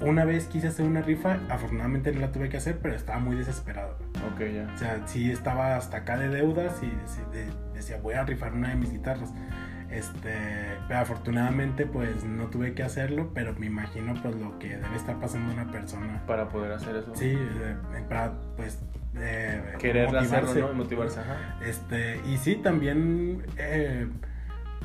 una 0.00 0.24
vez 0.24 0.46
quise 0.46 0.68
hacer 0.68 0.84
una 0.86 1.00
rifa, 1.02 1.38
afortunadamente 1.48 2.12
no 2.12 2.20
la 2.20 2.30
tuve 2.32 2.48
que 2.48 2.58
hacer, 2.58 2.78
pero 2.82 2.94
estaba 2.94 3.18
muy 3.18 3.34
desesperado. 3.36 3.96
Ok, 4.34 4.40
ya. 4.54 4.70
O 4.74 4.78
sea, 4.78 5.02
sí 5.06 5.30
estaba 5.30 5.76
hasta 5.76 5.98
acá 5.98 6.18
de 6.18 6.28
deudas 6.28 6.82
y 6.82 6.86
de- 7.34 7.48
decía, 7.74 7.98
voy 8.02 8.14
a 8.14 8.24
rifar 8.24 8.52
una 8.52 8.68
de 8.70 8.74
mis 8.76 8.92
guitarras. 8.92 9.32
Este, 9.90 10.32
pero 10.88 11.00
afortunadamente 11.00 11.86
pues 11.86 12.24
no 12.24 12.46
tuve 12.48 12.74
que 12.74 12.82
hacerlo, 12.82 13.30
pero 13.34 13.54
me 13.54 13.66
imagino 13.66 14.14
pues 14.20 14.34
lo 14.34 14.58
que 14.58 14.76
debe 14.76 14.96
estar 14.96 15.18
pasando 15.20 15.52
una 15.54 15.70
persona. 15.70 16.22
Para 16.26 16.48
poder 16.48 16.72
hacer 16.72 16.96
eso. 16.96 17.14
Sí, 17.14 17.32
eh, 17.34 17.76
para 18.08 18.32
pues 18.56 18.82
eh, 19.16 19.74
Querer 19.78 20.08
hacerlo, 20.14 20.22
motivarse. 20.48 20.60
¿no? 20.60 20.72
Y 20.72 20.74
motivarse, 20.74 21.20
ajá. 21.20 21.36
Este, 21.64 22.20
y 22.26 22.36
sí, 22.36 22.56
también. 22.56 23.44
eh, 23.56 24.08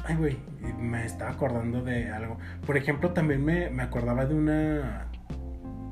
ay, 0.05 0.15
güey, 0.15 0.37
me 0.79 1.05
estaba 1.05 1.31
acordando 1.31 1.81
de 1.81 2.09
algo. 2.09 2.37
Por 2.65 2.77
ejemplo, 2.77 3.11
también 3.11 3.43
me, 3.43 3.69
me 3.69 3.83
acordaba 3.83 4.25
de 4.25 4.35
una. 4.35 5.07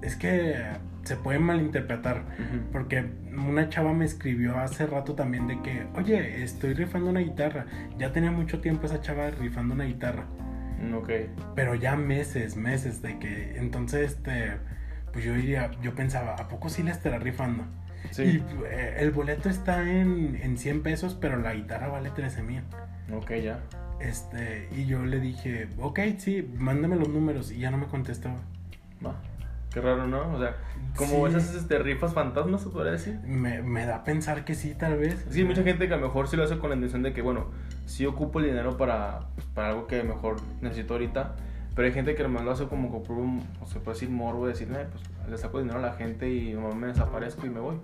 Es 0.01 0.15
que 0.15 0.55
se 1.03 1.15
puede 1.15 1.39
malinterpretar. 1.39 2.23
Porque 2.71 3.09
una 3.35 3.69
chava 3.69 3.93
me 3.93 4.05
escribió 4.05 4.57
hace 4.59 4.85
rato 4.85 5.15
también 5.15 5.47
de 5.47 5.61
que, 5.61 5.87
oye, 5.95 6.43
estoy 6.43 6.73
rifando 6.73 7.09
una 7.09 7.19
guitarra. 7.21 7.65
Ya 7.97 8.11
tenía 8.11 8.31
mucho 8.31 8.59
tiempo 8.61 8.85
esa 8.85 9.01
chava 9.01 9.31
rifando 9.31 9.73
una 9.73 9.85
guitarra. 9.85 10.25
Mm, 10.81 10.93
Ok. 10.93 11.09
Pero 11.55 11.75
ya 11.75 11.95
meses, 11.95 12.55
meses 12.55 13.01
de 13.01 13.19
que. 13.19 13.57
Entonces, 13.57 14.11
este. 14.11 14.57
Pues 15.11 15.25
yo 15.25 15.33
diría, 15.33 15.71
yo 15.81 15.95
pensaba, 15.95 16.35
¿a 16.35 16.47
poco 16.47 16.69
sí 16.69 16.83
la 16.83 16.91
estará 16.91 17.17
rifando? 17.17 17.65
Sí. 18.11 18.23
Y 18.23 18.43
eh, 18.65 18.95
el 18.99 19.11
boleto 19.11 19.49
está 19.49 19.89
en, 19.89 20.39
en 20.41 20.57
100 20.57 20.81
pesos, 20.83 21.15
pero 21.19 21.37
la 21.37 21.53
guitarra 21.53 21.87
vale 21.87 22.09
13 22.09 22.43
mil. 22.43 22.63
Ok, 23.13 23.31
ya. 23.43 23.59
Este, 23.99 24.69
y 24.75 24.85
yo 24.85 25.05
le 25.05 25.19
dije, 25.19 25.67
ok, 25.79 25.99
sí, 26.17 26.47
mándame 26.57 26.95
los 26.95 27.09
números. 27.09 27.51
Y 27.51 27.59
ya 27.59 27.71
no 27.71 27.77
me 27.77 27.87
contestó. 27.87 28.29
Va. 29.05 29.15
Qué 29.73 29.81
raro, 29.81 30.07
¿no? 30.07 30.33
O 30.33 30.39
sea, 30.39 30.55
como 30.95 31.27
Sí. 31.27 31.35
esas 31.35 31.53
este, 31.53 31.77
rifas 31.79 32.13
fantasmas, 32.13 32.61
se 32.63 32.69
podría 32.69 32.93
decir. 32.93 33.19
Me, 33.25 33.61
me 33.61 33.85
da 33.85 33.97
a 33.97 34.03
pensar 34.03 34.43
que 34.45 34.55
sí, 34.55 34.73
tal 34.73 34.97
vez. 34.97 35.25
Sí, 35.29 35.43
mucha 35.43 35.63
gente 35.63 35.87
que 35.87 35.93
a 35.93 35.97
lo 35.97 36.07
mejor 36.07 36.27
sí 36.27 36.35
lo 36.37 36.43
hace 36.43 36.57
con 36.57 36.69
la 36.71 36.75
intención 36.75 37.03
de 37.03 37.13
que, 37.13 37.21
bueno, 37.21 37.51
sí 37.85 38.05
ocupo 38.07 38.39
el 38.39 38.45
dinero 38.45 38.77
para, 38.77 39.27
pues, 39.35 39.45
para 39.53 39.69
algo 39.69 39.85
que 39.85 40.01
mejor 40.01 40.37
necesito 40.61 40.93
ahorita. 40.95 41.35
Pero 41.79 41.87
hay 41.87 41.93
gente 41.93 42.13
que 42.13 42.23
nomás 42.23 42.43
lo 42.43 42.51
hace 42.51 42.67
como 42.67 43.01
por 43.03 43.15
un, 43.15 43.41
o 43.61 43.65
se 43.65 43.79
puede 43.79 43.95
decir 43.95 44.09
morbo, 44.09 44.45
decir, 44.45 44.67
"Eh, 44.69 44.85
pues 44.91 45.01
le 45.29 45.37
saco 45.37 45.59
dinero 45.59 45.79
a 45.79 45.81
la 45.81 45.93
gente 45.93 46.29
y 46.29 46.53
me 46.53 46.87
desaparezco 46.87 47.45
y 47.47 47.49
me 47.49 47.61
voy. 47.61 47.77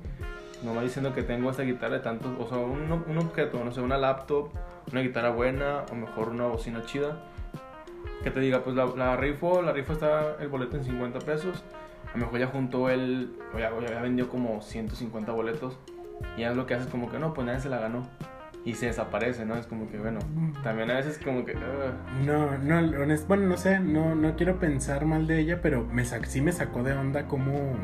Nomás 0.65 0.83
diciendo 0.83 1.13
que 1.13 1.23
tengo 1.23 1.49
esta 1.49 1.63
guitarra 1.63 1.93
de 1.93 1.99
tantos, 2.01 2.33
o 2.37 2.45
sea, 2.45 2.57
un, 2.57 2.91
un 2.91 3.17
objeto, 3.17 3.63
no 3.63 3.71
sé, 3.71 3.79
una 3.79 3.97
laptop, 3.97 4.49
una 4.91 4.99
guitarra 4.99 5.29
buena, 5.29 5.85
o 5.89 5.95
mejor 5.95 6.27
una 6.27 6.45
bocina 6.45 6.83
chida. 6.85 7.19
Que 8.21 8.31
te 8.31 8.41
diga, 8.41 8.65
pues 8.65 8.75
la, 8.75 8.85
la 8.85 9.15
rifo, 9.15 9.61
la 9.61 9.71
rifa 9.71 9.93
está 9.93 10.35
el 10.41 10.49
boleto 10.49 10.75
en 10.75 10.83
50 10.83 11.19
pesos. 11.19 11.63
A 12.13 12.17
lo 12.17 12.25
mejor 12.25 12.39
ya 12.41 12.47
juntó 12.47 12.89
él, 12.89 13.33
o 13.53 13.59
ya, 13.59 13.71
ya 13.79 14.01
vendió 14.01 14.27
como 14.27 14.61
150 14.61 15.31
boletos. 15.31 15.79
Y 16.35 16.41
ya 16.41 16.53
lo 16.53 16.65
que 16.65 16.73
hace 16.73 16.83
es 16.83 16.89
como 16.91 17.09
que 17.09 17.17
no, 17.17 17.33
pues 17.33 17.47
nadie 17.47 17.61
se 17.61 17.69
la 17.69 17.79
ganó. 17.79 18.05
Y 18.65 18.73
se 18.73 18.87
desaparece, 18.87 19.45
¿no? 19.45 19.55
Es 19.55 19.67
como 19.67 19.87
que, 19.89 19.97
bueno, 19.99 20.19
también 20.63 20.89
a 20.89 20.95
veces 20.95 21.19
como 21.23 21.45
que... 21.45 21.53
No, 22.25 22.57
no, 22.57 22.79
honest- 22.79 23.27
bueno, 23.27 23.45
no 23.47 23.57
sé, 23.57 23.79
no, 23.79 24.15
no 24.15 24.35
quiero 24.35 24.59
pensar 24.59 25.05
mal 25.05 25.27
de 25.27 25.39
ella, 25.39 25.61
pero 25.61 25.85
me 25.85 26.03
sac- 26.03 26.25
sí 26.25 26.41
me 26.41 26.51
sacó 26.51 26.81
de 26.81 26.93
onda 26.93 27.27
como 27.27 27.75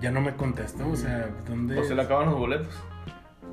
ya 0.00 0.10
no 0.10 0.20
me 0.20 0.34
contestó, 0.34 0.88
o 0.88 0.96
sea, 0.96 1.28
¿dónde? 1.48 1.78
o 1.78 1.84
se 1.84 1.94
le 1.94 2.02
acaban 2.02 2.26
los 2.26 2.36
boletos. 2.38 2.82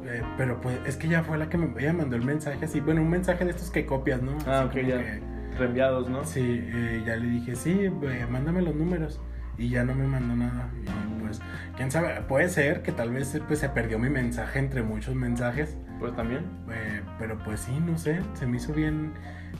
Eh, 0.06 0.22
pero 0.38 0.60
pues 0.62 0.78
es 0.86 0.98
que 0.98 1.08
ella 1.08 1.24
fue 1.24 1.38
la 1.38 1.50
que 1.50 1.58
me 1.58 1.80
ella 1.80 1.94
mandó 1.94 2.16
el 2.16 2.24
mensaje 2.26 2.66
así, 2.66 2.80
bueno, 2.80 3.02
un 3.02 3.10
mensaje 3.10 3.44
de 3.46 3.52
estos 3.52 3.70
que 3.72 3.86
copias, 3.86 4.22
¿no? 4.22 4.36
Ah, 4.48 4.62
Así 4.70 4.80
ok, 4.80 4.88
ya. 4.88 4.98
que- 5.00 5.36
Reenviados, 5.58 6.10
¿no? 6.10 6.26
sí, 6.26 6.42
eh, 6.44 7.02
ya 7.06 7.16
le 7.16 7.28
dije, 7.28 7.56
sí, 7.56 7.80
eh, 7.86 8.28
mándame 8.30 8.62
los 8.62 8.76
números. 8.76 9.22
Y 9.58 9.70
ya 9.70 9.86
no 9.86 9.96
me 9.96 10.06
mandó 10.06 10.36
nada. 10.36 10.70
Y 10.84 11.22
pues, 11.22 11.40
quién 11.78 11.90
sabe, 11.90 12.20
puede 12.28 12.50
ser 12.50 12.82
que 12.82 12.92
tal 12.92 13.12
vez 13.12 13.40
pues, 13.48 13.60
se 13.60 13.70
perdió 13.70 13.98
mi 13.98 14.10
mensaje 14.10 14.60
entre 14.60 14.84
muchos 14.84 15.16
mensajes. 15.16 15.78
Pues 16.00 16.16
también. 16.16 16.46
Eh, 16.72 17.02
pero 17.20 17.38
pues 17.40 17.62
sí, 17.62 17.80
no 17.80 17.98
sé, 17.98 18.20
se 18.34 18.46
me 18.48 18.58
hizo 18.58 18.74
bien, 18.74 19.14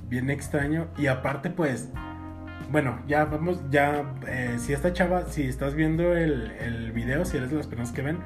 bien 0.08 0.30
extraño. 0.30 0.88
Y 0.98 1.08
aparte, 1.08 1.50
pues, 1.50 1.90
bueno, 2.72 3.00
ya 3.08 3.26
vamos, 3.26 3.62
ya, 3.70 4.16
eh, 4.28 4.56
si 4.58 4.74
esta 4.74 4.94
chava, 4.94 5.28
si 5.28 5.44
estás 5.44 5.76
viendo 5.76 6.16
el, 6.16 6.52
el 6.60 6.92
video, 6.92 7.26
si 7.26 7.38
eres 7.38 7.50
de 7.50 7.58
las 7.58 7.68
personas 7.68 7.92
que 7.92 8.02
ven, 8.02 8.18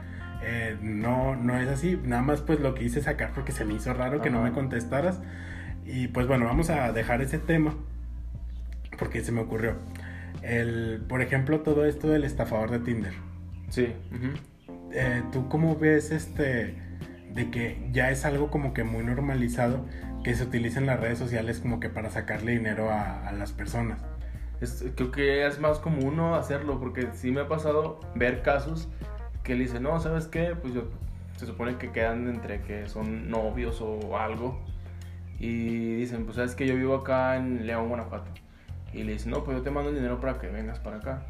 eh, 0.42 0.78
no, 0.82 1.36
no 1.36 1.58
es 1.60 1.68
así. 1.68 2.00
Nada 2.04 2.22
más 2.22 2.42
pues 2.42 2.60
lo 2.60 2.74
que 2.74 2.84
hice 2.84 3.02
sacar 3.02 3.32
porque 3.34 3.52
se 3.52 3.66
me 3.66 3.74
hizo 3.74 3.94
raro 3.94 4.22
que 4.22 4.30
no 4.30 4.42
me 4.42 4.52
contestaras. 4.52 5.20
Y 5.86 6.08
pues 6.10 6.28
bueno, 6.28 6.46
vamos 6.46 6.70
a 6.70 6.92
dejar 6.92 7.22
ese 7.22 7.40
tema 7.40 7.76
porque 8.98 9.22
se 9.22 9.32
me 9.32 9.42
ocurrió. 9.42 9.76
El, 10.42 11.04
por 11.08 11.22
ejemplo, 11.22 11.62
todo 11.62 11.86
esto 11.86 12.10
del 12.10 12.24
estafador 12.24 12.72
de 12.72 12.80
Tinder. 12.80 13.14
Sí. 13.70 13.94
Eh, 14.92 15.24
¿Tú 15.32 15.50
cómo 15.50 15.76
ves 15.76 16.12
este 16.12 16.78
de 17.40 17.50
que 17.50 17.88
ya 17.94 18.12
es 18.12 18.26
algo 18.26 18.52
como 18.52 18.74
que 18.74 18.84
muy 18.84 19.02
normalizado 19.02 19.86
que 20.26 20.36
se 20.36 20.44
utilicen 20.44 20.86
las 20.86 21.00
redes 21.00 21.18
sociales 21.18 21.60
como 21.60 21.80
que 21.80 21.88
para 21.90 22.10
sacarle 22.10 22.52
dinero 22.52 22.92
a, 22.92 23.26
a 23.28 23.32
las 23.32 23.54
personas? 23.54 24.02
Es- 24.60 24.84
creo 24.96 25.10
que 25.12 25.48
es 25.48 25.58
más 25.60 25.80
común 25.80 26.18
¿no? 26.18 26.36
hacerlo, 26.36 26.82
porque 26.82 27.08
sí 27.14 27.32
me 27.32 27.42
ha 27.42 27.48
pasado 27.48 28.02
ver 28.14 28.42
casos 28.42 28.90
que 29.44 29.56
le 29.56 29.62
dicen, 29.64 29.84
no, 29.84 29.98
¿sabes 30.02 30.28
qué? 30.28 30.54
Pues 30.62 30.74
yo, 30.74 30.90
se 31.38 31.46
supone 31.46 31.78
que 31.78 31.92
quedan 31.92 32.28
entre 32.28 32.60
que 32.62 32.90
son 32.90 33.30
novios 33.30 33.80
o 33.82 34.18
algo. 34.18 34.60
Y 35.40 35.96
dicen, 35.96 36.26
pues 36.26 36.36
sabes 36.36 36.54
que 36.56 36.68
yo 36.68 36.76
vivo 36.76 36.94
acá 36.96 37.38
en 37.38 37.66
León, 37.66 37.88
Guanajuato. 37.88 38.30
Y 38.92 39.04
le 39.04 39.14
dicen, 39.14 39.32
no, 39.32 39.46
pues 39.46 39.56
yo 39.56 39.64
te 39.64 39.72
mando 39.72 39.92
el 39.92 39.96
dinero 39.96 40.20
para 40.20 40.38
que 40.40 40.48
vengas 40.48 40.80
para 40.80 40.98
acá. 40.98 41.22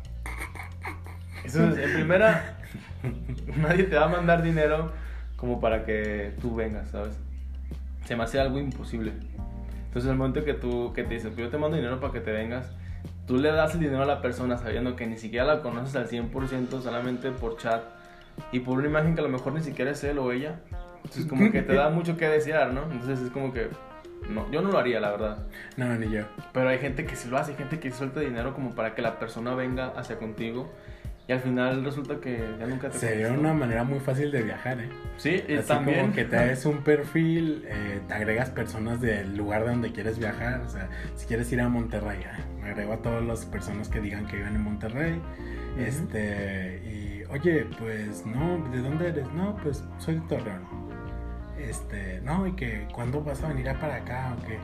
Eso 1.46 1.70
es, 1.70 1.78
en 1.78 1.94
primera, 1.94 2.58
nadie 3.58 3.84
te 3.84 3.96
va 3.96 4.06
a 4.06 4.10
mandar 4.10 4.42
dinero 4.42 4.92
como 5.40 5.60
para 5.60 5.86
que 5.86 6.34
tú 6.42 6.56
vengas, 6.56 6.90
¿sabes? 6.90 7.18
Se 8.06 8.16
me 8.16 8.24
hace 8.24 8.40
algo 8.40 8.60
imposible. 8.60 9.14
Entonces, 9.86 10.12
el 10.12 10.18
momento 10.18 10.44
que 10.44 10.54
tú 10.54 10.92
que 10.94 11.04
te 11.04 11.16
dicen, 11.16 11.32
pues 11.32 11.46
yo 11.46 11.50
te 11.50 11.58
mando 11.58 11.78
dinero 11.78 12.00
para 12.00 12.14
que 12.14 12.20
te 12.20 12.32
vengas, 12.32 12.72
tú 13.26 13.38
le 13.38 13.52
das 13.52 13.74
el 13.74 13.80
dinero 13.80 14.04
a 14.04 14.06
la 14.06 14.22
persona 14.22 14.58
sabiendo 14.58 14.96
que 14.96 15.08
ni 15.08 15.18
siquiera 15.18 15.46
la 15.46 15.62
conoces 15.62 15.96
al 15.96 16.08
100%, 16.08 16.82
solamente 16.82 17.32
por 17.32 17.58
chat 17.58 17.84
y 18.52 18.60
por 18.60 18.78
una 18.78 18.88
imagen 18.88 19.16
que 19.16 19.22
a 19.22 19.24
lo 19.24 19.30
mejor 19.30 19.54
ni 19.54 19.62
siquiera 19.62 19.92
es 19.92 20.04
él 20.04 20.20
o 20.20 20.32
ella. 20.32 20.60
Entonces, 20.98 21.26
como 21.26 21.50
que 21.52 21.62
te 21.62 21.74
da 21.74 21.90
mucho 21.90 22.18
que 22.18 22.28
desear, 22.28 22.74
¿no? 22.74 22.84
Entonces, 22.92 23.22
es 23.22 23.32
como 23.32 23.54
que, 23.54 23.70
no, 24.30 24.52
yo 24.52 24.62
no 24.62 24.72
lo 24.72 24.78
haría, 24.78 25.00
la 25.00 25.12
verdad. 25.12 25.48
No, 25.78 25.96
ni 25.96 26.12
yo. 26.12 26.24
Pero 26.52 26.68
hay 26.68 26.80
gente 26.80 27.06
que 27.06 27.16
sí 27.16 27.30
lo 27.30 27.38
hace, 27.38 27.52
hay 27.52 27.58
gente 27.58 27.80
que 27.80 27.92
suelta 27.92 28.20
dinero 28.20 28.54
como 28.54 28.76
para 28.76 28.94
que 28.94 29.02
la 29.02 29.18
persona 29.18 29.56
venga 29.56 29.94
hacia 29.96 30.18
contigo 30.20 30.70
y 31.30 31.32
al 31.32 31.42
final 31.42 31.86
resulta 31.86 32.20
que 32.20 32.56
ya 32.60 32.66
nunca 32.66 32.90
te 32.90 32.98
Sería 32.98 33.32
una 33.32 33.54
manera 33.54 33.84
muy 33.84 34.00
fácil 34.00 34.32
de 34.32 34.42
viajar, 34.42 34.80
¿eh? 34.80 34.90
Sí, 35.18 35.44
y 35.48 35.58
Así 35.58 35.68
también. 35.68 36.00
como 36.00 36.14
que 36.14 36.26
te 36.26 36.36
haces 36.40 36.66
un 36.66 36.80
perfil, 36.80 37.66
eh, 37.68 38.02
te 38.08 38.14
agregas 38.16 38.50
personas 38.50 39.00
del 39.00 39.38
lugar 39.38 39.64
de 39.64 39.70
donde 39.70 39.92
quieres 39.92 40.18
viajar. 40.18 40.62
O 40.62 40.70
sea, 40.70 40.90
si 41.16 41.28
quieres 41.28 41.52
ir 41.52 41.62
a 41.62 41.70
Monterrey, 41.70 42.24
ah, 42.26 42.40
me 42.60 42.72
agrego 42.72 42.94
a 42.94 42.98
todas 43.04 43.24
las 43.24 43.46
personas 43.46 43.90
que 43.90 44.02
digan 44.02 44.26
que 44.26 44.38
viven 44.38 44.56
en 44.56 44.64
Monterrey. 44.64 45.22
Este, 45.78 46.82
y 46.84 47.24
oye, 47.32 47.68
pues 47.78 48.26
no, 48.26 48.68
¿de 48.72 48.82
dónde 48.82 49.10
eres? 49.10 49.32
No, 49.34 49.56
pues 49.62 49.84
soy 50.00 50.16
de 50.16 50.22
Torreón. 50.22 50.64
Este, 51.60 52.22
no, 52.22 52.48
y 52.48 52.54
que 52.54 52.88
cuándo 52.92 53.22
vas 53.22 53.44
a 53.44 53.50
venir 53.50 53.70
a 53.70 53.80
para 53.80 53.98
acá 53.98 54.36
o 54.36 54.48
qué. 54.48 54.58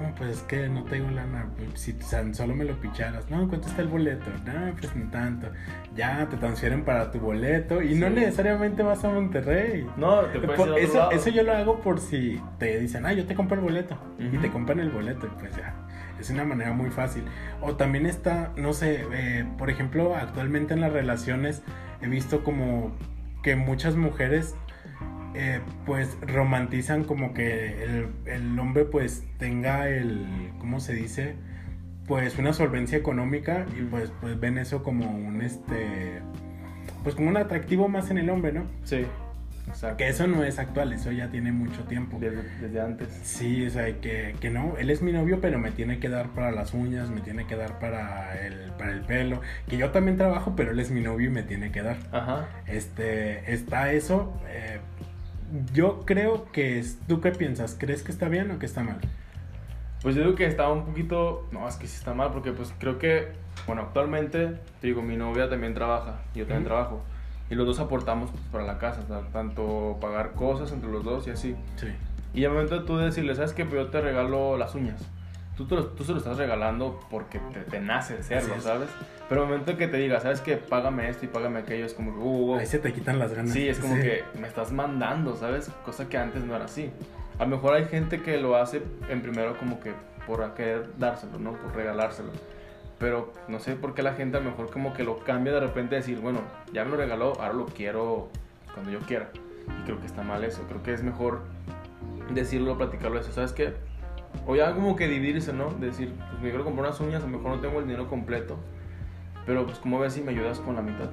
No, 0.00 0.14
pues 0.14 0.30
es 0.38 0.42
que 0.42 0.68
no 0.68 0.84
tengo 0.84 1.10
lana. 1.10 1.46
pues, 1.56 1.80
Si 1.80 1.92
tan 1.94 2.34
solo 2.34 2.54
me 2.54 2.64
lo 2.64 2.74
picharas. 2.80 3.30
No, 3.30 3.48
¿cuánto 3.48 3.68
está 3.68 3.82
el 3.82 3.88
boleto? 3.88 4.30
No, 4.44 4.72
pues 4.78 4.94
ni 4.96 5.04
tanto. 5.10 5.48
Ya 5.94 6.26
te 6.28 6.36
transfieren 6.36 6.84
para 6.84 7.10
tu 7.10 7.18
boleto 7.20 7.82
y 7.82 7.94
no 7.94 8.08
necesariamente 8.10 8.82
vas 8.82 9.04
a 9.04 9.10
Monterrey. 9.10 9.86
No, 9.96 10.20
te 10.22 10.38
puedes 10.40 10.56
Por- 10.56 10.68
ir 10.68 10.72
a 10.72 10.76
otro 10.76 10.84
eso, 10.84 10.98
lado. 10.98 11.10
eso 11.12 11.30
yo 11.30 11.42
lo 11.42 11.52
hago 11.52 11.80
por 11.80 12.00
si 12.00 12.40
te 12.58 12.78
dicen, 12.78 13.06
ah, 13.06 13.12
yo 13.12 13.26
te 13.26 13.34
compro 13.34 13.56
el 13.56 13.62
boleto. 13.62 13.96
Y 14.18 14.36
te 14.38 14.50
compran 14.50 14.80
el 14.80 14.90
boleto, 14.90 15.28
pues 15.38 15.54
ya. 15.56 15.74
Es 16.20 16.30
una 16.30 16.44
manera 16.44 16.72
muy 16.72 16.90
fácil. 16.90 17.24
O 17.60 17.74
también 17.76 18.06
está, 18.06 18.52
no 18.56 18.72
sé, 18.72 19.04
eh, 19.12 19.44
por 19.58 19.70
ejemplo, 19.70 20.14
actualmente 20.14 20.72
en 20.74 20.80
las 20.80 20.92
relaciones 20.92 21.62
he 22.00 22.06
visto 22.08 22.44
como 22.44 22.92
que 23.42 23.56
muchas 23.56 23.96
mujeres 23.96 24.54
eh, 25.34 25.60
pues 25.86 26.16
romantizan 26.20 27.04
como 27.04 27.32
que 27.32 27.84
el, 27.84 28.08
el, 28.26 28.58
hombre 28.58 28.84
pues 28.84 29.24
tenga 29.38 29.88
el, 29.88 30.26
¿cómo 30.58 30.80
se 30.80 30.92
dice? 30.94 31.36
Pues 32.06 32.38
una 32.38 32.52
solvencia 32.52 32.98
económica 32.98 33.66
y 33.78 33.82
pues, 33.82 34.12
pues 34.20 34.38
ven 34.38 34.58
eso 34.58 34.82
como 34.82 35.10
un 35.10 35.40
este, 35.42 36.20
pues 37.02 37.14
como 37.14 37.28
un 37.28 37.36
atractivo 37.36 37.88
más 37.88 38.10
en 38.10 38.18
el 38.18 38.28
hombre, 38.30 38.52
¿no? 38.52 38.66
Sí. 38.84 39.06
Que 39.96 40.08
eso 40.08 40.26
no 40.26 40.44
es 40.44 40.58
actual, 40.58 40.92
eso 40.92 41.12
ya 41.12 41.30
tiene 41.30 41.52
mucho 41.52 41.84
tiempo. 41.84 42.18
Desde, 42.20 42.80
antes. 42.80 43.08
Sí, 43.22 43.64
o 43.66 43.70
sea, 43.70 44.00
que, 44.00 44.34
que, 44.40 44.50
no, 44.50 44.76
él 44.76 44.90
es 44.90 45.02
mi 45.02 45.12
novio, 45.12 45.40
pero 45.40 45.58
me 45.58 45.70
tiene 45.70 45.98
que 45.98 46.08
dar 46.08 46.28
para 46.30 46.50
las 46.50 46.74
uñas, 46.74 47.10
me 47.10 47.20
tiene 47.20 47.46
que 47.46 47.56
dar 47.56 47.78
para 47.78 48.44
el, 48.44 48.72
para 48.72 48.92
el 48.92 49.00
pelo. 49.02 49.40
Que 49.68 49.76
yo 49.76 49.90
también 49.90 50.16
trabajo, 50.16 50.54
pero 50.56 50.72
él 50.72 50.80
es 50.80 50.90
mi 50.90 51.00
novio 51.00 51.28
y 51.28 51.32
me 51.32 51.42
tiene 51.42 51.70
que 51.70 51.82
dar. 51.82 51.96
Ajá. 52.10 52.48
Este, 52.66 53.52
está 53.52 53.92
eso. 53.92 54.34
Eh, 54.48 54.80
yo 55.72 56.00
creo 56.00 56.50
que, 56.52 56.78
es, 56.78 56.98
¿tú 57.06 57.20
qué 57.20 57.30
piensas? 57.32 57.76
¿Crees 57.78 58.02
que 58.02 58.12
está 58.12 58.28
bien 58.28 58.50
o 58.50 58.58
que 58.58 58.66
está 58.66 58.82
mal? 58.82 59.00
Pues 60.02 60.14
yo 60.14 60.22
digo 60.22 60.34
que 60.34 60.46
está 60.46 60.68
un 60.70 60.84
poquito, 60.84 61.46
no, 61.52 61.68
es 61.68 61.76
que 61.76 61.86
sí 61.86 61.96
está 61.96 62.14
mal, 62.14 62.30
porque 62.32 62.52
pues 62.52 62.74
creo 62.78 62.98
que, 62.98 63.28
bueno, 63.66 63.82
actualmente, 63.82 64.58
te 64.80 64.86
digo, 64.88 65.02
mi 65.02 65.16
novia 65.16 65.48
también 65.48 65.74
trabaja, 65.74 66.22
yo 66.34 66.44
también 66.44 66.64
trabajo 66.64 67.02
y 67.52 67.54
los 67.54 67.66
dos 67.66 67.80
aportamos 67.80 68.30
pues, 68.30 68.42
para 68.50 68.64
la 68.64 68.78
casa, 68.78 69.02
tanto 69.30 69.98
pagar 70.00 70.32
cosas 70.32 70.72
entre 70.72 70.90
los 70.90 71.04
dos 71.04 71.26
y 71.26 71.30
así. 71.30 71.54
Sí. 71.76 71.88
Y 72.32 72.46
al 72.46 72.52
momento 72.52 72.80
de 72.80 72.86
tú 72.86 72.96
decirle, 72.96 73.34
¿sabes 73.34 73.52
qué? 73.52 73.66
Pues 73.66 73.82
yo 73.82 73.88
te 73.88 74.00
regalo 74.00 74.56
las 74.56 74.74
uñas. 74.74 75.02
Tú, 75.56 75.66
tú 75.66 76.04
se 76.04 76.12
lo 76.12 76.18
estás 76.18 76.38
regalando 76.38 76.98
porque 77.10 77.38
te, 77.52 77.60
te 77.60 77.80
nace 77.80 78.14
hacerlo, 78.14 78.60
¿sabes? 78.60 78.88
Pero 79.28 79.42
al 79.42 79.48
momento 79.48 79.76
que 79.76 79.86
te 79.86 79.98
diga, 79.98 80.18
¿sabes 80.20 80.40
qué? 80.40 80.56
Págame 80.56 81.08
esto 81.08 81.26
y 81.26 81.28
págame 81.28 81.60
aquello, 81.60 81.84
es 81.84 81.94
como 81.94 82.12
que, 82.12 82.18
uh, 82.18 82.52
uh, 82.52 82.58
Ahí 82.58 82.66
se 82.66 82.78
te 82.78 82.92
quitan 82.92 83.18
las 83.18 83.34
ganas. 83.34 83.52
Sí, 83.52 83.68
es 83.68 83.78
como 83.78 83.94
que 83.96 84.24
me 84.40 84.48
estás 84.48 84.72
mandando, 84.72 85.36
¿sabes? 85.36 85.70
Cosa 85.84 86.08
que 86.08 86.16
antes 86.16 86.44
no 86.44 86.56
era 86.56 86.64
así. 86.64 86.90
A 87.38 87.44
lo 87.44 87.50
mejor 87.50 87.74
hay 87.74 87.84
gente 87.84 88.22
que 88.22 88.38
lo 88.38 88.56
hace 88.56 88.82
en 89.08 89.22
primero 89.22 89.56
como 89.58 89.80
que 89.80 89.92
por 90.26 90.54
querer 90.54 90.88
dárselo, 90.98 91.38
¿no? 91.38 91.52
Por 91.52 91.74
regalárselo 91.74 92.30
pero 93.02 93.32
no 93.48 93.58
sé 93.58 93.74
por 93.74 93.94
qué 93.94 94.02
la 94.04 94.14
gente 94.14 94.36
a 94.36 94.40
lo 94.40 94.50
mejor 94.50 94.70
como 94.70 94.94
que 94.94 95.02
lo 95.02 95.18
cambia 95.24 95.52
de 95.52 95.58
repente 95.58 95.96
decir, 95.96 96.20
bueno, 96.20 96.38
ya 96.72 96.84
me 96.84 96.92
lo 96.92 96.98
regaló, 96.98 97.32
ahora 97.40 97.52
lo 97.52 97.66
quiero 97.66 98.28
cuando 98.72 98.92
yo 98.92 99.00
quiera. 99.00 99.28
Y 99.66 99.84
creo 99.84 99.98
que 99.98 100.06
está 100.06 100.22
mal 100.22 100.44
eso, 100.44 100.62
creo 100.68 100.84
que 100.84 100.94
es 100.94 101.02
mejor 101.02 101.40
decirlo, 102.32 102.78
platicarlo 102.78 103.18
eso, 103.18 103.32
¿sabes 103.32 103.52
qué? 103.52 103.74
O 104.46 104.56
ya 104.56 104.74
como 104.74 104.96
que 104.96 105.08
dividirse, 105.08 105.52
¿no? 105.52 105.70
decir, 105.70 106.12
pues 106.30 106.42
me 106.42 106.48
quiero 106.48 106.64
comprar 106.64 106.86
unas 106.86 107.00
uñas, 107.00 107.22
a 107.22 107.26
lo 107.26 107.38
mejor 107.38 107.56
no 107.56 107.60
tengo 107.60 107.78
el 107.78 107.86
dinero 107.86 108.08
completo, 108.08 108.58
pero 109.46 109.64
pues 109.66 109.78
como 109.78 109.98
ves 109.98 110.14
si 110.14 110.22
me 110.22 110.32
ayudas 110.32 110.58
con 110.60 110.74
la 110.74 110.82
mitad. 110.82 111.10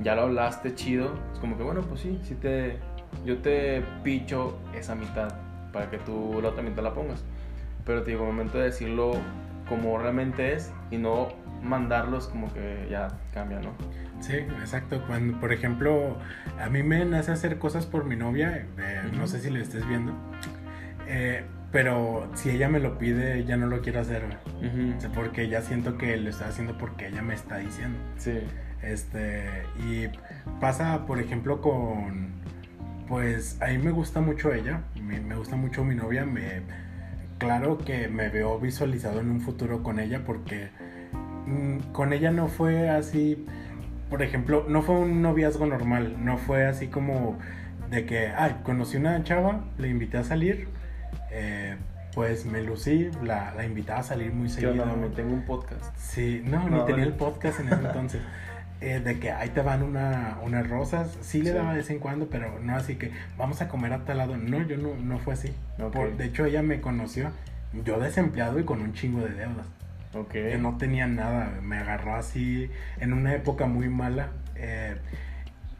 Ya 0.00 0.14
lo 0.14 0.22
hablaste 0.22 0.74
chido, 0.74 1.10
es 1.32 1.38
como 1.38 1.56
que 1.56 1.62
bueno, 1.62 1.82
pues 1.82 2.00
sí, 2.00 2.20
sí 2.22 2.34
te, 2.34 2.78
yo 3.24 3.38
te 3.38 3.82
picho 4.02 4.58
esa 4.74 4.94
mitad 4.94 5.34
para 5.72 5.90
que 5.90 5.98
tú 5.98 6.38
la 6.42 6.50
otra 6.50 6.62
mitad 6.62 6.82
la 6.82 6.94
pongas. 6.94 7.24
Pero 7.84 8.02
te 8.02 8.12
digo, 8.12 8.24
momento 8.24 8.58
de 8.58 8.64
decirlo 8.64 9.12
como 9.68 9.98
realmente 9.98 10.54
es 10.54 10.72
y 10.90 10.98
no 10.98 11.28
mandarlos 11.62 12.28
como 12.28 12.52
que 12.52 12.86
ya 12.90 13.08
cambia, 13.32 13.60
¿no? 13.60 13.70
Sí, 14.20 14.34
exacto. 14.34 15.02
Cuando, 15.06 15.38
por 15.40 15.52
ejemplo, 15.52 16.16
a 16.60 16.68
mí 16.68 16.82
me 16.82 17.04
nace 17.04 17.32
hacer 17.32 17.58
cosas 17.58 17.86
por 17.86 18.04
mi 18.04 18.16
novia, 18.16 18.66
eh, 18.78 19.10
no 19.16 19.26
sé 19.26 19.40
si 19.40 19.50
le 19.50 19.60
estés 19.60 19.86
viendo, 19.86 20.12
eh, 21.06 21.44
pero 21.74 22.30
si 22.34 22.50
ella 22.50 22.68
me 22.68 22.78
lo 22.78 22.98
pide, 22.98 23.44
ya 23.44 23.56
no 23.56 23.66
lo 23.66 23.80
quiero 23.80 23.98
hacer, 23.98 24.22
porque 25.12 25.48
ya 25.48 25.60
siento 25.60 25.98
que 25.98 26.16
lo 26.16 26.30
está 26.30 26.46
haciendo 26.46 26.78
porque 26.78 27.08
ella 27.08 27.20
me 27.20 27.34
está 27.34 27.58
diciendo. 27.58 27.98
Sí. 28.16 28.38
Este, 28.80 29.42
y 29.84 30.06
pasa, 30.60 31.04
por 31.04 31.18
ejemplo, 31.18 31.60
con, 31.60 32.28
pues 33.08 33.60
a 33.60 33.72
mí 33.72 33.78
me 33.78 33.90
gusta 33.90 34.20
mucho 34.20 34.54
ella, 34.54 34.82
me, 35.02 35.18
me 35.18 35.34
gusta 35.34 35.56
mucho 35.56 35.82
mi 35.82 35.96
novia, 35.96 36.24
me 36.24 36.62
claro 37.38 37.76
que 37.78 38.06
me 38.06 38.28
veo 38.28 38.60
visualizado 38.60 39.18
en 39.18 39.30
un 39.32 39.40
futuro 39.40 39.82
con 39.82 39.98
ella 39.98 40.22
porque 40.24 40.68
mm, 41.46 41.90
con 41.90 42.12
ella 42.12 42.30
no 42.30 42.46
fue 42.46 42.88
así, 42.88 43.46
por 44.10 44.22
ejemplo, 44.22 44.64
no 44.68 44.82
fue 44.82 44.94
un 44.94 45.22
noviazgo 45.22 45.66
normal, 45.66 46.24
no 46.24 46.38
fue 46.38 46.66
así 46.66 46.86
como 46.86 47.36
de 47.90 48.06
que, 48.06 48.28
ay, 48.28 48.60
conocí 48.62 48.96
una 48.96 49.24
chava, 49.24 49.64
le 49.76 49.88
invité 49.88 50.18
a 50.18 50.22
salir, 50.22 50.68
eh, 51.34 51.76
pues 52.14 52.46
me 52.46 52.62
lucí, 52.62 53.10
la, 53.22 53.52
la 53.54 53.64
invitaba 53.64 54.00
a 54.00 54.02
salir 54.04 54.32
muy 54.32 54.48
seguido. 54.48 54.86
No, 54.86 54.96
me 54.96 55.08
tengo 55.08 55.34
un 55.34 55.44
podcast. 55.44 55.84
Sí, 55.98 56.42
no, 56.44 56.70
ni 56.70 56.84
tenía 56.86 57.04
el 57.04 57.14
podcast 57.14 57.60
en 57.60 57.66
ese 57.66 57.76
entonces. 57.86 58.22
Eh, 58.80 59.00
de 59.00 59.18
que 59.18 59.32
ahí 59.32 59.48
te 59.48 59.62
van 59.62 59.82
una, 59.82 60.38
unas 60.42 60.68
rosas. 60.68 61.16
Sí 61.22 61.42
le 61.42 61.52
daba 61.52 61.72
de 61.72 61.78
vez 61.78 61.90
en 61.90 61.98
cuando, 61.98 62.28
pero 62.28 62.60
no 62.60 62.76
así 62.76 62.96
que 62.96 63.10
vamos 63.36 63.60
a 63.62 63.68
comer 63.68 63.92
a 63.92 64.04
tal 64.04 64.18
lado. 64.18 64.36
No, 64.36 64.62
yo 64.62 64.76
no, 64.76 64.94
no 64.94 65.18
fue 65.18 65.34
así. 65.34 65.52
de 66.16 66.24
hecho, 66.24 66.44
ella 66.44 66.62
me 66.62 66.80
conoció, 66.80 67.30
yo 67.84 67.98
desempleado 67.98 68.60
y 68.60 68.64
con 68.64 68.80
un 68.80 68.92
chingo 68.92 69.20
de 69.20 69.30
deudas. 69.30 69.66
Que 70.30 70.56
no 70.58 70.76
tenía 70.76 71.08
nada. 71.08 71.58
Me 71.62 71.78
agarró 71.78 72.14
así 72.14 72.70
en 73.00 73.12
una 73.12 73.34
época 73.34 73.66
muy 73.66 73.88
mala. 73.88 74.28
Eh, 74.54 74.96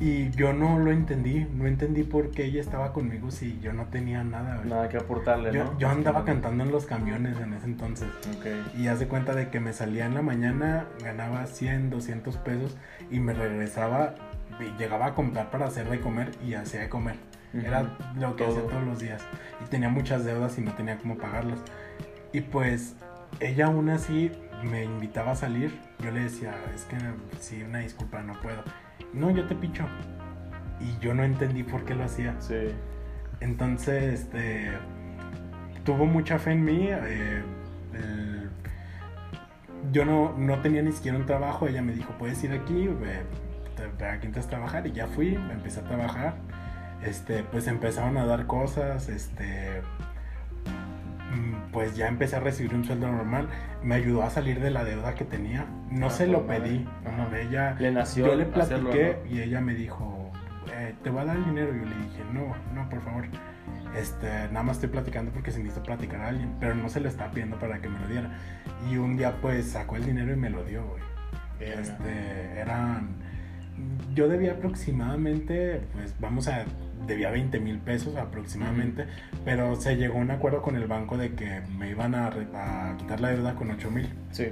y 0.04 0.30
yo 0.32 0.52
no 0.52 0.78
lo 0.78 0.92
entendí, 0.92 1.46
no 1.54 1.66
entendí 1.66 2.02
por 2.02 2.30
qué 2.30 2.44
ella 2.44 2.60
estaba 2.60 2.92
conmigo 2.92 3.30
si 3.30 3.58
yo 3.60 3.72
no 3.72 3.86
tenía 3.86 4.22
nada. 4.22 4.62
Nada 4.62 4.90
que 4.90 4.98
aportarle, 4.98 5.50
yo, 5.50 5.64
¿no? 5.64 5.78
Yo 5.78 5.88
andaba 5.88 6.26
cantando 6.26 6.62
en 6.62 6.70
los 6.70 6.84
camiones 6.84 7.40
en 7.40 7.54
ese 7.54 7.64
entonces. 7.64 8.08
Okay. 8.38 8.62
Y 8.76 8.88
hace 8.88 9.08
cuenta 9.08 9.34
de 9.34 9.48
que 9.48 9.60
me 9.60 9.72
salía 9.72 10.04
en 10.04 10.12
la 10.12 10.20
mañana, 10.20 10.84
ganaba 11.02 11.46
100, 11.46 11.88
200 11.88 12.36
pesos 12.36 12.76
y 13.10 13.18
me 13.18 13.32
regresaba 13.32 14.14
y 14.60 14.78
llegaba 14.78 15.06
a 15.06 15.14
comprar 15.14 15.50
para 15.50 15.68
hacer 15.68 15.88
de 15.88 15.98
comer 16.00 16.32
y 16.46 16.52
hacía 16.52 16.80
de 16.80 16.90
comer. 16.90 17.16
Era 17.54 17.96
lo 18.18 18.36
que 18.36 18.44
hacía 18.44 18.60
todos 18.60 18.84
los 18.84 18.98
días. 18.98 19.22
Y 19.64 19.70
tenía 19.70 19.88
muchas 19.88 20.22
deudas 20.22 20.58
y 20.58 20.60
no 20.60 20.74
tenía 20.74 20.98
cómo 20.98 21.16
pagarlas. 21.16 21.60
Y 22.30 22.42
pues 22.42 22.94
ella 23.40 23.66
aún 23.66 23.88
así 23.88 24.30
me 24.62 24.84
invitaba 24.84 25.30
a 25.30 25.36
salir. 25.36 25.80
Yo 26.00 26.10
le 26.10 26.24
decía, 26.24 26.54
es 26.74 26.84
que 26.84 26.98
sí, 27.40 27.62
una 27.62 27.78
disculpa, 27.78 28.22
no 28.22 28.38
puedo 28.42 28.62
no, 29.14 29.30
yo 29.30 29.46
te 29.46 29.54
picho. 29.54 29.84
Y 30.80 30.98
yo 31.02 31.14
no 31.14 31.22
entendí 31.22 31.62
por 31.62 31.84
qué 31.84 31.94
lo 31.94 32.04
hacía. 32.04 32.34
Sí. 32.40 32.68
Entonces, 33.40 34.20
este, 34.20 34.72
tuvo 35.84 36.06
mucha 36.06 36.38
fe 36.38 36.52
en 36.52 36.64
mí. 36.64 36.88
Eh, 36.90 37.42
yo 39.92 40.04
no, 40.04 40.34
no, 40.36 40.60
tenía 40.60 40.82
ni 40.82 40.92
siquiera 40.92 41.16
un 41.16 41.26
trabajo. 41.26 41.66
Ella 41.66 41.82
me 41.82 41.92
dijo, 41.92 42.12
puedes 42.18 42.42
ir 42.44 42.52
aquí, 42.52 42.88
aquí 44.10 44.26
entras 44.26 44.46
a 44.46 44.50
trabajar. 44.50 44.86
Y 44.86 44.92
ya 44.92 45.06
fui, 45.06 45.34
empecé 45.34 45.80
a 45.80 45.84
trabajar. 45.84 46.34
Este, 47.02 47.44
pues 47.44 47.66
empezaron 47.66 48.16
a 48.16 48.24
dar 48.24 48.46
cosas, 48.46 49.10
este, 49.10 49.82
pues 51.74 51.96
ya 51.96 52.06
empecé 52.06 52.36
a 52.36 52.40
recibir 52.40 52.72
un 52.72 52.84
sueldo 52.84 53.08
normal 53.08 53.48
me 53.82 53.96
ayudó 53.96 54.22
a 54.22 54.30
salir 54.30 54.60
de 54.60 54.70
la 54.70 54.84
deuda 54.84 55.14
que 55.14 55.24
tenía. 55.24 55.66
No 55.90 56.06
ah, 56.06 56.10
se 56.10 56.26
lo 56.26 56.46
pedí. 56.46 56.86
ella, 57.38 57.76
le 57.78 57.92
nació 57.92 58.28
yo 58.28 58.34
le 58.36 58.46
platiqué 58.46 59.18
y 59.28 59.40
ella 59.40 59.60
me 59.60 59.74
dijo, 59.74 60.30
eh, 60.72 60.94
te 61.02 61.10
voy 61.10 61.22
a 61.22 61.24
dar 61.26 61.36
el 61.36 61.44
dinero. 61.44 61.74
Y 61.74 61.80
yo 61.80 61.84
le 61.84 61.96
dije, 61.96 62.22
no, 62.32 62.54
no, 62.72 62.88
por 62.88 63.02
favor. 63.02 63.24
Este, 63.96 64.26
nada 64.48 64.62
más 64.62 64.76
estoy 64.76 64.88
platicando 64.88 65.30
porque 65.32 65.50
se 65.50 65.58
necesita 65.58 65.84
platicar 65.84 66.20
a 66.20 66.28
alguien, 66.28 66.54
pero 66.58 66.74
no 66.74 66.88
se 66.88 67.00
lo 67.00 67.08
estaba 67.08 67.30
pidiendo 67.30 67.58
para 67.58 67.80
que 67.80 67.88
me 67.88 67.98
lo 67.98 68.08
diera. 68.08 68.30
Y 68.88 68.96
un 68.96 69.16
día 69.16 69.34
pues 69.42 69.72
sacó 69.72 69.96
el 69.96 70.06
dinero 70.06 70.32
y 70.32 70.36
me 70.36 70.50
lo 70.50 70.64
dio, 70.64 70.82
Este, 71.60 72.58
eran, 72.58 73.08
yo 74.14 74.28
debía 74.28 74.52
aproximadamente, 74.52 75.82
pues 75.92 76.14
vamos 76.20 76.48
a 76.48 76.64
debía 77.06 77.30
20 77.30 77.60
mil 77.60 77.78
pesos 77.78 78.16
aproximadamente, 78.16 79.06
pero 79.44 79.76
se 79.76 79.96
llegó 79.96 80.18
a 80.18 80.22
un 80.22 80.30
acuerdo 80.30 80.62
con 80.62 80.76
el 80.76 80.86
banco 80.86 81.16
de 81.16 81.34
que 81.34 81.62
me 81.78 81.90
iban 81.90 82.14
a, 82.14 82.30
quitar 82.98 83.20
la 83.20 83.28
deuda 83.28 83.54
con 83.54 83.70
8 83.70 83.90
mil. 83.90 84.08
Sí. 84.30 84.48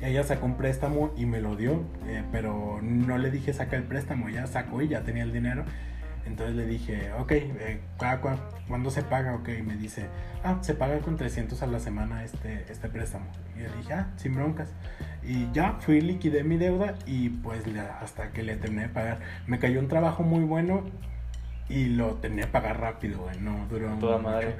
Ella 0.00 0.22
sacó 0.22 0.46
un 0.46 0.56
préstamo 0.56 1.12
y 1.16 1.26
me 1.26 1.40
lo 1.40 1.56
dio, 1.56 1.82
eh, 2.06 2.22
pero 2.30 2.80
no 2.82 3.18
le 3.18 3.30
dije 3.30 3.52
saca 3.52 3.76
el 3.76 3.82
préstamo, 3.82 4.28
ella 4.28 4.46
sacó 4.46 4.80
y 4.80 4.88
ya 4.88 5.02
tenía 5.02 5.24
el 5.24 5.32
dinero. 5.32 5.64
Entonces 6.28 6.56
le 6.56 6.66
dije, 6.66 7.10
ok, 7.18 7.32
eh, 7.32 7.80
¿cuándo 8.68 8.90
se 8.90 9.02
paga? 9.02 9.34
Ok, 9.34 9.48
y 9.58 9.62
me 9.62 9.76
dice, 9.76 10.06
ah, 10.44 10.58
se 10.60 10.74
paga 10.74 10.98
con 10.98 11.16
300 11.16 11.62
a 11.62 11.66
la 11.66 11.80
semana 11.80 12.22
este, 12.22 12.66
este 12.70 12.88
préstamo. 12.88 13.24
Y 13.56 13.60
le 13.60 13.70
dije, 13.78 13.94
ah, 13.94 14.08
sin 14.16 14.34
broncas. 14.34 14.68
Y 15.22 15.50
ya 15.52 15.78
fui, 15.80 16.00
liquidé 16.00 16.44
mi 16.44 16.58
deuda 16.58 16.94
y 17.06 17.30
pues 17.30 17.64
hasta 18.00 18.30
que 18.30 18.42
le 18.42 18.56
terminé 18.56 18.82
de 18.82 18.88
pagar. 18.90 19.20
Me 19.46 19.58
cayó 19.58 19.80
un 19.80 19.88
trabajo 19.88 20.22
muy 20.22 20.44
bueno 20.44 20.84
y 21.68 21.86
lo 21.86 22.14
tenía 22.14 22.46
que 22.46 22.50
pagar 22.50 22.80
rápido, 22.80 23.22
güey, 23.22 23.38
no 23.40 23.66
duró 23.68 23.88
Toda 23.98 24.18
madre. 24.18 24.54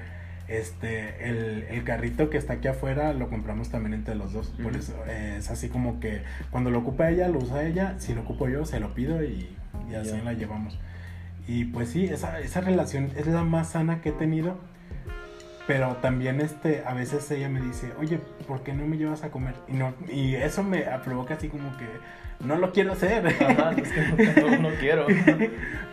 Este, 0.48 1.28
el, 1.28 1.66
el, 1.68 1.84
carrito 1.84 2.30
que 2.30 2.38
está 2.38 2.54
aquí 2.54 2.68
afuera 2.68 3.12
lo 3.12 3.28
compramos 3.28 3.68
también 3.68 3.92
entre 3.92 4.14
los 4.14 4.32
dos. 4.32 4.48
Por 4.62 4.76
eso 4.76 4.94
eh, 5.06 5.36
es 5.38 5.50
así 5.50 5.68
como 5.68 6.00
que 6.00 6.22
cuando 6.50 6.70
lo 6.70 6.78
ocupa 6.78 7.10
ella, 7.10 7.28
lo 7.28 7.38
usa 7.38 7.64
ella. 7.64 7.96
Si 7.98 8.14
lo 8.14 8.22
ocupo 8.22 8.48
yo, 8.48 8.64
se 8.64 8.80
lo 8.80 8.94
pido 8.94 9.22
y, 9.22 9.54
y 9.90 9.94
así 9.94 10.18
la 10.24 10.32
llevamos. 10.32 10.78
Y 11.46 11.66
pues 11.66 11.90
sí, 11.90 12.04
esa, 12.04 12.40
esa 12.40 12.62
relación 12.62 13.10
es 13.16 13.26
la 13.26 13.44
más 13.44 13.70
sana 13.70 14.00
que 14.00 14.10
he 14.10 14.12
tenido. 14.12 14.56
Pero 15.66 15.96
también 15.96 16.40
este, 16.40 16.82
a 16.86 16.94
veces 16.94 17.30
ella 17.30 17.50
me 17.50 17.60
dice, 17.60 17.92
oye, 18.00 18.18
¿por 18.46 18.62
qué 18.62 18.72
no 18.72 18.86
me 18.86 18.96
llevas 18.96 19.22
a 19.22 19.30
comer? 19.30 19.54
Y, 19.68 19.74
no, 19.74 19.92
y 20.10 20.34
eso 20.34 20.62
me 20.62 20.80
provoca 21.04 21.34
así 21.34 21.48
como 21.48 21.76
que 21.76 21.84
no 22.44 22.56
lo 22.56 22.72
quiero 22.72 22.92
hacer. 22.92 23.26
Ajá, 23.26 23.72
es 23.72 23.92
que 23.92 24.40
no, 24.42 24.70
no, 24.70 24.76
quiero. 24.80 25.06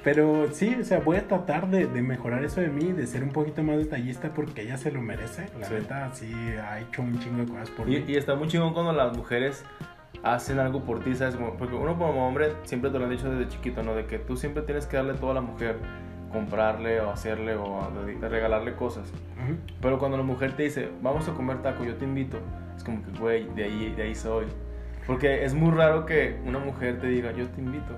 Pero 0.04 0.50
sí, 0.52 0.78
o 0.80 0.84
sea, 0.84 1.00
voy 1.00 1.18
a 1.18 1.28
tratar 1.28 1.70
de, 1.70 1.88
de, 1.88 2.02
mejorar 2.02 2.44
eso 2.44 2.62
de 2.62 2.68
mí, 2.68 2.92
de 2.92 3.08
ser 3.08 3.24
un 3.24 3.32
poquito 3.32 3.64
más 3.64 3.78
detallista 3.78 4.34
porque 4.34 4.62
ella 4.62 4.78
se 4.78 4.92
lo 4.92 5.02
merece. 5.02 5.48
La 5.60 5.68
sí. 5.68 5.74
neta, 5.74 6.14
sí, 6.14 6.34
ha 6.34 6.80
hecho 6.80 7.02
un 7.02 7.20
chingo 7.20 7.38
de 7.44 7.48
cosas 7.48 7.70
por 7.72 7.90
y, 7.90 7.98
mí. 7.98 8.06
Y 8.08 8.16
está 8.16 8.36
muy 8.36 8.48
chingón 8.48 8.74
cuando 8.74 8.94
las 8.94 9.16
mujeres 9.18 9.66
hacen 10.24 10.60
algo 10.60 10.84
por 10.84 11.04
ti, 11.04 11.16
¿sabes? 11.16 11.36
Porque 11.58 11.76
uno 11.76 11.98
como 11.98 12.28
hombre 12.28 12.54
siempre 12.64 12.92
te 12.92 13.00
lo 13.00 13.06
han 13.06 13.12
dicho 13.12 13.30
desde 13.30 13.50
chiquito, 13.50 13.84
¿no? 13.84 13.96
De 13.96 14.06
que 14.06 14.20
tú 14.20 14.38
siempre 14.38 14.64
tienes 14.64 14.86
que 14.86 14.98
darle 14.98 15.14
todo 15.16 15.32
a 15.32 15.36
la 15.36 15.42
mujer, 15.42 15.78
comprarle 16.32 17.00
o 17.02 17.10
hacerle 17.12 17.56
o 17.56 17.90
regalarle 18.22 18.76
cosas. 18.76 19.12
Uh 19.12 19.52
-huh. 19.52 19.58
Pero 19.82 20.00
cuando 20.00 20.18
la 20.18 20.24
mujer 20.24 20.54
te 20.54 20.64
dice, 20.64 20.90
vamos 21.02 21.28
a 21.28 21.34
comer 21.34 21.62
taco, 21.62 21.84
yo 21.84 21.96
te 21.96 22.06
invito, 22.06 22.38
es 22.76 22.84
como 22.84 23.04
que, 23.04 23.12
güey, 23.20 23.48
de 23.56 23.64
ahí, 23.64 23.94
de 23.96 24.04
ahí 24.04 24.16
soy. 24.16 24.46
Porque 25.08 25.46
es 25.46 25.54
muy 25.54 25.72
raro 25.72 26.06
que 26.06 26.38
una 26.46 26.60
mujer 26.60 27.00
te 27.00 27.08
diga, 27.08 27.32
yo 27.32 27.48
te 27.48 27.62
invito. 27.62 27.98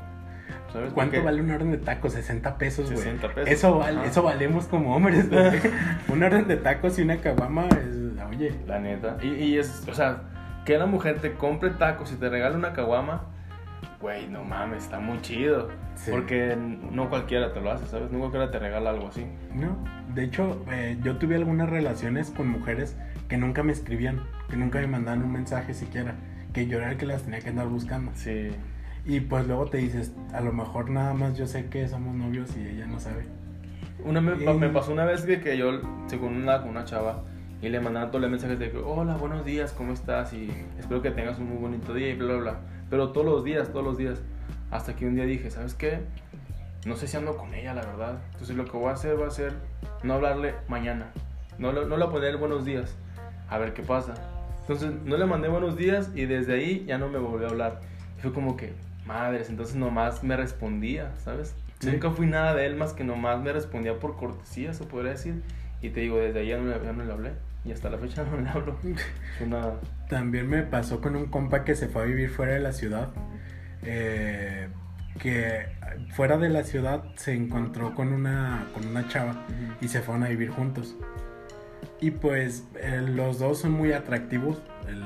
¿Sabes? 0.74 0.92
¿Cuánto 0.94 1.16
Porque 1.16 1.26
vale 1.26 1.42
un 1.42 1.52
orden 1.52 1.72
de 1.72 1.78
tacos? 1.78 2.14
60 2.14 2.58
pesos, 2.58 2.92
güey. 2.92 2.98
60 2.98 3.28
pesos. 3.30 3.50
Eso, 3.50 3.78
vale, 3.78 4.06
eso 4.06 4.22
valemos 4.22 4.66
como 4.66 4.96
hombres, 4.96 5.30
güey. 5.30 5.60
un 6.10 6.24
orden 6.24 6.48
de 6.48 6.58
tacos 6.58 7.00
y 7.00 7.04
una 7.04 7.18
caguama 7.18 7.68
oye. 8.30 8.54
La 8.68 8.80
neta. 8.80 9.18
Y, 9.22 9.28
y 9.28 9.58
es, 9.58 9.88
o 9.88 9.94
sea, 9.94 10.22
que 10.66 10.78
la 10.78 10.86
mujer 10.86 11.20
te 11.20 11.34
compre 11.34 11.72
tacos 11.72 12.12
y 12.12 12.16
te 12.16 12.30
regale 12.30 12.56
una 12.56 12.74
caguama, 12.74 13.24
güey, 14.02 14.28
no 14.28 14.44
mames, 14.44 14.84
está 14.84 15.00
muy 15.00 15.22
chido. 15.22 15.70
Sí. 15.96 16.12
Porque 16.12 16.56
no 16.56 17.10
cualquiera 17.10 17.54
te 17.54 17.62
lo 17.62 17.72
hace, 17.72 17.88
¿sabes? 17.88 18.12
No 18.12 18.20
cualquiera 18.20 18.52
te 18.52 18.60
regala 18.60 18.92
algo 18.92 19.08
así. 19.08 19.26
No, 19.54 19.78
de 20.14 20.24
hecho, 20.24 20.64
eh, 20.72 20.98
yo 21.02 21.18
tuve 21.18 21.36
algunas 21.36 21.70
relaciones 21.70 22.32
con 22.32 22.48
mujeres 22.48 22.96
que 23.28 23.38
nunca 23.38 23.64
me 23.64 23.72
escribían, 23.72 24.22
que 24.50 24.58
nunca 24.58 24.80
me 24.80 24.88
mandaban 24.88 25.24
un 25.24 25.32
mensaje 25.32 25.74
siquiera, 25.74 26.16
que 26.54 26.68
yo 26.68 26.78
era 26.78 26.92
el 26.92 26.98
que 26.98 27.06
las 27.06 27.24
tenía 27.24 27.40
que 27.40 27.50
andar 27.50 27.68
buscando. 27.68 28.12
Sí. 28.16 28.50
Y 29.06 29.22
pues 29.22 29.48
luego 29.48 29.68
te 29.68 29.78
dices, 29.78 30.14
a 30.34 30.42
lo 30.42 30.52
mejor 30.52 30.90
nada 30.90 31.14
más 31.14 31.38
yo 31.38 31.48
sé 31.48 31.68
que 31.68 31.88
somos 31.88 32.14
novios 32.16 32.56
y 32.58 32.68
ella 32.68 32.88
no 32.88 33.00
sabe. 33.00 33.26
Una 34.04 34.22
me, 34.22 34.36
me 34.36 34.70
pasó 34.70 34.92
una 34.92 35.06
vez 35.06 35.24
que, 35.24 35.40
que 35.40 35.58
yo, 35.58 35.82
según 36.08 36.36
una, 36.36 36.58
una 36.64 36.84
chava, 36.84 37.24
y 37.62 37.70
le 37.70 37.80
mandaban 37.80 38.10
todos 38.10 38.22
los 38.22 38.30
mensajes 38.30 38.60
de 38.60 38.70
que, 38.70 38.78
hola, 38.78 39.16
buenos 39.16 39.44
días, 39.44 39.72
¿cómo 39.72 39.94
estás? 39.94 40.34
Y 40.34 40.52
espero 40.78 41.02
que 41.02 41.12
tengas 41.12 41.40
un 41.40 41.50
muy 41.50 41.58
bonito 41.58 41.94
día 41.94 42.10
y 42.10 42.16
bla, 42.16 42.28
bla, 42.34 42.38
bla. 42.38 42.60
Pero 42.90 43.12
todos 43.12 43.26
los 43.26 43.44
días, 43.44 43.70
todos 43.70 43.84
los 43.84 43.98
días. 43.98 44.22
Hasta 44.70 44.96
que 44.96 45.08
un 45.08 45.16
día 45.16 45.24
dije, 45.24 45.50
¿sabes 45.50 45.74
qué? 45.74 46.02
No 46.86 46.96
sé 46.96 47.08
si 47.08 47.18
ando 47.18 47.38
con 47.38 47.54
ella, 47.54 47.74
la 47.74 47.86
verdad. 47.86 48.20
Entonces 48.34 48.56
lo 48.56 48.66
que 48.66 48.78
voy 48.78 48.90
a 48.90 48.94
hacer 48.94 49.20
va 49.20 49.28
a 49.28 49.32
ser 49.32 49.54
no 50.04 50.14
hablarle 50.16 50.56
mañana. 50.68 51.12
No, 51.58 51.72
no, 51.72 51.86
no 51.86 51.98
le 51.98 52.06
poner 52.08 52.38
buenos 52.38 52.66
días. 52.66 52.96
A 53.50 53.58
ver 53.58 53.74
qué 53.74 53.82
pasa. 53.82 54.14
Entonces 54.68 54.92
no 55.06 55.16
le 55.16 55.26
mandé 55.26 55.48
buenos 55.48 55.78
días 55.78 56.12
y 56.14 56.26
desde 56.26 56.56
ahí 56.56 56.84
ya 56.86 56.98
no 56.98 57.08
me 57.08 57.20
volvió 57.20 57.48
a 57.48 57.52
hablar. 57.52 57.80
Y 58.18 58.22
fue 58.22 58.34
como 58.34 58.58
que, 58.58 58.74
madres, 59.06 59.50
entonces 59.50 59.78
nomás 59.78 60.26
me 60.26 60.36
respondía, 60.36 61.14
¿sabes? 61.24 61.56
Sí. 61.80 61.90
Nunca 61.90 62.12
fui 62.12 62.28
nada 62.28 62.54
de 62.54 62.66
él 62.66 62.76
más 62.76 62.92
que 62.92 63.06
nomás 63.06 63.42
me 63.42 63.54
respondía 63.54 63.98
por 63.98 64.18
cortesía, 64.18 64.74
se 64.74 64.84
podría 64.84 65.12
decir. 65.12 65.42
Y 65.82 65.92
te 65.92 66.02
digo, 66.02 66.18
desde 66.18 66.42
ahí 66.42 66.50
ya 66.50 66.58
no, 66.58 66.84
ya 66.84 66.92
no 66.92 67.06
le 67.06 67.14
hablé. 67.14 67.32
Y 67.64 67.72
hasta 67.72 67.90
la 67.90 67.98
fecha 67.98 68.24
no 68.30 68.42
le 68.42 68.50
hablo. 68.50 68.76
Una... 69.42 69.76
También 70.10 70.50
me 70.50 70.64
pasó 70.64 71.00
con 71.00 71.16
un 71.16 71.28
compa 71.28 71.64
que 71.64 71.74
se 71.74 71.88
fue 71.88 72.02
a 72.02 72.06
vivir 72.06 72.30
fuera 72.30 72.52
de 72.52 72.60
la 72.60 72.74
ciudad. 72.74 73.08
Eh, 73.84 74.68
que 75.18 75.66
fuera 76.12 76.38
de 76.38 76.50
la 76.50 76.64
ciudad 76.64 77.06
se 77.16 77.34
encontró 77.34 77.96
con 77.96 78.12
una, 78.12 78.68
con 78.74 78.86
una 78.86 79.08
chava 79.08 79.32
uh 79.32 79.36
-huh. 79.36 79.76
y 79.80 79.88
se 79.88 80.02
fueron 80.02 80.26
a 80.26 80.28
vivir 80.28 80.50
juntos. 80.50 80.98
Y 82.00 82.12
pues 82.12 82.68
eh, 82.76 83.02
los 83.02 83.40
dos 83.40 83.60
son 83.60 83.72
muy 83.72 83.92
atractivos. 83.92 84.62
El, 84.88 85.04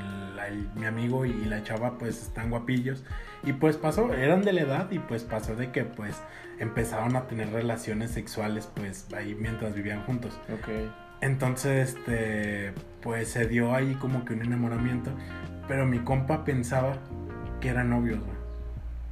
el, 0.47 0.69
mi 0.75 0.85
amigo 0.85 1.25
y 1.25 1.45
la 1.45 1.63
chava 1.63 1.97
pues 1.97 2.21
están 2.21 2.49
guapillos. 2.49 3.03
Y 3.43 3.53
pues 3.53 3.77
pasó, 3.77 4.13
eran 4.13 4.41
de 4.41 4.53
la 4.53 4.61
edad 4.61 4.91
y 4.91 4.99
pues 4.99 5.23
pasó 5.23 5.55
de 5.55 5.71
que 5.71 5.83
pues 5.83 6.21
empezaron 6.59 7.15
a 7.15 7.27
tener 7.27 7.51
relaciones 7.51 8.11
sexuales 8.11 8.69
pues 8.75 9.07
ahí 9.15 9.35
mientras 9.35 9.73
vivían 9.73 10.03
juntos. 10.03 10.39
Okay. 10.61 10.91
Entonces, 11.21 11.89
este, 11.95 12.73
pues 13.01 13.29
se 13.29 13.47
dio 13.47 13.73
ahí 13.75 13.95
como 13.95 14.25
que 14.25 14.33
un 14.33 14.41
enamoramiento. 14.41 15.11
Pero 15.67 15.85
mi 15.85 15.99
compa 15.99 16.43
pensaba 16.43 16.97
que 17.59 17.69
eran 17.69 17.89
novios, 17.89 18.19
güey. 18.19 18.37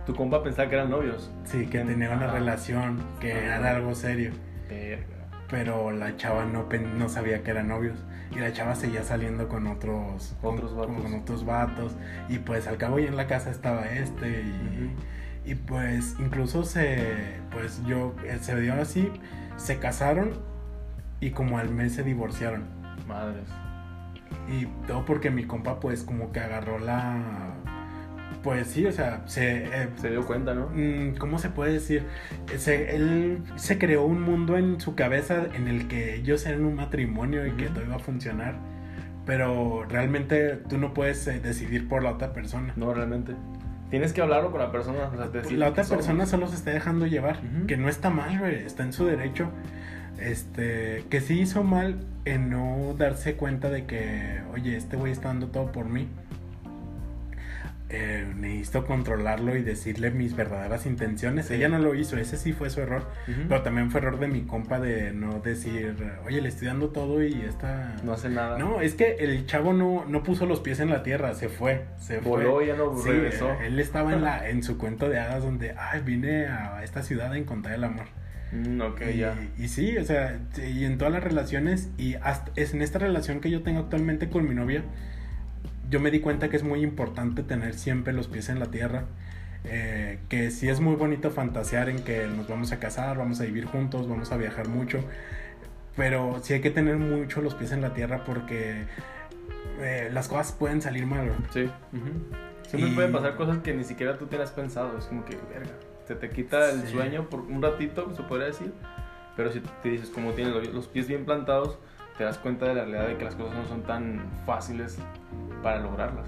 ¿Tu 0.05 0.15
compa 0.15 0.43
pensaba 0.43 0.67
que 0.69 0.75
eran 0.75 0.89
novios? 0.89 1.31
Sí, 1.45 1.67
que 1.67 1.79
tenían 1.79 2.17
una 2.17 2.31
relación, 2.31 2.99
que 3.19 3.31
Ajá. 3.31 3.57
era 3.57 3.75
algo 3.75 3.93
serio. 3.93 4.31
Verga. 4.67 5.18
Pero 5.49 5.91
la 5.91 6.15
chava 6.15 6.45
no, 6.45 6.67
no 6.95 7.09
sabía 7.09 7.43
que 7.43 7.51
eran 7.51 7.69
novios. 7.69 7.97
Y 8.31 8.39
la 8.39 8.53
chava 8.53 8.75
seguía 8.75 9.03
saliendo 9.03 9.47
con 9.47 9.65
otros, 9.67 10.35
otros 10.43 10.71
con, 10.71 10.77
vatos. 10.79 11.03
con 11.03 11.13
otros 11.15 11.45
vatos. 11.45 11.95
Y 12.27 12.37
pues 12.39 12.67
al 12.67 12.77
cabo 12.77 12.99
y 12.99 13.07
en 13.07 13.17
la 13.17 13.27
casa 13.27 13.49
estaba 13.49 13.89
este. 13.89 14.27
Y, 14.27 14.51
uh 14.51 15.51
-huh. 15.51 15.51
y 15.51 15.55
pues 15.55 16.15
incluso 16.19 16.63
se, 16.63 17.39
pues 17.51 17.81
yo, 17.85 18.15
eh, 18.25 18.37
se 18.41 18.59
dio 18.59 18.75
así, 18.75 19.11
se 19.57 19.79
casaron 19.79 20.33
y 21.19 21.31
como 21.31 21.57
al 21.57 21.69
mes 21.69 21.95
se 21.95 22.03
divorciaron. 22.03 22.65
Madres. 23.07 23.49
Y 24.47 24.65
todo 24.87 25.05
porque 25.05 25.31
mi 25.31 25.45
compa 25.45 25.79
pues 25.79 26.03
como 26.03 26.31
que 26.31 26.39
agarró 26.39 26.79
la... 26.79 27.55
Pues 28.43 28.67
sí, 28.67 28.85
o 28.85 28.91
sea, 28.91 29.21
se... 29.25 29.63
Eh, 29.63 29.89
se 29.97 30.09
dio 30.11 30.25
cuenta, 30.25 30.53
¿no? 30.53 30.71
¿Cómo 31.19 31.39
se 31.39 31.49
puede 31.49 31.73
decir? 31.73 32.03
Se, 32.57 32.95
él 32.95 33.43
se 33.55 33.77
creó 33.77 34.05
un 34.05 34.21
mundo 34.21 34.57
en 34.57 34.79
su 34.79 34.95
cabeza 34.95 35.47
en 35.53 35.67
el 35.67 35.87
que 35.87 36.15
ellos 36.15 36.45
eran 36.45 36.63
un 36.65 36.75
matrimonio 36.75 37.45
y 37.45 37.49
uh 37.49 37.53
-huh. 37.53 37.57
que 37.57 37.65
todo 37.67 37.83
iba 37.83 37.95
a 37.95 37.99
funcionar. 37.99 38.55
Pero 39.25 39.83
realmente 39.87 40.55
tú 40.69 40.77
no 40.77 40.93
puedes 40.93 41.27
eh, 41.27 41.39
decidir 41.39 41.87
por 41.87 42.01
la 42.03 42.11
otra 42.11 42.33
persona. 42.33 42.73
No, 42.75 42.93
realmente. 42.93 43.33
Tienes 43.89 44.13
que 44.13 44.21
hablarlo 44.21 44.51
con 44.51 44.59
la 44.61 44.71
persona. 44.71 45.09
O 45.13 45.17
sea, 45.17 45.27
decir 45.27 45.57
la 45.57 45.67
otra 45.69 45.83
persona 45.83 46.25
solo 46.25 46.47
se 46.47 46.55
está 46.55 46.71
dejando 46.71 47.07
llevar. 47.07 47.37
Uh 47.37 47.63
-huh. 47.63 47.65
Que 47.65 47.77
no 47.77 47.89
está 47.89 48.09
mal, 48.09 48.39
güey. 48.39 48.55
Está 48.55 48.83
en 48.83 48.93
su 48.93 49.05
derecho 49.05 49.49
este, 50.21 51.05
que 51.09 51.21
sí 51.21 51.39
hizo 51.39 51.63
mal 51.63 51.99
en 52.25 52.49
no 52.49 52.93
darse 52.97 53.35
cuenta 53.35 53.69
de 53.69 53.85
que, 53.85 54.41
oye, 54.53 54.75
este 54.75 54.97
güey 54.97 55.11
está 55.11 55.29
dando 55.29 55.47
todo 55.47 55.71
por 55.71 55.85
mí. 55.85 56.07
Eh, 57.91 58.23
necesito 58.37 58.85
controlarlo 58.85 59.55
y 59.55 59.63
decirle 59.63 60.11
mis 60.11 60.35
verdaderas 60.35 60.85
intenciones. 60.85 61.47
Sí. 61.47 61.55
Ella 61.55 61.69
no 61.69 61.79
lo 61.79 61.95
hizo, 61.95 62.17
ese 62.17 62.37
sí 62.37 62.53
fue 62.53 62.69
su 62.69 62.81
error. 62.81 63.07
Uh 63.27 63.31
-huh. 63.31 63.45
Pero 63.47 63.61
también 63.63 63.89
fue 63.89 63.99
error 64.01 64.19
de 64.19 64.27
mi 64.27 64.43
compa 64.43 64.79
de 64.79 65.11
no 65.11 65.39
decir, 65.39 65.95
oye, 66.23 66.39
le 66.39 66.49
estoy 66.49 66.67
dando 66.67 66.89
todo 66.89 67.23
y 67.23 67.41
esta. 67.41 67.95
No 68.03 68.13
hace 68.13 68.29
nada. 68.29 68.59
No, 68.59 68.81
es 68.81 68.93
que 68.93 69.15
el 69.19 69.45
chavo 69.47 69.73
no, 69.73 70.05
no 70.05 70.21
puso 70.21 70.45
los 70.45 70.59
pies 70.59 70.79
en 70.79 70.91
la 70.91 71.01
tierra, 71.01 71.33
se 71.33 71.49
fue. 71.49 71.85
Se 71.97 72.19
Voló 72.19 72.55
fue. 72.57 72.67
ya 72.67 72.75
no 72.75 72.95
sí, 72.95 73.09
regresó. 73.09 73.51
Él 73.59 73.79
estaba 73.79 74.13
en, 74.13 74.21
la, 74.23 74.47
en 74.51 74.61
su 74.61 74.77
cuento 74.77 75.09
de 75.09 75.19
hadas 75.19 75.43
donde, 75.43 75.73
ay, 75.75 76.01
vine 76.05 76.45
a 76.45 76.83
esta 76.83 77.01
ciudad 77.01 77.31
a 77.31 77.37
encontrar 77.37 77.73
el 77.73 77.83
amor. 77.83 78.05
Mm, 78.51 78.81
ok, 78.81 79.01
y, 79.13 79.17
ya. 79.17 79.35
Y 79.57 79.67
sí, 79.67 79.97
o 79.97 80.05
sea, 80.05 80.39
y 80.57 80.85
en 80.85 80.99
todas 80.99 81.13
las 81.13 81.23
relaciones, 81.23 81.89
y 81.97 82.15
hasta, 82.15 82.51
es 82.55 82.73
en 82.75 82.83
esta 82.83 82.99
relación 82.99 83.41
que 83.41 83.49
yo 83.49 83.63
tengo 83.63 83.79
actualmente 83.79 84.29
con 84.29 84.47
mi 84.47 84.53
novia, 84.53 84.83
yo 85.89 85.99
me 85.99 86.11
di 86.11 86.19
cuenta 86.19 86.49
que 86.49 86.57
es 86.57 86.63
muy 86.63 86.81
importante 86.81 87.43
tener 87.43 87.73
siempre 87.73 88.13
los 88.13 88.27
pies 88.27 88.49
en 88.49 88.59
la 88.59 88.67
tierra. 88.67 89.05
Eh, 89.65 90.19
que 90.29 90.51
sí 90.51 90.69
es 90.69 90.79
muy 90.79 90.95
bonito 90.95 91.31
fantasear 91.31 91.89
en 91.89 92.03
que 92.03 92.27
nos 92.27 92.47
vamos 92.47 92.71
a 92.71 92.79
casar, 92.79 93.17
vamos 93.17 93.41
a 93.41 93.43
vivir 93.43 93.65
juntos, 93.65 94.07
vamos 94.07 94.31
a 94.31 94.37
viajar 94.37 94.69
mucho, 94.69 95.03
pero 95.97 96.39
sí 96.41 96.53
hay 96.53 96.61
que 96.61 96.71
tener 96.71 96.95
mucho 96.95 97.41
los 97.41 97.55
pies 97.55 97.73
en 97.73 97.81
la 97.81 97.93
tierra 97.93 98.23
porque 98.23 98.85
eh, 99.81 100.09
las 100.13 100.29
cosas 100.29 100.53
pueden 100.53 100.81
salir 100.81 101.05
mal. 101.05 101.33
Sí. 101.51 101.63
Uh 101.63 101.97
-huh. 101.97 102.67
Siempre 102.67 102.91
y... 102.91 102.95
pueden 102.95 103.11
pasar 103.11 103.35
cosas 103.35 103.57
que 103.57 103.73
ni 103.73 103.83
siquiera 103.83 104.17
tú 104.17 104.27
te 104.27 104.41
has 104.41 104.51
pensado, 104.51 104.97
es 104.97 105.05
como 105.05 105.25
que, 105.25 105.37
verga 105.53 105.73
se 106.09 106.15
te 106.15 106.31
quita 106.31 106.71
el 106.71 106.87
sí. 106.87 106.93
sueño 106.93 107.29
por 107.29 107.41
un 107.41 107.61
ratito, 107.61 108.11
se 108.15 108.23
podría 108.23 108.47
decir. 108.47 108.73
Pero 109.37 109.51
si 109.51 109.59
te 109.59 109.89
dices, 109.89 110.09
como 110.09 110.31
tienes 110.31 110.73
los 110.73 110.87
pies 110.87 111.07
bien 111.07 111.23
plantados, 111.23 111.77
te 112.19 112.25
das 112.25 112.37
cuenta 112.37 112.67
de 112.67 112.73
la 112.75 112.81
realidad 112.81 113.07
de 113.07 113.17
que 113.17 113.23
las 113.23 113.35
cosas 113.35 113.55
no 113.55 113.65
son 113.65 113.83
tan 113.83 114.21
fáciles 114.45 114.97
para 115.63 115.79
lograrlas. 115.79 116.27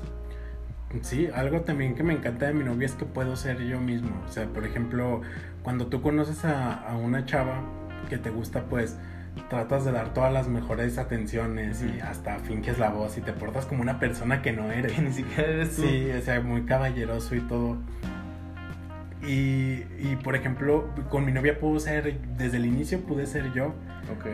Sí, 1.01 1.27
algo 1.35 1.61
también 1.61 1.95
que 1.95 2.03
me 2.03 2.13
encanta 2.13 2.47
de 2.47 2.53
mi 2.53 2.63
novia 2.63 2.85
es 2.85 2.93
que 2.93 3.03
puedo 3.03 3.35
ser 3.35 3.61
yo 3.61 3.77
mismo. 3.77 4.09
O 4.25 4.31
sea, 4.31 4.47
por 4.47 4.65
ejemplo, 4.65 5.19
cuando 5.63 5.87
tú 5.87 6.01
conoces 6.01 6.45
a, 6.45 6.75
a 6.75 6.95
una 6.95 7.25
chava 7.25 7.61
que 8.09 8.17
te 8.17 8.29
gusta, 8.29 8.63
pues 8.69 8.97
tratas 9.49 9.83
de 9.83 9.91
dar 9.91 10.13
todas 10.13 10.31
las 10.31 10.47
mejores 10.47 10.97
atenciones 10.97 11.83
y 11.83 11.99
hasta 11.99 12.39
finges 12.39 12.79
la 12.79 12.89
voz 12.89 13.17
y 13.17 13.21
te 13.21 13.33
portas 13.33 13.65
como 13.65 13.81
una 13.81 13.99
persona 13.99 14.41
que 14.41 14.53
no 14.53 14.71
eres. 14.71 14.93
Que 14.95 15.01
ni 15.01 15.11
siquiera 15.11 15.43
eres 15.43 15.75
tú. 15.75 15.81
Sí, 15.81 16.09
o 16.17 16.21
sea, 16.21 16.39
muy 16.39 16.63
caballeroso 16.63 17.35
y 17.35 17.41
todo. 17.41 17.75
Y, 19.23 19.83
y, 19.99 20.17
por 20.23 20.37
ejemplo, 20.37 20.87
con 21.09 21.25
mi 21.25 21.33
novia 21.33 21.59
puedo 21.59 21.77
ser, 21.81 22.17
desde 22.37 22.57
el 22.57 22.65
inicio 22.65 23.01
pude 23.01 23.27
ser 23.27 23.51
yo. 23.51 23.75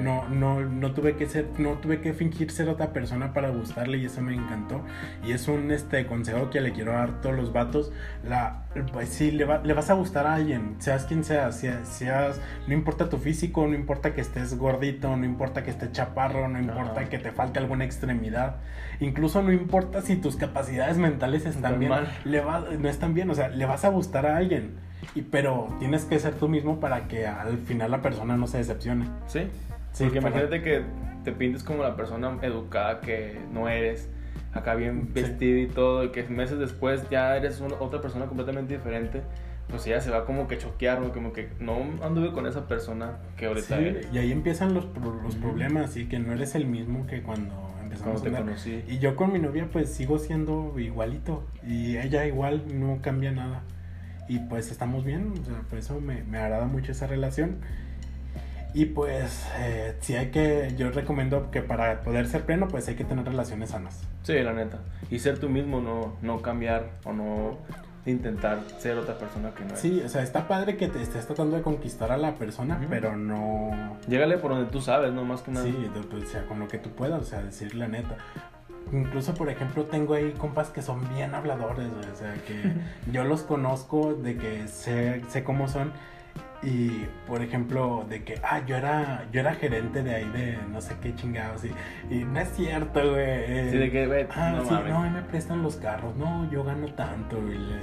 No, 0.01 0.27
no, 0.29 0.61
no 0.61 0.91
tuve 0.93 1.15
que 1.15 1.27
ser, 1.27 1.47
no 1.57 1.73
tuve 1.73 2.01
que 2.01 2.13
fingir 2.13 2.51
ser 2.51 2.69
otra 2.69 2.93
persona 2.93 3.33
para 3.33 3.49
gustarle 3.49 3.97
y 3.97 4.05
eso 4.05 4.21
me 4.21 4.33
encantó. 4.33 4.81
Y 5.25 5.31
es 5.31 5.47
un 5.47 5.71
este 5.71 6.05
consejo 6.05 6.49
que 6.49 6.61
le 6.61 6.73
quiero 6.73 6.93
dar 6.93 7.09
a 7.09 7.21
todos 7.21 7.35
los 7.35 7.53
vatos. 7.53 7.91
La, 8.23 8.63
pues 8.93 9.09
sí, 9.09 9.31
le, 9.31 9.45
le 9.63 9.73
vas 9.73 9.89
a 9.89 9.93
gustar 9.93 10.27
a 10.27 10.35
alguien, 10.35 10.75
seas 10.79 11.05
quien 11.05 11.23
seas, 11.23 11.63
seas, 11.83 12.41
no 12.67 12.73
importa 12.73 13.09
tu 13.09 13.17
físico, 13.17 13.65
no 13.67 13.75
importa 13.75 14.13
que 14.13 14.21
estés 14.21 14.57
gordito, 14.57 15.15
no 15.15 15.25
importa 15.25 15.63
que 15.63 15.71
estés 15.71 15.91
chaparro, 15.91 16.47
no 16.47 16.59
importa 16.59 17.09
que 17.09 17.19
te 17.19 17.31
falte 17.31 17.59
alguna 17.59 17.85
extremidad, 17.85 18.57
incluso 18.99 19.41
no 19.41 19.51
importa 19.51 20.01
si 20.01 20.15
tus 20.15 20.35
capacidades 20.35 20.97
mentales 20.97 21.45
están 21.45 21.79
bien, 21.79 21.91
le 22.25 22.41
va, 22.41 22.65
no 22.79 22.89
están 22.89 23.13
bien, 23.13 23.29
o 23.29 23.35
sea, 23.35 23.49
le 23.49 23.65
vas 23.65 23.85
a 23.85 23.89
gustar 23.89 24.25
a 24.25 24.37
alguien 24.37 24.86
y, 25.15 25.21
pero 25.21 25.67
tienes 25.79 26.05
que 26.05 26.19
ser 26.19 26.35
tú 26.35 26.47
mismo 26.47 26.79
para 26.79 27.07
que 27.07 27.27
al 27.27 27.57
final 27.57 27.91
la 27.91 28.01
persona 28.01 28.37
no 28.37 28.47
se 28.47 28.57
decepcione. 28.59 29.05
Sí. 29.27 29.47
Sí, 29.93 30.03
Porque 30.03 30.19
imagínate 30.19 30.61
que 30.61 30.83
te 31.23 31.31
pintes 31.31 31.63
como 31.63 31.81
la 31.81 31.95
persona 31.95 32.37
educada 32.43 33.01
que 33.01 33.39
no 33.51 33.67
eres, 33.67 34.09
acá 34.53 34.75
bien 34.75 35.11
vestido 35.13 35.57
y 35.57 35.67
todo, 35.67 36.03
y 36.03 36.09
que 36.09 36.23
meses 36.23 36.59
después 36.59 37.09
ya 37.09 37.35
eres 37.35 37.61
otra 37.61 37.99
persona 37.99 38.27
completamente 38.27 38.75
diferente. 38.75 39.23
Pues 39.69 39.85
ella 39.87 39.99
se 39.99 40.11
va 40.11 40.23
como 40.23 40.47
que 40.47 40.57
choquear, 40.57 41.01
como 41.11 41.33
que 41.33 41.49
no 41.59 41.77
anduve 42.01 42.31
con 42.31 42.45
esa 42.45 42.67
persona 42.67 43.17
que 43.35 43.47
ahorita 43.47 43.77
sí, 43.77 43.97
Y 44.13 44.17
ahí 44.19 44.31
empiezan 44.31 44.73
los, 44.73 44.85
los 45.23 45.35
problemas, 45.35 45.97
y 45.97 46.05
que 46.05 46.19
no 46.19 46.31
eres 46.31 46.55
el 46.55 46.65
mismo 46.65 47.05
que 47.05 47.21
cuando 47.21 47.53
empezamos 47.81 48.25
a 48.25 48.29
conocí. 48.29 48.83
Y 48.87 48.99
yo 48.99 49.15
con 49.15 49.33
mi 49.33 49.39
novia 49.39 49.67
pues 49.69 49.91
sigo 49.91 50.19
siendo 50.19 50.77
igualito, 50.77 51.43
y 51.67 51.97
ella 51.97 52.25
igual 52.25 52.63
no 52.79 52.99
cambia 53.01 53.31
nada 53.31 53.63
y 54.27 54.39
pues 54.39 54.71
estamos 54.71 55.05
bien, 55.05 55.33
o 55.41 55.45
sea, 55.45 55.61
por 55.69 55.79
eso 55.79 55.99
me, 56.01 56.23
me 56.23 56.37
agrada 56.37 56.65
mucho 56.65 56.91
esa 56.91 57.07
relación. 57.07 57.57
Y 58.73 58.85
pues, 58.85 59.45
eh, 59.57 59.95
si 60.01 60.15
hay 60.15 60.27
que, 60.27 60.73
yo 60.77 60.91
recomiendo 60.91 61.49
que 61.49 61.61
para 61.61 62.01
poder 62.01 62.27
ser 62.27 62.45
pleno, 62.45 62.67
pues 62.67 62.87
hay 62.87 62.95
que 62.95 63.05
tener 63.05 63.25
relaciones 63.25 63.71
sanas. 63.71 64.01
Sí, 64.23 64.33
la 64.33 64.53
neta. 64.53 64.79
Y 65.09 65.19
ser 65.19 65.39
tú 65.39 65.49
mismo, 65.49 65.81
no, 65.81 66.17
no 66.21 66.41
cambiar 66.41 66.91
o 67.03 67.13
no 67.13 67.57
intentar 68.05 68.59
ser 68.77 68.97
otra 68.97 69.17
persona 69.17 69.51
que 69.51 69.61
no 69.63 69.69
eres. 69.69 69.79
Sí, 69.79 70.01
o 70.05 70.09
sea, 70.09 70.21
está 70.21 70.47
padre 70.47 70.77
que 70.77 70.87
te 70.89 71.01
estés 71.01 71.25
tratando 71.25 71.57
de 71.57 71.63
conquistar 71.63 72.11
a 72.11 72.17
la 72.17 72.35
persona, 72.35 72.79
pero 72.89 73.15
no... 73.15 73.97
Llégale 74.07 74.37
por 74.37 74.51
donde 74.51 74.69
tú 74.69 74.81
sabes, 74.81 75.11
no 75.11 75.23
más 75.25 75.41
que 75.41 75.51
nada. 75.51 75.65
Sí, 75.65 75.75
pues, 76.09 76.23
o 76.25 76.27
sea, 76.27 76.45
con 76.45 76.59
lo 76.59 76.67
que 76.67 76.77
tú 76.77 76.91
puedas, 76.91 77.21
o 77.21 77.25
sea, 77.25 77.41
decir 77.41 77.73
la 77.75 77.87
neta. 77.87 78.17
Incluso, 78.91 79.33
por 79.33 79.49
ejemplo, 79.49 79.85
tengo 79.85 80.13
ahí 80.13 80.31
compas 80.37 80.69
que 80.69 80.81
son 80.81 81.07
bien 81.13 81.35
habladores, 81.35 81.87
o 81.91 82.15
sea, 82.15 82.33
que 82.45 82.73
yo 83.11 83.23
los 83.23 83.43
conozco, 83.43 84.13
de 84.13 84.37
que 84.37 84.67
sé, 84.67 85.21
sé 85.27 85.43
cómo 85.43 85.67
son. 85.67 85.91
Y, 86.63 87.05
por 87.27 87.43
ejemplo, 87.43 88.05
de 88.09 88.23
que, 88.23 88.41
ah, 88.43 88.61
yo 88.65 88.77
era, 88.77 89.27
yo 89.31 89.41
era 89.41 89.53
gerente 89.53 90.01
de 90.01 90.15
ahí 90.15 90.29
de 90.29 90.57
no 90.71 90.81
sé 90.81 90.95
qué 91.01 91.15
chingados. 91.15 91.63
Y, 91.63 91.71
y 92.13 92.23
no 92.23 92.39
es 92.39 92.49
cierto, 92.49 92.99
güey. 93.11 93.69
Sí, 93.69 93.77
de 93.77 93.91
que, 93.91 94.07
güey, 94.07 94.27
ah, 94.35 94.53
no, 94.55 94.65
sí, 94.65 94.73
no, 94.89 95.09
me 95.09 95.21
prestan 95.21 95.61
los 95.61 95.75
carros. 95.75 96.15
No, 96.15 96.49
yo 96.49 96.63
gano 96.63 96.87
tanto. 96.93 97.37
Y 97.37 97.73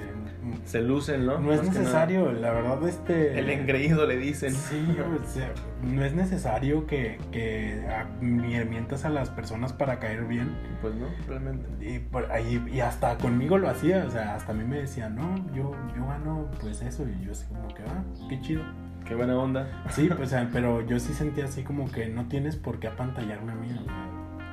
se 0.65 0.81
lucen, 0.81 1.27
¿no? 1.27 1.39
No 1.39 1.53
es 1.53 1.63
necesario, 1.63 2.33
la 2.33 2.53
verdad, 2.53 2.87
este... 2.89 3.39
El 3.39 3.51
engreído 3.51 4.07
le 4.07 4.17
dicen. 4.17 4.55
Sí, 4.55 4.97
o 4.99 5.27
sea, 5.27 5.53
no 5.83 6.05
es 6.05 6.15
necesario 6.15 6.87
que, 6.87 7.19
que 7.33 7.83
mientas 8.21 9.05
a 9.05 9.11
las 9.11 9.31
personas 9.31 9.73
para 9.73 9.99
caer 9.99 10.25
bien. 10.25 10.57
Pues 10.81 10.95
no, 10.95 11.07
realmente. 11.27 11.67
Y, 11.81 11.99
por 11.99 12.31
ahí, 12.31 12.65
y 12.73 12.81
hasta 12.81 13.17
conmigo 13.19 13.59
lo 13.59 13.69
hacía, 13.69 14.05
o 14.07 14.11
sea, 14.11 14.35
hasta 14.35 14.53
a 14.53 14.55
mí 14.55 14.65
me 14.65 14.79
decía, 14.79 15.09
no, 15.09 15.37
yo, 15.55 15.73
yo 15.97 16.07
gano 16.07 16.51
pues 16.61 16.83
eso, 16.83 17.05
y 17.09 17.25
yo 17.25 17.33
así 17.33 17.47
como 17.47 17.69
que, 17.69 17.83
ah, 17.83 18.03
qué 18.29 18.41
chido. 18.41 18.63
Qué 19.07 19.15
buena 19.15 19.37
onda. 19.37 19.85
Sí, 19.91 20.09
pues, 20.17 20.35
pero 20.51 20.81
yo 20.81 20.99
sí 20.99 21.13
sentía 21.13 21.45
así 21.45 21.63
como 21.63 21.91
que 21.93 22.09
no 22.09 22.27
tienes 22.27 22.57
por 22.57 22.81
qué 22.81 22.89
apantallarme 22.89 23.53
a 23.53 23.55
mí. 23.55 23.87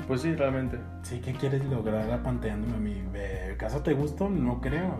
Pues 0.07 0.21
sí, 0.21 0.35
realmente. 0.35 0.77
Sí, 1.03 1.21
¿qué 1.23 1.31
quieres 1.31 1.63
lograr 1.65 2.11
apantallándome 2.11 2.75
a 2.75 2.79
mí? 2.79 3.01
¿Caso 3.57 3.81
te 3.81 3.93
gusto? 3.93 4.27
No 4.27 4.59
creo. 4.59 4.97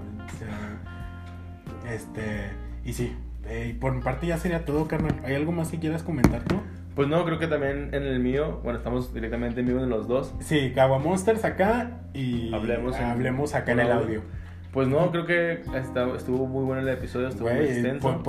Este, 1.90 2.50
y 2.86 2.94
sí, 2.94 3.16
eh, 3.46 3.76
por 3.80 3.94
mi 3.94 4.02
parte 4.02 4.28
ya 4.28 4.38
sería 4.38 4.66
todo, 4.66 4.88
carnal. 4.88 5.20
¿Hay 5.24 5.36
algo 5.36 5.52
más 5.52 5.70
que 5.70 5.80
quieras 5.80 6.04
comentar 6.04 6.44
tú? 6.44 6.56
Pues 6.96 7.08
no, 7.08 7.24
creo 7.24 7.40
que 7.40 7.48
también 7.48 7.90
en 7.94 8.04
el 8.04 8.20
mío, 8.20 8.60
bueno, 8.64 8.78
estamos 8.78 9.14
directamente 9.14 9.62
en 9.62 9.68
vivo 9.68 9.80
en 9.80 9.90
los 9.90 10.08
dos. 10.08 10.34
Sí, 10.42 10.74
Cagua 10.76 11.00
Monsters 11.00 11.46
acá 11.46 12.02
y 12.14 12.54
hablemos, 12.54 12.96
hablemos 12.98 13.56
acá 13.56 13.72
en 13.72 13.80
el 13.80 13.92
audio. 13.92 14.22
Pues 14.72 14.88
no, 14.88 15.12
creo 15.12 15.26
que 15.26 15.62
estuvo 16.16 16.48
muy 16.48 16.64
bueno 16.64 16.82
el 16.82 16.88
episodio, 16.88 17.28
estuvo 17.28 17.50
muy 17.50 17.66
extenso. 17.66 18.24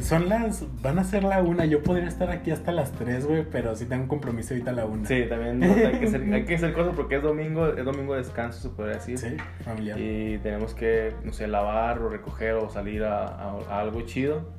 son 0.00 0.28
las, 0.28 0.64
van 0.80 1.00
a 1.00 1.04
ser 1.04 1.24
la 1.24 1.42
una, 1.42 1.64
yo 1.64 1.82
podría 1.82 2.06
estar 2.06 2.30
aquí 2.30 2.52
hasta 2.52 2.70
las 2.70 2.92
tres, 2.92 3.26
güey, 3.26 3.44
pero 3.50 3.74
sí 3.74 3.86
tengo 3.86 4.04
un 4.04 4.08
compromiso 4.08 4.54
ahorita 4.54 4.70
a 4.70 4.74
la 4.74 4.84
una. 4.84 5.08
Sí, 5.08 5.24
también 5.28 5.60
hay, 5.60 5.98
que 5.98 6.06
hacer, 6.06 6.32
hay 6.32 6.44
que 6.44 6.54
hacer 6.54 6.72
cosas 6.72 6.94
porque 6.94 7.16
es 7.16 7.22
domingo, 7.22 7.66
es 7.66 7.84
domingo 7.84 8.14
de 8.14 8.22
descanso, 8.22 8.60
se 8.60 8.68
podría 8.68 8.94
decir. 8.94 9.18
Sí, 9.18 9.36
familiar. 9.64 9.98
Y 9.98 10.38
tenemos 10.38 10.72
que, 10.72 11.14
no 11.24 11.32
sé, 11.32 11.48
lavar 11.48 11.98
o 11.98 12.08
recoger 12.08 12.54
o 12.54 12.70
salir 12.70 13.02
a, 13.02 13.56
algo 13.68 14.02
chido. 14.02 14.52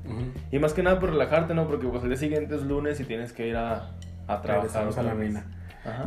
Y 0.52 0.58
más 0.58 0.74
que 0.74 0.82
nada 0.82 1.00
por 1.00 1.10
relajarte, 1.10 1.54
¿no? 1.54 1.66
Porque 1.66 1.86
pues 1.86 2.02
el 2.02 2.10
día 2.10 2.18
siguiente 2.18 2.54
es 2.54 2.62
lunes 2.64 3.00
y 3.00 3.04
tienes 3.04 3.32
que 3.32 3.48
ir 3.48 3.56
a, 3.56 3.92
a 4.26 4.42
trabajar. 4.42 4.88
a 4.94 5.02
la 5.02 5.14
mina. 5.14 5.44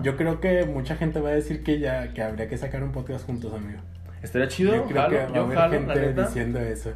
Yo 0.03 0.15
creo 0.15 0.39
que 0.39 0.65
mucha 0.65 0.95
gente 0.95 1.19
va 1.19 1.30
a 1.30 1.34
decir 1.34 1.64
que 1.64 1.80
ya 1.80 2.14
que 2.14 2.22
habría 2.22 2.47
que 2.47 2.57
sacar 2.60 2.84
un 2.84 2.91
podcast 2.91 3.26
juntos, 3.26 3.51
amigo. 3.51 3.80
Estaría 4.24 4.48
chido. 4.48 4.74
Yo 4.74 4.86
creo 4.86 5.08
que 5.10 5.40
va 5.40 5.62
a 5.62 5.66
haber 5.66 5.86
gente 5.86 6.22
diciendo 6.22 6.60
eso. 6.60 6.94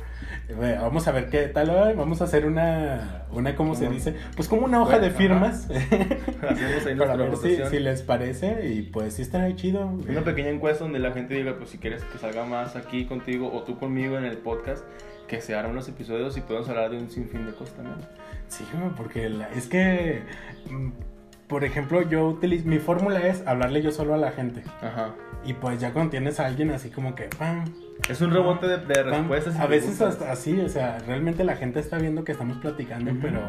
vamos 0.81 1.07
a 1.07 1.11
ver 1.11 1.29
qué 1.29 1.47
tal. 1.47 1.93
Vamos 1.95 2.21
a 2.21 2.23
hacer 2.23 2.45
una, 2.45 3.25
una 3.31 3.53
¿cómo 3.55 3.75
se 3.75 3.89
dice? 3.89 4.15
Pues 4.35 4.47
como 4.47 4.65
una 4.65 4.81
hoja 4.81 4.99
de 4.99 5.11
firmas. 5.11 5.67
Para 6.97 7.15
ver 7.17 7.35
si, 7.35 7.57
si, 7.69 7.79
les 7.79 8.01
parece. 8.01 8.67
Y 8.67 8.83
pues 8.83 9.15
sí 9.15 9.23
estaría 9.23 9.53
chido. 9.57 9.85
Una 9.85 10.23
pequeña 10.23 10.49
encuesta 10.49 10.85
donde 10.85 10.99
la 10.99 11.11
gente 11.11 11.33
diga, 11.33 11.55
pues 11.57 11.69
si 11.69 11.77
quieres 11.77 12.01
que 12.05 12.17
salga 12.17 12.45
más 12.45 12.77
aquí 12.77 13.05
contigo 13.05 13.51
o 13.53 13.63
tú 13.63 13.77
conmigo 13.77 14.17
en 14.17 14.23
el 14.23 14.37
podcast, 14.37 14.85
que 15.27 15.41
se 15.41 15.53
hagan 15.53 15.71
unos 15.71 15.89
episodios 15.89 16.37
y 16.37 16.41
podemos 16.41 16.69
hablar 16.69 16.91
de 16.91 16.97
un 16.97 17.09
sinfín 17.09 17.45
de 17.45 17.53
cosas 17.53 17.75
también. 17.75 17.97
Sí, 18.47 18.63
porque 18.95 19.29
es 19.53 19.67
que 19.67 20.21
mm, 20.69 20.89
por 21.47 21.63
ejemplo, 21.63 22.01
yo 22.01 22.27
utilizo, 22.27 22.67
mi 22.67 22.79
fórmula 22.79 23.25
es 23.25 23.45
hablarle 23.47 23.81
yo 23.81 23.91
solo 23.91 24.13
a 24.13 24.17
la 24.17 24.31
gente. 24.31 24.63
Ajá. 24.81 25.13
Y 25.45 25.53
pues 25.53 25.79
ya 25.79 25.93
cuando 25.93 26.11
tienes 26.11 26.39
a 26.39 26.45
alguien 26.45 26.71
así 26.71 26.89
como 26.89 27.15
que, 27.15 27.29
¡pam! 27.37 27.63
Es 28.09 28.19
un 28.21 28.31
rebote 28.31 28.67
de, 28.67 29.03
respuestas. 29.03 29.57
a 29.57 29.65
veces 29.65 30.01
hasta 30.01 30.31
así, 30.31 30.59
o 30.59 30.67
sea, 30.67 30.99
realmente 31.07 31.43
la 31.43 31.55
gente 31.55 31.79
está 31.79 31.97
viendo 31.97 32.23
que 32.23 32.33
estamos 32.33 32.57
platicando, 32.57 33.11
pero 33.21 33.39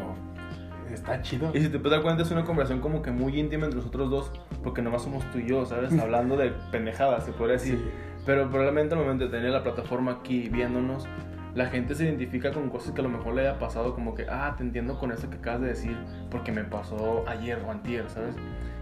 está 0.93 1.21
chido. 1.21 1.51
Y 1.53 1.61
si 1.61 1.69
te 1.69 1.77
puedes 1.77 1.97
dar 1.97 2.01
cuenta, 2.01 2.23
es 2.23 2.31
una 2.31 2.45
conversación 2.45 2.79
como 2.81 3.01
que 3.01 3.11
muy 3.11 3.37
íntima 3.37 3.65
entre 3.65 3.79
nosotros 3.79 4.09
dos, 4.09 4.31
porque 4.63 4.81
nomás 4.81 5.03
somos 5.03 5.29
tú 5.31 5.39
y 5.39 5.47
yo, 5.47 5.65
¿sabes? 5.65 5.97
Hablando 5.99 6.37
de 6.37 6.51
pendejadas, 6.71 7.25
se 7.25 7.31
podría 7.33 7.57
decir. 7.57 7.91
Pero 8.25 8.49
probablemente 8.49 8.95
al 8.95 9.01
momento 9.01 9.25
de 9.25 9.31
tener 9.31 9.51
la 9.51 9.63
plataforma 9.63 10.11
aquí 10.13 10.49
viéndonos, 10.49 11.07
la 11.55 11.67
gente 11.67 11.95
se 11.95 12.05
identifica 12.05 12.51
con 12.51 12.69
cosas 12.69 12.93
que 12.93 13.01
a 13.01 13.03
lo 13.03 13.09
mejor 13.09 13.35
le 13.35 13.41
haya 13.41 13.59
pasado, 13.59 13.95
como 13.95 14.15
que, 14.15 14.25
ah, 14.29 14.55
te 14.57 14.63
entiendo 14.63 14.97
con 14.99 15.11
eso 15.11 15.29
que 15.29 15.37
acabas 15.37 15.61
de 15.61 15.67
decir, 15.67 15.97
porque 16.29 16.51
me 16.51 16.63
pasó 16.63 17.23
ayer 17.27 17.59
o 17.65 17.71
antier, 17.71 18.09
¿sabes? 18.09 18.35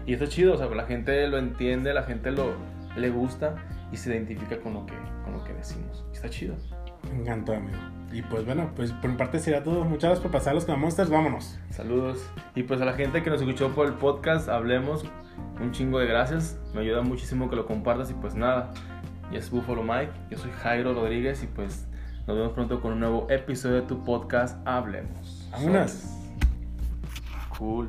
Y 0.06 0.14
eso 0.14 0.24
es 0.24 0.30
chido, 0.30 0.54
o 0.54 0.56
sea, 0.56 0.68
la 0.68 0.86
gente 0.86 1.26
lo 1.28 1.38
entiende, 1.38 1.92
la 1.92 2.02
gente 2.02 2.30
lo 2.30 2.52
le 2.96 3.10
gusta 3.10 3.54
y 3.92 3.96
se 3.96 4.10
identifica 4.10 4.58
con 4.58 4.74
lo 4.74 4.86
que, 4.86 4.94
con 5.24 5.32
lo 5.32 5.44
que 5.44 5.52
decimos. 5.54 6.04
está 6.12 6.28
chido. 6.28 6.56
Me 7.10 7.20
encantó, 7.20 7.54
amigo. 7.54 7.78
Y 8.12 8.22
pues 8.22 8.44
bueno, 8.44 8.70
pues 8.74 8.92
por 8.92 9.10
mi 9.10 9.16
parte 9.16 9.38
sería 9.38 9.62
todo. 9.62 9.84
Muchas 9.84 10.10
gracias 10.10 10.20
por 10.20 10.30
pasar 10.30 10.54
los 10.54 10.66
Monsters. 10.66 11.10
Vámonos. 11.10 11.58
Saludos. 11.70 12.26
Y 12.54 12.62
pues 12.62 12.80
a 12.80 12.84
la 12.84 12.94
gente 12.94 13.22
que 13.22 13.30
nos 13.30 13.40
escuchó 13.40 13.70
por 13.74 13.86
el 13.86 13.94
podcast, 13.94 14.48
hablemos. 14.48 15.04
Un 15.60 15.72
chingo 15.72 15.98
de 15.98 16.06
gracias. 16.06 16.58
Me 16.74 16.80
ayuda 16.80 17.02
muchísimo 17.02 17.48
que 17.48 17.56
lo 17.56 17.66
compartas. 17.66 18.10
Y 18.10 18.14
pues 18.14 18.34
nada, 18.34 18.72
y 19.30 19.36
es 19.36 19.50
Buffalo 19.50 19.82
Mike. 19.82 20.12
Yo 20.30 20.38
soy 20.38 20.50
Jairo 20.62 20.94
Rodríguez. 20.94 21.42
Y 21.42 21.46
pues 21.46 21.86
nos 22.28 22.36
vemos 22.36 22.52
pronto 22.52 22.78
con 22.82 22.92
un 22.92 23.00
nuevo 23.00 23.26
episodio 23.30 23.76
de 23.76 23.82
tu 23.82 24.04
podcast 24.04 24.54
Hablemos. 24.66 25.48
Vámonos. 25.50 26.04
Cool. 27.56 27.88